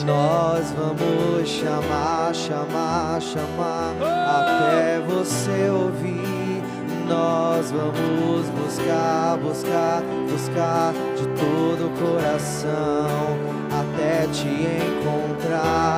Nós 0.06 0.72
vamos 0.72 1.50
chamar, 1.50 2.34
chamar, 2.34 3.22
chamar 3.22 3.94
até 4.02 5.00
você 5.02 5.70
ouvir. 5.70 6.64
Nós 7.08 7.72
vamos 7.72 8.50
buscar, 8.50 9.38
buscar, 9.38 10.02
buscar 10.30 10.94
de 11.16 11.28
todo 11.40 11.88
o 11.88 11.92
coração 12.00 13.38
até 13.72 14.28
te 14.28 14.48
encontrar 14.48 15.98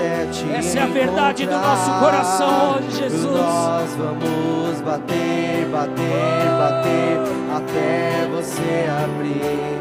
Essa 0.00 0.78
é 0.78 0.82
a 0.82 0.86
verdade 0.86 1.46
do 1.46 1.52
nosso 1.52 1.90
coração 1.98 2.76
hoje, 2.76 2.98
Jesus. 2.98 3.24
Nós 3.24 3.90
vamos 3.96 4.80
bater, 4.80 5.66
bater, 5.70 6.44
bater 6.58 7.18
até 7.56 8.26
você 8.30 8.86
abrir. 8.88 9.78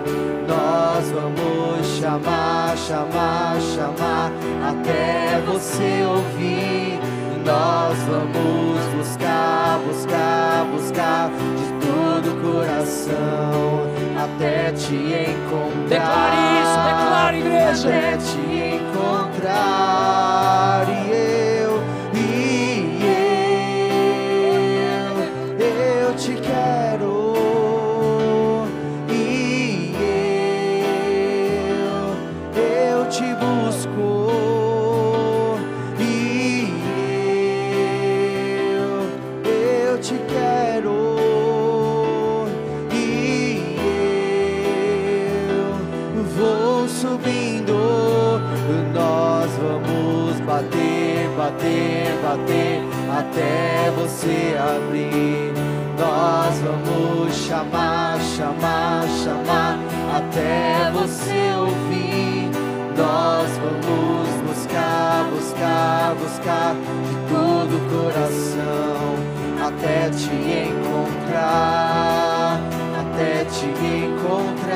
Nós 0.47 1.11
vamos 1.11 1.87
chamar, 1.99 2.77
chamar, 2.77 3.59
chamar 3.61 4.31
até 4.67 5.39
você 5.45 6.03
ouvir. 6.07 6.99
Nós 7.45 7.97
vamos 8.07 8.85
buscar, 8.95 9.79
buscar, 9.85 10.65
buscar 10.65 11.29
de 11.29 11.85
todo 11.85 12.31
o 12.31 12.53
coração 12.53 13.96
até 14.17 14.71
te 14.71 14.95
encontrar. 14.95 15.87
Declare 15.87 16.37
isso, 16.61 16.77
declare, 16.83 17.37
igreja. 17.39 17.87
Até 17.89 18.17
te 18.17 18.39
encontrar 18.75 19.97
bater, 51.47 52.11
bater 52.21 52.83
até 53.09 53.91
você 53.91 54.57
abrir. 54.59 55.53
Nós 55.97 56.59
vamos 56.59 57.33
chamar, 57.35 58.19
chamar, 58.35 59.07
chamar 59.23 59.79
até 60.15 60.91
você 60.91 61.53
ouvir. 61.57 62.51
Nós 62.97 63.49
vamos 63.57 64.29
buscar, 64.47 65.25
buscar, 65.31 66.15
buscar 66.15 66.75
de 66.75 67.15
todo 67.33 67.77
o 67.77 67.81
coração 67.89 69.15
até 69.65 70.09
te 70.09 70.29
encontrar, 70.69 71.79
até 72.99 73.45
te 73.45 73.65
encontrar. 73.65 74.67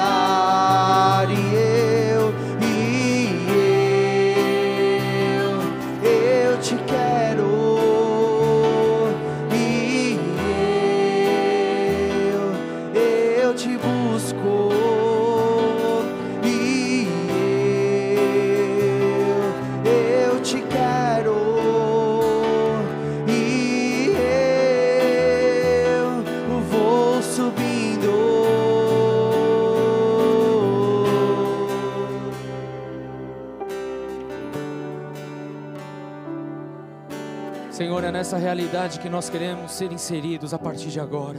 Nessa 38.31 38.45
realidade 38.45 38.99
que 39.01 39.09
nós 39.09 39.29
queremos 39.29 39.73
ser 39.73 39.91
inseridos 39.91 40.53
a 40.53 40.57
partir 40.57 40.87
de 40.87 41.01
agora. 41.01 41.37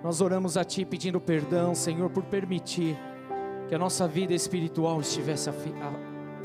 Nós 0.00 0.20
oramos 0.20 0.56
a 0.56 0.62
Ti 0.62 0.84
pedindo 0.84 1.20
perdão, 1.20 1.74
Senhor, 1.74 2.08
por 2.08 2.22
permitir 2.22 2.96
que 3.68 3.74
a 3.74 3.78
nossa 3.78 4.06
vida 4.06 4.32
espiritual 4.32 5.00
estivesse 5.00 5.50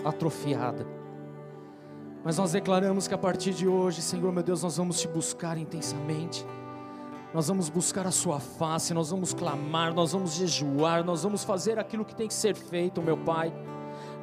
atrofiada. 0.03 0.87
Mas 2.23 2.39
nós 2.39 2.53
declaramos 2.53 3.07
que 3.07 3.13
a 3.13 3.17
partir 3.19 3.53
de 3.53 3.67
hoje, 3.67 4.01
Senhor, 4.01 4.33
meu 4.33 4.41
Deus, 4.41 4.63
nós 4.63 4.75
vamos 4.75 4.99
te 4.99 5.07
buscar 5.07 5.55
intensamente. 5.55 6.43
Nós 7.31 7.47
vamos 7.47 7.69
buscar 7.69 8.07
a 8.07 8.11
Sua 8.11 8.39
face, 8.39 8.91
nós 8.91 9.11
vamos 9.11 9.35
clamar, 9.35 9.93
nós 9.93 10.13
vamos 10.13 10.33
jejuar, 10.33 11.03
nós 11.03 11.21
vamos 11.21 11.43
fazer 11.43 11.77
aquilo 11.77 12.03
que 12.03 12.15
tem 12.15 12.27
que 12.27 12.33
ser 12.33 12.55
feito, 12.55 13.03
meu 13.03 13.17
Pai. 13.17 13.53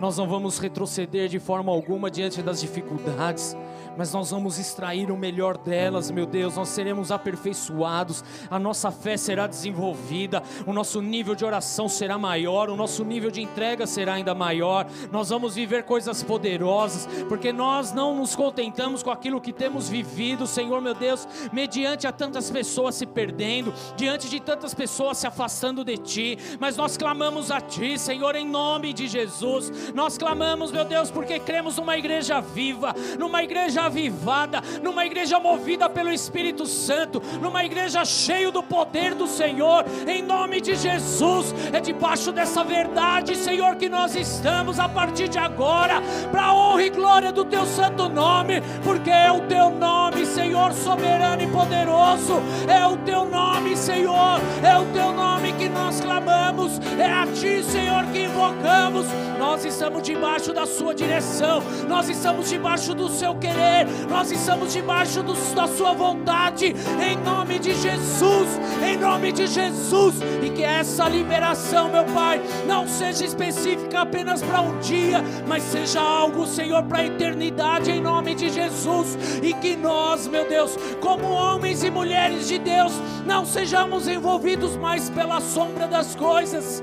Nós 0.01 0.16
não 0.16 0.27
vamos 0.27 0.59
retroceder 0.59 1.28
de 1.28 1.39
forma 1.39 1.70
alguma 1.70 2.10
diante 2.10 2.43
das 2.43 2.60
dificuldades, 2.60 3.56
mas 3.97 4.12
nós 4.12 4.31
vamos 4.31 4.59
extrair 4.59 5.10
o 5.10 5.16
melhor 5.16 5.56
delas, 5.59 6.10
meu 6.10 6.27
Deus. 6.27 6.56
Nós 6.56 6.69
seremos 6.69 7.10
aperfeiçoados, 7.10 8.24
a 8.51 8.59
nossa 8.59 8.90
fé 8.90 9.16
será 9.16 9.47
desenvolvida, 9.47 10.43
o 10.66 10.73
nosso 10.73 11.01
nível 11.01 11.35
de 11.35 11.44
oração 11.44 11.89
será 11.89 12.19
maior, 12.19 12.70
o 12.70 12.77
nosso 12.77 13.05
nível 13.05 13.31
de 13.31 13.43
entrega 13.43 13.86
será 13.86 14.14
ainda 14.14 14.35
maior. 14.35 14.86
Nós 15.10 15.28
vamos 15.28 15.55
viver 15.55 15.85
coisas 15.85 16.23
poderosas, 16.23 17.06
porque 17.28 17.52
nós 17.52 17.93
não 17.93 18.16
nos 18.16 18.35
contentamos 18.35 19.02
com 19.02 19.10
aquilo 19.10 19.40
que 19.40 19.52
temos 19.52 19.89
vivido, 19.89 20.47
Senhor, 20.47 20.81
meu 20.81 20.94
Deus, 20.94 21.28
mediante 21.52 22.06
a 22.06 22.12
tantas 22.12 22.51
pessoas 22.51 22.94
se 22.94 23.06
perdendo, 23.06 23.73
diante 23.97 24.28
de 24.28 24.40
tantas 24.40 24.74
pessoas 24.74 25.19
se 25.19 25.27
afastando 25.27 25.85
de 25.85 25.97
Ti, 25.98 26.39
mas 26.59 26.77
nós 26.77 26.97
clamamos 26.97 27.51
a 27.51 27.60
Ti, 27.60 27.98
Senhor, 27.98 28.35
em 28.35 28.47
nome 28.47 28.93
de 28.93 29.06
Jesus. 29.06 29.70
Nós 29.95 30.19
clamamos, 30.19 30.71
meu 30.71 30.85
Deus, 30.85 31.11
porque 31.11 31.39
cremos 31.39 31.77
numa 31.77 31.97
igreja 31.97 32.41
viva, 32.41 32.95
numa 33.19 33.43
igreja 33.43 33.83
avivada, 33.83 34.63
numa 34.83 35.05
igreja 35.05 35.39
movida 35.39 35.89
pelo 35.89 36.13
Espírito 36.13 36.67
Santo, 36.67 37.23
numa 37.41 37.65
igreja 37.65 38.05
cheia 38.05 38.51
do 38.51 38.63
poder 38.63 39.15
do 39.15 39.27
Senhor, 39.27 39.85
em 40.07 40.23
nome 40.23 40.61
de 40.61 40.75
Jesus. 40.75 41.55
É 41.73 41.81
debaixo 41.81 42.33
dessa 42.33 42.65
verdade, 42.65 43.37
Senhor, 43.37 43.77
que 43.77 43.89
nós 43.89 44.15
estamos 44.15 44.79
a 44.79 44.89
partir 44.89 45.29
de 45.29 45.39
agora, 45.39 46.03
para 46.31 46.53
honra 46.53 46.83
e 46.83 46.91
glória 46.91 47.33
do 47.33 47.45
Teu 47.45 47.65
santo 47.67 48.09
nome, 48.09 48.63
porque 48.83 49.11
é 49.11 49.31
o 49.31 49.41
Teu 49.43 49.71
nome, 49.71 50.25
Senhor, 50.27 50.73
soberano 50.73 51.43
e 51.43 51.47
poderoso, 51.47 52.43
é 52.69 52.87
o 52.87 52.97
Teu 52.99 53.25
nome, 53.25 53.77
Senhor, 53.77 54.41
é 54.63 54.77
o 54.79 54.85
Teu 54.93 55.13
nome 55.13 55.53
que 55.53 55.69
nós 55.69 56.01
clamamos, 56.01 56.79
é 56.99 57.07
a 57.07 57.27
Ti, 57.27 57.63
Senhor, 57.63 58.05
que 58.07 58.25
invocamos. 58.25 59.07
Nós 59.39 59.65
estamos 59.73 60.03
debaixo 60.03 60.53
da 60.53 60.66
Sua 60.66 60.94
direção, 60.94 61.62
nós 61.89 62.09
estamos 62.09 62.49
debaixo 62.51 62.94
do 62.94 63.09
Seu 63.09 63.35
querer, 63.35 63.86
nós 64.09 64.31
estamos 64.31 64.73
debaixo 64.73 65.23
do- 65.23 65.55
da 65.55 65.66
Sua 65.66 65.93
vontade, 65.93 66.74
em 67.03 67.16
nome 67.16 67.59
de 67.59 67.74
Jesus, 67.74 68.49
em 68.86 68.97
nome 68.99 69.32
de 69.32 69.47
Jesus, 69.47 70.16
e 70.43 70.51
que 70.51 70.62
essa 70.62 71.09
liberação, 71.09 71.89
meu 71.90 72.05
Pai, 72.05 72.40
não 72.66 72.86
seja 72.86 73.24
específica 73.24 74.01
apenas 74.01 74.43
para 74.43 74.61
um 74.61 74.78
dia, 74.81 75.23
mas 75.49 75.62
seja 75.62 76.01
algo, 76.01 76.47
Senhor, 76.47 76.82
para 76.85 76.99
a 76.99 77.07
eternidade, 77.07 77.90
em 77.90 78.01
nome 78.01 78.35
de 78.35 78.51
Jesus, 78.51 79.16
e 79.43 79.55
que 79.55 79.74
nós, 79.77 80.27
meu 80.28 80.47
Deus, 80.49 80.77
como 81.01 81.24
homens 81.31 81.82
e 81.82 81.90
mulheres 81.90 82.47
de 82.47 82.59
Deus, 82.59 82.93
não 83.27 83.44
sejamos 83.47 84.07
envolvidos 84.07 84.77
mais 84.77 85.09
pela 85.09 85.40
sombra 85.40 85.86
das 85.86 86.15
coisas, 86.15 86.82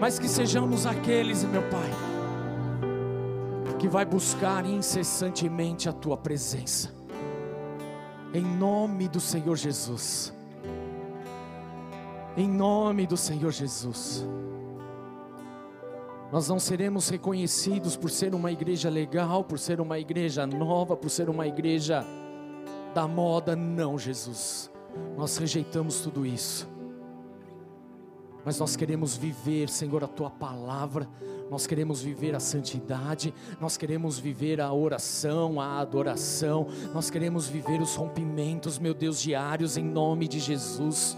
mas 0.00 0.18
que 0.18 0.26
sejamos 0.26 0.86
aqueles, 0.86 1.44
meu 1.44 1.62
Pai, 1.68 1.90
que 3.78 3.86
vai 3.86 4.06
buscar 4.06 4.64
incessantemente 4.64 5.90
a 5.90 5.92
tua 5.92 6.16
presença. 6.16 6.90
Em 8.32 8.42
nome 8.42 9.08
do 9.08 9.20
Senhor 9.20 9.56
Jesus. 9.56 10.32
Em 12.34 12.48
nome 12.48 13.06
do 13.06 13.16
Senhor 13.16 13.52
Jesus. 13.52 14.26
Nós 16.32 16.48
não 16.48 16.58
seremos 16.58 17.10
reconhecidos 17.10 17.94
por 17.94 18.10
ser 18.10 18.34
uma 18.34 18.50
igreja 18.50 18.88
legal, 18.88 19.44
por 19.44 19.58
ser 19.58 19.80
uma 19.80 19.98
igreja 19.98 20.46
nova, 20.46 20.96
por 20.96 21.10
ser 21.10 21.28
uma 21.28 21.46
igreja 21.46 22.06
da 22.94 23.06
moda, 23.06 23.54
não, 23.54 23.98
Jesus. 23.98 24.70
Nós 25.18 25.36
rejeitamos 25.36 26.00
tudo 26.00 26.24
isso. 26.24 26.69
Mas 28.44 28.58
nós 28.58 28.76
queremos 28.76 29.16
viver, 29.16 29.68
Senhor, 29.68 30.02
a 30.02 30.08
tua 30.08 30.30
palavra, 30.30 31.08
nós 31.50 31.66
queremos 31.66 32.00
viver 32.00 32.34
a 32.34 32.40
santidade, 32.40 33.34
nós 33.60 33.76
queremos 33.76 34.18
viver 34.18 34.60
a 34.60 34.72
oração, 34.72 35.60
a 35.60 35.78
adoração, 35.78 36.68
nós 36.94 37.10
queremos 37.10 37.48
viver 37.48 37.80
os 37.80 37.96
rompimentos, 37.96 38.78
meu 38.78 38.94
Deus, 38.94 39.20
diários, 39.20 39.76
em 39.76 39.84
nome 39.84 40.28
de 40.28 40.38
Jesus. 40.38 41.16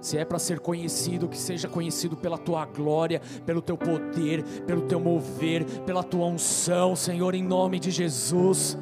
Se 0.00 0.16
é 0.16 0.24
para 0.24 0.38
ser 0.38 0.60
conhecido, 0.60 1.28
que 1.28 1.36
seja 1.36 1.68
conhecido 1.68 2.16
pela 2.16 2.38
tua 2.38 2.64
glória, 2.64 3.20
pelo 3.44 3.60
teu 3.60 3.76
poder, 3.76 4.44
pelo 4.64 4.82
teu 4.82 5.00
mover, 5.00 5.64
pela 5.80 6.04
tua 6.04 6.26
unção, 6.26 6.94
Senhor, 6.94 7.34
em 7.34 7.42
nome 7.42 7.80
de 7.80 7.90
Jesus. 7.90 8.78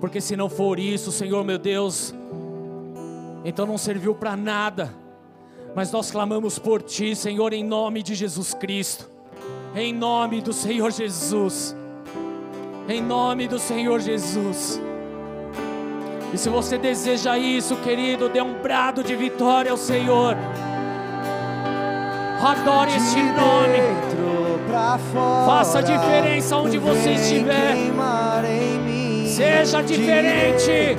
Porque 0.00 0.20
se 0.20 0.36
não 0.36 0.48
for 0.48 0.78
isso, 0.78 1.10
Senhor 1.10 1.44
meu 1.44 1.58
Deus, 1.58 2.14
então 3.44 3.66
não 3.66 3.76
serviu 3.76 4.14
para 4.14 4.36
nada. 4.36 4.99
Mas 5.74 5.92
nós 5.92 6.10
clamamos 6.10 6.58
por 6.58 6.82
Ti, 6.82 7.14
Senhor, 7.14 7.52
em 7.52 7.64
nome 7.64 8.02
de 8.02 8.14
Jesus 8.14 8.54
Cristo, 8.54 9.08
em 9.74 9.92
nome 9.94 10.40
do 10.40 10.52
Senhor 10.52 10.90
Jesus, 10.90 11.76
em 12.88 13.00
nome 13.00 13.46
do 13.46 13.58
Senhor 13.58 14.00
Jesus. 14.00 14.80
E 16.32 16.38
se 16.38 16.48
você 16.48 16.78
deseja 16.78 17.36
isso, 17.38 17.76
querido, 17.76 18.28
dê 18.28 18.40
um 18.40 18.54
brado 18.62 19.02
de 19.02 19.16
vitória 19.16 19.70
ao 19.70 19.76
Senhor. 19.76 20.36
Adore 22.42 22.96
este 22.96 23.16
De 23.16 23.22
nome. 23.22 24.30
Faça 25.46 25.80
a 25.80 25.82
diferença 25.82 26.56
onde 26.56 26.78
você 26.78 27.10
estiver. 27.10 27.74
Seja 29.40 29.82
diferente. 29.82 30.98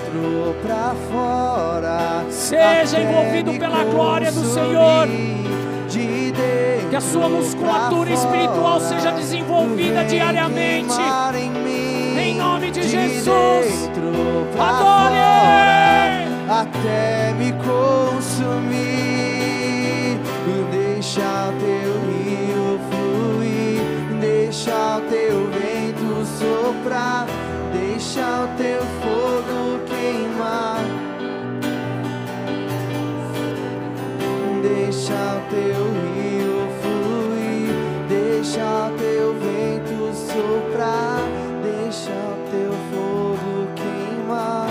fora, 1.11 2.26
Seja 2.31 2.99
envolvido 2.99 3.53
pela 3.53 3.84
glória 3.84 4.31
do. 4.31 4.43
Senhor. 4.43 5.07
De 5.88 6.34
Que 6.89 6.95
a 6.95 7.01
sua 7.01 7.30
musculatura 7.30 8.05
pra 8.05 8.13
espiritual 8.15 8.80
fora, 8.80 8.95
seja 8.95 9.11
desenvolvida 9.11 10.03
diariamente. 10.05 10.93
em. 10.99 12.18
Em 12.18 12.35
nome 12.35 12.72
de 12.72 12.80
De 12.81 12.88
Jesus. 12.89 13.89
Adore! 14.59 14.81
fora, 14.81 16.61
até 16.61 17.34
me 17.38 17.51
consumir. 17.53 18.91
Deixa 20.72 21.22
o 21.49 21.53
teu 21.59 21.91
rio 22.09 22.80
fluir, 22.89 23.81
deixa 24.19 24.97
o 24.97 25.01
teu 25.01 25.47
vento 25.51 26.26
soprar, 26.26 27.27
deixa 28.11 28.43
o 28.43 28.47
teu 28.57 28.81
fogo 28.81 29.85
queimar. 29.88 30.83
Deixa 34.61 35.13
o 35.13 35.49
teu 35.49 35.85
rio 36.13 36.67
fluir, 36.81 37.71
deixa 38.09 38.88
o 38.88 38.97
teu 38.97 39.33
vento 39.35 40.13
soprar, 40.13 41.21
deixa 41.63 42.11
o 42.11 42.51
teu 42.51 42.71
fogo 42.91 43.67
queimar 43.77 44.67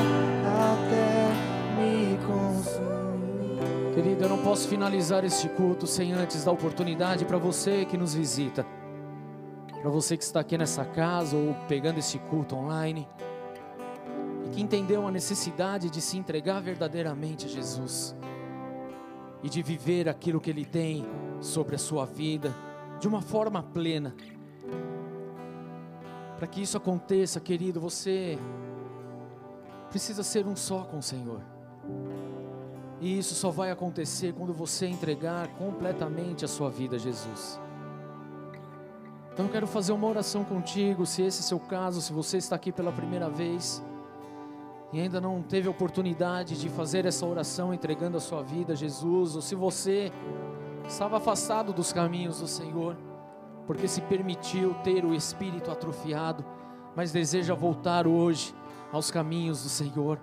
até 0.68 1.32
me 1.80 2.18
consumir. 2.26 3.94
Querido, 3.94 4.24
eu 4.24 4.28
não 4.28 4.38
posso 4.38 4.68
finalizar 4.68 5.24
este 5.24 5.48
culto 5.48 5.86
sem 5.86 6.12
antes 6.12 6.44
dar 6.44 6.52
oportunidade 6.52 7.24
para 7.24 7.38
você 7.38 7.86
que 7.86 7.96
nos 7.96 8.14
visita. 8.14 8.66
Para 9.80 9.90
você 9.90 10.14
que 10.14 10.24
está 10.24 10.40
aqui 10.40 10.58
nessa 10.58 10.84
casa 10.84 11.34
ou 11.34 11.54
pegando 11.66 11.98
esse 11.98 12.18
culto 12.18 12.54
online 12.54 13.08
que 14.52 14.60
entendeu 14.60 15.06
a 15.06 15.10
necessidade 15.10 15.90
de 15.90 16.00
se 16.00 16.18
entregar 16.18 16.60
verdadeiramente 16.60 17.46
a 17.46 17.48
Jesus 17.48 18.14
e 19.42 19.48
de 19.48 19.62
viver 19.62 20.08
aquilo 20.08 20.40
que 20.40 20.50
Ele 20.50 20.64
tem 20.64 21.06
sobre 21.40 21.76
a 21.76 21.78
sua 21.78 22.04
vida 22.04 22.54
de 22.98 23.08
uma 23.08 23.22
forma 23.22 23.62
plena. 23.62 24.14
Para 26.36 26.46
que 26.46 26.62
isso 26.62 26.76
aconteça, 26.76 27.38
querido, 27.40 27.80
você 27.80 28.38
precisa 29.88 30.22
ser 30.22 30.46
um 30.46 30.56
só 30.56 30.82
com 30.84 30.98
o 30.98 31.02
Senhor. 31.02 31.40
E 33.00 33.18
isso 33.18 33.34
só 33.34 33.50
vai 33.50 33.70
acontecer 33.70 34.34
quando 34.34 34.52
você 34.52 34.86
entregar 34.86 35.48
completamente 35.54 36.44
a 36.44 36.48
sua 36.48 36.70
vida 36.70 36.96
a 36.96 36.98
Jesus. 36.98 37.60
Então 39.32 39.46
eu 39.46 39.52
quero 39.52 39.66
fazer 39.66 39.92
uma 39.92 40.06
oração 40.06 40.44
contigo, 40.44 41.06
se 41.06 41.22
esse 41.22 41.40
é 41.40 41.44
o 41.44 41.48
seu 41.48 41.60
caso, 41.60 42.02
se 42.02 42.12
você 42.12 42.36
está 42.36 42.56
aqui 42.56 42.70
pela 42.70 42.92
primeira 42.92 43.30
vez 43.30 43.82
e 44.92 45.00
ainda 45.00 45.20
não 45.20 45.42
teve 45.42 45.68
oportunidade 45.68 46.60
de 46.60 46.68
fazer 46.68 47.06
essa 47.06 47.24
oração 47.24 47.72
entregando 47.72 48.16
a 48.16 48.20
sua 48.20 48.42
vida 48.42 48.72
a 48.72 48.76
Jesus, 48.76 49.36
ou 49.36 49.42
se 49.42 49.54
você 49.54 50.12
estava 50.86 51.18
afastado 51.18 51.72
dos 51.72 51.92
caminhos 51.92 52.40
do 52.40 52.46
Senhor, 52.46 52.96
porque 53.66 53.86
se 53.86 54.00
permitiu 54.00 54.74
ter 54.82 55.04
o 55.04 55.14
espírito 55.14 55.70
atrofiado, 55.70 56.44
mas 56.96 57.12
deseja 57.12 57.54
voltar 57.54 58.06
hoje 58.06 58.54
aos 58.92 59.10
caminhos 59.10 59.62
do 59.62 59.68
Senhor. 59.68 60.18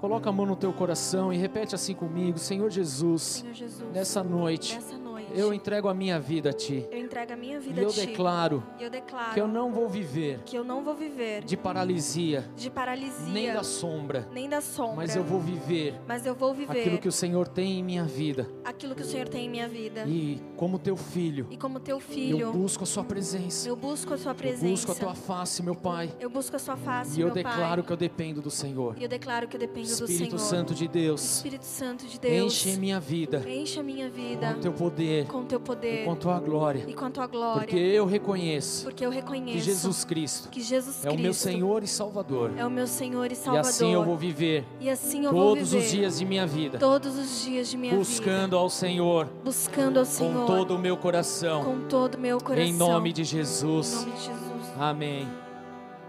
Coloca 0.00 0.30
a 0.30 0.32
mão 0.32 0.46
no 0.46 0.56
teu 0.56 0.72
coração 0.72 1.32
e 1.32 1.36
repete 1.36 1.74
assim 1.74 1.94
comigo: 1.94 2.38
Senhor 2.38 2.70
Jesus, 2.70 3.22
Senhor 3.22 3.52
Jesus, 3.52 3.92
nessa 3.92 4.22
noite 4.22 4.76
nessa 4.76 4.96
noite, 4.96 5.07
eu 5.34 5.52
entrego 5.52 5.88
a 5.88 5.94
minha 5.94 6.18
vida 6.20 6.50
a 6.50 6.52
Ti. 6.52 6.86
eu 6.90 6.98
entrego 6.98 7.32
a 7.32 7.36
minha 7.36 7.56
E 7.56 7.60
vida 7.60 7.80
eu 7.82 7.88
a 7.88 7.92
Ti. 7.92 8.06
declaro 8.06 8.62
E 8.78 8.84
eu 8.84 8.90
declaro 8.90 9.34
que 9.34 9.40
eu 9.40 9.48
não 9.48 9.72
vou 9.72 9.88
viver 9.88 10.40
que 10.44 10.56
eu 10.56 10.64
não 10.64 10.82
vou 10.82 10.94
viver 10.94 11.42
de 11.44 11.56
paralisia, 11.56 12.48
de 12.56 12.70
paralisia, 12.70 13.32
nem 13.32 13.52
da 13.52 13.62
sombra, 13.62 14.28
nem 14.32 14.48
da 14.48 14.60
sombra, 14.60 14.96
mas 14.96 15.16
eu 15.16 15.24
vou 15.24 15.40
viver 15.40 15.94
mas 16.06 16.26
eu 16.26 16.34
vou 16.34 16.54
viver 16.54 16.80
aquilo 16.80 16.98
que 16.98 17.08
o 17.08 17.12
Senhor 17.12 17.48
tem 17.48 17.78
em 17.78 17.82
minha 17.82 18.04
vida. 18.04 18.48
aquilo 18.64 18.94
que 18.94 19.02
o 19.02 19.04
Senhor 19.04 19.28
tem 19.28 19.46
em 19.46 19.50
minha 19.50 19.68
vida. 19.68 20.04
E 20.06 20.40
como 20.56 20.78
teu 20.78 20.96
filho, 20.96 21.46
E 21.50 21.56
como 21.56 21.78
teu 21.80 21.96
eu 21.96 22.00
filho, 22.00 22.52
busco 22.52 22.84
a 22.84 22.86
Sua 22.86 23.04
presença, 23.04 23.68
eu 23.68 23.76
busco 23.76 24.14
a 24.14 24.18
sua 24.18 24.32
eu 24.32 24.34
presença. 24.34 24.66
busco 24.86 24.92
a 24.92 24.94
Tua 24.94 25.14
face, 25.14 25.62
meu 25.62 25.74
Pai. 25.74 26.10
Eu 26.20 26.30
busco 26.30 26.56
a 26.56 26.58
sua 26.58 26.76
face, 26.76 27.18
E 27.18 27.20
eu 27.22 27.26
meu 27.26 27.34
declaro 27.34 27.82
Pai. 27.82 27.86
que 27.86 27.92
eu 27.92 27.96
dependo 27.96 28.40
do 28.40 28.50
Senhor. 28.50 28.96
E 28.98 29.02
eu 29.02 29.08
declaro 29.08 29.46
que 29.48 29.56
eu 29.56 29.60
dependo 29.60 29.86
do 29.88 30.04
Espírito 30.04 30.38
Senhor. 30.38 30.38
Santo 30.38 30.74
de 30.74 30.88
Deus, 30.88 31.36
Espírito 31.36 31.64
Santo 31.64 32.06
de 32.06 32.18
Deus. 32.18 32.52
enche 32.54 32.76
minha 32.78 33.00
vida 33.00 33.42
Enche 33.48 33.80
a 33.80 33.82
minha 33.82 34.08
com 34.08 34.14
vida 34.14 34.54
o 34.56 34.60
Teu 34.60 34.72
poder, 34.72 35.17
com 35.26 35.44
teu 35.44 35.58
poder 35.58 36.04
com 36.04 36.12
a 36.12 36.16
Tua 36.16 36.38
glória. 36.38 36.84
e 36.86 36.94
com 36.94 37.10
tua 37.10 37.26
glória. 37.26 37.60
Porque 37.62 37.76
eu 37.76 38.06
reconheço 38.06 38.84
Porque 38.84 39.04
eu 39.04 39.10
reconheço 39.10 39.52
que 39.58 39.60
Jesus 39.60 40.04
Cristo 40.04 40.48
que 40.50 40.60
Jesus 40.60 41.04
é 41.04 41.08
o 41.10 41.14
meu 41.14 41.22
Cristo 41.24 41.42
Senhor 41.42 41.82
e 41.82 41.86
Salvador. 41.86 42.52
é 42.56 42.64
o 42.66 42.70
meu 42.70 42.86
Senhor 42.86 43.30
e 43.30 43.32
E 43.32 43.36
Salvador. 43.36 43.68
assim 43.70 43.92
eu 43.92 44.04
vou 44.04 44.16
viver 44.16 44.64
E 44.80 44.88
assim 44.90 45.24
eu 45.24 45.32
vou 45.32 45.54
todos 45.54 45.70
viver 45.72 45.84
os 45.84 45.90
dias 45.90 46.18
de 46.18 46.24
minha 46.24 46.46
vida, 46.46 46.78
todos 46.78 47.16
os 47.16 47.42
dias 47.44 47.68
de 47.68 47.76
minha 47.76 47.94
buscando 47.94 48.56
ao 48.56 48.68
Senhor 48.70 49.26
vida, 49.26 49.40
buscando 49.44 49.98
ao 49.98 50.04
Senhor 50.04 50.40
com 50.40 50.46
todo 50.46 50.74
o 50.74 50.78
meu 50.78 50.96
coração. 50.96 51.64
com 51.64 51.80
todo 51.88 52.14
o 52.14 52.18
meu 52.20 52.38
coração. 52.40 52.64
Em 52.68 52.72
nome 52.72 53.12
de 53.12 53.22
Em 53.22 53.24
Jesus. 53.24 53.94
nome 53.94 54.12
de 54.12 54.18
Jesus. 54.26 54.72
Amém. 54.78 55.28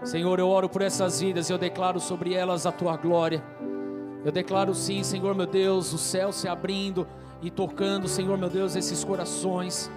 Senhor, 0.04 0.38
eu 0.38 0.48
oro 0.48 0.68
por 0.68 0.80
essas 0.82 1.20
vidas 1.20 1.50
e 1.50 1.52
eu 1.52 1.58
declaro 1.58 2.00
sobre 2.00 2.32
elas 2.34 2.64
a 2.66 2.72
tua 2.72 2.96
glória. 2.96 3.44
Eu 4.24 4.32
declaro 4.32 4.74
sim, 4.74 5.02
Senhor 5.02 5.34
meu 5.34 5.46
Deus, 5.46 5.92
o 5.92 5.98
céu 5.98 6.32
se 6.32 6.46
abrindo 6.48 7.06
e 7.42 7.50
tocando, 7.50 8.08
Senhor 8.08 8.36
meu 8.36 8.48
Deus, 8.48 8.76
esses 8.76 9.04
corações. 9.04 9.90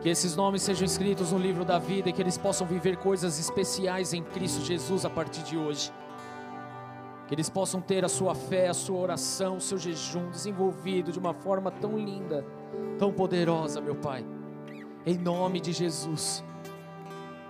Que 0.00 0.08
esses 0.08 0.34
nomes 0.34 0.62
sejam 0.62 0.86
escritos 0.86 1.32
no 1.32 1.38
livro 1.38 1.64
da 1.64 1.78
vida 1.78 2.08
e 2.08 2.12
que 2.12 2.22
eles 2.22 2.38
possam 2.38 2.66
viver 2.66 2.96
coisas 2.96 3.38
especiais 3.38 4.14
em 4.14 4.22
Cristo 4.22 4.64
Jesus 4.64 5.04
a 5.04 5.10
partir 5.10 5.42
de 5.42 5.58
hoje. 5.58 5.92
Que 7.28 7.34
eles 7.34 7.50
possam 7.50 7.80
ter 7.80 8.04
a 8.04 8.08
sua 8.08 8.34
fé, 8.34 8.68
a 8.68 8.74
sua 8.74 8.98
oração, 8.98 9.58
o 9.58 9.60
seu 9.60 9.78
jejum 9.78 10.30
desenvolvido 10.30 11.12
de 11.12 11.18
uma 11.18 11.34
forma 11.34 11.70
tão 11.70 11.98
linda, 11.98 12.44
tão 12.98 13.12
poderosa, 13.12 13.80
meu 13.80 13.94
Pai. 13.94 14.24
Em 15.04 15.18
nome 15.18 15.60
de 15.60 15.72
Jesus 15.72 16.42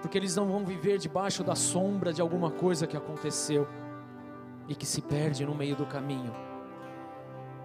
porque 0.01 0.17
eles 0.17 0.35
não 0.35 0.47
vão 0.47 0.65
viver 0.65 0.99
debaixo 0.99 1.45
da 1.45 1.55
sombra 1.55 2.13
de 2.13 2.21
alguma 2.21 2.51
coisa 2.51 2.87
que 2.87 2.97
aconteceu 2.97 3.69
e 4.69 4.75
que 4.75 4.87
se 4.87 5.03
perde 5.03 5.45
no 5.45 5.55
meio 5.55 5.77
do 5.77 5.85
caminho. 5.85 6.35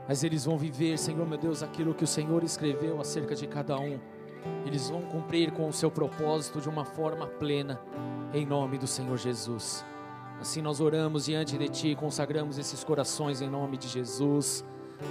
Mas 0.07 0.23
eles 0.23 0.45
vão 0.45 0.57
viver, 0.57 0.97
Senhor 0.97 1.27
meu 1.27 1.37
Deus, 1.37 1.63
aquilo 1.63 1.93
que 1.93 2.03
o 2.03 2.07
Senhor 2.07 2.43
escreveu 2.43 2.99
acerca 2.99 3.35
de 3.35 3.47
cada 3.47 3.77
um. 3.77 3.99
Eles 4.65 4.89
vão 4.89 5.01
cumprir 5.01 5.51
com 5.51 5.67
o 5.67 5.73
seu 5.73 5.89
propósito 5.89 6.61
de 6.61 6.69
uma 6.69 6.85
forma 6.85 7.25
plena, 7.25 7.79
em 8.33 8.45
nome 8.45 8.77
do 8.77 8.85
Senhor 8.85 9.17
Jesus. 9.17 9.83
Assim 10.39 10.61
nós 10.61 10.79
oramos 10.79 11.25
diante 11.25 11.57
de 11.57 11.67
Ti, 11.69 11.95
consagramos 11.95 12.57
esses 12.57 12.83
corações 12.83 13.41
em 13.41 13.49
nome 13.49 13.77
de 13.77 13.87
Jesus. 13.87 14.63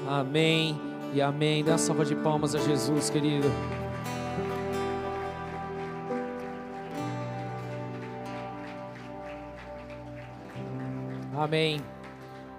Amém 0.06 0.80
e 1.12 1.20
amém. 1.20 1.64
Dá 1.64 1.76
salva 1.76 2.04
de 2.04 2.14
palmas 2.14 2.54
a 2.54 2.58
Jesus, 2.58 3.10
querido. 3.10 3.48
Amém. 11.36 11.80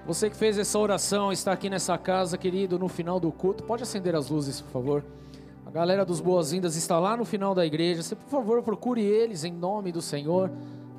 Você 0.05 0.29
que 0.29 0.35
fez 0.35 0.57
essa 0.59 0.77
oração, 0.77 1.31
está 1.31 1.51
aqui 1.51 1.69
nessa 1.69 1.97
casa, 1.97 2.37
querido, 2.37 2.77
no 2.77 2.87
final 2.87 3.19
do 3.19 3.31
culto. 3.31 3.63
Pode 3.63 3.81
acender 3.83 4.15
as 4.15 4.29
luzes, 4.29 4.61
por 4.61 4.71
favor. 4.71 5.03
A 5.65 5.71
galera 5.71 6.05
dos 6.05 6.21
boas-vindas 6.21 6.75
está 6.75 6.99
lá 6.99 7.17
no 7.17 7.25
final 7.25 7.55
da 7.55 7.65
igreja. 7.65 8.03
Você, 8.03 8.15
por 8.15 8.29
favor, 8.29 8.61
procure 8.61 9.01
eles 9.01 9.43
em 9.43 9.51
nome 9.51 9.91
do 9.91 10.01
Senhor. 10.01 10.51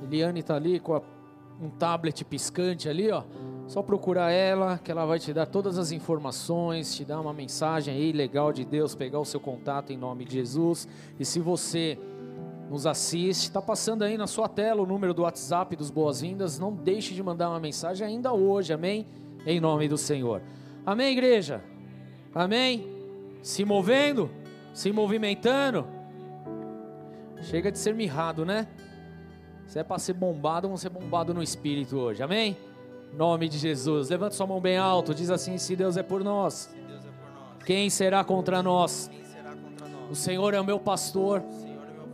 Eliane 0.03 0.41
está 0.41 0.57
ali 0.57 0.81
com 0.81 0.95
a- 0.95 1.03
um 1.63 1.71
tablet 1.71 2.25
piscante 2.25 2.89
ali, 2.89 3.11
ó. 3.11 3.23
Só 3.69 3.81
procurar 3.81 4.31
ela, 4.33 4.79
que 4.83 4.91
ela 4.91 5.07
vai 5.07 5.19
te 5.19 5.33
dar 5.33 5.47
todas 5.47 5.79
as 5.79 5.93
informações, 5.93 6.95
te 6.95 7.05
dar 7.05 7.21
uma 7.21 7.33
mensagem 7.33 7.95
aí 7.95 8.13
legal 8.13 8.53
de 8.53 8.65
Deus, 8.65 8.95
pegar 8.95 9.19
o 9.21 9.25
seu 9.25 9.41
contato 9.41 9.93
em 9.93 9.97
nome 9.97 10.25
de 10.25 10.35
Jesus. 10.35 10.87
E 11.19 11.25
se 11.25 11.39
você 11.41 11.99
nos 12.69 12.87
assiste, 12.87 13.45
está 13.45 13.63
passando 13.63 14.03
aí 14.03 14.19
na 14.19 14.27
sua 14.27 14.49
tela 14.49 14.83
o 14.83 14.87
número 14.87 15.15
do 15.15 15.23
WhatsApp 15.23 15.77
dos 15.77 15.91
Boas-Vindas. 15.91 16.59
Não 16.59 16.73
deixe 16.73 17.15
de 17.15 17.23
mandar 17.23 17.49
uma 17.49 17.61
mensagem 17.61 18.07
ainda 18.07 18.33
hoje, 18.33 18.73
amém? 18.73 19.07
Em 19.47 19.61
nome 19.61 19.89
do 19.89 19.97
Senhor. 19.97 20.43
Amém, 20.85 21.13
igreja? 21.13 21.63
Amém? 22.35 22.87
Se 23.43 23.65
movendo, 23.65 24.31
se 24.75 24.91
movimentando. 24.93 25.87
Chega 27.43 27.71
de 27.71 27.79
ser 27.79 27.95
mirrado, 27.95 28.45
né? 28.45 28.67
Se 29.67 29.79
é 29.79 29.85
para 29.85 29.99
ser 29.99 30.15
bombado, 30.15 30.69
vamos 30.69 30.81
ser 30.81 30.91
bombado 30.91 31.33
no 31.33 31.43
espírito 31.43 31.97
hoje, 31.97 32.23
amém? 32.23 32.57
Em 33.13 33.17
Nome 33.17 33.49
de 33.49 33.59
Jesus. 33.59 34.11
Levanta 34.11 34.35
sua 34.35 34.47
mão 34.47 34.61
bem 34.61 34.77
alto, 34.77 35.15
diz 35.15 35.31
assim: 35.31 35.59
se 35.59 35.77
Deus 35.77 35.97
é 35.97 36.03
por 36.03 36.25
nós, 36.25 36.75
é 37.61 37.65
quem 37.65 37.89
será 37.91 38.25
contra 38.25 38.63
nós? 38.63 39.11
O? 40.11 40.15
Senhor 40.15 40.55
é 40.55 40.61
o 40.61 40.65
meu 40.65 40.79
pastor 40.79 41.43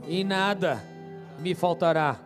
e 0.06 0.24
nada 0.24 0.82
me 1.38 1.54
faltará. 1.54 2.20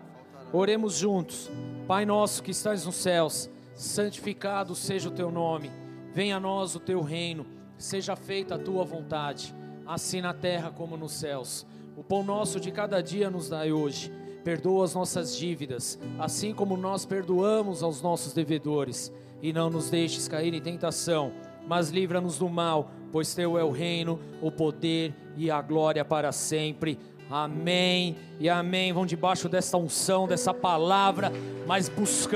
Oremos 0.52 0.96
juntos. 0.96 1.50
Pai 1.86 2.04
nosso 2.04 2.42
que 2.42 2.50
estás 2.50 2.84
nos 2.84 2.96
céus, 2.96 3.48
santificado 3.74 4.74
seja 4.74 5.08
o 5.08 5.12
teu 5.12 5.30
nome. 5.30 5.70
Venha 6.12 6.36
a 6.36 6.40
nós 6.40 6.74
o 6.74 6.80
teu 6.80 7.00
reino. 7.00 7.46
Seja 7.78 8.16
feita 8.16 8.54
a 8.54 8.58
tua 8.58 8.84
vontade, 8.84 9.54
assim 9.86 10.20
na 10.20 10.32
terra 10.32 10.70
como 10.70 10.96
nos 10.96 11.12
céus. 11.12 11.66
O 11.96 12.02
pão 12.02 12.22
nosso 12.22 12.58
de 12.58 12.70
cada 12.70 13.02
dia 13.02 13.30
nos 13.30 13.48
dai 13.48 13.70
hoje. 13.70 14.12
Perdoa 14.42 14.84
as 14.84 14.94
nossas 14.94 15.36
dívidas, 15.36 15.98
assim 16.18 16.54
como 16.54 16.76
nós 16.76 17.04
perdoamos 17.04 17.82
aos 17.82 18.00
nossos 18.00 18.32
devedores. 18.32 19.12
E 19.42 19.52
não 19.52 19.68
nos 19.68 19.90
deixes 19.90 20.26
cair 20.26 20.54
em 20.54 20.60
tentação, 20.60 21.32
mas 21.66 21.90
livra-nos 21.90 22.38
do 22.38 22.48
mal, 22.48 22.90
pois 23.12 23.34
teu 23.34 23.58
é 23.58 23.64
o 23.64 23.70
reino, 23.70 24.18
o 24.40 24.50
poder 24.50 25.14
e 25.36 25.50
a 25.50 25.60
glória 25.60 26.04
para 26.04 26.32
sempre. 26.32 26.98
Amém 27.30 28.16
e 28.38 28.48
amém. 28.48 28.92
Vão 28.92 29.04
debaixo 29.04 29.48
dessa 29.48 29.76
unção, 29.76 30.28
dessa 30.28 30.54
palavra, 30.54 31.32
mas 31.66 31.88
buscando. 31.88 32.34